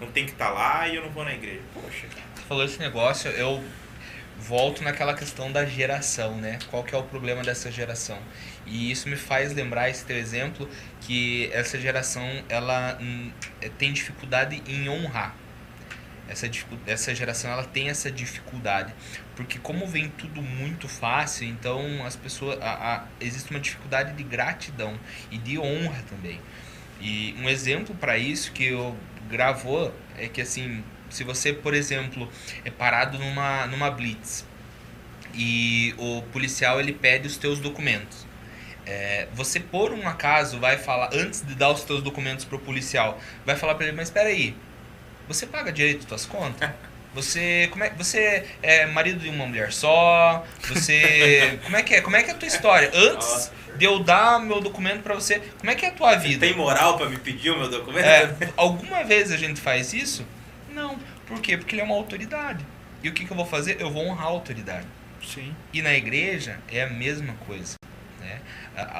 não 0.00 0.06
tem 0.12 0.24
que 0.24 0.32
estar 0.32 0.46
tá 0.46 0.52
lá 0.52 0.88
e 0.88 0.94
eu 0.94 1.02
não 1.02 1.10
vou 1.10 1.24
na 1.24 1.34
igreja. 1.34 1.60
Poxa, 1.74 2.06
falou 2.46 2.64
esse 2.64 2.78
negócio, 2.78 3.28
eu 3.32 3.62
volto 4.40 4.82
naquela 4.82 5.14
questão 5.14 5.52
da 5.52 5.64
geração, 5.66 6.36
né? 6.36 6.58
Qual 6.70 6.82
que 6.82 6.94
é 6.94 6.98
o 6.98 7.02
problema 7.02 7.42
dessa 7.42 7.70
geração? 7.70 8.18
E 8.66 8.90
isso 8.90 9.08
me 9.08 9.16
faz 9.16 9.52
lembrar 9.52 9.90
esse 9.90 10.04
teu 10.04 10.16
exemplo 10.16 10.68
que 11.02 11.50
essa 11.52 11.78
geração 11.78 12.24
ela 12.48 12.98
hum, 13.00 13.30
é, 13.60 13.68
tem 13.68 13.92
dificuldade 13.92 14.62
em 14.66 14.88
honrar. 14.88 15.34
Essa, 16.28 16.48
essa 16.86 17.14
geração 17.14 17.50
ela 17.50 17.64
tem 17.64 17.90
essa 17.90 18.08
dificuldade 18.08 18.94
porque 19.34 19.58
como 19.58 19.84
vem 19.84 20.08
tudo 20.10 20.40
muito 20.40 20.86
fácil 20.86 21.48
então 21.48 22.06
as 22.06 22.14
pessoas 22.14 22.56
a, 22.62 22.94
a, 22.94 23.04
existe 23.20 23.50
uma 23.50 23.58
dificuldade 23.58 24.12
de 24.12 24.22
gratidão 24.22 24.96
e 25.28 25.36
de 25.36 25.58
honra 25.58 26.00
também 26.08 26.40
e 27.00 27.34
um 27.40 27.48
exemplo 27.48 27.96
para 27.96 28.16
isso 28.16 28.52
que 28.52 28.66
eu 28.66 28.96
gravou 29.28 29.92
é 30.16 30.28
que 30.28 30.40
assim 30.40 30.84
se 31.10 31.24
você, 31.24 31.52
por 31.52 31.74
exemplo, 31.74 32.30
é 32.64 32.70
parado 32.70 33.18
numa, 33.18 33.66
numa 33.66 33.90
blitz 33.90 34.44
e 35.34 35.94
o 35.98 36.22
policial 36.32 36.80
ele 36.80 36.92
pede 36.92 37.26
os 37.26 37.36
teus 37.36 37.58
documentos. 37.58 38.26
É, 38.86 39.28
você 39.34 39.60
por 39.60 39.92
um 39.92 40.08
acaso 40.08 40.58
vai 40.58 40.76
falar 40.76 41.10
antes 41.12 41.42
de 41.42 41.54
dar 41.54 41.70
os 41.70 41.82
teus 41.82 42.02
documentos 42.02 42.44
pro 42.44 42.58
policial, 42.58 43.20
vai 43.44 43.54
falar 43.54 43.74
para 43.74 43.86
ele, 43.86 43.96
mas 43.96 44.08
espera 44.08 44.28
aí, 44.28 44.56
você 45.28 45.46
paga 45.46 45.70
direito 45.70 46.00
as 46.00 46.04
tuas 46.06 46.26
contas? 46.26 46.70
Você, 47.12 47.66
como 47.72 47.82
é, 47.82 47.90
você 47.90 48.46
é 48.62 48.86
marido 48.86 49.18
de 49.18 49.28
uma 49.30 49.44
mulher 49.44 49.72
só? 49.72 50.46
Você, 50.68 51.58
como 51.64 51.76
é 51.76 51.82
que 51.82 51.94
é? 51.96 52.00
Como 52.00 52.14
é 52.14 52.22
que 52.22 52.30
é 52.30 52.34
a 52.34 52.36
tua 52.36 52.46
história? 52.46 52.88
Antes 52.94 53.50
de 53.76 53.84
eu 53.84 53.98
dar 53.98 54.38
meu 54.38 54.60
documento 54.60 55.02
para 55.02 55.16
você, 55.16 55.40
como 55.58 55.72
é 55.72 55.74
que 55.74 55.84
é 55.84 55.88
a 55.88 55.92
tua 55.92 56.14
vida? 56.14 56.46
Tem 56.46 56.54
moral 56.54 56.96
para 56.96 57.08
me 57.08 57.18
pedir 57.18 57.50
o 57.50 57.58
meu 57.58 57.68
documento? 57.68 58.04
É, 58.04 58.52
alguma 58.56 59.02
vez 59.02 59.32
a 59.32 59.36
gente 59.36 59.60
faz 59.60 59.92
isso? 59.92 60.24
Não. 60.72 60.98
Por 61.26 61.40
quê? 61.40 61.56
Porque 61.56 61.74
ele 61.74 61.82
é 61.82 61.84
uma 61.84 61.94
autoridade. 61.94 62.64
E 63.02 63.08
o 63.08 63.12
que, 63.12 63.24
que 63.24 63.30
eu 63.30 63.36
vou 63.36 63.46
fazer? 63.46 63.80
Eu 63.80 63.90
vou 63.90 64.04
honrar 64.06 64.26
a 64.26 64.30
autoridade. 64.30 64.86
Sim. 65.22 65.54
E 65.72 65.82
na 65.82 65.94
igreja 65.94 66.58
é 66.68 66.82
a 66.82 66.90
mesma 66.90 67.34
coisa. 67.46 67.76
Né? 68.20 68.40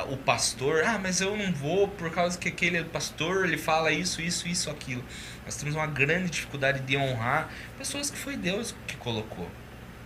O 0.09 0.17
pastor, 0.17 0.83
ah, 0.85 0.99
mas 0.99 1.21
eu 1.21 1.37
não 1.37 1.53
vou 1.53 1.89
por 1.89 2.11
causa 2.11 2.39
que 2.39 2.49
aquele 2.49 2.83
pastor 2.85 3.45
ele 3.45 3.59
fala 3.59 3.93
isso, 3.93 4.21
isso, 4.23 4.49
isso, 4.49 4.71
aquilo. 4.71 5.05
Nós 5.45 5.57
temos 5.57 5.75
uma 5.75 5.87
grande 5.87 6.31
dificuldade 6.31 6.81
de 6.81 6.97
honrar 6.97 7.51
pessoas 7.77 8.11
que 8.11 8.17
foi 8.17 8.37
Deus 8.37 8.75
que 8.87 8.97
colocou, 8.97 9.49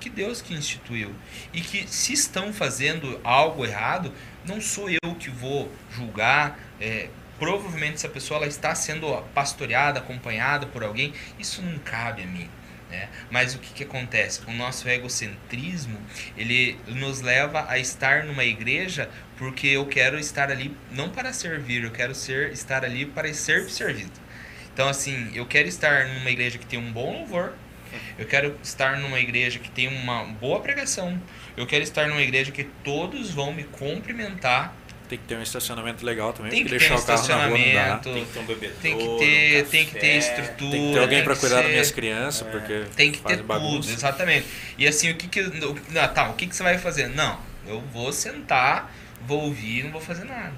que 0.01 0.11
Deus 0.11 0.43
que 0.43 0.55
instituiu. 0.55 1.15
E 1.53 1.61
que 1.61 1.87
se 1.89 2.13
estão 2.13 2.53
fazendo 2.53 3.21
algo 3.23 3.65
errado, 3.65 4.13
não 4.45 4.61
sou 4.61 4.89
eu 4.91 5.15
que 5.19 5.31
vou 5.31 5.71
julgar. 5.91 6.59
É, 6.81 7.09
provavelmente 7.39 7.95
essa 7.95 8.09
pessoa 8.09 8.39
ela 8.39 8.47
está 8.47 8.75
sendo 8.75 9.11
pastoreada, 9.35 9.99
acompanhada 9.99 10.67
por 10.67 10.83
alguém. 10.83 11.13
Isso 11.39 11.63
não 11.63 11.79
cabe 11.79 12.23
a 12.23 12.27
mim. 12.27 12.49
Né? 12.91 13.09
Mas 13.31 13.55
o 13.55 13.59
que, 13.59 13.73
que 13.73 13.83
acontece? 13.85 14.41
O 14.47 14.53
nosso 14.53 14.89
egocentrismo 14.89 15.99
ele 16.37 16.79
nos 16.87 17.21
leva 17.21 17.67
a 17.69 17.79
estar 17.79 18.25
numa 18.25 18.45
igreja 18.45 19.11
porque 19.37 19.69
eu 19.69 19.87
quero 19.87 20.19
estar 20.19 20.51
ali 20.51 20.77
não 20.93 21.09
para 21.09 21.33
servir, 21.33 21.83
eu 21.83 21.91
quero 21.91 22.15
ser 22.15 22.53
estar 22.53 22.85
ali 22.85 23.05
para 23.05 23.33
ser 23.35 23.69
servido. 23.69 24.13
Então, 24.73 24.89
assim, 24.89 25.31
eu 25.35 25.47
quero 25.47 25.69
estar 25.69 26.07
numa 26.09 26.31
igreja 26.31 26.59
que 26.59 26.67
tem 26.67 26.79
um 26.79 26.93
bom 26.93 27.19
louvor, 27.19 27.53
eu 28.19 28.27
quero 28.27 28.59
estar 28.63 28.99
numa 28.99 29.21
igreja 29.21 29.59
que 29.59 29.71
tem 29.71 29.87
uma 29.87 30.25
boa 30.25 30.61
pregação, 30.61 31.21
eu 31.57 31.67
quero 31.67 31.85
estar 31.85 32.09
numa 32.09 32.23
igreja 32.23 32.51
que 32.51 32.65
todos 32.83 33.31
vão 33.31 33.53
me 33.53 33.65
cumprimentar. 33.65 34.75
Tem 35.15 35.19
que 35.19 35.29
ter 35.29 35.37
um 35.37 35.43
estacionamento 35.43 36.05
legal 36.05 36.33
também, 36.33 36.51
tem 36.51 36.65
que 36.65 36.71
deixar 36.71 36.97
um 36.97 36.99
o 36.99 37.05
carro 37.05 37.29
na 37.29 37.47
rua 37.47 37.59
não 37.59 37.73
dá. 37.73 37.97
Tem 37.99 38.25
que 38.25 38.33
ter 38.33 38.39
um 38.41 38.47
bebedouro, 38.47 38.81
tem 38.83 38.99
que 38.99 39.05
ter, 39.05 39.63
um 39.63 39.67
tem 39.67 39.87
que 39.87 39.99
ter 39.99 40.17
estrutura. 40.17 40.71
Tem 40.71 40.87
que 40.87 40.93
ter 40.93 40.99
alguém 40.99 41.25
para 41.25 41.37
cuidar 41.37 41.57
ser, 41.57 41.63
das 41.63 41.71
minhas 41.71 41.91
crianças, 41.93 42.47
é, 42.47 42.51
porque 42.51 42.85
tem 42.97 43.13
que 43.13 43.21
ter 43.21 43.43
bagunça. 43.43 43.83
tudo, 43.83 43.93
exatamente. 43.93 44.47
E 44.77 44.89
assim, 44.89 45.11
o 45.11 45.15
que 45.15 45.29
que 45.29 45.41
ah, 45.97 46.09
tá, 46.09 46.31
o 46.31 46.35
que 46.35 46.49
que 46.49 46.57
você 46.57 46.63
vai 46.65 46.79
fazer? 46.79 47.09
Não, 47.09 47.39
eu 47.67 47.81
vou 47.93 48.13
sentar, 48.13 48.93
vou 49.25 49.45
ouvir, 49.45 49.85
não 49.85 49.93
vou 49.93 50.01
fazer 50.01 50.25
nada? 50.25 50.53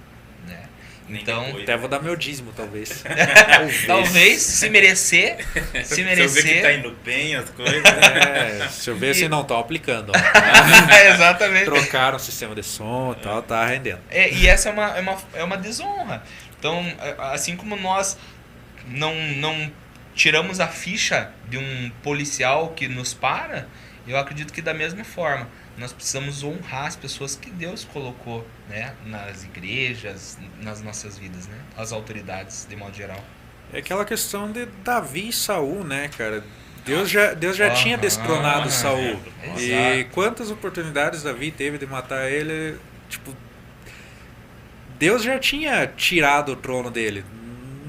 Então, 1.09 1.44
depois, 1.44 1.62
até 1.62 1.76
vou 1.76 1.88
dar 1.88 2.02
meu 2.02 2.16
dízimo, 2.16 2.52
talvez. 2.57 3.04
talvez, 3.86 4.42
se 4.42 4.68
merecer. 4.68 5.36
Se 5.84 6.02
merecer. 6.02 6.28
Se 6.28 6.38
eu 6.38 6.44
ver 6.44 6.54
que 6.54 6.62
tá 6.62 6.72
indo 6.72 6.96
bem 7.04 7.36
as 7.36 7.48
coisas. 7.50 7.84
É, 7.84 8.68
se 8.68 8.90
eu 8.90 8.96
ver 8.96 9.12
e... 9.12 9.14
se 9.14 9.28
não 9.28 9.42
estão 9.42 9.59
aplicando. 9.59 10.12
é, 10.14 11.11
exatamente. 11.14 11.64
Trocaram 11.64 12.16
o 12.16 12.20
sistema 12.20 12.54
de 12.54 12.62
som 12.62 13.14
e 13.16 13.22
tal, 13.22 13.42
tá 13.42 13.64
rendendo. 13.66 14.00
É, 14.11 14.32
e 14.32 14.46
essa 14.48 14.68
é 14.68 14.72
uma, 14.72 14.96
é, 14.96 15.00
uma, 15.00 15.16
é 15.34 15.44
uma 15.44 15.57
desonra. 15.57 16.22
Então, 16.59 16.84
assim 17.18 17.57
como 17.57 17.76
nós 17.76 18.18
não, 18.88 19.14
não 19.14 19.70
tiramos 20.14 20.59
a 20.59 20.66
ficha 20.66 21.30
de 21.48 21.59
um 21.59 21.90
policial 22.02 22.70
que 22.70 22.88
nos 22.88 23.14
para, 23.14 23.68
eu 24.09 24.16
acredito 24.16 24.52
que 24.52 24.62
da 24.62 24.74
mesma 24.74 25.04
forma 25.04 25.48
nós 25.79 25.93
precisamos 25.93 26.43
honrar 26.43 26.87
as 26.87 26.97
pessoas 26.97 27.37
que 27.37 27.51
Deus 27.51 27.85
colocou 27.85 28.47
né, 28.68 28.95
nas 29.05 29.45
igrejas, 29.45 30.39
nas 30.62 30.81
nossas 30.83 31.18
vidas, 31.18 31.47
né? 31.47 31.59
As 31.77 31.93
autoridades, 31.93 32.66
de 32.68 32.74
modo 32.74 32.97
geral. 32.97 33.22
É 33.72 33.79
aquela 33.79 34.05
questão 34.05 34.50
de 34.50 34.67
Davi 34.84 35.29
e 35.29 35.33
Saul, 35.33 35.84
né, 35.84 36.09
cara? 36.17 36.42
Deus 36.84 37.11
já, 37.11 37.34
Deus 37.34 37.57
já 37.57 37.71
tinha 37.71 37.99
destronado 37.99 38.71
Saul. 38.71 39.21
É, 39.59 39.99
e 39.99 40.05
quantas 40.05 40.50
oportunidades 40.50 41.25
Davi 41.25 41.50
teve 41.50 41.79
de 41.79 41.87
matar 41.87 42.30
ele? 42.30 42.79
Tipo, 43.09 43.37
Deus 44.99 45.22
já 45.22 45.38
tinha 45.38 45.87
tirado 45.87 46.53
o 46.53 46.57
trono 46.57 46.91
dele. 46.91 47.25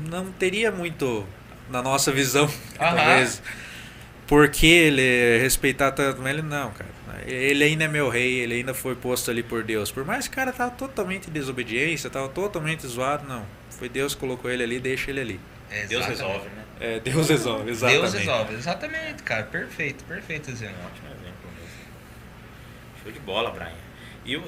Não 0.10 0.32
teria 0.32 0.72
muito, 0.72 1.26
na 1.70 1.82
nossa 1.82 2.12
visão, 2.12 2.50
talvez. 2.78 3.42
Porque 4.26 4.66
ele 4.66 5.40
respeitar 5.40 5.92
tanto 5.92 6.28
ele, 6.28 6.42
não, 6.42 6.72
cara. 6.72 6.97
Ele 7.28 7.64
ainda 7.64 7.84
é 7.84 7.88
meu 7.90 8.08
rei, 8.08 8.40
ele 8.40 8.56
ainda 8.56 8.74
foi 8.74 8.96
posto 8.96 9.30
ali 9.30 9.44
por 9.44 9.62
Deus. 9.62 9.92
Por 9.92 10.06
mais 10.06 10.28
que 10.28 10.34
o 10.34 10.36
cara 10.36 10.54
tava 10.54 10.72
totalmente 10.72 11.30
em 11.30 11.34
desobediência, 11.34 12.10
tava 12.10 12.30
totalmente 12.30 12.88
zoado, 12.88 13.28
não. 13.28 13.46
Foi 13.70 13.90
Deus 13.90 14.14
que 14.14 14.22
colocou 14.22 14.50
ele 14.50 14.64
ali, 14.64 14.80
deixa 14.80 15.12
ele 15.12 15.20
ali. 15.20 15.40
É, 15.70 15.86
Deus 15.86 16.06
resolve, 16.06 16.48
né? 16.50 16.64
É, 16.80 17.00
Deus 17.02 17.30
resolve, 17.30 17.70
exatamente. 17.70 18.02
Deus 18.02 18.14
resolve, 18.14 18.54
exatamente, 18.56 19.24
cara. 19.24 19.44
Perfeito, 19.44 20.06
perfeito 20.06 20.50
exemplo. 20.50 20.78
Ótimo 20.86 21.08
exemplo 21.08 21.52
mesmo. 21.60 23.04
Show 23.04 23.12
de 23.12 23.20
bola, 23.20 23.52
Brian. 23.52 23.74
E 24.26 24.42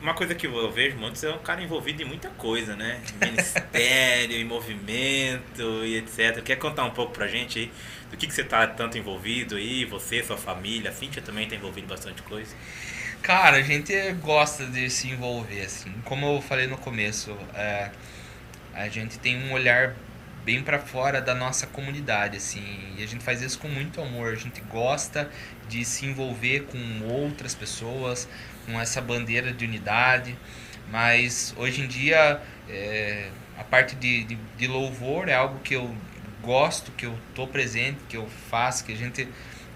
uma 0.00 0.14
coisa 0.14 0.34
que 0.34 0.46
eu 0.46 0.72
vejo 0.72 0.96
muito 0.96 1.24
é 1.24 1.34
um 1.34 1.38
cara 1.38 1.62
envolvido 1.62 2.02
em 2.02 2.04
muita 2.04 2.28
coisa, 2.30 2.76
né? 2.76 3.00
Ministério, 3.20 4.36
em 4.38 4.44
movimento 4.44 5.84
e 5.84 5.96
etc. 5.96 6.42
Quer 6.42 6.56
contar 6.56 6.84
um 6.84 6.90
pouco 6.90 7.12
pra 7.12 7.26
gente 7.26 7.58
aí? 7.58 7.72
Do 8.10 8.16
que, 8.16 8.26
que 8.26 8.34
você 8.34 8.42
está 8.42 8.66
tanto 8.66 8.98
envolvido 8.98 9.56
aí, 9.56 9.84
você, 9.84 10.22
sua 10.22 10.36
família, 10.36 10.90
a 10.90 10.92
Cíntia 10.92 11.22
também 11.22 11.44
está 11.44 11.56
envolvida 11.56 11.86
em 11.86 11.88
bastante 11.88 12.22
coisa? 12.22 12.54
Cara, 13.22 13.58
a 13.58 13.62
gente 13.62 13.92
gosta 14.14 14.66
de 14.66 14.88
se 14.90 15.08
envolver, 15.08 15.62
assim. 15.62 15.92
Como 16.04 16.26
eu 16.26 16.40
falei 16.40 16.66
no 16.66 16.76
começo, 16.78 17.36
é, 17.54 17.90
a 18.74 18.88
gente 18.88 19.18
tem 19.18 19.36
um 19.36 19.52
olhar 19.52 19.94
bem 20.44 20.62
para 20.62 20.78
fora 20.78 21.20
da 21.20 21.34
nossa 21.34 21.66
comunidade, 21.66 22.38
assim, 22.38 22.94
e 22.96 23.02
a 23.02 23.06
gente 23.06 23.22
faz 23.22 23.42
isso 23.42 23.58
com 23.58 23.68
muito 23.68 24.00
amor. 24.00 24.32
A 24.32 24.36
gente 24.36 24.60
gosta 24.62 25.30
de 25.68 25.84
se 25.84 26.06
envolver 26.06 26.66
com 26.66 26.78
outras 27.06 27.54
pessoas, 27.54 28.28
com 28.66 28.80
essa 28.80 29.00
bandeira 29.00 29.52
de 29.52 29.64
unidade, 29.64 30.36
mas 30.90 31.54
hoje 31.56 31.82
em 31.82 31.86
dia 31.86 32.40
é, 32.68 33.28
a 33.58 33.64
parte 33.64 33.94
de, 33.96 34.24
de, 34.24 34.38
de 34.56 34.66
louvor 34.66 35.28
é 35.28 35.34
algo 35.34 35.60
que 35.60 35.74
eu 35.74 35.94
gosto, 36.42 36.90
que 36.92 37.06
eu 37.06 37.16
estou 37.28 37.46
presente, 37.46 37.98
que 38.08 38.16
eu 38.16 38.28
faço, 38.50 38.84
que 38.84 38.92
a 38.92 38.96
gente. 38.96 39.28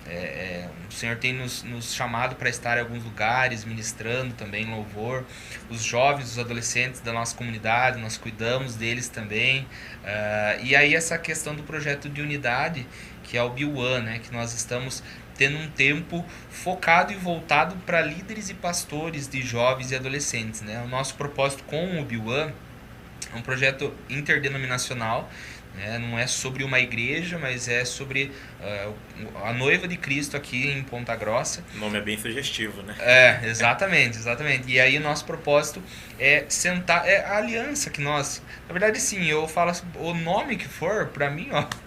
É, 0.07 0.13
é, 0.13 0.69
o 0.87 0.93
Senhor 0.93 1.17
tem 1.17 1.33
nos, 1.33 1.63
nos 1.63 1.95
chamado 1.95 2.37
para 2.37 2.51
estar 2.51 2.77
em 2.77 2.81
alguns 2.81 3.03
lugares, 3.03 3.65
ministrando 3.65 4.35
também 4.35 4.67
louvor. 4.67 5.25
Os 5.71 5.83
jovens, 5.83 6.33
os 6.33 6.39
adolescentes 6.39 7.01
da 7.01 7.11
nossa 7.11 7.35
comunidade, 7.35 7.99
nós 7.99 8.19
cuidamos 8.19 8.77
deles 8.77 9.09
também. 9.09 9.63
Uh, 9.63 10.63
e 10.63 10.77
aí, 10.77 10.95
essa 10.95 11.17
questão 11.17 11.55
do 11.55 11.63
projeto 11.63 12.11
de 12.11 12.21
unidade, 12.21 12.87
que 13.23 13.39
é 13.39 13.43
o 13.43 13.49
Biwan, 13.49 14.01
né, 14.03 14.19
que 14.19 14.31
nós 14.31 14.53
estamos 14.53 15.03
tendo 15.37 15.59
um 15.59 15.69
tempo 15.69 16.25
focado 16.51 17.13
e 17.13 17.17
voltado 17.17 17.77
para 17.87 18.01
líderes 18.01 18.51
e 18.51 18.55
pastores 18.55 19.29
de 19.29 19.43
jovens 19.43 19.91
e 19.91 19.97
adolescentes. 19.97 20.61
Né? 20.63 20.81
O 20.85 20.89
nosso 20.89 21.15
propósito 21.15 21.65
com 21.65 22.01
o 22.01 22.05
Biwan 22.05 22.53
é 23.33 23.37
um 23.37 23.43
projeto 23.43 23.93
interdenominacional 24.09 25.29
né? 25.75 25.99
Não 25.99 26.19
é 26.19 26.27
sobre 26.27 26.63
uma 26.65 26.79
igreja, 26.81 27.39
mas 27.39 27.69
é 27.69 27.85
sobre 27.85 28.31
uh, 28.61 28.95
a 29.45 29.53
noiva 29.53 29.89
de 29.89 29.97
Cristo 29.97 30.37
aqui 30.37 30.71
em 30.71 30.83
Ponta 30.83 31.15
Grossa. 31.17 31.65
O 31.75 31.79
nome 31.79 31.99
é 31.99 32.01
bem 32.01 32.17
sugestivo, 32.17 32.83
né? 32.83 32.95
É, 33.01 33.41
exatamente, 33.45 34.17
exatamente. 34.17 34.71
E 34.71 34.79
aí 34.81 34.97
o 34.97 35.01
nosso 35.01 35.25
propósito 35.25 35.83
é 36.19 36.45
sentar, 36.49 37.07
é 37.07 37.25
a 37.25 37.37
aliança 37.37 37.91
que 37.91 38.01
nós. 38.01 38.43
Na 38.69 38.73
verdade, 38.73 39.01
sim, 39.01 39.25
eu 39.27 39.47
falo 39.49 39.71
assim, 39.71 39.87
o 39.97 40.15
nome 40.15 40.57
que 40.57 40.69
for, 40.69 41.07
para 41.07 41.31
mim, 41.31 41.49
ó. 41.53 41.65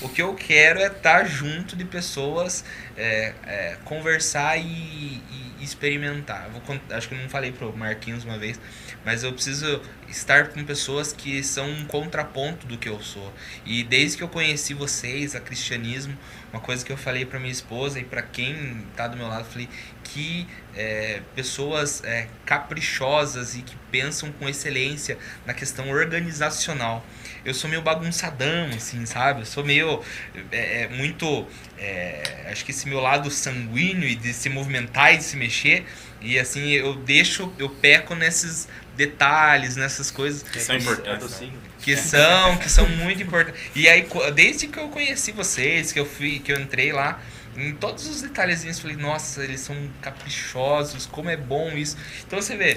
O 0.00 0.08
que 0.08 0.22
eu 0.22 0.34
quero 0.34 0.78
é 0.78 0.86
estar 0.86 1.24
junto 1.24 1.74
de 1.74 1.84
pessoas, 1.84 2.64
é, 2.96 3.34
é, 3.44 3.76
conversar 3.84 4.56
e, 4.56 4.62
e 4.62 5.48
experimentar. 5.60 6.48
Vou, 6.50 6.80
acho 6.90 7.08
que 7.08 7.14
eu 7.14 7.18
não 7.18 7.28
falei 7.28 7.52
pro 7.52 7.76
Marquinhos 7.76 8.24
uma 8.24 8.38
vez, 8.38 8.58
mas 9.04 9.22
eu 9.22 9.32
preciso 9.32 9.80
estar 10.08 10.48
com 10.48 10.64
pessoas 10.64 11.12
que 11.12 11.42
são 11.42 11.70
um 11.70 11.84
contraponto 11.84 12.66
do 12.66 12.76
que 12.76 12.88
eu 12.88 13.00
sou. 13.00 13.32
E 13.64 13.82
desde 13.82 14.16
que 14.16 14.22
eu 14.22 14.28
conheci 14.28 14.74
vocês, 14.74 15.34
a 15.34 15.40
cristianismo, 15.40 16.16
uma 16.52 16.60
coisa 16.60 16.84
que 16.84 16.90
eu 16.90 16.96
falei 16.96 17.26
para 17.26 17.38
minha 17.38 17.52
esposa 17.52 18.00
e 18.00 18.04
para 18.04 18.22
quem 18.22 18.86
tá 18.96 19.06
do 19.06 19.16
meu 19.16 19.28
lado, 19.28 19.44
falei 19.44 19.68
que 20.02 20.46
é, 20.74 21.20
pessoas 21.34 22.02
é, 22.04 22.28
caprichosas 22.46 23.54
e 23.54 23.62
que 23.62 23.76
pensam 23.90 24.32
com 24.32 24.48
excelência 24.48 25.18
na 25.44 25.52
questão 25.52 25.90
organizacional. 25.90 27.04
Eu 27.44 27.52
sou 27.52 27.68
meio 27.68 27.82
bagunçadão, 27.82 28.68
assim, 28.74 29.04
sabe? 29.04 29.40
Eu 29.40 29.46
sou 29.46 29.64
meio 29.64 30.02
é, 30.50 30.82
é 30.82 30.88
muito. 30.88 31.46
É, 31.78 32.48
acho 32.50 32.64
que 32.64 32.70
esse 32.70 32.88
meu 32.88 33.00
lado 33.00 33.30
sanguíneo 33.30 34.08
e 34.08 34.14
de 34.14 34.32
se 34.32 34.48
movimentar 34.48 35.14
e 35.14 35.18
de 35.18 35.24
se 35.24 35.36
mexer. 35.36 35.84
E 36.20 36.38
assim, 36.38 36.70
eu 36.70 36.94
deixo, 36.94 37.52
eu 37.58 37.68
peco 37.68 38.14
nesses 38.14 38.68
detalhes, 38.98 39.76
nessas 39.76 40.10
coisas. 40.10 40.42
Que 40.42 40.58
são 40.58 40.76
importantes. 40.76 41.40
Né? 41.40 41.52
Que 41.80 41.96
são, 41.96 42.56
que 42.58 42.68
são 42.68 42.86
muito 42.88 43.22
importantes. 43.22 43.60
E 43.74 43.88
aí, 43.88 44.06
desde 44.34 44.66
que 44.66 44.78
eu 44.78 44.88
conheci 44.88 45.30
vocês, 45.30 45.92
que 45.92 46.00
eu 46.00 46.04
fui, 46.04 46.40
que 46.40 46.52
eu 46.52 46.60
entrei 46.60 46.92
lá, 46.92 47.22
em 47.56 47.72
todos 47.72 48.08
os 48.08 48.20
detalhezinhos, 48.20 48.80
falei, 48.80 48.96
nossa, 48.96 49.42
eles 49.44 49.60
são 49.60 49.76
caprichosos, 50.02 51.06
como 51.06 51.30
é 51.30 51.36
bom 51.36 51.70
isso. 51.70 51.96
Então 52.26 52.42
você 52.42 52.56
vê, 52.56 52.76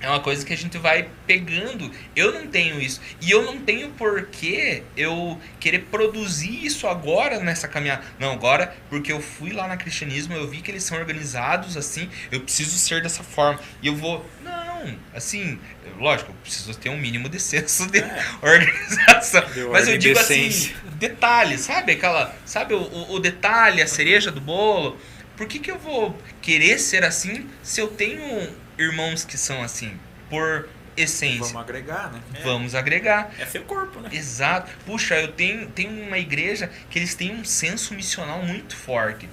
é 0.00 0.08
uma 0.08 0.20
coisa 0.20 0.44
que 0.44 0.52
a 0.52 0.56
gente 0.56 0.76
vai 0.78 1.08
pegando. 1.26 1.90
Eu 2.14 2.32
não 2.32 2.46
tenho 2.46 2.80
isso. 2.80 3.00
E 3.20 3.30
eu 3.30 3.42
não 3.42 3.60
tenho 3.60 3.90
porquê 3.90 4.82
eu 4.96 5.40
querer 5.58 5.80
produzir 5.90 6.64
isso 6.64 6.86
agora 6.86 7.40
nessa 7.40 7.66
caminhada. 7.66 8.02
Não, 8.18 8.32
agora, 8.32 8.76
porque 8.90 9.10
eu 9.10 9.20
fui 9.20 9.52
lá 9.52 9.66
na 9.66 9.76
cristianismo, 9.76 10.34
eu 10.34 10.46
vi 10.46 10.60
que 10.60 10.70
eles 10.70 10.84
são 10.84 10.98
organizados 10.98 11.76
assim, 11.76 12.10
eu 12.30 12.40
preciso 12.40 12.78
ser 12.78 13.02
dessa 13.02 13.22
forma. 13.22 13.58
E 13.82 13.86
eu 13.86 13.96
vou. 13.96 14.24
Não, 14.44 14.65
assim, 15.14 15.58
lógico, 15.98 16.30
eu 16.30 16.36
preciso 16.42 16.74
ter 16.74 16.88
um 16.88 16.96
mínimo 16.96 17.28
de 17.28 17.40
senso 17.40 17.86
de 17.90 17.98
é. 17.98 18.24
organização. 18.42 19.44
De 19.52 19.64
Mas 19.64 19.88
eu 19.88 19.98
digo 19.98 20.18
assim, 20.18 20.72
detalhe, 20.94 21.58
sabe 21.58 21.92
aquela. 21.92 22.34
Sabe 22.44 22.74
o, 22.74 23.12
o, 23.12 23.18
detalhe, 23.18 23.82
a 23.82 23.86
cereja 23.86 24.30
do 24.30 24.40
bolo? 24.40 24.98
Por 25.36 25.46
que, 25.46 25.58
que 25.58 25.70
eu 25.70 25.78
vou 25.78 26.18
querer 26.40 26.78
ser 26.78 27.04
assim 27.04 27.46
se 27.62 27.80
eu 27.80 27.88
tenho 27.88 28.48
irmãos 28.78 29.24
que 29.24 29.36
são 29.36 29.62
assim? 29.62 29.98
Por 30.30 30.68
essência. 30.96 31.52
Vamos 31.52 31.56
agregar, 31.56 32.12
né? 32.12 32.20
É. 32.34 32.42
Vamos 32.42 32.74
agregar. 32.74 33.30
É 33.38 33.46
seu 33.46 33.62
corpo, 33.62 34.00
né? 34.00 34.08
Exato. 34.12 34.70
Puxa, 34.84 35.14
eu 35.16 35.28
tenho, 35.28 35.68
tenho 35.68 35.90
uma 35.90 36.18
igreja 36.18 36.70
que 36.90 36.98
eles 36.98 37.14
têm 37.14 37.34
um 37.34 37.44
senso 37.44 37.94
missional 37.94 38.42
muito 38.42 38.74
forte. 38.74 39.28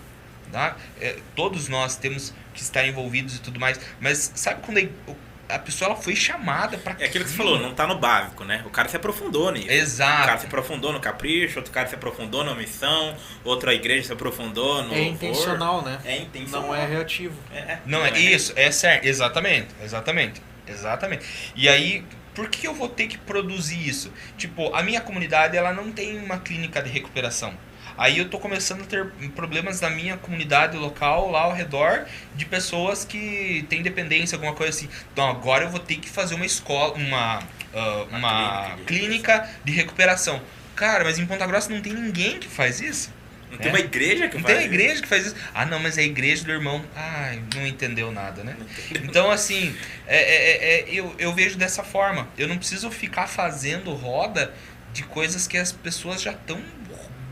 Tá? 0.52 0.78
É, 1.02 1.18
todos 1.36 1.68
nós 1.68 1.96
temos 1.96 2.34
que 2.54 2.62
estar 2.62 2.86
envolvidos 2.86 3.38
e 3.38 3.40
tudo 3.40 3.60
mais. 3.60 3.80
Mas 4.00 4.32
sabe 4.36 4.62
quando 4.62 4.78
a 5.54 5.60
pessoa 5.60 5.92
ela 5.92 6.00
foi 6.00 6.16
chamada 6.16 6.78
para 6.78 6.96
É 7.00 7.06
aquilo 7.06 7.24
que 7.24 7.30
você 7.30 7.38
falou, 7.38 7.60
não 7.60 7.74
tá 7.74 7.86
no 7.86 7.98
básico, 7.98 8.44
né? 8.44 8.64
O 8.66 8.70
cara 8.70 8.90
se 8.90 8.96
aprofundou 8.96 9.52
nisso. 9.52 9.70
Exato. 9.70 10.24
O 10.24 10.26
cara 10.26 10.40
se 10.40 10.46
aprofundou 10.48 10.92
no 10.92 11.00
capricho, 11.00 11.60
outro 11.60 11.72
cara 11.72 11.88
se 11.88 11.96
aprofundou 11.96 12.44
na 12.44 12.56
missão, 12.56 13.16
outra 13.44 13.74
igreja 13.74 14.08
se 14.08 14.14
aprofundou 14.14 14.84
no. 14.84 14.94
É 14.94 15.02
intencional, 15.04 15.82
né? 15.82 16.00
É 16.04 16.18
intencional. 16.18 16.68
Não 16.68 16.76
é 16.76 16.86
reativo. 16.86 17.36
É, 17.52 17.58
é. 17.58 17.80
não, 17.86 18.00
não, 18.00 18.06
é, 18.06 18.10
é 18.10 18.20
isso, 18.20 18.54
é 18.56 18.72
certo. 18.72 19.06
Exatamente, 19.06 19.68
exatamente. 19.84 20.42
Exatamente. 20.66 21.54
E 21.56 21.68
aí, 21.68 22.04
por 22.34 22.50
que 22.50 22.68
eu 22.68 22.74
vou 22.74 22.90
ter 22.90 23.08
que 23.08 23.18
produzir 23.18 23.88
isso? 23.88 24.12
Tipo, 24.38 24.74
a 24.74 24.82
minha 24.82 25.02
comunidade 25.02 25.56
ela 25.56 25.74
não 25.74 25.92
tem 25.92 26.18
uma 26.18 26.40
clínica 26.40 26.82
de 26.82 26.90
recuperação. 26.90 27.54
Aí 27.98 28.18
eu 28.18 28.30
tô 28.30 28.40
começando 28.40 28.82
a 28.82 28.86
ter 28.86 29.06
problemas 29.36 29.82
na 29.82 29.90
minha 29.90 30.18
comunidade 30.18 30.78
local, 30.78 31.30
lá 31.30 31.42
ao 31.42 31.54
redor, 31.54 32.06
de 32.36 32.46
pessoas 32.46 33.06
que 33.06 33.66
têm 33.70 33.82
dependência, 33.82 34.36
alguma 34.36 34.54
coisa 34.54 34.72
assim. 34.72 34.90
Então 35.12 35.30
agora 35.30 35.66
eu 35.66 35.70
vou 35.70 35.80
ter 35.80 35.96
que 35.96 36.10
fazer 36.10 36.36
uma 36.36 36.46
escola, 36.46 36.94
uma, 36.94 37.40
uh, 37.40 38.08
uma, 38.10 38.18
uma 38.18 38.78
clínica, 38.78 38.78
de 38.78 38.86
clínica 38.86 39.50
de 39.64 39.72
recuperação. 39.74 40.42
Cara, 40.76 41.04
mas 41.04 41.20
em 41.20 41.26
Ponta 41.26 41.46
Grossa 41.46 41.70
não 41.72 41.82
tem 41.82 41.94
ninguém 41.94 42.40
que 42.40 42.48
faz 42.48 42.82
isso. 42.82 43.12
Não 43.52 43.60
tem 43.60 43.70
uma 43.70 43.78
é. 43.78 43.82
igreja 43.82 44.28
que 44.28 44.36
não 44.36 44.44
faz 44.44 44.58
tem 44.58 44.68
uma 44.68 44.74
igreja 44.74 45.02
que 45.02 45.08
faz 45.08 45.28
isso. 45.28 45.36
Ah, 45.54 45.66
não, 45.66 45.80
mas 45.80 45.98
é 46.00 46.02
a 46.02 46.06
igreja 46.06 46.44
do 46.44 46.52
irmão. 46.52 46.84
Ai, 46.96 47.40
não 47.54 47.68
entendeu 47.68 48.12
nada, 48.12 48.44
né? 48.44 48.58
Então, 49.04 49.30
assim, 49.30 49.76
é, 50.08 50.18
é, 50.18 50.52
é, 50.56 50.86
eu, 50.88 51.14
eu 51.20 51.32
vejo 51.34 51.56
dessa 51.56 51.84
forma. 51.84 52.28
Eu 52.36 52.48
não 52.48 52.58
preciso 52.58 52.90
ficar 52.90 53.28
fazendo 53.28 53.94
roda 53.94 54.52
de 54.92 55.04
coisas 55.04 55.46
que 55.48 55.58
as 55.58 55.72
pessoas 55.72 56.22
já 56.22 56.32
estão 56.32 56.60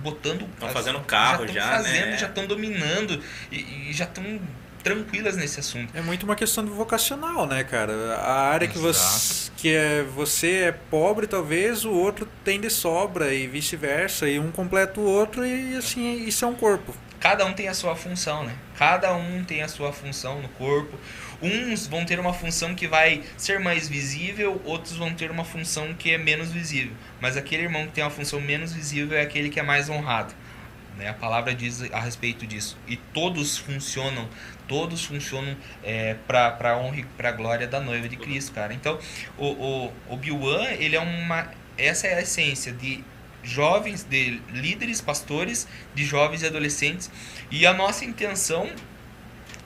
botando. 0.01 0.41
Estão 0.53 0.69
fazendo 0.69 0.99
carro 1.01 1.47
já, 1.47 1.53
já 1.53 1.67
fazendo, 1.77 2.05
né? 2.07 2.17
Já 2.17 2.27
estão 2.27 2.45
dominando 2.45 3.21
e, 3.51 3.89
e 3.89 3.93
já 3.93 4.05
estão 4.05 4.39
tranquilas 4.81 5.37
nesse 5.37 5.59
assunto. 5.59 5.95
É 5.95 6.01
muito 6.01 6.23
uma 6.23 6.35
questão 6.35 6.65
vocacional, 6.65 7.45
né, 7.47 7.63
cara? 7.63 8.15
A 8.15 8.49
área 8.49 8.67
que 8.67 8.77
você, 8.77 9.51
que 9.55 9.73
é, 9.73 10.03
você 10.03 10.51
é 10.63 10.71
pobre, 10.71 11.27
talvez, 11.27 11.85
o 11.85 11.91
outro 11.91 12.27
tem 12.43 12.59
de 12.59 12.69
sobra 12.69 13.33
e 13.33 13.47
vice-versa, 13.47 14.27
e 14.27 14.39
um 14.39 14.51
completa 14.51 14.99
o 14.99 15.03
outro 15.03 15.45
e 15.45 15.75
assim, 15.75 16.25
isso 16.25 16.43
é 16.43 16.47
um 16.47 16.55
corpo. 16.55 16.95
Cada 17.19 17.45
um 17.45 17.53
tem 17.53 17.67
a 17.67 17.73
sua 17.73 17.95
função, 17.95 18.43
né? 18.43 18.55
Cada 18.75 19.13
um 19.13 19.43
tem 19.43 19.61
a 19.61 19.67
sua 19.67 19.93
função 19.93 20.41
no 20.41 20.49
corpo. 20.49 20.97
Uns 21.41 21.87
vão 21.87 22.05
ter 22.05 22.19
uma 22.19 22.33
função 22.33 22.75
que 22.75 22.87
vai 22.87 23.23
ser 23.37 23.59
mais 23.59 23.87
visível, 23.87 24.61
outros 24.63 24.95
vão 24.95 25.13
ter 25.13 25.31
uma 25.31 25.43
função 25.43 25.93
que 25.93 26.11
é 26.11 26.17
menos 26.17 26.51
visível. 26.51 26.93
Mas 27.19 27.35
aquele 27.35 27.63
irmão 27.63 27.85
que 27.87 27.93
tem 27.93 28.03
uma 28.03 28.09
função 28.11 28.39
menos 28.39 28.73
visível 28.73 29.17
é 29.17 29.21
aquele 29.21 29.49
que 29.49 29.59
é 29.59 29.63
mais 29.63 29.89
honrado. 29.89 30.33
Né? 30.97 31.09
A 31.09 31.13
palavra 31.13 31.53
diz 31.53 31.81
a 31.91 31.99
respeito 31.99 32.45
disso. 32.45 32.77
E 32.87 32.95
todos 32.95 33.57
funcionam, 33.57 34.27
todos 34.67 35.05
funcionam 35.05 35.55
é, 35.83 36.15
para 36.27 36.71
a 36.71 36.77
honra 36.77 36.97
e 36.97 37.03
para 37.03 37.29
a 37.29 37.31
glória 37.31 37.67
da 37.67 37.79
noiva 37.79 38.07
de 38.07 38.17
Cristo, 38.17 38.51
cara. 38.51 38.73
Então, 38.73 38.99
o, 39.37 39.47
o, 39.47 39.93
o 40.09 40.17
Biuan, 40.17 40.67
ele 40.71 40.95
é 40.95 40.99
uma. 40.99 41.49
Essa 41.77 42.07
é 42.07 42.15
a 42.15 42.21
essência 42.21 42.71
de 42.71 43.03
jovens, 43.43 44.03
de 44.03 44.39
líderes, 44.53 45.01
pastores, 45.01 45.67
de 45.95 46.05
jovens 46.05 46.43
e 46.43 46.45
adolescentes. 46.45 47.09
E 47.49 47.65
a 47.65 47.73
nossa 47.73 48.05
intenção 48.05 48.69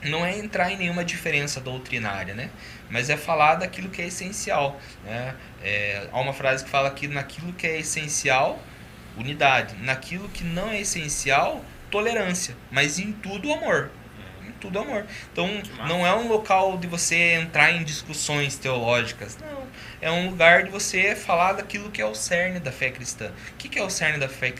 não 0.06 0.26
é 0.26 0.38
entrar 0.38 0.72
em 0.72 0.77
nenhuma 0.77 1.03
diferença 1.03 1.60
doutrinária, 1.60 2.34
né? 2.34 2.49
Mas 2.90 3.10
é 3.10 3.18
falar 3.18 3.56
daquilo 3.56 3.90
que 3.90 4.02
é 4.02 4.07
essencial. 4.07 4.80
Né? 5.03 5.36
É, 5.64 6.07
há 6.11 6.19
uma 6.19 6.34
frase 6.34 6.64
que 6.64 6.69
fala 6.69 6.90
que 6.91 7.07
naquilo 7.07 7.52
que 7.53 7.68
é 7.68 7.80
essencial, 7.80 8.60
unidade. 9.18 9.76
Naquilo 9.82 10.30
que 10.30 10.44
não 10.44 10.69
é 10.69 10.82
essencial, 10.82 11.64
tolerância. 11.90 12.56
Mas 12.72 12.99
em 12.99 13.11
tudo, 13.11 13.52
amor. 13.52 13.91
Em 14.48 14.52
tudo, 14.53 14.80
amor. 14.80 15.06
Então, 15.32 15.49
não 15.88 16.06
é 16.06 16.15
um 16.15 16.27
local 16.27 16.77
de 16.77 16.88
você 16.88 17.34
entrar 17.34 17.72
em 17.72 17.84
discussões 17.84 18.56
teológicas. 18.57 19.38
Não. 19.38 19.65
É 20.02 20.11
um 20.11 20.30
lugar 20.30 20.64
de 20.64 20.69
você 20.69 21.15
falar 21.15 21.53
daquilo 21.53 21.90
que 21.90 22.02
é 22.02 22.06
o 22.06 22.14
cerne 22.14 22.60
da 22.60 22.72
fé 22.72 22.91
cristã. 22.91 23.32
O 23.53 23.56
que 23.56 23.80
é 23.80 23.84
o 23.84 23.90
cerne 23.90 24.19
da 24.19 24.30
fé 24.30 24.53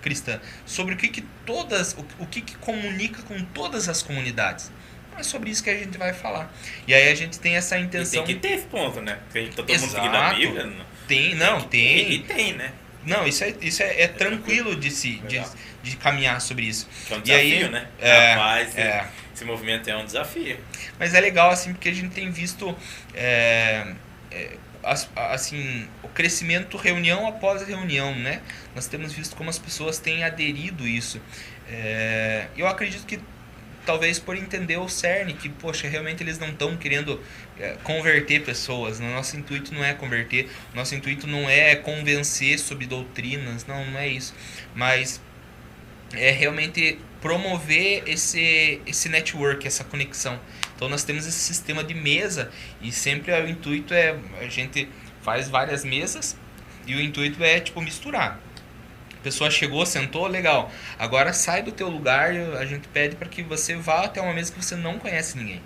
cristã? 0.00 0.38
Sobre 0.64 0.94
o 0.94 0.96
que, 0.96 1.08
que 1.08 1.22
todas, 1.44 1.96
o, 2.18 2.26
que, 2.26 2.40
que 2.40 2.56
comunica 2.58 3.22
com 3.22 3.42
todas 3.46 3.88
as 3.88 4.02
comunidades 4.02 4.70
é 5.18 5.22
sobre 5.22 5.50
isso 5.50 5.62
que 5.62 5.70
a 5.70 5.76
gente 5.76 5.96
vai 5.98 6.12
falar. 6.12 6.52
E 6.86 6.94
aí 6.94 7.10
a 7.10 7.14
gente 7.14 7.38
tem 7.38 7.56
essa 7.56 7.78
intenção. 7.78 8.22
E 8.22 8.26
tem 8.26 8.34
que 8.34 8.40
ter 8.40 8.54
esse 8.54 8.66
ponto, 8.66 9.00
né? 9.00 9.18
Porque 9.24 9.48
tá 9.48 9.56
todo 9.56 9.70
Exato. 9.70 9.86
mundo 9.86 9.94
seguindo 9.94 10.16
a 10.16 10.34
Bíblia. 10.34 10.66
Não. 10.66 10.84
Tem, 11.06 11.34
não, 11.34 11.60
tem. 11.60 12.04
tem. 12.04 12.12
E 12.12 12.18
tem, 12.20 12.52
né? 12.54 12.72
Não, 13.04 13.26
isso 13.26 13.42
é, 13.44 13.54
isso 13.60 13.82
é, 13.82 14.02
é 14.02 14.08
tranquilo 14.08 14.76
de 14.76 14.90
se 14.90 15.16
de, 15.26 15.42
de, 15.82 15.96
caminhar 15.96 16.40
sobre 16.40 16.66
isso. 16.66 16.88
Que 17.06 17.14
é 17.14 17.16
um 17.16 17.20
desafio, 17.20 17.66
aí, 17.66 17.68
né? 17.68 17.88
É, 18.00 18.34
Rapaz, 18.34 18.78
é. 18.78 19.08
esse 19.34 19.44
movimento 19.44 19.88
é 19.90 19.96
um 19.96 20.04
desafio. 20.04 20.58
Mas 20.98 21.14
é 21.14 21.20
legal, 21.20 21.50
assim, 21.50 21.72
porque 21.72 21.88
a 21.88 21.94
gente 21.94 22.10
tem 22.10 22.30
visto. 22.30 22.76
É, 23.14 23.92
é, 24.30 24.56
assim, 25.16 25.88
o 26.02 26.08
crescimento 26.08 26.76
reunião 26.76 27.26
após 27.26 27.66
reunião, 27.66 28.14
né? 28.14 28.40
Nós 28.74 28.86
temos 28.86 29.12
visto 29.12 29.36
como 29.36 29.50
as 29.50 29.58
pessoas 29.58 29.98
têm 29.98 30.24
aderido 30.24 30.86
isso. 30.86 31.20
É, 31.68 32.46
eu 32.56 32.66
acredito 32.66 33.06
que 33.06 33.20
talvez 33.84 34.18
por 34.18 34.36
entender 34.36 34.76
o 34.76 34.88
cerne, 34.88 35.34
que, 35.34 35.48
poxa, 35.48 35.88
realmente 35.88 36.22
eles 36.22 36.38
não 36.38 36.48
estão 36.48 36.76
querendo 36.76 37.20
é, 37.58 37.76
converter 37.82 38.42
pessoas. 38.44 39.00
O 39.00 39.02
nosso 39.02 39.36
intuito 39.36 39.74
não 39.74 39.84
é 39.84 39.92
converter, 39.94 40.48
nosso 40.74 40.94
intuito 40.94 41.26
não 41.26 41.48
é 41.48 41.74
convencer 41.76 42.58
sobre 42.58 42.86
doutrinas, 42.86 43.66
não, 43.66 43.84
não 43.86 43.98
é 43.98 44.08
isso. 44.08 44.34
Mas 44.74 45.20
é 46.14 46.30
realmente 46.30 46.98
promover 47.20 48.02
esse, 48.06 48.80
esse 48.86 49.08
network, 49.08 49.66
essa 49.66 49.84
conexão. 49.84 50.38
Então 50.74 50.88
nós 50.88 51.04
temos 51.04 51.26
esse 51.26 51.38
sistema 51.38 51.82
de 51.82 51.94
mesa 51.94 52.50
e 52.80 52.90
sempre 52.90 53.32
o 53.32 53.48
intuito 53.48 53.94
é 53.94 54.16
a 54.40 54.48
gente 54.48 54.88
faz 55.22 55.48
várias 55.48 55.84
mesas 55.84 56.36
e 56.86 56.94
o 56.94 57.00
intuito 57.00 57.42
é 57.44 57.60
tipo 57.60 57.80
misturar 57.80 58.40
pessoa 59.22 59.50
chegou, 59.50 59.84
sentou, 59.86 60.26
legal. 60.26 60.70
Agora 60.98 61.32
sai 61.32 61.62
do 61.62 61.72
teu 61.72 61.88
lugar, 61.88 62.30
a 62.58 62.66
gente 62.66 62.88
pede 62.88 63.16
para 63.16 63.28
que 63.28 63.42
você 63.42 63.74
vá 63.76 64.04
até 64.04 64.20
uma 64.20 64.32
mesa 64.32 64.52
que 64.52 64.62
você 64.62 64.76
não 64.76 64.98
conhece 64.98 65.36
ninguém. 65.36 65.62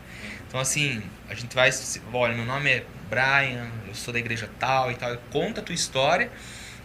Então 0.46 0.60
assim, 0.60 1.02
a 1.28 1.34
gente 1.34 1.54
vai, 1.54 1.70
olha, 2.12 2.34
meu 2.34 2.44
nome 2.44 2.70
é 2.70 2.84
Brian, 3.08 3.68
eu 3.86 3.94
sou 3.94 4.12
da 4.12 4.18
igreja 4.18 4.48
tal 4.58 4.90
e 4.90 4.94
tal, 4.94 5.16
conta 5.30 5.60
a 5.60 5.64
tua 5.64 5.74
história 5.74 6.30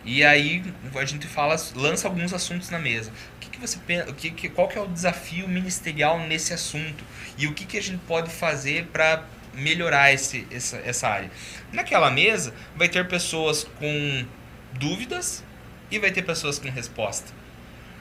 e 0.03 0.23
aí 0.23 0.64
a 0.95 1.06
gente 1.06 1.27
fala, 1.27 1.56
lança 1.76 2.07
alguns 2.07 2.34
assuntos 2.34 2.69
na 2.69 2.80
mesa. 2.80 3.11
O 3.38 3.39
que, 3.39 3.49
que 3.49 3.60
você 3.60 3.77
pensa, 3.85 4.10
o 4.10 4.14
que, 4.14 4.31
que, 4.31 4.49
qual 4.49 4.68
que 4.68 4.77
é 4.77 4.81
o 4.81 4.88
desafio 4.88 5.48
ministerial 5.48 6.19
nesse 6.19 6.53
assunto 6.53 7.03
e 7.38 7.48
o 7.48 7.53
que, 7.53 7.65
que 7.65 7.77
a 7.77 7.81
gente 7.81 7.99
pode 8.07 8.31
fazer 8.31 8.88
para 8.88 9.23
melhorar 9.53 10.14
esse, 10.14 10.48
essa, 10.52 10.77
essa 10.77 11.07
área. 11.07 11.30
Naquela 11.72 12.10
mesa 12.10 12.53
vai 12.76 12.88
ter 12.88 13.07
pessoas 13.07 13.65
com 13.80 14.26
dúvidas 14.73 15.43
e 15.91 15.99
vai 15.99 16.11
ter 16.11 16.22
pessoas 16.22 16.57
com 16.57 16.69
resposta. 16.69 17.31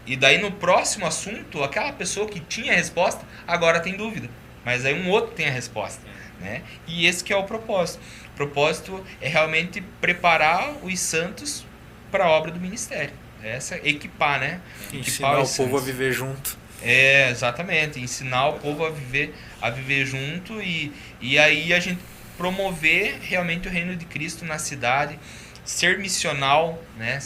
E 0.06 0.16
daí 0.16 0.38
no 0.38 0.52
próximo 0.52 1.06
assunto, 1.06 1.62
aquela 1.62 1.92
pessoa 1.92 2.26
que 2.26 2.40
tinha 2.40 2.72
a 2.72 2.76
resposta 2.76 3.24
agora 3.46 3.80
tem 3.80 3.96
dúvida, 3.96 4.30
mas 4.64 4.84
aí 4.84 4.94
um 4.94 5.10
outro 5.10 5.32
tem 5.32 5.46
a 5.46 5.50
resposta, 5.50 6.00
né? 6.40 6.62
E 6.86 7.06
esse 7.06 7.22
que 7.22 7.32
é 7.32 7.36
o 7.36 7.44
propósito. 7.44 8.00
O 8.32 8.36
propósito 8.36 9.04
é 9.20 9.28
realmente 9.28 9.82
preparar 10.00 10.72
os 10.82 10.98
santos 10.98 11.66
para 12.10 12.24
a 12.24 12.30
obra 12.30 12.50
do 12.50 12.58
ministério. 12.58 13.12
Essa 13.42 13.76
equipar, 13.76 14.40
né? 14.40 14.60
Ensinar 14.92 15.38
o 15.38 15.48
povo 15.48 15.76
a 15.76 15.80
viver 15.80 16.12
junto. 16.12 16.58
É, 16.82 17.28
exatamente, 17.30 18.00
ensinar 18.00 18.48
o 18.48 18.52
povo 18.54 18.86
a 18.86 18.90
viver 18.90 19.34
a 19.60 19.68
viver 19.68 20.06
junto 20.06 20.62
e, 20.62 20.90
e 21.20 21.38
aí 21.38 21.74
a 21.74 21.78
gente 21.78 22.00
promover 22.38 23.18
realmente 23.20 23.68
o 23.68 23.70
reino 23.70 23.94
de 23.94 24.06
Cristo 24.06 24.46
na 24.46 24.58
cidade, 24.58 25.18
ser 25.65 25.99
missional, 25.99 26.82
né? 26.97 27.19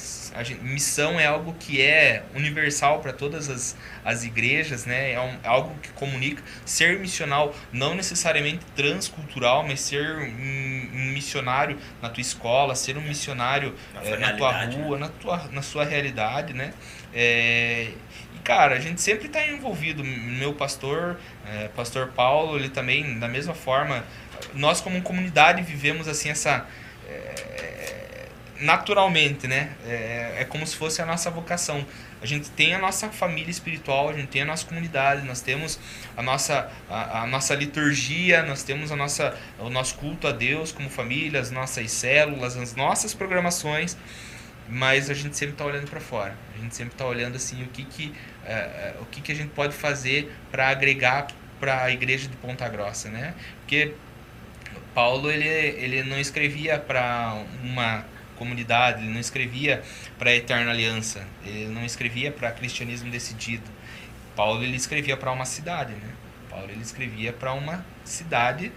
Gente, 0.43 0.63
missão 0.63 1.19
é 1.19 1.27
algo 1.27 1.55
que 1.55 1.81
é 1.81 2.25
universal 2.35 3.01
para 3.01 3.13
todas 3.13 3.49
as, 3.49 3.77
as 4.05 4.25
igrejas, 4.25 4.85
né? 4.85 5.13
É, 5.13 5.21
um, 5.21 5.39
é 5.43 5.49
algo 5.49 5.75
que 5.81 5.91
comunica. 5.91 6.43
Ser 6.65 6.99
missional 6.99 7.55
não 7.73 7.95
necessariamente 7.95 8.65
transcultural, 8.75 9.63
mas 9.63 9.81
ser 9.81 10.05
um, 10.05 10.91
um 10.95 11.13
missionário 11.13 11.79
na 12.03 12.09
tua 12.09 12.21
escola, 12.21 12.75
ser 12.75 12.97
um 12.97 13.03
missionário 13.03 13.75
é, 14.03 14.17
na 14.17 14.33
tua 14.33 14.53
rua, 14.65 14.99
né? 14.99 15.07
na, 15.07 15.09
tua, 15.09 15.49
na 15.53 15.63
sua 15.63 15.85
realidade, 15.85 16.53
né? 16.53 16.75
É, 17.13 17.93
e 18.35 18.39
cara, 18.43 18.75
a 18.75 18.81
gente 18.81 19.01
sempre 19.01 19.27
está 19.27 19.47
envolvido. 19.47 20.03
Meu 20.05 20.53
pastor, 20.53 21.17
é, 21.47 21.69
pastor 21.69 22.09
Paulo, 22.09 22.57
ele 22.57 22.69
também, 22.69 23.19
da 23.19 23.29
mesma 23.29 23.55
forma, 23.55 24.05
nós 24.53 24.81
como 24.81 25.01
comunidade 25.01 25.63
vivemos 25.63 26.09
assim 26.09 26.29
essa 26.29 26.67
naturalmente, 28.65 29.47
né? 29.47 29.73
É, 29.87 30.37
é 30.39 30.45
como 30.45 30.67
se 30.67 30.75
fosse 30.75 31.03
a 31.03 31.07
nossa 31.07 31.31
vocação. 31.31 31.85
A 32.23 32.27
gente 32.27 32.51
tem 32.51 32.75
a 32.75 32.79
nossa 32.79 33.11
família 33.11 33.51
espiritual, 33.51 34.09
a 34.09 34.15
gente 34.15 34.29
tem 34.29 34.41
a 34.41 34.47
nossa 34.47 34.65
comunidade, 34.65 35.27
nós 35.27 35.43
temos 35.43 35.79
a 36.17 36.23
nossa, 36.23 36.71
a, 36.89 37.21
a, 37.21 37.27
nossa 37.27 37.55
liturgia, 37.55 38.43
nós 38.43 38.63
temos 38.63 38.91
a 38.91 38.97
nossa, 38.97 39.39
o 39.59 39.69
nosso 39.69 39.97
culto 39.97 40.27
a 40.27 40.33
Deus 40.33 40.73
como 40.73 40.89
família, 40.89 41.39
as 41.39 41.51
nossas 41.51 41.93
células, 41.93 42.57
as 42.57 42.75
nossas 42.75 43.13
programações, 43.13 43.99
mas 44.67 45.11
a 45.11 45.15
gente 45.15 45.37
sempre 45.37 45.53
está 45.53 45.67
olhando 45.67 45.89
para 45.89 46.01
fora. 46.01 46.35
A 46.57 46.59
gente 46.59 46.75
sempre 46.75 46.95
está 46.95 47.05
olhando 47.05 47.37
assim 47.37 47.63
o 47.63 47.67
que 47.67 47.85
que, 47.85 48.15
é, 48.47 48.53
é, 48.53 48.97
o 48.99 49.05
que, 49.05 49.21
que 49.21 49.31
a 49.31 49.35
gente 49.35 49.51
pode 49.51 49.75
fazer 49.75 50.35
para 50.51 50.69
agregar 50.69 51.27
para 51.61 51.85
a 51.85 51.91
igreja 51.91 52.29
de 52.29 52.37
Ponta 52.39 52.67
Grossa, 52.71 53.11
né? 53.11 53.35
Porque 53.61 53.93
Paulo 54.95 55.31
ele, 55.31 55.47
ele 55.47 56.03
não 56.03 56.19
escrevia 56.19 56.79
para 56.79 57.45
uma 57.63 58.14
comunidade, 58.35 59.03
ele 59.03 59.13
não 59.13 59.21
escrevia 59.21 59.83
para 60.19 60.31
a 60.31 60.35
eterna 60.35 60.71
aliança, 60.71 61.27
ele 61.45 61.69
não 61.69 61.85
escrevia 61.85 62.31
para 62.31 62.51
cristianismo 62.51 63.11
decidido. 63.11 63.65
Paulo 64.37 64.63
ele 64.63 64.77
escrevia 64.77 65.17
para 65.17 65.31
uma 65.33 65.45
cidade, 65.45 65.93
né? 65.93 66.11
Paulo 66.51 66.71
ele 66.71 66.83
escrevia 66.83 67.33
para 67.33 67.53
uma 67.53 67.85
cidade 68.05 68.73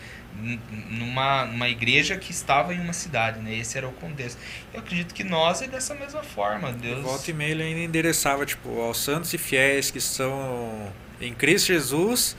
numa, 0.89 1.45
numa 1.45 1.69
igreja 1.69 2.17
que 2.17 2.31
estava 2.31 2.73
em 2.73 2.79
uma 2.79 2.93
cidade, 2.93 3.39
né? 3.39 3.55
Esse 3.55 3.77
era 3.77 3.87
o 3.87 3.91
contexto. 3.93 4.39
Eu 4.73 4.79
acredito 4.79 5.13
que 5.13 5.23
nós 5.23 5.61
é 5.61 5.67
dessa 5.67 5.95
mesma 5.95 6.23
forma. 6.23 6.71
Deus. 6.71 7.01
Volta 7.01 7.29
e 7.29 7.33
meia 7.33 7.51
ele 7.51 7.63
ainda 7.63 7.81
endereçava 7.81 8.45
tipo 8.45 8.81
aos 8.81 8.97
santos 8.97 9.33
e 9.33 9.37
fiéis 9.37 9.91
que 9.91 9.97
estão 9.97 10.91
em 11.19 11.33
Cristo 11.33 11.67
Jesus 11.67 12.37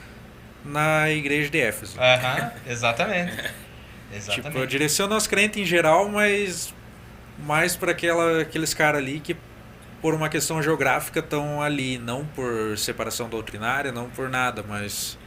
na 0.64 1.10
igreja 1.10 1.50
de 1.50 1.60
Éfeso. 1.60 1.98
Aham, 2.00 2.52
exatamente. 2.66 3.32
Exatamente. 4.10 4.46
Tipo, 4.46 4.58
eu 4.58 4.66
direciono 4.66 5.12
aos 5.12 5.26
crentes 5.26 5.60
em 5.60 5.66
geral, 5.66 6.08
mas 6.08 6.72
mais 7.38 7.76
para 7.76 7.92
aqueles 7.92 8.74
caras 8.74 9.00
ali 9.00 9.20
que 9.20 9.36
por 10.00 10.14
uma 10.14 10.28
questão 10.28 10.62
geográfica 10.62 11.20
estão 11.20 11.60
ali, 11.60 11.98
não 11.98 12.24
por 12.24 12.78
separação 12.78 13.28
doutrinária, 13.28 13.90
não 13.90 14.08
por 14.08 14.28
nada, 14.28 14.64
mas 14.66 15.18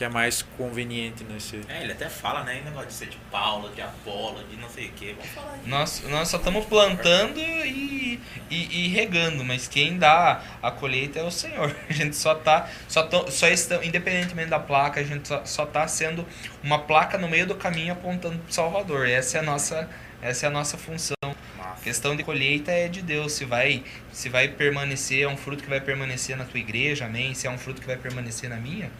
que 0.00 0.04
é 0.04 0.08
mais 0.08 0.40
conveniente 0.56 1.22
nesse. 1.24 1.60
É, 1.68 1.82
ele 1.82 1.92
até 1.92 2.08
fala, 2.08 2.42
né? 2.42 2.62
Negócio 2.64 2.88
de 2.88 2.94
ser 2.94 3.08
de 3.08 3.18
Paulo, 3.30 3.68
de 3.68 3.82
Apolo, 3.82 4.42
de 4.44 4.56
não 4.56 4.66
sei 4.66 4.86
o 4.86 4.92
que. 4.92 5.12
Vamos 5.12 5.28
falar 5.28 5.58
Nós, 5.66 6.02
nós 6.08 6.26
só 6.26 6.38
estamos 6.38 6.64
plantando 6.64 7.38
e, 7.38 8.18
e, 8.48 8.86
e, 8.86 8.88
regando, 8.88 9.44
mas 9.44 9.68
quem 9.68 9.98
dá 9.98 10.42
a 10.62 10.70
colheita 10.70 11.18
é 11.18 11.22
o 11.22 11.30
Senhor. 11.30 11.76
A 11.86 11.92
gente 11.92 12.16
só 12.16 12.34
tá. 12.34 12.66
Só, 12.88 13.02
tô, 13.02 13.30
só 13.30 13.46
está, 13.46 13.84
independentemente 13.84 14.48
da 14.48 14.58
placa, 14.58 15.00
a 15.00 15.04
gente 15.04 15.28
só, 15.28 15.44
só 15.44 15.66
tá 15.66 15.86
sendo 15.86 16.26
uma 16.62 16.78
placa 16.78 17.18
no 17.18 17.28
meio 17.28 17.46
do 17.46 17.54
caminho 17.54 17.92
apontando 17.92 18.38
para 18.38 18.48
o 18.48 18.52
Salvador. 18.54 19.06
Essa 19.06 19.36
é 19.36 19.40
a 19.40 19.42
nossa, 19.42 19.86
essa 20.22 20.46
é 20.46 20.48
a 20.48 20.50
nossa 20.50 20.76
função. 20.76 21.14
A 21.58 21.82
questão 21.82 22.14
de 22.14 22.22
colheita 22.22 22.70
é 22.72 22.88
de 22.88 23.02
Deus. 23.02 23.32
Se 23.32 23.44
vai, 23.44 23.82
se 24.12 24.28
vai 24.28 24.48
permanecer, 24.48 25.22
é 25.22 25.28
um 25.28 25.36
fruto 25.36 25.62
que 25.62 25.70
vai 25.70 25.80
permanecer 25.80 26.36
na 26.36 26.44
tua 26.44 26.60
igreja, 26.60 27.06
amém. 27.06 27.34
Se 27.34 27.46
é 27.46 27.50
um 27.50 27.58
fruto 27.58 27.80
que 27.80 27.86
vai 27.86 27.96
permanecer 27.96 28.50
na 28.50 28.56
minha, 28.56 28.90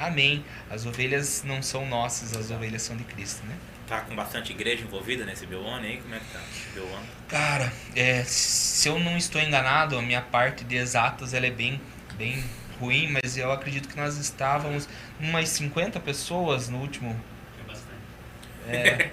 Amém. 0.00 0.42
As 0.70 0.86
ovelhas 0.86 1.44
não 1.44 1.62
são 1.62 1.86
nossas, 1.86 2.34
as 2.34 2.50
ovelhas 2.50 2.80
são 2.80 2.96
de 2.96 3.04
Cristo, 3.04 3.44
né? 3.44 3.54
Tá 3.86 4.00
com 4.00 4.16
bastante 4.16 4.50
igreja 4.50 4.82
envolvida 4.82 5.26
nesse 5.26 5.44
Beuone 5.44 5.86
aí? 5.86 5.96
Como 5.98 6.14
é 6.14 6.18
que 6.18 6.24
tá? 6.32 6.40
Beuone? 6.72 7.06
Cara, 7.28 7.70
é, 7.94 8.24
se 8.24 8.88
eu 8.88 8.98
não 8.98 9.14
estou 9.18 9.42
enganado, 9.42 9.98
a 9.98 10.02
minha 10.02 10.22
parte 10.22 10.64
de 10.64 10.76
exatas 10.76 11.34
ela 11.34 11.46
é 11.46 11.50
bem, 11.50 11.78
bem 12.16 12.42
ruim, 12.80 13.08
mas 13.08 13.36
eu 13.36 13.52
acredito 13.52 13.90
que 13.90 13.96
nós 13.96 14.16
estávamos 14.16 14.88
umas 15.20 15.50
50 15.50 16.00
pessoas 16.00 16.70
no 16.70 16.78
último. 16.78 17.14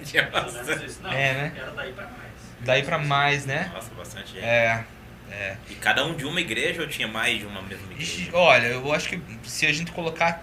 Tinha 0.04 0.24
bastante. 0.30 0.70
É, 0.70 0.74
bastante. 0.74 1.02
Não, 1.02 1.12
É, 1.12 1.34
né? 1.34 1.52
Era 1.56 1.70
daí 1.72 1.92
pra 1.92 2.04
mais. 2.04 2.32
daí 2.60 2.82
pra 2.82 2.98
mais, 2.98 3.46
né? 3.46 3.70
Nossa, 3.74 3.90
bastante 3.94 4.32
gente. 4.32 4.44
É. 4.44 4.84
É. 5.30 5.56
E 5.68 5.74
cada 5.74 6.04
um 6.06 6.14
de 6.14 6.24
uma 6.24 6.40
igreja 6.40 6.80
ou 6.80 6.88
tinha 6.88 7.06
mais 7.06 7.38
de 7.38 7.46
uma 7.46 7.60
mesma 7.62 7.92
igreja? 7.92 8.30
Olha, 8.32 8.66
eu 8.68 8.92
acho 8.94 9.08
que 9.10 9.20
se 9.44 9.66
a 9.66 9.72
gente 9.72 9.92
colocar 9.92 10.42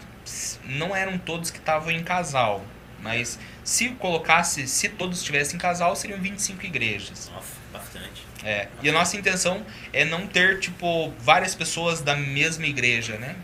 não 0.64 0.96
eram 0.96 1.18
todos 1.18 1.50
que 1.50 1.58
estavam 1.58 1.90
em 1.92 2.04
casal, 2.04 2.64
mas 3.00 3.40
se 3.64 3.90
colocasse, 3.90 4.68
se 4.68 4.90
todos 4.90 5.20
estivessem 5.20 5.56
em 5.56 5.60
casal, 5.60 5.96
seriam 5.96 6.20
25 6.20 6.66
igrejas. 6.66 7.32
Nossa, 7.34 7.54
bastante. 7.74 8.24
É. 8.44 8.68
E 8.84 8.90
a 8.90 8.92
nossa 8.94 9.18
intenção 9.18 9.66
é 9.92 10.06
não 10.06 10.28
ter, 10.28 10.60
tipo, 10.60 11.12
várias 11.18 11.56
pessoas 11.56 12.02
da 12.02 12.16
mesma 12.16 12.68
igreja, 12.68 13.18
né? 13.18 13.36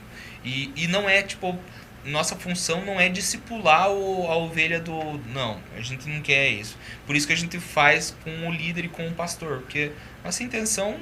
E, 0.46 0.72
e 0.76 0.88
não 0.88 1.10
é, 1.10 1.24
tipo, 1.24 1.58
nossa 2.06 2.36
função 2.36 2.84
não 2.84 2.99
é 2.99 3.10
discipular 3.10 3.90
o, 3.90 4.28
a 4.28 4.36
ovelha 4.36 4.80
do. 4.80 5.19
Não, 5.34 5.61
a 5.76 5.82
gente 5.82 6.07
não 6.10 6.22
quer 6.22 6.49
isso. 6.49 6.78
Por 7.06 7.15
isso 7.15 7.28
que 7.28 7.34
a 7.34 7.38
gente 7.38 7.60
faz 7.60 8.15
com 8.23 8.48
o 8.48 8.52
líder 8.52 8.86
e 8.86 8.90
com 8.90 9.07
o 9.07 9.11
pastor, 9.14 9.60
porque 9.60 9.91
nossa 10.23 10.44
intenção 10.44 10.99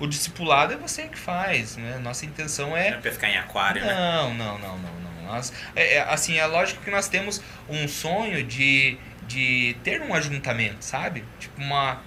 o 0.00 0.06
discipulado 0.06 0.72
é 0.72 0.76
você 0.76 1.08
que 1.08 1.18
faz, 1.18 1.76
né? 1.76 1.98
Nossa 1.98 2.24
intenção 2.24 2.76
é. 2.76 2.90
Não 2.90 2.98
é 2.98 3.00
pescar 3.00 3.30
em 3.30 3.36
aquário, 3.36 3.84
não, 3.84 3.88
né? 3.88 3.94
Não, 3.96 4.34
não, 4.34 4.58
não, 4.58 4.78
não, 4.78 5.00
não. 5.00 5.22
Nós, 5.24 5.52
é, 5.74 5.96
é, 5.96 6.00
assim, 6.02 6.38
é 6.38 6.46
lógico 6.46 6.82
que 6.82 6.90
nós 6.90 7.08
temos 7.08 7.42
um 7.68 7.86
sonho 7.86 8.42
de, 8.44 8.96
de 9.26 9.76
ter 9.82 10.00
um 10.00 10.14
ajuntamento, 10.14 10.84
sabe? 10.84 11.24
Tipo 11.38 11.60
uma. 11.60 12.00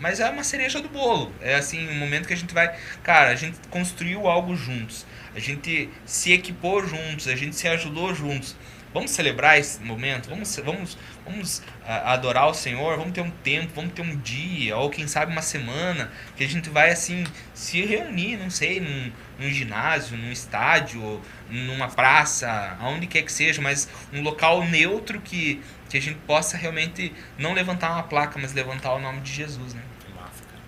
Mas 0.00 0.18
é 0.18 0.28
uma 0.28 0.42
cereja 0.42 0.80
do 0.80 0.88
bolo. 0.88 1.32
É 1.40 1.54
assim, 1.54 1.88
um 1.88 1.94
momento 1.94 2.26
que 2.26 2.34
a 2.34 2.36
gente 2.36 2.52
vai. 2.52 2.74
Cara, 3.02 3.30
a 3.30 3.36
gente 3.36 3.58
construiu 3.70 4.26
algo 4.26 4.56
juntos. 4.56 5.06
A 5.34 5.38
gente 5.38 5.88
se 6.04 6.32
equipou 6.32 6.86
juntos, 6.86 7.28
a 7.28 7.36
gente 7.36 7.54
se 7.56 7.68
ajudou 7.68 8.14
juntos. 8.14 8.56
Vamos 8.92 9.12
celebrar 9.12 9.56
esse 9.56 9.80
momento, 9.84 10.28
vamos, 10.28 10.56
vamos, 10.56 10.98
vamos 11.24 11.62
ah, 11.86 12.12
adorar 12.12 12.48
o 12.48 12.54
Senhor, 12.54 12.96
vamos 12.96 13.12
ter 13.12 13.20
um 13.20 13.30
tempo, 13.30 13.70
vamos 13.72 13.92
ter 13.92 14.02
um 14.02 14.16
dia, 14.16 14.76
ou 14.76 14.90
quem 14.90 15.06
sabe 15.06 15.30
uma 15.30 15.42
semana, 15.42 16.10
que 16.36 16.42
a 16.42 16.48
gente 16.48 16.68
vai 16.68 16.90
assim 16.90 17.24
se 17.54 17.80
reunir, 17.82 18.36
não 18.36 18.50
sei, 18.50 18.80
num, 18.80 19.12
num 19.38 19.48
ginásio, 19.48 20.16
num 20.18 20.32
estádio, 20.32 21.22
numa 21.48 21.86
praça, 21.86 22.76
aonde 22.80 23.06
quer 23.06 23.22
que 23.22 23.30
seja, 23.32 23.62
mas 23.62 23.88
um 24.12 24.22
local 24.22 24.64
neutro 24.64 25.20
que, 25.20 25.62
que 25.88 25.96
a 25.96 26.02
gente 26.02 26.18
possa 26.26 26.56
realmente 26.56 27.12
não 27.38 27.52
levantar 27.52 27.92
uma 27.92 28.02
placa, 28.02 28.40
mas 28.42 28.52
levantar 28.52 28.92
o 28.94 28.98
nome 28.98 29.20
de 29.20 29.32
Jesus, 29.32 29.72
né? 29.72 29.82
Que 30.04 30.12
massa, 30.12 30.42
cara. 30.50 30.62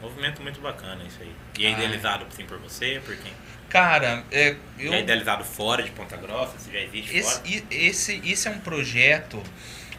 Movimento 0.00 0.40
muito 0.40 0.62
bacana 0.62 1.04
isso 1.04 1.18
aí. 1.20 1.32
E 1.58 1.66
é 1.66 1.68
Ah. 1.68 1.72
idealizado 1.72 2.24
sim 2.30 2.46
por 2.46 2.56
você, 2.58 3.02
por 3.04 3.14
quem? 3.18 3.32
Cara, 3.70 4.24
é, 4.32 4.56
eu, 4.78 4.90
Já 4.90 4.96
é 4.98 5.00
idealizado 5.02 5.44
fora 5.44 5.82
de 5.82 5.90
Ponta 5.92 6.16
Grossa, 6.16 6.58
se 6.58 6.72
já 6.72 6.80
existe 6.80 7.16
Esse, 7.16 7.32
fora. 7.36 7.44
esse, 7.70 8.20
esse 8.24 8.48
é 8.48 8.50
um 8.50 8.58
projeto. 8.60 9.42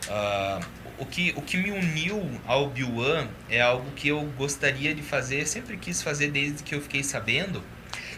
ah, 0.09 0.59
o, 0.99 1.05
que, 1.05 1.33
o 1.37 1.41
que 1.41 1.57
me 1.57 1.71
uniu 1.71 2.41
ao 2.45 2.69
Biuan 2.69 3.27
é 3.49 3.61
algo 3.61 3.89
que 3.95 4.09
eu 4.09 4.21
gostaria 4.37 4.93
de 4.93 5.01
fazer, 5.01 5.47
sempre 5.47 5.77
quis 5.77 6.01
fazer 6.03 6.29
desde 6.31 6.61
que 6.63 6.75
eu 6.75 6.81
fiquei 6.81 7.03
sabendo, 7.03 7.63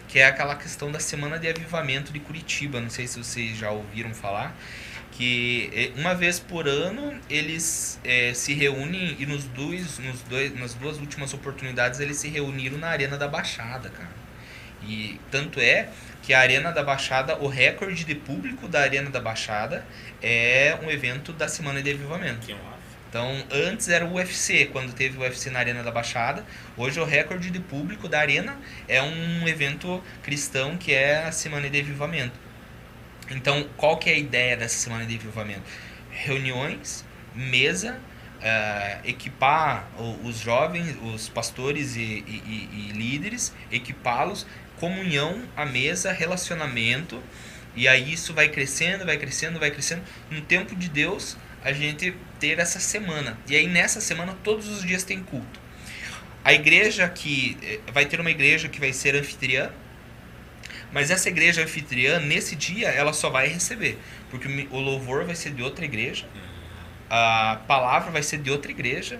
que 0.08 0.18
é 0.18 0.26
aquela 0.26 0.54
questão 0.56 0.90
da 0.92 1.00
Semana 1.00 1.38
de 1.38 1.48
Avivamento 1.48 2.12
de 2.12 2.20
Curitiba. 2.20 2.80
Não 2.80 2.90
sei 2.90 3.06
se 3.06 3.18
vocês 3.18 3.56
já 3.56 3.70
ouviram 3.70 4.12
falar. 4.14 4.56
Que 5.12 5.70
eh, 5.72 5.92
uma 6.00 6.14
vez 6.14 6.40
por 6.40 6.66
ano 6.68 7.20
eles 7.30 8.00
eh, 8.04 8.34
se 8.34 8.52
reúnem 8.54 9.16
e 9.20 9.24
nos 9.26 9.44
dois, 9.44 9.98
nos 9.98 10.22
dois, 10.22 10.52
nas 10.58 10.74
duas 10.74 10.98
últimas 10.98 11.32
oportunidades 11.32 12.00
eles 12.00 12.16
se 12.18 12.28
reuniram 12.28 12.76
na 12.78 12.88
Arena 12.88 13.16
da 13.16 13.28
Baixada, 13.28 13.88
cara. 13.90 14.23
E 14.86 15.20
tanto 15.30 15.60
é 15.60 15.88
que 16.22 16.32
a 16.32 16.40
Arena 16.40 16.72
da 16.72 16.82
Baixada, 16.82 17.36
o 17.36 17.46
recorde 17.48 18.04
de 18.04 18.14
público 18.14 18.66
da 18.68 18.80
Arena 18.80 19.10
da 19.10 19.20
Baixada 19.20 19.84
é 20.22 20.76
um 20.82 20.90
evento 20.90 21.32
da 21.32 21.48
Semana 21.48 21.82
de 21.82 21.90
Avivamento. 21.90 22.46
Então, 23.08 23.44
antes 23.50 23.88
era 23.88 24.04
o 24.04 24.14
UFC, 24.14 24.66
quando 24.72 24.92
teve 24.92 25.16
o 25.16 25.20
UFC 25.20 25.48
na 25.50 25.60
Arena 25.60 25.82
da 25.82 25.90
Baixada. 25.92 26.44
Hoje 26.76 26.98
o 26.98 27.04
recorde 27.04 27.50
de 27.50 27.60
público 27.60 28.08
da 28.08 28.18
Arena 28.18 28.56
é 28.88 29.00
um 29.00 29.46
evento 29.46 30.02
cristão 30.22 30.76
que 30.76 30.92
é 30.92 31.24
a 31.24 31.30
Semana 31.32 31.70
de 31.70 31.78
Avivamento. 31.78 32.38
Então, 33.30 33.68
qual 33.76 33.96
que 33.98 34.10
é 34.10 34.14
a 34.14 34.18
ideia 34.18 34.56
dessa 34.56 34.76
Semana 34.76 35.06
de 35.06 35.14
Avivamento? 35.14 35.62
Reuniões, 36.10 37.04
mesa, 37.34 38.00
eh, 38.42 38.98
equipar 39.04 39.88
os 40.22 40.38
jovens, 40.40 40.96
os 41.02 41.28
pastores 41.28 41.96
e- 41.96 42.00
e- 42.00 42.68
e 42.72 42.92
líderes, 42.92 43.54
equipá-los, 43.72 44.46
comunhão, 44.84 45.40
a 45.56 45.64
mesa, 45.64 46.12
relacionamento, 46.12 47.22
e 47.74 47.88
aí 47.88 48.12
isso 48.12 48.34
vai 48.34 48.50
crescendo, 48.50 49.06
vai 49.06 49.16
crescendo, 49.16 49.58
vai 49.58 49.70
crescendo. 49.70 50.02
No 50.30 50.42
tempo 50.42 50.76
de 50.76 50.90
Deus, 50.90 51.38
a 51.64 51.72
gente 51.72 52.14
ter 52.38 52.58
essa 52.58 52.78
semana. 52.78 53.38
E 53.48 53.56
aí 53.56 53.66
nessa 53.66 53.98
semana 53.98 54.36
todos 54.44 54.68
os 54.68 54.82
dias 54.82 55.02
tem 55.02 55.22
culto. 55.22 55.58
A 56.44 56.52
igreja 56.52 57.08
que 57.08 57.56
eh, 57.62 57.80
vai 57.94 58.04
ter 58.04 58.20
uma 58.20 58.30
igreja 58.30 58.68
que 58.68 58.78
vai 58.78 58.92
ser 58.92 59.16
anfitriã, 59.16 59.70
mas 60.92 61.10
essa 61.10 61.30
igreja 61.30 61.62
anfitriã 61.62 62.20
nesse 62.20 62.54
dia 62.54 62.88
ela 62.88 63.14
só 63.14 63.30
vai 63.30 63.48
receber, 63.48 63.98
porque 64.30 64.68
o 64.70 64.78
louvor 64.78 65.24
vai 65.24 65.34
ser 65.34 65.52
de 65.52 65.62
outra 65.62 65.86
igreja, 65.86 66.26
a 67.08 67.58
palavra 67.66 68.10
vai 68.10 68.22
ser 68.22 68.36
de 68.36 68.50
outra 68.50 68.70
igreja. 68.70 69.18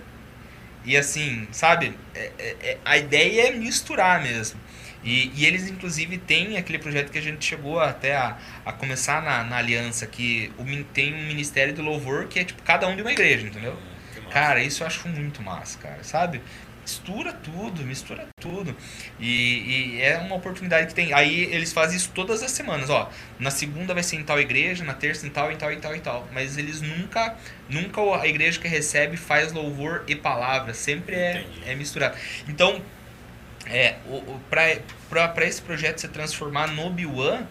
E 0.85 0.95
assim, 0.95 1.47
sabe? 1.51 1.97
É, 2.13 2.31
é, 2.37 2.55
é 2.61 2.77
a 2.85 2.95
ideia 2.95 3.47
é 3.47 3.51
misturar 3.53 4.21
mesmo. 4.21 4.59
E, 5.05 5.31
e, 5.35 5.45
eles, 5.45 5.69
inclusive, 5.69 6.17
têm 6.17 6.57
aquele 6.57 6.79
projeto 6.79 7.11
que 7.11 7.17
a 7.19 7.21
gente 7.21 7.45
chegou 7.45 7.79
até 7.79 8.15
a, 8.15 8.37
a 8.65 8.73
começar 8.73 9.21
na, 9.21 9.43
na 9.43 9.57
aliança, 9.57 10.07
que 10.07 10.51
o, 10.57 10.83
tem 10.85 11.13
um 11.13 11.27
ministério 11.27 11.75
do 11.75 11.83
louvor 11.83 12.27
que 12.27 12.39
é 12.39 12.43
tipo 12.43 12.63
cada 12.63 12.87
um 12.87 12.95
de 12.95 13.03
uma 13.03 13.11
igreja, 13.11 13.45
entendeu? 13.45 13.73
Hum, 13.73 14.29
cara, 14.31 14.63
isso 14.63 14.81
eu 14.81 14.87
acho 14.87 15.07
muito 15.07 15.43
massa, 15.43 15.77
cara, 15.77 16.03
sabe? 16.03 16.41
Mistura 16.81 17.33
tudo, 17.33 17.83
mistura 17.83 18.27
tudo. 18.39 18.75
E, 19.19 19.95
e, 19.95 20.01
é 20.01 20.17
uma 20.17 20.35
oportunidade 20.35 20.87
que 20.87 20.93
tem. 20.93 21.13
Aí 21.13 21.43
eles 21.45 21.73
fazem 21.73 21.97
isso 21.97 22.11
todas 22.13 22.43
as 22.43 22.51
semanas, 22.51 22.89
ó. 22.89 23.11
Na 23.39 23.49
segunda 23.49 23.93
vai 23.93 24.03
ser 24.03 24.17
em 24.17 24.23
tal 24.23 24.39
igreja, 24.39 24.83
na 24.83 24.93
terça 24.93 25.25
em 25.25 25.29
tal, 25.31 25.51
em 25.51 25.55
tal, 25.55 25.71
em 25.71 25.79
tal 25.79 25.95
e 25.95 25.99
tal. 25.99 26.27
Mas 26.31 26.57
eles 26.57 26.81
nunca, 26.81 27.35
nunca 27.67 28.01
a 28.21 28.27
igreja 28.27 28.59
que 28.59 28.67
recebe 28.67 29.17
faz 29.17 29.51
louvor 29.51 30.03
e 30.07 30.15
palavra. 30.15 30.75
Sempre 30.75 31.15
é, 31.15 31.45
é 31.65 31.73
misturado. 31.73 32.15
Então, 32.47 32.79
é, 33.67 33.97
para 34.49 35.45
esse 35.45 35.61
projeto 35.61 35.99
se 35.99 36.07
transformar 36.07 36.67
no 36.67 36.91
B1, 36.91 37.45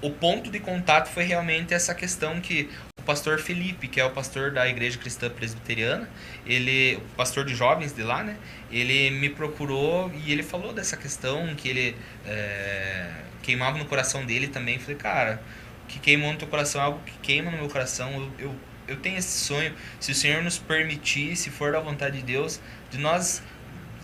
o 0.00 0.10
ponto 0.10 0.50
de 0.50 0.60
contato 0.60 1.08
foi 1.08 1.24
realmente 1.24 1.72
essa 1.72 1.94
questão 1.94 2.40
que 2.40 2.68
o 2.98 3.02
pastor 3.02 3.38
Felipe, 3.38 3.88
que 3.88 4.00
é 4.00 4.04
o 4.04 4.10
pastor 4.10 4.50
da 4.50 4.68
Igreja 4.68 4.98
Cristã 4.98 5.30
Presbiteriana, 5.30 6.08
ele, 6.44 6.96
o 6.96 7.16
pastor 7.16 7.44
de 7.44 7.54
jovens 7.54 7.92
de 7.92 8.02
lá, 8.02 8.22
né? 8.22 8.36
Ele 8.70 9.10
me 9.10 9.30
procurou 9.30 10.12
e 10.24 10.32
ele 10.32 10.42
falou 10.42 10.72
dessa 10.72 10.96
questão 10.96 11.54
que 11.54 11.68
ele 11.68 11.96
é, 12.26 13.10
queimava 13.42 13.78
no 13.78 13.86
coração 13.86 14.24
dele 14.26 14.48
também. 14.48 14.78
Falei, 14.78 14.96
cara, 14.96 15.42
o 15.84 15.86
que 15.86 15.98
queimou 15.98 16.32
no 16.32 16.38
teu 16.38 16.48
coração 16.48 16.80
é 16.80 16.84
algo 16.84 17.00
que 17.06 17.16
queima 17.18 17.50
no 17.50 17.58
meu 17.58 17.68
coração. 17.68 18.12
Eu, 18.12 18.46
eu, 18.46 18.56
eu 18.88 18.96
tenho 18.96 19.16
esse 19.16 19.44
sonho. 19.44 19.72
Se 19.98 20.12
o 20.12 20.14
Senhor 20.14 20.42
nos 20.42 20.58
permitir, 20.58 21.36
se 21.36 21.48
for 21.48 21.72
da 21.72 21.80
vontade 21.80 22.18
de 22.18 22.24
Deus, 22.24 22.60
de 22.90 22.98
nós 22.98 23.42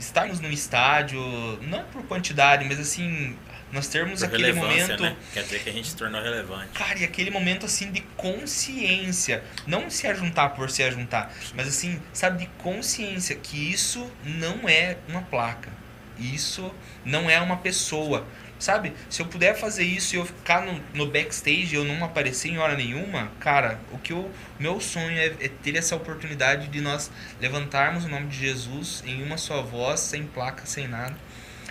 estarmos 0.03 0.41
no 0.41 0.51
estádio, 0.51 1.21
não 1.63 1.85
por 1.85 2.03
quantidade, 2.05 2.65
mas 2.65 2.79
assim, 2.79 3.37
nós 3.73 3.89
termos 3.89 4.21
por 4.21 4.27
aquele 4.27 4.53
momento. 4.53 5.03
Né? 5.03 5.17
Quer 5.33 5.43
dizer 5.45 5.63
que 5.63 5.71
a 5.71 5.73
gente 5.73 5.89
se 5.89 5.97
tornou 5.97 6.21
relevante. 6.21 6.69
Cara, 6.75 6.99
e 6.99 7.05
aquele 7.05 7.31
momento 7.31 7.67
assim 7.67 7.91
de 7.91 8.03
consciência. 8.17 9.43
Não 9.67 9.89
se 9.89 10.07
ajuntar 10.07 10.55
por 10.55 10.71
se 10.71 10.83
ajuntar, 10.83 11.33
mas 11.55 11.67
assim, 11.67 12.01
sabe, 12.13 12.39
de 12.39 12.47
consciência 12.59 13.35
que 13.37 13.57
isso 13.73 14.11
não 14.25 14.69
é 14.69 14.99
uma 15.09 15.23
placa. 15.23 15.71
Isso 16.19 16.73
não 17.05 17.31
é 17.31 17.41
uma 17.41 17.57
pessoa. 17.57 18.27
Sabe? 18.63 18.93
Se 19.11 19.21
eu 19.21 19.27
puder 19.27 19.57
fazer 19.57 19.83
isso 19.83 20.15
e 20.15 20.19
eu 20.19 20.25
ficar 20.25 20.65
no, 20.65 20.81
no 20.95 21.11
backstage 21.11 21.75
e 21.75 21.75
eu 21.75 21.85
não 21.85 22.05
aparecer 22.05 22.49
em 22.49 22.59
hora 22.59 22.77
nenhuma, 22.77 23.33
cara, 23.41 23.81
o 23.91 23.99
que 23.99 24.13
eu. 24.13 24.31
Meu 24.57 24.81
sonho 24.81 25.19
é, 25.19 25.35
é, 25.41 25.49
ter 25.49 25.75
essa 25.75 25.97
oportunidade 25.97 26.69
de 26.69 26.81
nós 26.81 27.11
levantarmos 27.41 28.05
o 28.05 28.09
nome 28.09 28.29
de 28.29 28.39
Jesus 28.39 29.03
em 29.05 29.21
uma 29.21 29.37
só 29.37 29.63
voz, 29.63 29.99
sem 29.99 30.23
placa, 30.23 30.65
sem 30.65 30.87
nada. 30.87 31.17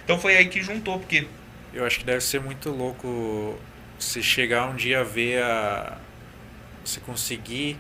Então 0.04 0.20
foi 0.20 0.36
aí 0.36 0.48
que 0.50 0.62
juntou, 0.62 1.00
porque. 1.00 1.30
Eu 1.74 1.86
acho 1.86 1.98
que 2.00 2.04
deve 2.04 2.20
ser 2.20 2.42
muito 2.42 2.70
louco 2.70 3.58
se 3.98 4.22
chegar 4.22 4.68
um 4.68 4.76
dia 4.76 5.00
a 5.00 5.04
ver 5.06 5.42
a. 5.44 5.98
Se 6.84 7.00
conseguir 7.00 7.78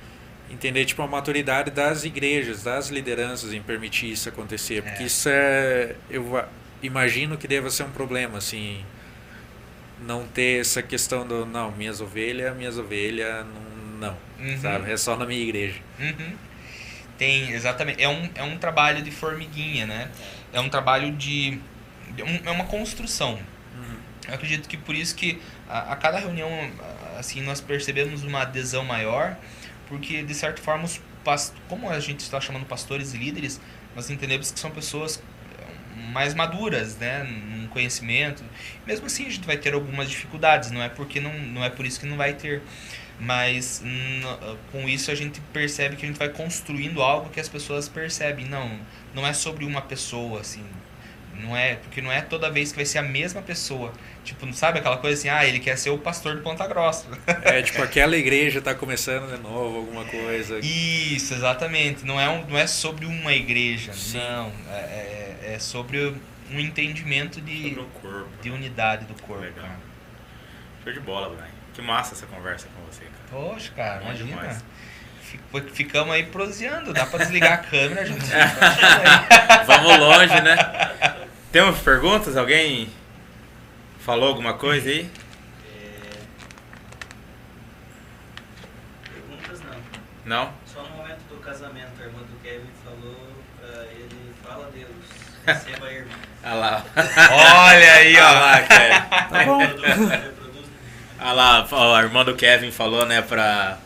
entender 0.50 0.86
tipo 0.86 1.02
a 1.02 1.08
maturidade 1.08 1.70
das 1.70 2.06
igrejas, 2.06 2.64
das 2.64 2.88
lideranças 2.88 3.52
em 3.52 3.62
permitir 3.62 4.10
isso 4.14 4.30
acontecer, 4.30 4.82
porque 4.82 5.04
é. 5.04 5.06
isso 5.06 5.28
é 5.28 5.98
eu 6.10 6.46
imagino 6.82 7.38
que 7.38 7.46
deva 7.46 7.70
ser 7.70 7.84
um 7.84 7.92
problema 7.92 8.38
assim 8.38 8.86
não 10.02 10.26
ter 10.26 10.62
essa 10.62 10.82
questão 10.82 11.26
do 11.26 11.46
não, 11.46 11.72
minhas 11.72 12.02
ovelhas, 12.02 12.56
minhas 12.56 12.78
ovelhas, 12.78 13.46
não, 13.46 14.10
não 14.10 14.18
uhum. 14.40 14.58
sabe? 14.60 14.92
É 14.92 14.98
só 14.98 15.16
na 15.16 15.26
minha 15.26 15.42
igreja. 15.42 15.80
Uhum. 16.00 16.34
Tem, 17.18 17.52
exatamente. 17.52 18.02
É 18.02 18.10
um, 18.10 18.30
é 18.34 18.44
um 18.44 18.58
trabalho 18.58 19.02
de 19.02 19.12
formiguinha, 19.12 19.86
né? 19.86 20.10
É 20.52 20.60
um 20.60 20.70
trabalho 20.70 21.12
de. 21.12 21.60
É 22.44 22.50
uma 22.50 22.66
construção. 22.66 23.34
Uhum. 23.34 23.98
Eu 24.28 24.34
acredito 24.34 24.68
que 24.68 24.76
por 24.76 24.96
isso 24.96 25.16
que 25.16 25.40
a, 25.70 25.94
a, 25.94 25.96
cada 25.96 26.20
reunião, 26.20 26.50
assim, 27.18 27.42
nós 27.42 27.62
percebemos 27.62 28.24
uma 28.24 28.42
adesão 28.42 28.84
maior, 28.84 29.38
porque 29.88 30.24
de 30.24 30.34
certa 30.34 30.62
forma, 30.62 30.86
os 30.86 31.00
past... 31.24 31.54
como 31.70 31.90
a 31.90 32.00
gente 32.00 32.22
está 32.22 32.42
chamando 32.42 32.66
pastores 32.66 33.14
e 33.14 33.18
líderes, 33.18 33.62
nós 33.96 34.10
entendemos 34.10 34.52
que 34.52 34.60
são 34.60 34.72
pessoas 34.72 35.22
mais 36.12 36.34
maduras, 36.34 36.98
né, 36.98 37.24
num 37.24 37.68
conhecimento. 37.68 38.44
Mesmo 38.86 39.06
assim 39.06 39.28
a 39.28 39.30
gente 39.30 39.46
vai 39.46 39.58
ter 39.58 39.74
algumas 39.74 40.10
dificuldades, 40.10 40.72
não 40.72 40.82
é 40.82 40.90
porque 40.90 41.20
não, 41.20 41.38
não 41.40 41.64
é 41.64 41.70
por 41.70 41.86
isso 41.86 42.00
que 42.00 42.06
não 42.06 42.18
vai 42.18 42.34
ter. 42.34 42.62
Mas 43.20 43.84
com 44.72 44.90
isso 44.90 45.12
a 45.12 45.16
gente 45.16 45.40
percebe 45.54 45.96
que 45.96 46.06
a 46.06 46.08
gente 46.08 46.18
vai 46.18 46.30
construindo 46.30 47.04
algo 47.04 47.30
que 47.30 47.40
as 47.40 47.48
pessoas 47.48 47.88
percebem. 47.88 48.46
Não, 48.46 48.80
não 49.14 49.26
é 49.26 49.32
sobre 49.32 49.64
uma 49.64 49.82
pessoa 49.82 50.42
assim. 50.42 50.66
Não 51.36 51.56
é, 51.56 51.76
porque 51.76 52.02
não 52.02 52.12
é 52.12 52.22
toda 52.22 52.50
vez 52.50 52.72
que 52.72 52.76
vai 52.76 52.86
ser 52.86 53.00
a 53.00 53.04
mesma 53.04 53.42
pessoa. 53.42 53.94
Tipo, 54.24 54.46
não 54.46 54.54
sabe 54.54 54.80
aquela 54.80 54.98
coisa 54.98 55.18
assim, 55.18 55.30
ah, 55.30 55.46
ele 55.46 55.60
quer 55.60 55.78
ser 55.78 55.90
o 55.90 55.98
pastor 55.98 56.36
de 56.36 56.42
Ponta 56.42 56.68
Grossa. 56.68 57.08
É, 57.44 57.62
tipo, 57.64 57.82
aquela 57.82 58.16
igreja 58.16 58.60
está 58.60 58.76
começando 58.76 59.36
de 59.36 59.42
novo, 59.42 59.78
alguma 59.78 60.06
coisa. 60.06 60.60
Isso, 60.60 61.34
exatamente. 61.34 62.06
Não 62.06 62.20
é, 62.20 62.30
um, 62.30 62.46
não 62.48 62.58
é 62.58 62.68
sobre 62.68 63.06
uma 63.06 63.34
igreja, 63.34 63.94
Sim. 63.94 64.20
não. 64.20 64.52
É, 64.70 64.76
é, 64.76 65.54
é, 65.54 65.60
sobre 65.60 66.14
um 66.52 66.60
entendimento 66.60 67.42
de, 67.42 67.76
corpo, 68.02 68.30
de 68.42 68.52
unidade 68.52 69.06
do 69.06 69.20
corpo. 69.22 69.44
Legal. 69.44 69.70
Show 70.84 70.94
de 70.94 71.00
bola, 71.00 71.30
Brian. 71.30 71.48
Que 71.74 71.82
massa 71.82 72.14
essa 72.14 72.26
conversa 72.26 72.68
com 72.76 72.82
você, 72.92 73.06
cara. 73.06 73.44
Poxa, 73.44 73.72
cara, 73.76 74.00
Bom 74.00 74.06
imagina. 74.08 74.30
Demais. 74.30 74.64
Ficamos 75.74 76.14
aí 76.14 76.24
proseando, 76.26 76.94
dá 76.94 77.06
pra 77.06 77.20
desligar 77.20 77.54
a 77.54 77.58
câmera, 77.58 78.02
a 78.02 78.06
gente. 78.06 78.26
Vamos 79.68 79.98
longe, 80.00 80.42
né? 80.42 80.58
Temos 81.52 81.80
perguntas? 81.80 82.38
Alguém 82.38 82.90
falou 84.00 84.30
alguma 84.30 84.54
coisa 84.54 84.90
aí? 84.90 85.10
É... 85.68 86.18
Perguntas 89.14 89.62
não. 89.62 89.76
Não? 90.26 90.54
Só 90.66 90.84
no 90.84 90.90
momento 90.92 91.20
do 91.30 91.36
casamento, 91.38 91.92
a 92.00 92.04
irmã 92.04 92.20
do 92.20 92.42
Kevin 92.42 92.70
falou 92.84 93.34
pra 93.60 93.84
ele, 93.86 94.34
fala 94.44 94.70
Deus, 94.74 94.90
receba 95.46 95.86
a 95.86 95.94
irmã. 95.94 96.12
Olha 96.44 96.56
lá. 96.56 96.86
Olha 97.32 97.94
aí, 97.94 98.18
ó. 98.18 98.26
Olha 98.26 98.40
lá, 98.40 98.62
Kevin. 98.62 99.02
Tá 99.32 99.46
bom. 99.46 100.42
Olha 101.24 101.34
lá, 101.34 101.68
ó, 101.72 101.96
a 101.96 102.02
irmã 102.02 102.26
do 102.26 102.36
Kevin 102.36 102.72
falou, 102.72 103.06
né, 103.06 103.22
pra... 103.22 103.78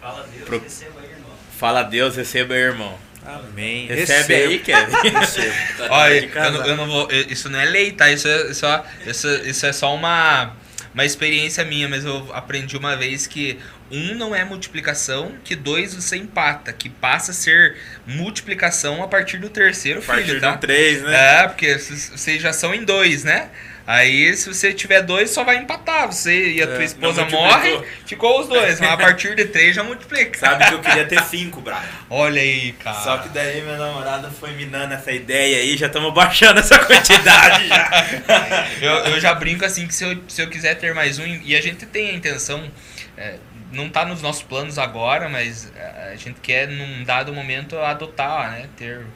Fala 0.00 0.26
Deus, 0.32 0.44
pro... 0.44 0.58
receba 0.58 1.00
a 1.00 1.04
irmã. 1.04 1.26
Fala 1.58 1.82
Deus, 1.82 2.16
receba 2.16 2.54
irmão. 2.56 2.98
Amém. 3.24 3.86
Recebe 3.86 4.34
Recebo. 4.34 4.50
aí, 4.50 4.58
Kevin. 4.60 5.52
Olha, 5.90 6.30
eu, 6.34 6.52
não, 6.52 6.66
eu 6.66 6.76
não 6.76 6.86
vou. 6.86 7.08
Isso 7.28 7.50
não 7.50 7.60
é 7.60 7.66
lei, 7.66 7.92
tá? 7.92 8.10
Isso 8.10 8.26
é 8.26 8.54
só, 8.54 8.84
isso, 9.06 9.28
isso 9.44 9.66
é 9.66 9.72
só 9.72 9.94
uma, 9.94 10.56
uma 10.94 11.04
experiência 11.04 11.64
minha, 11.64 11.88
mas 11.88 12.04
eu 12.04 12.30
aprendi 12.32 12.76
uma 12.76 12.96
vez 12.96 13.26
que 13.26 13.58
um 13.90 14.14
não 14.14 14.34
é 14.34 14.44
multiplicação, 14.44 15.34
que 15.44 15.54
dois 15.54 15.94
você 15.94 16.16
empata, 16.16 16.72
que 16.72 16.88
passa 16.88 17.32
a 17.32 17.34
ser 17.34 17.76
multiplicação 18.06 19.02
a 19.02 19.08
partir 19.08 19.38
do 19.38 19.48
terceiro 19.48 19.98
a 19.98 20.02
filho, 20.02 20.16
partir 20.16 20.40
tá? 20.40 20.52
do 20.52 20.60
três, 20.60 21.02
né? 21.02 21.42
É, 21.42 21.48
porque 21.48 21.78
vocês 21.78 22.40
já 22.40 22.52
são 22.52 22.74
em 22.74 22.84
dois, 22.84 23.24
né? 23.24 23.50
Aí, 23.88 24.36
se 24.36 24.52
você 24.52 24.70
tiver 24.70 25.00
dois, 25.00 25.30
só 25.30 25.42
vai 25.42 25.56
empatar. 25.56 26.12
Você 26.12 26.50
e 26.50 26.60
a 26.60 26.64
é, 26.64 26.66
tua 26.66 26.84
esposa 26.84 27.24
morrem, 27.24 27.82
ficou 28.04 28.38
os 28.38 28.46
dois. 28.46 28.78
Mas 28.78 28.90
a 28.90 28.96
partir 28.98 29.34
de 29.34 29.46
três 29.46 29.74
já 29.74 29.82
multiplica. 29.82 30.38
Sabe 30.38 30.66
que 30.66 30.74
eu 30.74 30.80
queria 30.82 31.06
ter 31.06 31.22
cinco, 31.22 31.62
Braga. 31.62 31.88
Olha 32.10 32.42
aí, 32.42 32.72
cara. 32.72 32.98
Só 32.98 33.16
que 33.16 33.30
daí 33.30 33.62
minha 33.62 33.78
namorada 33.78 34.30
foi 34.30 34.52
minando 34.52 34.92
essa 34.92 35.10
ideia 35.10 35.56
aí, 35.56 35.74
já 35.74 35.86
estamos 35.86 36.12
baixando 36.12 36.60
essa 36.60 36.78
quantidade 36.84 37.66
já. 37.66 38.68
eu, 38.82 38.92
eu 39.12 39.20
já 39.20 39.32
brinco 39.32 39.64
assim 39.64 39.86
que 39.86 39.94
se 39.94 40.04
eu, 40.04 40.22
se 40.28 40.42
eu 40.42 40.50
quiser 40.50 40.74
ter 40.74 40.92
mais 40.92 41.18
um, 41.18 41.24
e 41.24 41.56
a 41.56 41.62
gente 41.62 41.86
tem 41.86 42.10
a 42.10 42.12
intenção. 42.12 42.70
É, 43.16 43.36
não 43.72 43.86
está 43.86 44.04
nos 44.04 44.20
nossos 44.20 44.42
planos 44.42 44.78
agora, 44.78 45.30
mas 45.30 45.72
a 46.10 46.16
gente 46.16 46.40
quer 46.40 46.68
num 46.68 47.04
dado 47.04 47.32
momento 47.32 47.78
adotar, 47.78 48.50
né? 48.50 48.68
Ter 48.76 49.06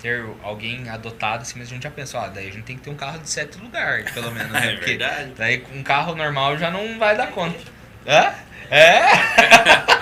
ter 0.00 0.24
alguém 0.42 0.88
adotado, 0.88 1.42
assim, 1.42 1.58
mas 1.58 1.68
a 1.68 1.70
gente 1.74 1.82
já 1.82 1.90
pensou, 1.90 2.20
ah, 2.20 2.28
daí 2.28 2.48
a 2.48 2.52
gente 2.52 2.64
tem 2.64 2.76
que 2.76 2.82
ter 2.82 2.90
um 2.90 2.96
carro 2.96 3.18
de 3.18 3.28
sete 3.28 3.58
lugares, 3.58 4.10
pelo 4.10 4.30
menos. 4.30 4.50
Né? 4.50 4.72
é 4.72 4.76
Porque 4.76 4.96
verdade. 4.96 5.32
Daí 5.36 5.64
um 5.74 5.82
carro 5.82 6.14
normal 6.14 6.58
já 6.58 6.70
não 6.70 6.98
vai 6.98 7.16
dar 7.16 7.28
conta. 7.28 7.58
Hã? 8.06 8.32
É? 8.70 9.02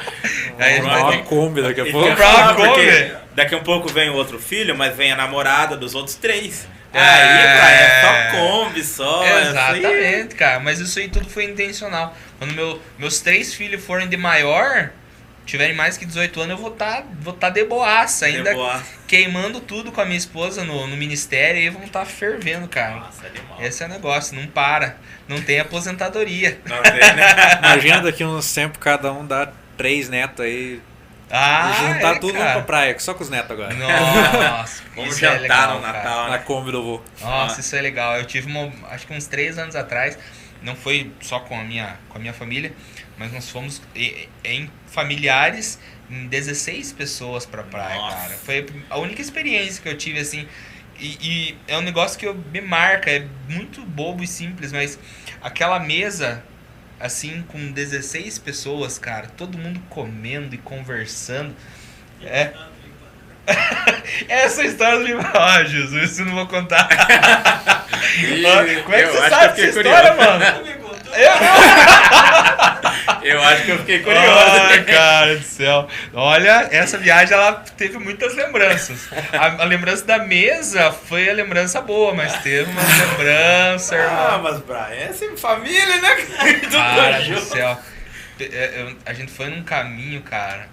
Aí 0.59 0.81
comprar 0.81 1.05
uma 1.05 1.23
Kombi 1.23 1.63
daqui 1.63 1.81
a 1.81 1.85
pouco. 1.85 2.09
Comprar 2.09 2.37
uma 2.37 2.55
Kombi. 2.55 3.13
Daqui 3.35 3.55
a 3.55 3.61
pouco 3.61 3.89
vem 3.89 4.11
o 4.11 4.15
outro 4.15 4.39
filho, 4.39 4.77
mas 4.77 4.97
vem 4.97 5.13
a 5.13 5.17
namorada 5.17 5.77
dos 5.77 5.95
outros 5.95 6.17
três. 6.17 6.67
É, 6.93 7.01
aí, 7.01 7.75
é 7.75 8.03
só 8.03 8.37
Kombi, 8.37 8.85
só. 8.85 9.41
Exatamente, 9.41 10.35
cara. 10.35 10.61
Mas 10.61 10.81
isso 10.81 10.99
aí 10.99 11.09
tudo 11.09 11.29
foi 11.29 11.45
intencional. 11.45 12.17
Quando 12.39 12.55
meu, 12.55 12.81
meus 12.99 13.21
três 13.21 13.55
filhos 13.55 13.85
forem 13.85 14.09
de 14.09 14.17
maior, 14.17 14.91
tiverem 15.49 15.75
mais 15.75 15.97
que 15.97 16.05
18 16.05 16.41
anos, 16.43 16.57
eu 16.57 16.63
vou 16.63 16.73
estar 16.73 17.03
tá, 17.03 17.05
vou 17.21 17.33
tá 17.33 17.49
de 17.49 17.65
boaça, 17.65 18.27
ainda 18.27 18.55
queimando 19.07 19.61
tudo 19.61 19.91
com 19.91 20.01
a 20.01 20.05
minha 20.05 20.19
esposa 20.19 20.63
no, 20.63 20.87
no 20.87 20.97
ministério 20.97 21.61
e 21.61 21.71
vamos 21.71 21.87
estar 21.87 22.01
tá 22.01 22.07
fervendo, 22.07 22.69
cara. 22.69 22.97
Nossa, 22.97 23.27
é. 23.59 23.67
Esse 23.67 23.83
é 23.83 23.87
o 23.87 23.89
negócio, 23.89 24.37
não 24.37 24.47
para. 24.47 24.97
Não 25.27 25.41
tem 25.41 25.59
aposentadoria. 25.59 26.61
Não 26.67 26.83
tem, 26.83 27.01
né? 27.15 27.59
Imagina 27.65 28.03
daqui 28.03 28.23
uns 28.25 28.53
tempos 28.53 28.79
cada 28.79 29.11
um 29.11 29.27
dá 29.27 29.51
três 29.77 30.11
netos 30.11 30.45
aí. 30.45 30.83
Ah, 31.31 31.73
juntar 31.79 32.17
é, 32.17 32.19
tudo 32.19 32.35
cara. 32.35 32.53
pra 32.53 32.63
praia, 32.63 32.99
só 32.99 33.15
com 33.15 33.23
os 33.23 33.31
netos 33.31 33.51
agora. 33.51 33.75
Nossa, 33.75 34.83
Vamos 34.97 35.17
isso 35.17 35.25
é 35.25 35.29
jantar 35.29 35.41
legal, 35.41 35.75
no 35.77 35.83
cara. 35.83 35.99
Natal, 35.99 36.25
Na 36.25 36.31
né? 36.31 36.39
Kombi 36.39 36.73
do 36.73 36.83
vô. 36.83 37.03
Nossa, 37.23 37.57
Ah. 37.57 37.61
isso 37.61 37.77
é 37.77 37.81
legal. 37.81 38.17
Eu 38.17 38.25
tive 38.25 38.47
uma, 38.47 38.71
acho 38.91 39.07
que 39.07 39.15
uns 39.15 39.27
três 39.27 39.59
anos 39.59 39.77
atrás, 39.77 40.19
não 40.63 40.75
foi 40.75 41.11
só 41.21 41.41
com 41.41 41.59
a 41.59 41.65
minha, 41.65 41.97
com 42.09 42.17
a 42.17 42.21
minha 42.21 42.33
família, 42.33 42.73
mas 43.19 43.33
nós 43.33 43.51
fomos 43.51 43.83
em 44.45 44.71
familiares, 44.87 45.79
em 46.11 46.27
16 46.27 46.93
pessoas 46.93 47.45
pra 47.45 47.63
praia, 47.63 47.97
Nossa. 47.97 48.17
cara. 48.17 48.35
Foi 48.35 48.67
a 48.89 48.99
única 48.99 49.21
experiência 49.21 49.83
que 49.83 49.89
eu 49.89 49.97
tive, 49.97 50.21
assim. 50.21 50.47
E, 50.99 51.19
e 51.21 51.59
é 51.67 51.77
um 51.77 51.83
negócio 51.83 52.19
que 52.19 52.27
eu, 52.27 52.35
me 52.35 52.61
marca, 52.61 53.11
é 53.11 53.27
muito 53.49 53.83
bobo 53.83 54.23
e 54.23 54.27
simples, 54.27 54.73
mas 54.73 54.99
aquela 55.41 55.79
mesa, 55.79 56.43
assim, 56.99 57.45
com 57.49 57.73
16 57.73 58.39
pessoas, 58.39 58.99
cara, 58.99 59.29
todo 59.37 59.59
mundo 59.59 59.81
comendo 59.89 60.55
e 60.55 60.59
conversando. 60.59 61.55
É. 62.23 62.53
Essa 64.29 64.65
história 64.65 64.99
do 64.99 65.05
livro. 65.05 65.27
Ah, 65.35 65.65
Jesus, 65.65 66.13
isso 66.13 66.23
eu 66.23 66.27
não 66.27 66.35
vou 66.35 66.47
contar. 66.47 66.89
Ih, 68.19 68.83
Como 68.83 68.95
é 68.95 69.03
que 69.03 69.09
eu 69.09 69.13
você 69.13 69.31
sabe 69.31 69.55
que 69.55 69.61
essa 69.63 69.81
história, 69.81 70.15
mano? 70.15 70.88
Contou? 71.09 71.19
Eu 73.23 73.43
acho 73.43 73.65
que 73.65 73.71
eu 73.73 73.79
fiquei 73.79 73.99
curioso. 74.01 74.27
Ai, 74.29 74.85
cara 74.85 75.37
do 75.37 75.43
céu. 75.43 75.89
Olha, 76.15 76.69
essa 76.71 76.97
viagem 76.97 77.35
ela 77.35 77.53
teve 77.77 77.99
muitas 77.99 78.35
lembranças. 78.35 79.09
A, 79.33 79.63
a 79.63 79.65
lembrança 79.65 80.05
da 80.05 80.19
mesa 80.19 80.93
foi 80.93 81.29
a 81.29 81.33
lembrança 81.33 81.81
boa, 81.81 82.15
mas 82.15 82.35
teve 82.43 82.71
uma 82.71 82.81
lembrança, 82.83 83.97
Ah, 83.97 84.35
irmão. 84.37 84.43
mas 84.45 84.61
Brian, 84.63 85.11
é 85.11 85.13
sempre 85.13 85.37
família, 85.37 86.01
né? 86.01 86.17
Cara 86.71 87.21
do 87.25 87.41
céu. 87.41 87.79
É, 88.41 88.73
eu- 88.83 88.97
A 89.05 89.13
gente 89.13 89.33
foi 89.33 89.49
num 89.51 89.63
caminho, 89.63 90.23
cara, 90.23 90.69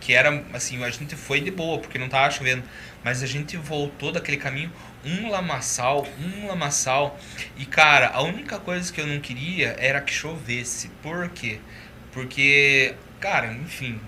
que 0.00 0.12
era 0.12 0.42
assim, 0.52 0.82
a 0.84 0.90
gente 0.90 1.14
foi 1.16 1.40
de 1.40 1.50
boa, 1.50 1.78
porque 1.78 1.98
não 1.98 2.08
tava 2.08 2.30
chovendo. 2.30 2.62
Mas 3.04 3.22
a 3.22 3.26
gente 3.26 3.56
voltou 3.56 4.10
daquele 4.12 4.36
caminho, 4.36 4.70
um 5.06 5.30
lamaçal, 5.30 6.06
um 6.18 6.48
lamaçal. 6.48 7.18
E, 7.56 7.64
cara, 7.64 8.08
a 8.08 8.22
única 8.22 8.58
coisa 8.58 8.92
que 8.92 9.00
eu 9.00 9.06
não 9.06 9.20
queria 9.20 9.76
era 9.78 10.00
que 10.00 10.12
chovesse. 10.12 10.88
Por 11.02 11.28
quê? 11.30 11.60
Porque, 12.12 12.94
cara, 13.20 13.52
enfim, 13.52 14.00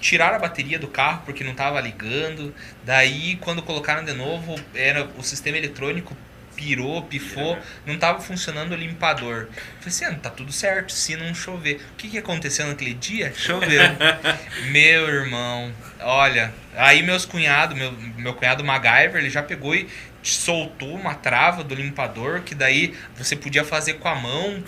tiraram 0.00 0.36
a 0.36 0.38
bateria 0.38 0.78
do 0.78 0.88
carro 0.88 1.22
porque 1.24 1.44
não 1.44 1.54
tava 1.54 1.80
ligando. 1.80 2.54
Daí, 2.84 3.36
quando 3.36 3.62
colocaram 3.62 4.04
de 4.04 4.12
novo, 4.12 4.56
era 4.74 5.08
o 5.16 5.22
sistema 5.22 5.56
eletrônico 5.56 6.16
pirou, 6.54 7.02
pifou, 7.02 7.58
não 7.84 7.98
tava 7.98 8.20
funcionando 8.20 8.72
o 8.72 8.76
limpador. 8.76 9.48
Falei 9.80 9.86
assim, 9.86 10.04
ah, 10.04 10.14
tá 10.14 10.30
tudo 10.30 10.52
certo, 10.52 10.92
se 10.92 11.16
não 11.16 11.34
chover. 11.34 11.80
O 11.92 11.96
que, 11.96 12.08
que 12.08 12.18
aconteceu 12.18 12.66
naquele 12.66 12.94
dia? 12.94 13.32
Choveu. 13.36 13.82
meu 14.70 15.08
irmão, 15.08 15.72
olha, 16.00 16.54
aí 16.76 17.02
meus 17.02 17.26
cunhados, 17.26 17.76
meu, 17.76 17.92
meu 18.16 18.34
cunhado 18.34 18.64
MacGyver, 18.64 19.16
ele 19.16 19.30
já 19.30 19.42
pegou 19.42 19.74
e 19.74 19.88
soltou 20.32 20.94
uma 20.94 21.14
trava 21.14 21.62
do 21.62 21.74
limpador, 21.74 22.42
que 22.42 22.54
daí 22.54 22.94
você 23.16 23.36
podia 23.36 23.64
fazer 23.64 23.94
com 23.94 24.08
a 24.08 24.14
mão. 24.14 24.62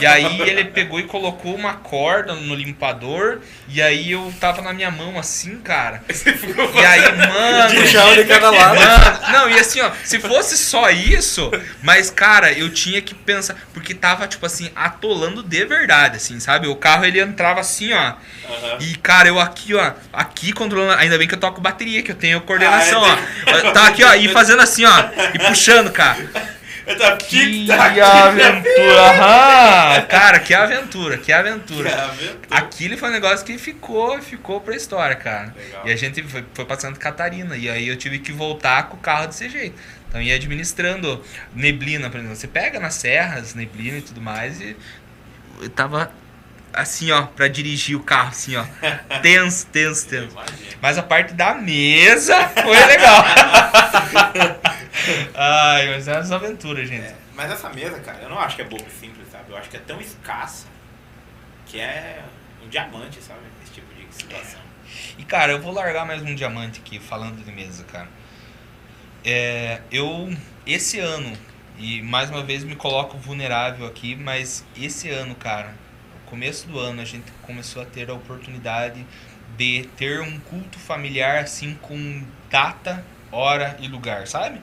E 0.00 0.06
aí 0.06 0.40
ele 0.40 0.64
pegou 0.64 0.98
e 0.98 1.04
colocou 1.04 1.54
uma 1.54 1.74
corda 1.74 2.34
no 2.34 2.54
limpador, 2.54 3.38
e 3.68 3.80
aí 3.80 4.10
eu 4.12 4.32
tava 4.40 4.62
na 4.62 4.72
minha 4.72 4.90
mão 4.90 5.18
assim, 5.18 5.58
cara. 5.58 6.02
E 6.08 6.84
aí, 6.84 7.02
mano. 7.16 7.86
Chão 7.86 8.14
de 8.14 8.24
cada 8.24 8.50
lado. 8.50 8.76
Mano, 8.80 9.32
não, 9.32 9.50
e 9.50 9.58
assim, 9.58 9.80
ó, 9.80 9.90
se 10.02 10.18
fosse 10.20 10.56
só 10.56 10.90
isso, 10.90 11.50
mas, 11.82 12.10
cara, 12.10 12.52
eu 12.52 12.70
tinha 12.70 13.00
que 13.00 13.14
pensar, 13.14 13.56
porque 13.72 13.94
tava, 13.94 14.26
tipo 14.26 14.44
assim, 14.44 14.70
atolando 14.74 15.42
de 15.42 15.64
verdade, 15.64 16.16
assim, 16.16 16.38
sabe? 16.40 16.66
O 16.66 16.76
carro, 16.76 17.04
ele 17.04 17.20
entrava 17.20 17.60
assim, 17.60 17.92
ó, 17.92 17.98
Aham. 17.98 18.78
e, 18.80 18.96
cara, 18.96 19.28
eu 19.28 19.40
aqui, 19.40 19.74
ó, 19.74 19.92
aqui 20.12 20.52
controlando, 20.52 20.98
ainda 21.00 21.16
bem 21.18 21.26
que 21.28 21.34
eu 21.34 21.40
toco 21.40 21.60
bateria, 21.60 22.02
que 22.02 22.10
eu 22.10 22.16
tenho 22.16 22.40
coordenação, 22.40 23.02
Ah, 23.04 23.18
é, 23.46 23.68
ó. 23.68 23.72
Tá 23.72 23.88
aqui, 23.88 24.02
ó, 24.04 24.14
e 24.14 24.28
fazendo 24.28 24.60
assim, 24.62 24.84
ó, 24.84 25.04
e 25.32 25.38
puxando, 25.38 25.90
cara. 25.90 26.53
Eu 26.86 26.98
tava 26.98 27.16
Que 27.16 27.26
tic 27.26 27.66
tac, 27.66 28.00
aventura, 28.00 29.00
aham. 29.00 30.02
Cara, 30.06 30.38
que 30.38 30.52
aventura, 30.52 31.18
que 31.18 31.32
aventura. 31.32 31.90
Que 31.90 31.96
aventura. 31.96 32.38
Aquilo 32.50 32.98
foi 32.98 33.08
um 33.08 33.12
negócio 33.12 33.44
que 33.44 33.56
ficou, 33.56 34.20
ficou 34.20 34.60
pra 34.60 34.76
história, 34.76 35.16
cara. 35.16 35.54
Legal. 35.56 35.88
E 35.88 35.92
a 35.92 35.96
gente 35.96 36.22
foi, 36.22 36.44
foi 36.52 36.64
pra 36.64 36.78
Santa 36.78 36.98
Catarina. 36.98 37.56
E 37.56 37.70
aí 37.70 37.88
eu 37.88 37.96
tive 37.96 38.18
que 38.18 38.32
voltar 38.32 38.88
com 38.88 38.96
o 38.96 39.00
carro 39.00 39.26
desse 39.26 39.48
jeito. 39.48 39.78
Então 40.08 40.20
ia 40.20 40.36
administrando 40.36 41.24
neblina, 41.54 42.10
por 42.10 42.18
exemplo. 42.18 42.36
Você 42.36 42.46
pega 42.46 42.78
nas 42.78 42.94
serras, 42.94 43.54
neblina 43.54 43.98
e 43.98 44.02
tudo 44.02 44.20
mais. 44.20 44.60
E 44.60 44.76
eu 45.60 45.70
tava 45.70 46.12
assim, 46.74 47.10
ó, 47.10 47.26
pra 47.26 47.48
dirigir 47.48 47.96
o 47.96 48.02
carro, 48.02 48.28
assim, 48.28 48.56
ó. 48.56 48.64
Tenso, 49.22 49.66
tenso, 49.66 50.08
tenso. 50.08 50.36
Mas 50.80 50.98
a 50.98 51.02
parte 51.02 51.34
da 51.34 51.54
mesa 51.54 52.48
foi 52.48 52.86
legal. 52.86 53.24
Ai, 55.34 55.88
mas 55.88 56.08
é 56.08 56.14
umas 56.14 56.32
aventuras, 56.32 56.88
gente. 56.88 57.04
É, 57.04 57.14
mas 57.34 57.50
essa 57.50 57.68
mesa, 57.70 57.98
cara, 58.00 58.18
eu 58.22 58.28
não 58.28 58.38
acho 58.38 58.56
que 58.56 58.62
é 58.62 58.64
bobo 58.64 58.84
e 58.86 58.90
simples, 58.90 59.28
sabe? 59.30 59.50
Eu 59.50 59.56
acho 59.56 59.68
que 59.68 59.76
é 59.76 59.80
tão 59.80 60.00
escassa 60.00 60.66
que 61.66 61.80
é 61.80 62.22
um 62.64 62.68
diamante, 62.68 63.20
sabe? 63.22 63.40
Esse 63.62 63.72
tipo 63.72 63.94
de 63.94 64.14
situação. 64.14 64.60
E 65.18 65.24
cara, 65.24 65.52
eu 65.52 65.60
vou 65.60 65.72
largar 65.72 66.06
mais 66.06 66.22
um 66.22 66.34
diamante 66.34 66.80
aqui 66.80 66.98
falando 66.98 67.44
de 67.44 67.52
mesa, 67.52 67.84
cara. 67.84 68.08
É, 69.24 69.80
eu 69.90 70.32
esse 70.66 71.00
ano 71.00 71.36
e 71.78 72.02
mais 72.02 72.30
uma 72.30 72.42
vez 72.42 72.62
me 72.62 72.76
coloco 72.76 73.18
vulnerável 73.18 73.86
aqui, 73.86 74.14
mas 74.14 74.64
esse 74.76 75.10
ano, 75.10 75.34
cara, 75.34 75.74
começo 76.34 76.66
do 76.66 76.80
ano 76.80 77.00
a 77.00 77.04
gente 77.04 77.30
começou 77.42 77.80
a 77.80 77.86
ter 77.86 78.10
a 78.10 78.14
oportunidade 78.14 79.06
de 79.56 79.88
ter 79.96 80.20
um 80.20 80.36
culto 80.40 80.80
familiar 80.80 81.38
assim 81.38 81.76
com 81.80 82.24
data, 82.50 83.04
hora 83.30 83.76
e 83.78 83.86
lugar, 83.86 84.26
sabe? 84.26 84.60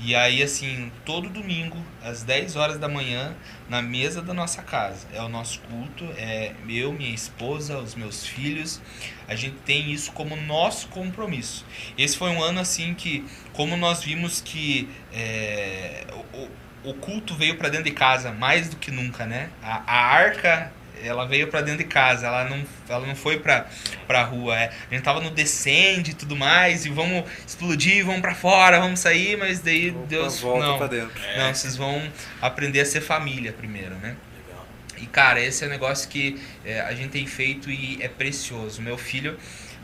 E 0.00 0.14
aí, 0.16 0.42
assim, 0.42 0.90
todo 1.04 1.28
domingo, 1.28 1.76
às 2.02 2.24
10 2.24 2.56
horas 2.56 2.78
da 2.78 2.88
manhã, 2.88 3.32
na 3.68 3.80
mesa 3.80 4.20
da 4.20 4.34
nossa 4.34 4.60
casa. 4.62 5.06
É 5.12 5.22
o 5.22 5.28
nosso 5.28 5.60
culto, 5.60 6.04
é 6.16 6.52
eu, 6.68 6.92
minha 6.92 7.14
esposa, 7.14 7.78
os 7.78 7.94
meus 7.94 8.26
filhos. 8.26 8.80
A 9.28 9.36
gente 9.36 9.56
tem 9.64 9.92
isso 9.92 10.10
como 10.12 10.34
nosso 10.36 10.88
compromisso. 10.88 11.64
Esse 11.96 12.16
foi 12.16 12.30
um 12.30 12.42
ano, 12.42 12.58
assim, 12.60 12.94
que, 12.94 13.24
como 13.52 13.76
nós 13.76 14.02
vimos 14.02 14.40
que 14.40 14.88
é, 15.12 16.04
o, 16.32 16.88
o- 16.90 16.94
culto 16.94 17.34
veio 17.34 17.56
para 17.56 17.68
dentro 17.68 17.84
de 17.84 17.92
casa 17.92 18.32
mais 18.32 18.68
do 18.68 18.76
que 18.76 18.90
nunca, 18.90 19.26
né? 19.26 19.50
A, 19.62 19.82
a 19.86 20.06
arca, 20.14 20.72
ela 21.02 21.26
veio 21.26 21.48
para 21.48 21.60
dentro 21.60 21.78
de 21.78 21.84
casa, 21.84 22.26
ela 22.26 22.44
não, 22.44 22.64
ela 22.88 23.06
não 23.06 23.14
foi 23.14 23.38
pra, 23.38 23.66
pra 24.06 24.22
rua. 24.22 24.56
É. 24.56 24.72
A 24.90 24.94
gente 24.94 25.02
tava 25.02 25.20
no 25.20 25.30
descende 25.30 26.12
e 26.12 26.14
tudo 26.14 26.36
mais, 26.36 26.86
e 26.86 26.90
vamos 26.90 27.24
explodir, 27.46 28.04
vamos 28.04 28.20
para 28.20 28.34
fora, 28.34 28.80
vamos 28.80 29.00
sair, 29.00 29.36
mas 29.36 29.60
daí 29.60 29.90
Deus. 29.90 30.40
volta 30.40 30.66
não, 30.66 30.78
pra 30.78 30.86
dentro. 30.86 31.22
É. 31.24 31.38
não, 31.38 31.54
vocês 31.54 31.76
vão 31.76 32.02
aprender 32.40 32.80
a 32.80 32.86
ser 32.86 33.00
família 33.00 33.52
primeiro, 33.52 33.94
né? 33.96 34.16
Legal. 34.46 34.66
E 34.98 35.06
cara, 35.06 35.40
esse 35.40 35.64
é 35.64 35.66
um 35.66 35.70
negócio 35.70 36.08
que 36.08 36.40
é, 36.64 36.80
a 36.80 36.94
gente 36.94 37.10
tem 37.10 37.26
feito 37.26 37.70
e 37.70 37.98
é 38.02 38.08
precioso. 38.08 38.82
Meu 38.82 38.98
filho 38.98 39.38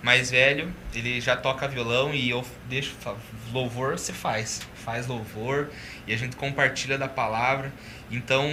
mais 0.05 0.31
velho, 0.31 0.71
ele 0.95 1.19
já 1.19 1.35
toca 1.35 1.67
violão 1.67 2.13
e 2.13 2.29
eu 2.29 2.45
deixo 2.69 2.95
louvor, 3.51 3.99
você 3.99 4.13
faz. 4.13 4.61
Faz 4.85 5.07
louvor 5.07 5.71
e 6.07 6.13
a 6.13 6.17
gente 6.19 6.37
compartilha 6.37 6.99
da 6.99 7.09
palavra. 7.09 7.73
Então, 8.11 8.47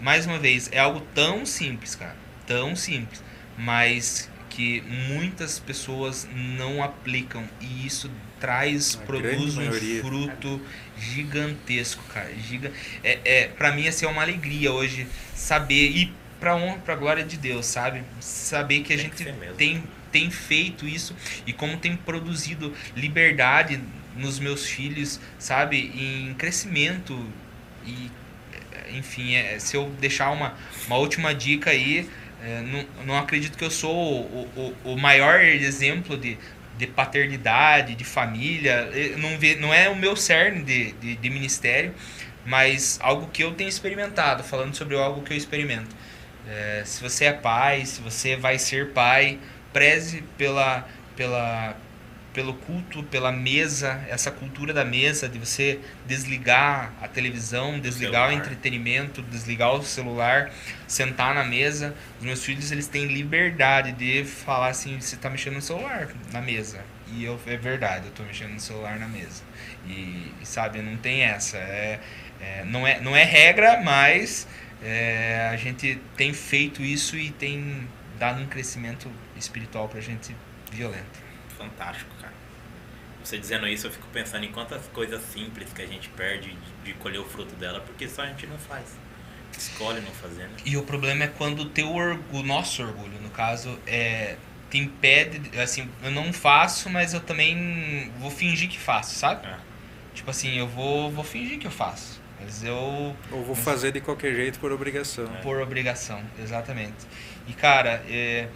mais 0.00 0.26
uma 0.26 0.38
vez, 0.38 0.68
é 0.72 0.78
algo 0.78 1.00
tão 1.14 1.44
simples, 1.46 1.94
cara. 1.94 2.16
Tão 2.46 2.74
simples. 2.74 3.22
Mas 3.56 4.30
que 4.48 4.82
muitas 4.82 5.58
pessoas 5.58 6.28
não 6.34 6.82
aplicam 6.82 7.44
e 7.60 7.86
isso 7.86 8.10
traz, 8.40 8.98
A 9.00 9.06
produz 9.06 9.56
um 9.56 9.64
maioria. 9.64 10.02
fruto 10.02 10.60
gigantesco, 10.98 12.02
cara. 12.12 12.32
Giga... 12.34 12.72
É, 13.04 13.18
é, 13.24 13.48
pra 13.48 13.72
mim, 13.72 13.86
assim, 13.86 14.06
é 14.06 14.08
uma 14.08 14.22
alegria 14.22 14.72
hoje 14.72 15.06
saber 15.34 15.90
e 15.90 16.12
pra 16.40 16.56
honra, 16.56 16.78
pra 16.78 16.96
glória 16.96 17.22
de 17.22 17.36
Deus, 17.36 17.66
sabe? 17.66 18.02
Saber 18.18 18.80
que 18.80 18.92
a 18.92 18.96
Tem 18.96 19.04
gente 19.04 19.24
que 19.24 19.54
tem, 19.56 19.84
tem 20.10 20.30
feito 20.30 20.86
isso 20.86 21.14
e 21.46 21.52
como 21.52 21.76
tem 21.76 21.94
produzido 21.96 22.74
liberdade 22.96 23.80
nos 24.16 24.38
meus 24.38 24.66
filhos, 24.66 25.20
sabe? 25.38 25.92
Em 25.94 26.34
crescimento 26.34 27.24
e 27.86 28.10
enfim, 28.92 29.34
é, 29.34 29.58
se 29.58 29.76
eu 29.76 29.90
deixar 30.00 30.30
uma, 30.30 30.54
uma 30.86 30.96
última 30.96 31.34
dica 31.34 31.70
aí, 31.70 32.08
é, 32.42 32.60
não, 32.62 33.04
não 33.06 33.18
acredito 33.18 33.56
que 33.58 33.64
eu 33.64 33.70
sou 33.70 33.94
o, 33.94 34.74
o, 34.84 34.92
o 34.92 34.98
maior 34.98 35.40
exemplo 35.40 36.16
de, 36.16 36.38
de 36.76 36.86
paternidade, 36.86 37.94
de 37.94 38.04
família. 38.04 38.90
Eh, 38.92 39.14
Não, 39.16 39.38
vê, 39.38 39.56
não 39.56 39.72
é 39.74 39.88
o 39.88 39.96
meu 39.96 40.16
cerne 40.16 40.62
de, 40.62 40.92
de, 40.92 41.16
de 41.16 41.30
ministério, 41.30 41.94
mas 42.44 42.98
algo 43.02 43.28
que 43.28 43.44
eu 43.44 43.52
tenho 43.54 43.68
experimentado, 43.68 44.42
falando 44.42 44.74
sobre 44.74 44.96
algo 44.96 45.22
que 45.22 45.32
eu 45.32 45.36
experimento. 45.36 45.94
É, 46.48 46.82
se 46.84 47.02
você 47.02 47.26
é 47.26 47.32
pai, 47.32 47.84
se 47.86 48.00
você 48.00 48.36
vai 48.36 48.58
ser 48.58 48.92
pai, 48.92 49.38
preze 49.72 50.22
pela, 50.38 50.88
pela, 51.16 51.76
pelo 52.32 52.54
culto, 52.54 53.02
pela 53.02 53.32
mesa, 53.32 54.04
essa 54.08 54.30
cultura 54.30 54.72
da 54.72 54.84
mesa, 54.84 55.28
de 55.28 55.38
você 55.38 55.80
desligar 56.06 56.92
a 57.00 57.08
televisão, 57.08 57.78
desligar 57.80 58.26
o 58.26 58.28
celular. 58.28 58.32
entretenimento, 58.32 59.22
desligar 59.22 59.74
o 59.74 59.82
celular, 59.82 60.50
sentar 60.86 61.34
na 61.34 61.44
mesa. 61.44 61.94
Os 62.18 62.24
meus 62.24 62.44
filhos, 62.44 62.70
eles 62.70 62.86
têm 62.86 63.06
liberdade 63.06 63.92
de 63.92 64.24
falar 64.24 64.68
assim, 64.68 65.00
você 65.00 65.16
está 65.16 65.28
mexendo 65.28 65.54
no 65.54 65.62
celular 65.62 66.08
na 66.32 66.40
mesa. 66.40 66.80
E 67.12 67.24
eu, 67.24 67.40
é 67.46 67.56
verdade, 67.56 68.04
eu 68.04 68.10
estou 68.10 68.24
mexendo 68.24 68.52
no 68.52 68.60
celular 68.60 68.98
na 68.98 69.08
mesa. 69.08 69.42
E, 69.86 70.32
sabe, 70.44 70.80
não 70.80 70.96
tem 70.96 71.22
essa. 71.22 71.56
É, 71.56 71.98
é, 72.40 72.64
não, 72.64 72.86
é, 72.86 73.00
não 73.00 73.16
é 73.16 73.24
regra, 73.24 73.80
mas 73.82 74.46
é, 74.82 75.48
a 75.52 75.56
gente 75.56 76.00
tem 76.16 76.32
feito 76.32 76.82
isso 76.82 77.16
e 77.16 77.30
tem 77.30 77.88
dado 78.18 78.40
um 78.40 78.46
crescimento 78.46 79.10
espiritual 79.36 79.88
pra 79.88 80.00
gente 80.00 80.34
violento. 80.70 81.29
Fantástico, 81.60 82.10
cara. 82.20 82.32
Você 83.22 83.38
dizendo 83.38 83.68
isso, 83.68 83.86
eu 83.86 83.90
fico 83.90 84.06
pensando 84.12 84.44
em 84.44 84.50
quantas 84.50 84.86
coisas 84.88 85.22
simples 85.22 85.70
que 85.74 85.82
a 85.82 85.86
gente 85.86 86.08
perde 86.08 86.50
de, 86.50 86.84
de 86.84 86.94
colher 86.94 87.20
o 87.20 87.24
fruto 87.24 87.54
dela, 87.56 87.80
porque 87.80 88.08
só 88.08 88.22
a 88.22 88.26
gente 88.26 88.46
não 88.46 88.56
faz. 88.58 88.96
Escolhe 89.56 90.00
não 90.00 90.12
fazer, 90.12 90.44
né? 90.44 90.56
E 90.64 90.76
o 90.76 90.82
problema 90.82 91.24
é 91.24 91.26
quando 91.26 91.60
o 91.60 91.64
teu 91.66 91.92
orgulho, 91.92 92.24
o 92.32 92.42
nosso 92.42 92.82
orgulho, 92.82 93.20
no 93.20 93.28
caso, 93.28 93.78
é 93.86 94.36
te 94.70 94.78
impede, 94.78 95.58
assim, 95.60 95.90
eu 96.02 96.12
não 96.12 96.32
faço, 96.32 96.88
mas 96.88 97.12
eu 97.12 97.20
também 97.20 98.10
vou 98.18 98.30
fingir 98.30 98.68
que 98.68 98.78
faço, 98.78 99.16
sabe? 99.16 99.46
É. 99.46 99.56
Tipo 100.14 100.30
assim, 100.30 100.56
eu 100.56 100.66
vou, 100.66 101.10
vou 101.10 101.24
fingir 101.24 101.58
que 101.58 101.66
eu 101.66 101.70
faço, 101.70 102.20
mas 102.40 102.62
eu 102.62 103.14
Ou 103.32 103.44
vou 103.44 103.56
fazer 103.56 103.92
de 103.92 104.00
qualquer 104.00 104.34
jeito 104.34 104.58
por 104.60 104.70
obrigação. 104.70 105.26
por 105.42 105.60
obrigação, 105.60 106.22
exatamente. 106.40 107.06
E 107.48 107.52
cara, 107.52 108.04
é, 108.08 108.48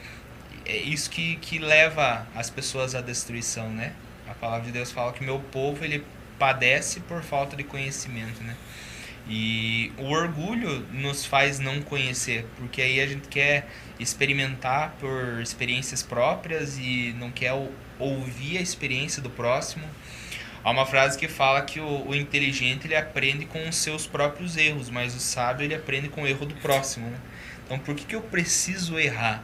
é 0.65 0.77
isso 0.77 1.11
que, 1.11 1.37
que 1.37 1.59
leva 1.59 2.27
as 2.35 2.51
pessoas 2.51 2.95
à 2.95 3.01
destruição, 3.01 3.71
né? 3.71 3.93
A 4.29 4.35
palavra 4.35 4.67
de 4.67 4.73
Deus 4.73 4.91
fala 4.91 5.13
que 5.13 5.23
meu 5.23 5.39
povo 5.39 5.85
ele 5.85 6.05
padece 6.39 7.01
por 7.01 7.23
falta 7.23 7.57
de 7.57 7.65
conhecimento, 7.65 8.43
né? 8.43 8.57
E 9.29 9.91
o 9.97 10.11
orgulho 10.11 10.87
nos 10.93 11.25
faz 11.25 11.59
não 11.59 11.81
conhecer, 11.81 12.45
porque 12.59 12.83
aí 12.83 13.01
a 13.01 13.07
gente 13.07 13.29
quer 13.29 13.67
experimentar 13.99 14.97
por 15.01 15.41
experiências 15.41 16.03
próprias 16.03 16.77
e 16.79 17.15
não 17.19 17.31
quer 17.31 17.53
ou- 17.53 17.73
ouvir 17.99 18.59
a 18.59 18.61
experiência 18.61 19.23
do 19.23 19.31
próximo. 19.31 19.85
Há 20.63 20.71
uma 20.71 20.85
frase 20.85 21.19
que 21.19 21.29
fala 21.29 21.63
que 21.63 21.81
o, 21.81 22.09
o 22.09 22.15
inteligente 22.15 22.87
ele 22.87 22.97
aprende 22.97 23.47
com 23.47 23.67
os 23.69 23.77
seus 23.77 24.07
próprios 24.07 24.57
erros, 24.57 24.91
mas 24.91 25.15
o 25.15 25.21
sábio 25.21 25.65
ele 25.65 25.75
aprende 25.75 26.09
com 26.09 26.23
o 26.23 26.27
erro 26.27 26.45
do 26.47 26.55
próximo. 26.57 27.09
Né? 27.09 27.19
Então 27.65 27.79
por 27.79 27.95
que, 27.95 28.05
que 28.05 28.15
eu 28.15 28.23
preciso 28.23 28.99
errar? 28.99 29.43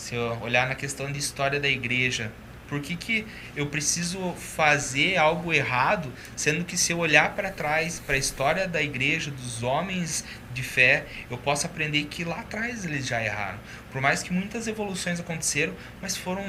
Se 0.00 0.14
eu 0.14 0.38
olhar 0.40 0.66
na 0.66 0.74
questão 0.74 1.12
de 1.12 1.18
história 1.18 1.60
da 1.60 1.68
igreja, 1.68 2.32
por 2.68 2.80
que, 2.80 2.94
que 2.96 3.26
eu 3.56 3.66
preciso 3.66 4.32
fazer 4.34 5.16
algo 5.16 5.52
errado, 5.52 6.10
sendo 6.36 6.64
que 6.64 6.76
se 6.76 6.92
eu 6.92 6.98
olhar 6.98 7.34
para 7.34 7.50
trás, 7.50 8.00
para 8.06 8.14
a 8.14 8.18
história 8.18 8.66
da 8.68 8.80
igreja, 8.80 9.30
dos 9.30 9.62
homens 9.62 10.24
de 10.54 10.62
fé, 10.62 11.04
eu 11.28 11.36
posso 11.36 11.66
aprender 11.66 12.04
que 12.04 12.24
lá 12.24 12.40
atrás 12.40 12.84
eles 12.84 13.06
já 13.06 13.20
erraram. 13.22 13.58
Por 13.92 14.00
mais 14.00 14.22
que 14.22 14.32
muitas 14.32 14.66
evoluções 14.68 15.20
aconteceram, 15.20 15.74
mas 16.00 16.16
foram 16.16 16.44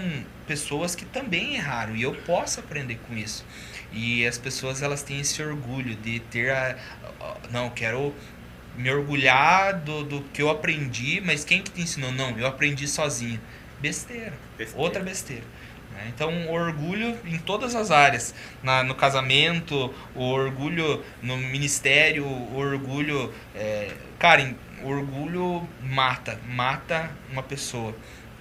pessoas 0.47 0.95
que 0.95 1.05
também 1.05 1.55
erraram 1.55 1.95
e 1.95 2.03
eu 2.03 2.13
posso 2.21 2.59
aprender 2.59 2.99
com 3.07 3.17
isso. 3.17 3.43
E 3.91 4.25
as 4.25 4.37
pessoas 4.37 4.81
elas 4.81 5.01
têm 5.03 5.19
esse 5.19 5.41
orgulho 5.43 5.95
de 5.95 6.19
ter 6.19 6.51
a, 6.51 6.77
a- 7.19 7.37
não, 7.51 7.69
quero 7.71 8.13
me 8.77 8.89
orgulhar 8.91 9.73
do, 9.79 10.03
do 10.03 10.21
que 10.33 10.41
eu 10.41 10.49
aprendi, 10.49 11.21
mas 11.23 11.43
quem 11.43 11.61
que 11.61 11.71
te 11.71 11.81
ensinou? 11.81 12.11
Não, 12.11 12.37
eu 12.37 12.47
aprendi 12.47 12.87
sozinho. 12.87 13.39
Besteira. 13.79 14.33
Besteira. 14.57 14.81
Outra 14.81 15.01
besteira. 15.03 15.43
né? 15.93 16.05
Então, 16.13 16.49
orgulho 16.49 17.17
em 17.25 17.37
todas 17.37 17.75
as 17.75 17.91
áreas. 17.91 18.33
Na, 18.63 18.83
no 18.83 18.95
casamento, 18.95 19.93
o 20.15 20.23
orgulho 20.29 21.03
no 21.21 21.35
ministério, 21.37 22.25
o 22.25 22.55
orgulho. 22.57 23.33
é, 23.55 23.91
cara, 24.19 24.41
em- 24.41 24.55
orgulho 24.83 25.67
mata. 25.83 26.39
Mata 26.47 27.11
uma 27.31 27.43
pessoa. 27.43 27.95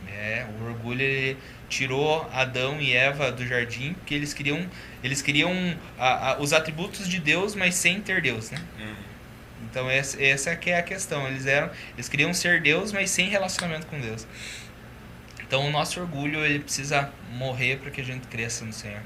É, 0.09 0.47
o 0.61 0.65
orgulho 0.67 1.03
ele 1.03 1.37
tirou 1.69 2.29
Adão 2.33 2.81
e 2.81 2.93
Eva 2.93 3.31
do 3.31 3.47
jardim 3.47 3.93
porque 3.95 4.13
eles 4.15 4.35
queriam, 4.35 4.67
eles 5.05 5.23
queriam 5.23 5.53
a- 5.99 6.33
a- 6.33 6.39
os 6.41 6.53
atributos 6.53 7.09
de 7.09 7.19
Deus, 7.21 7.55
mas 7.55 7.75
sem 7.77 8.01
ter 8.01 8.21
Deus, 8.21 8.51
né? 8.51 8.59
Hum. 8.81 8.95
Então 9.71 9.89
essa, 9.89 10.23
essa 10.23 10.57
que 10.57 10.71
é 10.71 10.79
a 10.79 10.83
questão. 10.83 11.27
Eles 11.29 11.47
eram, 11.47 11.71
eles 11.95 12.09
queriam 12.09 12.35
ser 12.35 12.61
Deus, 12.61 12.93
mas 12.93 13.11
sem 13.11 13.29
relacionamento 13.29 13.87
com 13.87 14.01
Deus. 14.01 14.27
Então 15.41 15.67
o 15.67 15.71
nosso 15.71 16.01
orgulho 16.01 16.45
ele 16.45 16.61
precisa 16.61 17.13
morrer 17.33 17.79
para 17.79 17.91
que 17.91 18.01
a 18.01 18.05
gente 18.05 18.27
cresça 18.27 18.65
no 18.65 18.73
Senhor. 18.73 19.03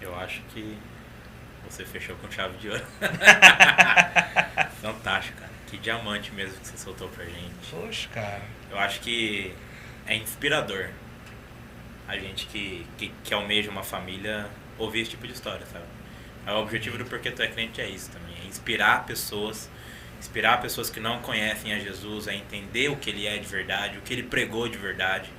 Eu 0.00 0.18
acho 0.18 0.40
que 0.54 0.78
você 1.68 1.84
fechou 1.84 2.16
com 2.16 2.30
chave 2.30 2.56
de 2.58 2.68
ouro. 2.68 2.84
Fantástico, 4.80 5.38
cara. 5.38 5.50
Que 5.66 5.76
diamante 5.76 6.32
mesmo 6.32 6.58
que 6.58 6.66
você 6.66 6.76
soltou 6.76 7.08
pra 7.08 7.24
gente. 7.24 7.54
Poxa, 7.70 8.08
cara. 8.12 8.42
Eu 8.70 8.78
acho 8.78 9.00
que 9.00 9.54
é 10.06 10.16
inspirador 10.16 10.88
a 12.08 12.16
gente 12.18 12.46
que, 12.46 12.84
que, 12.98 13.12
que 13.22 13.32
almeja 13.32 13.70
uma 13.70 13.84
família 13.84 14.48
ouvir 14.76 15.02
esse 15.02 15.10
tipo 15.10 15.26
de 15.26 15.32
história, 15.32 15.64
sabe? 15.66 15.84
O 16.46 16.62
objetivo 16.62 16.98
do 16.98 17.04
Porquê 17.04 17.30
Tu 17.30 17.42
é 17.42 17.46
Crente 17.46 17.80
é 17.80 17.88
isso 17.88 18.10
também, 18.10 18.29
é 18.29 18.29
inspirar 18.50 19.06
pessoas, 19.06 19.70
inspirar 20.18 20.60
pessoas 20.60 20.90
que 20.90 21.00
não 21.00 21.20
conhecem 21.20 21.72
a 21.72 21.78
Jesus 21.78 22.28
a 22.28 22.34
entender 22.34 22.90
o 22.90 22.96
que 22.96 23.08
ele 23.08 23.26
é 23.26 23.38
de 23.38 23.46
verdade, 23.46 23.96
o 23.96 24.02
que 24.02 24.12
ele 24.12 24.24
pregou 24.24 24.68
de 24.68 24.76
verdade. 24.76 25.30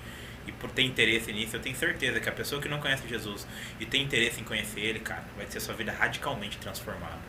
E 0.48 0.52
por 0.52 0.72
ter 0.72 0.82
interesse 0.82 1.32
nisso, 1.32 1.56
eu 1.56 1.60
tenho 1.60 1.76
certeza 1.76 2.20
que 2.20 2.28
a 2.28 2.32
pessoa 2.32 2.60
que 2.60 2.68
não 2.68 2.80
conhece 2.80 3.08
Jesus 3.08 3.46
e 3.80 3.86
tem 3.86 4.02
interesse 4.02 4.42
em 4.42 4.44
conhecer 4.44 4.80
ele, 4.80 5.00
cara, 5.00 5.24
vai 5.38 5.46
ter 5.46 5.60
sua 5.60 5.76
vida 5.76 5.92
radicalmente 5.92 6.58
transformada. 6.58 7.20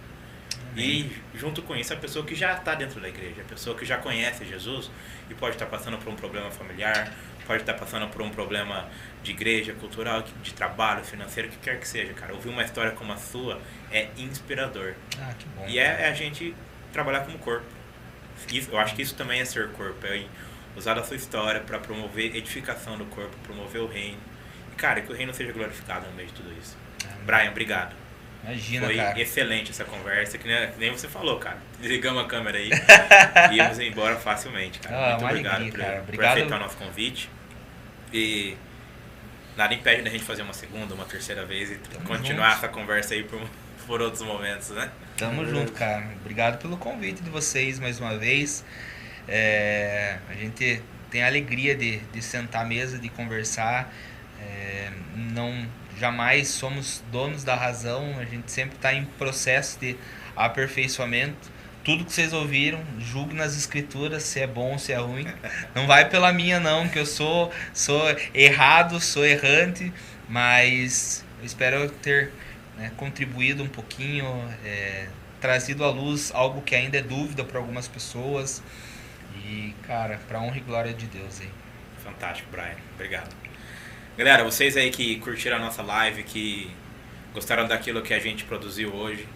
E 0.74 1.12
junto 1.34 1.60
com 1.60 1.76
isso, 1.76 1.92
a 1.92 1.96
pessoa 1.96 2.24
que 2.24 2.34
já 2.34 2.54
está 2.54 2.74
dentro 2.74 2.98
da 2.98 3.08
igreja, 3.08 3.42
a 3.42 3.44
pessoa 3.44 3.76
que 3.76 3.84
já 3.84 3.98
conhece 3.98 4.46
Jesus 4.46 4.90
e 5.28 5.34
pode 5.34 5.56
estar 5.56 5.66
passando 5.66 5.98
por 5.98 6.10
um 6.10 6.16
problema 6.16 6.50
familiar, 6.50 7.12
pode 7.42 7.62
estar 7.62 7.74
passando 7.74 8.08
por 8.08 8.22
um 8.22 8.30
problema 8.30 8.88
de 9.22 9.30
igreja, 9.30 9.72
cultural, 9.74 10.22
de 10.42 10.54
trabalho, 10.54 11.04
financeiro, 11.04 11.48
o 11.48 11.52
que 11.52 11.58
quer 11.58 11.78
que 11.78 11.86
seja, 11.86 12.12
cara. 12.12 12.34
Ouvir 12.34 12.48
uma 12.48 12.62
história 12.62 12.92
como 12.92 13.12
a 13.12 13.16
sua 13.16 13.60
é 13.90 14.08
inspirador. 14.16 14.94
Ah, 15.20 15.32
que 15.38 15.46
bom. 15.48 15.64
E 15.68 15.78
é, 15.78 16.02
é 16.02 16.08
a 16.08 16.14
gente 16.14 16.54
trabalhar 16.92 17.20
como 17.20 17.38
corpo. 17.38 17.66
Isso, 18.52 18.70
eu 18.70 18.78
acho 18.78 18.94
que 18.94 19.02
isso 19.02 19.14
também 19.14 19.40
é 19.40 19.44
ser 19.44 19.70
corpo, 19.72 20.06
é 20.06 20.24
usar 20.76 20.98
a 20.98 21.04
sua 21.04 21.16
história 21.16 21.60
para 21.60 21.78
promover 21.78 22.34
edificação 22.34 22.96
do 22.98 23.04
corpo, 23.06 23.36
promover 23.44 23.82
o 23.82 23.86
reino. 23.86 24.18
E, 24.72 24.74
cara, 24.74 25.00
que 25.00 25.12
o 25.12 25.14
reino 25.14 25.32
seja 25.32 25.52
glorificado 25.52 26.06
no 26.06 26.12
meio 26.12 26.28
de 26.28 26.34
tudo 26.34 26.52
isso. 26.58 26.76
Brian, 27.24 27.50
obrigado. 27.50 28.01
Imagina, 28.44 28.86
Foi 28.86 28.96
cara. 28.96 29.20
excelente 29.20 29.70
essa 29.70 29.84
conversa, 29.84 30.36
que 30.36 30.48
nem, 30.48 30.70
que 30.72 30.78
nem 30.80 30.90
você 30.90 31.06
falou, 31.08 31.38
cara. 31.38 31.58
Desligamos 31.80 32.24
a 32.24 32.26
câmera 32.26 32.58
aí 32.58 32.70
e 33.52 33.54
íamos 33.56 33.78
embora 33.78 34.16
facilmente, 34.16 34.80
cara. 34.80 34.96
Ah, 34.96 35.10
Muito 35.10 35.24
obrigado, 35.26 35.54
alegria, 35.56 35.72
por, 35.72 35.80
cara. 35.80 35.96
por 35.98 36.02
Obrigado. 36.02 36.32
aceitar 36.38 36.56
o 36.56 36.60
nosso 36.60 36.76
convite. 36.76 37.30
E 38.12 38.56
nada 39.56 39.72
impede 39.74 40.02
da 40.02 40.10
gente 40.10 40.24
fazer 40.24 40.42
uma 40.42 40.52
segunda, 40.52 40.92
uma 40.94 41.04
terceira 41.04 41.44
vez 41.46 41.70
e 41.70 41.76
Tamo 41.76 42.04
continuar 42.04 42.50
junto. 42.50 42.58
essa 42.58 42.68
conversa 42.68 43.14
aí 43.14 43.22
por, 43.22 43.40
por 43.86 44.02
outros 44.02 44.22
momentos, 44.22 44.70
né? 44.70 44.90
Tamo 45.16 45.46
junto, 45.46 45.72
cara. 45.72 46.04
Obrigado 46.20 46.58
pelo 46.60 46.76
convite 46.76 47.22
de 47.22 47.30
vocês 47.30 47.78
mais 47.78 48.00
uma 48.00 48.18
vez. 48.18 48.64
É, 49.28 50.18
a 50.28 50.34
gente 50.34 50.82
tem 51.10 51.22
a 51.22 51.26
alegria 51.28 51.76
de, 51.76 51.98
de 51.98 52.20
sentar 52.20 52.62
à 52.62 52.64
mesa, 52.64 52.98
de 52.98 53.08
conversar. 53.08 53.92
É, 54.40 54.90
não 55.14 55.64
jamais 55.98 56.48
somos 56.48 57.02
donos 57.10 57.44
da 57.44 57.54
razão. 57.54 58.18
A 58.18 58.24
gente 58.24 58.50
sempre 58.50 58.76
está 58.76 58.92
em 58.92 59.04
processo 59.04 59.78
de 59.78 59.96
aperfeiçoamento. 60.36 61.50
Tudo 61.84 62.04
que 62.04 62.12
vocês 62.12 62.32
ouviram, 62.32 62.80
julgue 63.00 63.34
nas 63.34 63.56
escrituras 63.56 64.22
se 64.22 64.38
é 64.40 64.46
bom 64.46 64.78
se 64.78 64.92
é 64.92 64.96
ruim. 64.96 65.26
Não 65.74 65.86
vai 65.86 66.08
pela 66.08 66.32
minha 66.32 66.60
não, 66.60 66.88
que 66.88 66.98
eu 66.98 67.06
sou 67.06 67.52
sou 67.74 68.02
errado, 68.32 69.00
sou 69.00 69.24
errante, 69.26 69.92
mas 70.28 71.24
espero 71.42 71.90
ter 71.90 72.30
né, 72.76 72.92
contribuído 72.96 73.64
um 73.64 73.68
pouquinho, 73.68 74.26
é, 74.64 75.08
trazido 75.40 75.84
à 75.84 75.90
luz 75.90 76.30
algo 76.32 76.62
que 76.62 76.74
ainda 76.74 76.98
é 76.98 77.02
dúvida 77.02 77.42
para 77.42 77.58
algumas 77.58 77.88
pessoas. 77.88 78.62
E, 79.44 79.74
cara, 79.86 80.20
para 80.28 80.40
honra 80.40 80.58
e 80.58 80.60
glória 80.60 80.94
de 80.94 81.06
Deus 81.06 81.40
aí. 81.40 81.50
Fantástico, 81.98 82.48
Brian. 82.50 82.76
Obrigado. 82.94 83.41
Galera, 84.14 84.44
vocês 84.44 84.76
aí 84.76 84.90
que 84.90 85.16
curtiram 85.20 85.56
a 85.56 85.58
nossa 85.58 85.80
live, 85.80 86.22
que 86.22 86.70
gostaram 87.32 87.66
daquilo 87.66 88.02
que 88.02 88.12
a 88.12 88.18
gente 88.18 88.44
produziu 88.44 88.94
hoje. 88.94 89.26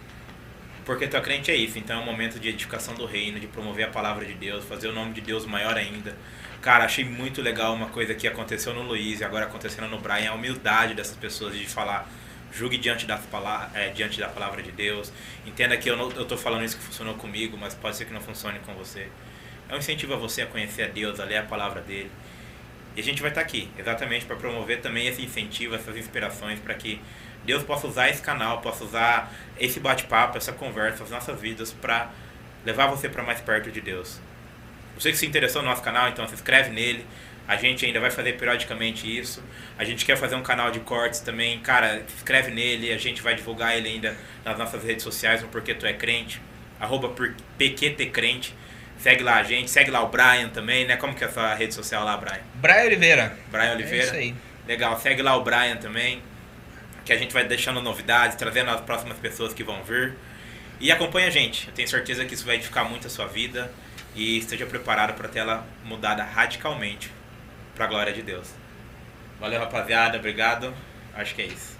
Porque 0.85 1.07
tua 1.07 1.19
crente 1.19 1.49
é 1.49 1.55
isso, 1.55 1.79
então 1.79 1.97
é 1.97 1.99
um 1.99 2.05
momento 2.05 2.39
de 2.39 2.49
edificação 2.49 2.93
do 2.93 3.03
reino, 3.07 3.39
de 3.39 3.47
promover 3.47 3.87
a 3.87 3.89
palavra 3.89 4.23
de 4.23 4.35
Deus, 4.35 4.63
fazer 4.65 4.87
o 4.87 4.93
nome 4.93 5.13
de 5.13 5.21
Deus 5.21 5.47
maior 5.47 5.75
ainda. 5.75 6.15
Cara, 6.61 6.85
achei 6.85 7.03
muito 7.03 7.41
legal 7.41 7.73
uma 7.73 7.87
coisa 7.87 8.13
que 8.13 8.27
aconteceu 8.27 8.71
no 8.71 8.83
Luiz 8.83 9.19
e 9.19 9.23
agora 9.23 9.45
acontecendo 9.45 9.87
no 9.87 9.97
Brian, 9.97 10.29
a 10.29 10.35
humildade 10.35 10.93
dessas 10.93 11.17
pessoas 11.17 11.57
de 11.57 11.65
falar, 11.65 12.07
julgue 12.53 12.77
diante, 12.77 13.07
das 13.07 13.25
pala 13.25 13.71
é, 13.73 13.89
diante 13.89 14.19
da 14.19 14.29
palavra 14.29 14.61
de 14.61 14.71
Deus. 14.71 15.11
Entenda 15.43 15.75
que 15.75 15.89
eu, 15.89 15.97
não, 15.97 16.11
eu 16.11 16.25
tô 16.25 16.37
falando 16.37 16.63
isso 16.63 16.77
que 16.77 16.83
funcionou 16.83 17.15
comigo, 17.15 17.57
mas 17.57 17.73
pode 17.73 17.95
ser 17.95 18.05
que 18.05 18.13
não 18.13 18.21
funcione 18.21 18.59
com 18.59 18.75
você. 18.75 19.07
É 19.67 19.73
um 19.73 19.79
incentivo 19.79 20.13
a 20.13 20.17
você 20.17 20.43
a 20.43 20.45
conhecer 20.45 20.83
a 20.83 20.87
Deus, 20.87 21.19
a 21.19 21.25
ler 21.25 21.37
a 21.37 21.43
palavra 21.43 21.81
dele. 21.81 22.11
E 22.97 22.99
a 22.99 23.03
gente 23.03 23.21
vai 23.21 23.29
estar 23.29 23.41
aqui, 23.41 23.69
exatamente 23.77 24.25
para 24.25 24.35
promover 24.35 24.81
também 24.81 25.05
esse 25.05 25.21
incentivo, 25.21 25.75
essas 25.75 25.95
inspirações, 25.95 26.59
para 26.59 26.73
que 26.73 26.99
Deus 27.45 27.61
possa 27.61 27.85
usar 27.85 28.09
esse 28.09 28.23
canal, 28.23 28.59
possa 28.59 28.83
usar 28.83 29.31
esse 29.59 29.79
bate-papo, 29.79 30.35
essa 30.35 30.51
conversa, 30.51 31.03
as 31.03 31.11
nossas 31.11 31.39
vidas, 31.39 31.71
para 31.71 32.09
levar 32.65 32.87
você 32.87 33.07
para 33.07 33.21
mais 33.21 33.39
perto 33.39 33.69
de 33.69 33.81
Deus. 33.81 34.19
Você 34.97 35.11
que 35.11 35.17
se 35.17 35.27
interessou 35.27 35.61
no 35.61 35.69
nosso 35.69 35.83
canal, 35.83 36.09
então 36.09 36.27
se 36.27 36.33
inscreve 36.33 36.71
nele. 36.71 37.05
A 37.47 37.55
gente 37.55 37.85
ainda 37.85 37.99
vai 37.99 38.09
fazer 38.09 38.33
periodicamente 38.33 39.07
isso. 39.07 39.43
A 39.77 39.83
gente 39.83 40.03
quer 40.03 40.17
fazer 40.17 40.33
um 40.33 40.41
canal 40.41 40.71
de 40.71 40.79
cortes 40.79 41.19
também. 41.19 41.59
Cara, 41.59 42.03
se 42.07 42.15
inscreve 42.15 42.51
nele. 42.51 42.91
A 42.91 42.97
gente 42.97 43.21
vai 43.21 43.35
divulgar 43.35 43.77
ele 43.77 43.89
ainda 43.89 44.17
nas 44.43 44.57
nossas 44.57 44.83
redes 44.83 45.03
sociais, 45.03 45.43
no 45.43 45.49
Porque 45.49 45.75
Tu 45.75 45.85
É 45.85 45.93
Crente. 45.93 46.41
Arroba 46.79 47.13
PQTCrente. 47.59 48.55
Segue 48.99 49.23
lá 49.23 49.35
a 49.35 49.43
gente. 49.43 49.69
Segue 49.69 49.91
lá 49.91 50.01
o 50.03 50.07
Brian 50.07 50.49
também, 50.49 50.85
né? 50.85 50.97
Como 50.97 51.13
que 51.13 51.23
é 51.23 51.27
a 51.27 51.31
sua 51.31 51.53
rede 51.53 51.73
social 51.73 52.03
lá, 52.03 52.17
Brian? 52.17 52.41
Brian 52.55 52.85
Oliveira. 52.85 53.37
Brian 53.51 53.73
Oliveira. 53.73 54.03
É 54.03 54.05
isso 54.05 54.15
aí. 54.15 54.35
Legal. 54.67 54.99
Segue 54.99 55.21
lá 55.21 55.35
o 55.35 55.43
Brian 55.43 55.77
também. 55.77 56.21
Que 57.05 57.13
a 57.13 57.17
gente 57.17 57.33
vai 57.33 57.45
deixando 57.45 57.81
novidades, 57.81 58.35
trazendo 58.35 58.69
as 58.71 58.81
próximas 58.81 59.17
pessoas 59.17 59.53
que 59.53 59.63
vão 59.63 59.83
vir. 59.83 60.15
E 60.79 60.91
acompanha 60.91 61.27
a 61.27 61.31
gente. 61.31 61.67
Eu 61.67 61.73
tenho 61.73 61.87
certeza 61.87 62.25
que 62.25 62.33
isso 62.33 62.45
vai 62.45 62.55
edificar 62.55 62.89
muito 62.89 63.07
a 63.07 63.09
sua 63.09 63.27
vida. 63.27 63.71
E 64.15 64.39
esteja 64.39 64.65
preparado 64.65 65.13
para 65.15 65.27
ter 65.27 65.39
ela 65.39 65.65
mudada 65.85 66.23
radicalmente 66.23 67.11
para 67.75 67.85
a 67.85 67.87
glória 67.87 68.11
de 68.11 68.23
Deus. 68.23 68.49
Valeu, 69.39 69.59
rapaziada. 69.59 70.17
Obrigado. 70.17 70.73
Acho 71.13 71.35
que 71.35 71.43
é 71.43 71.45
isso. 71.45 71.76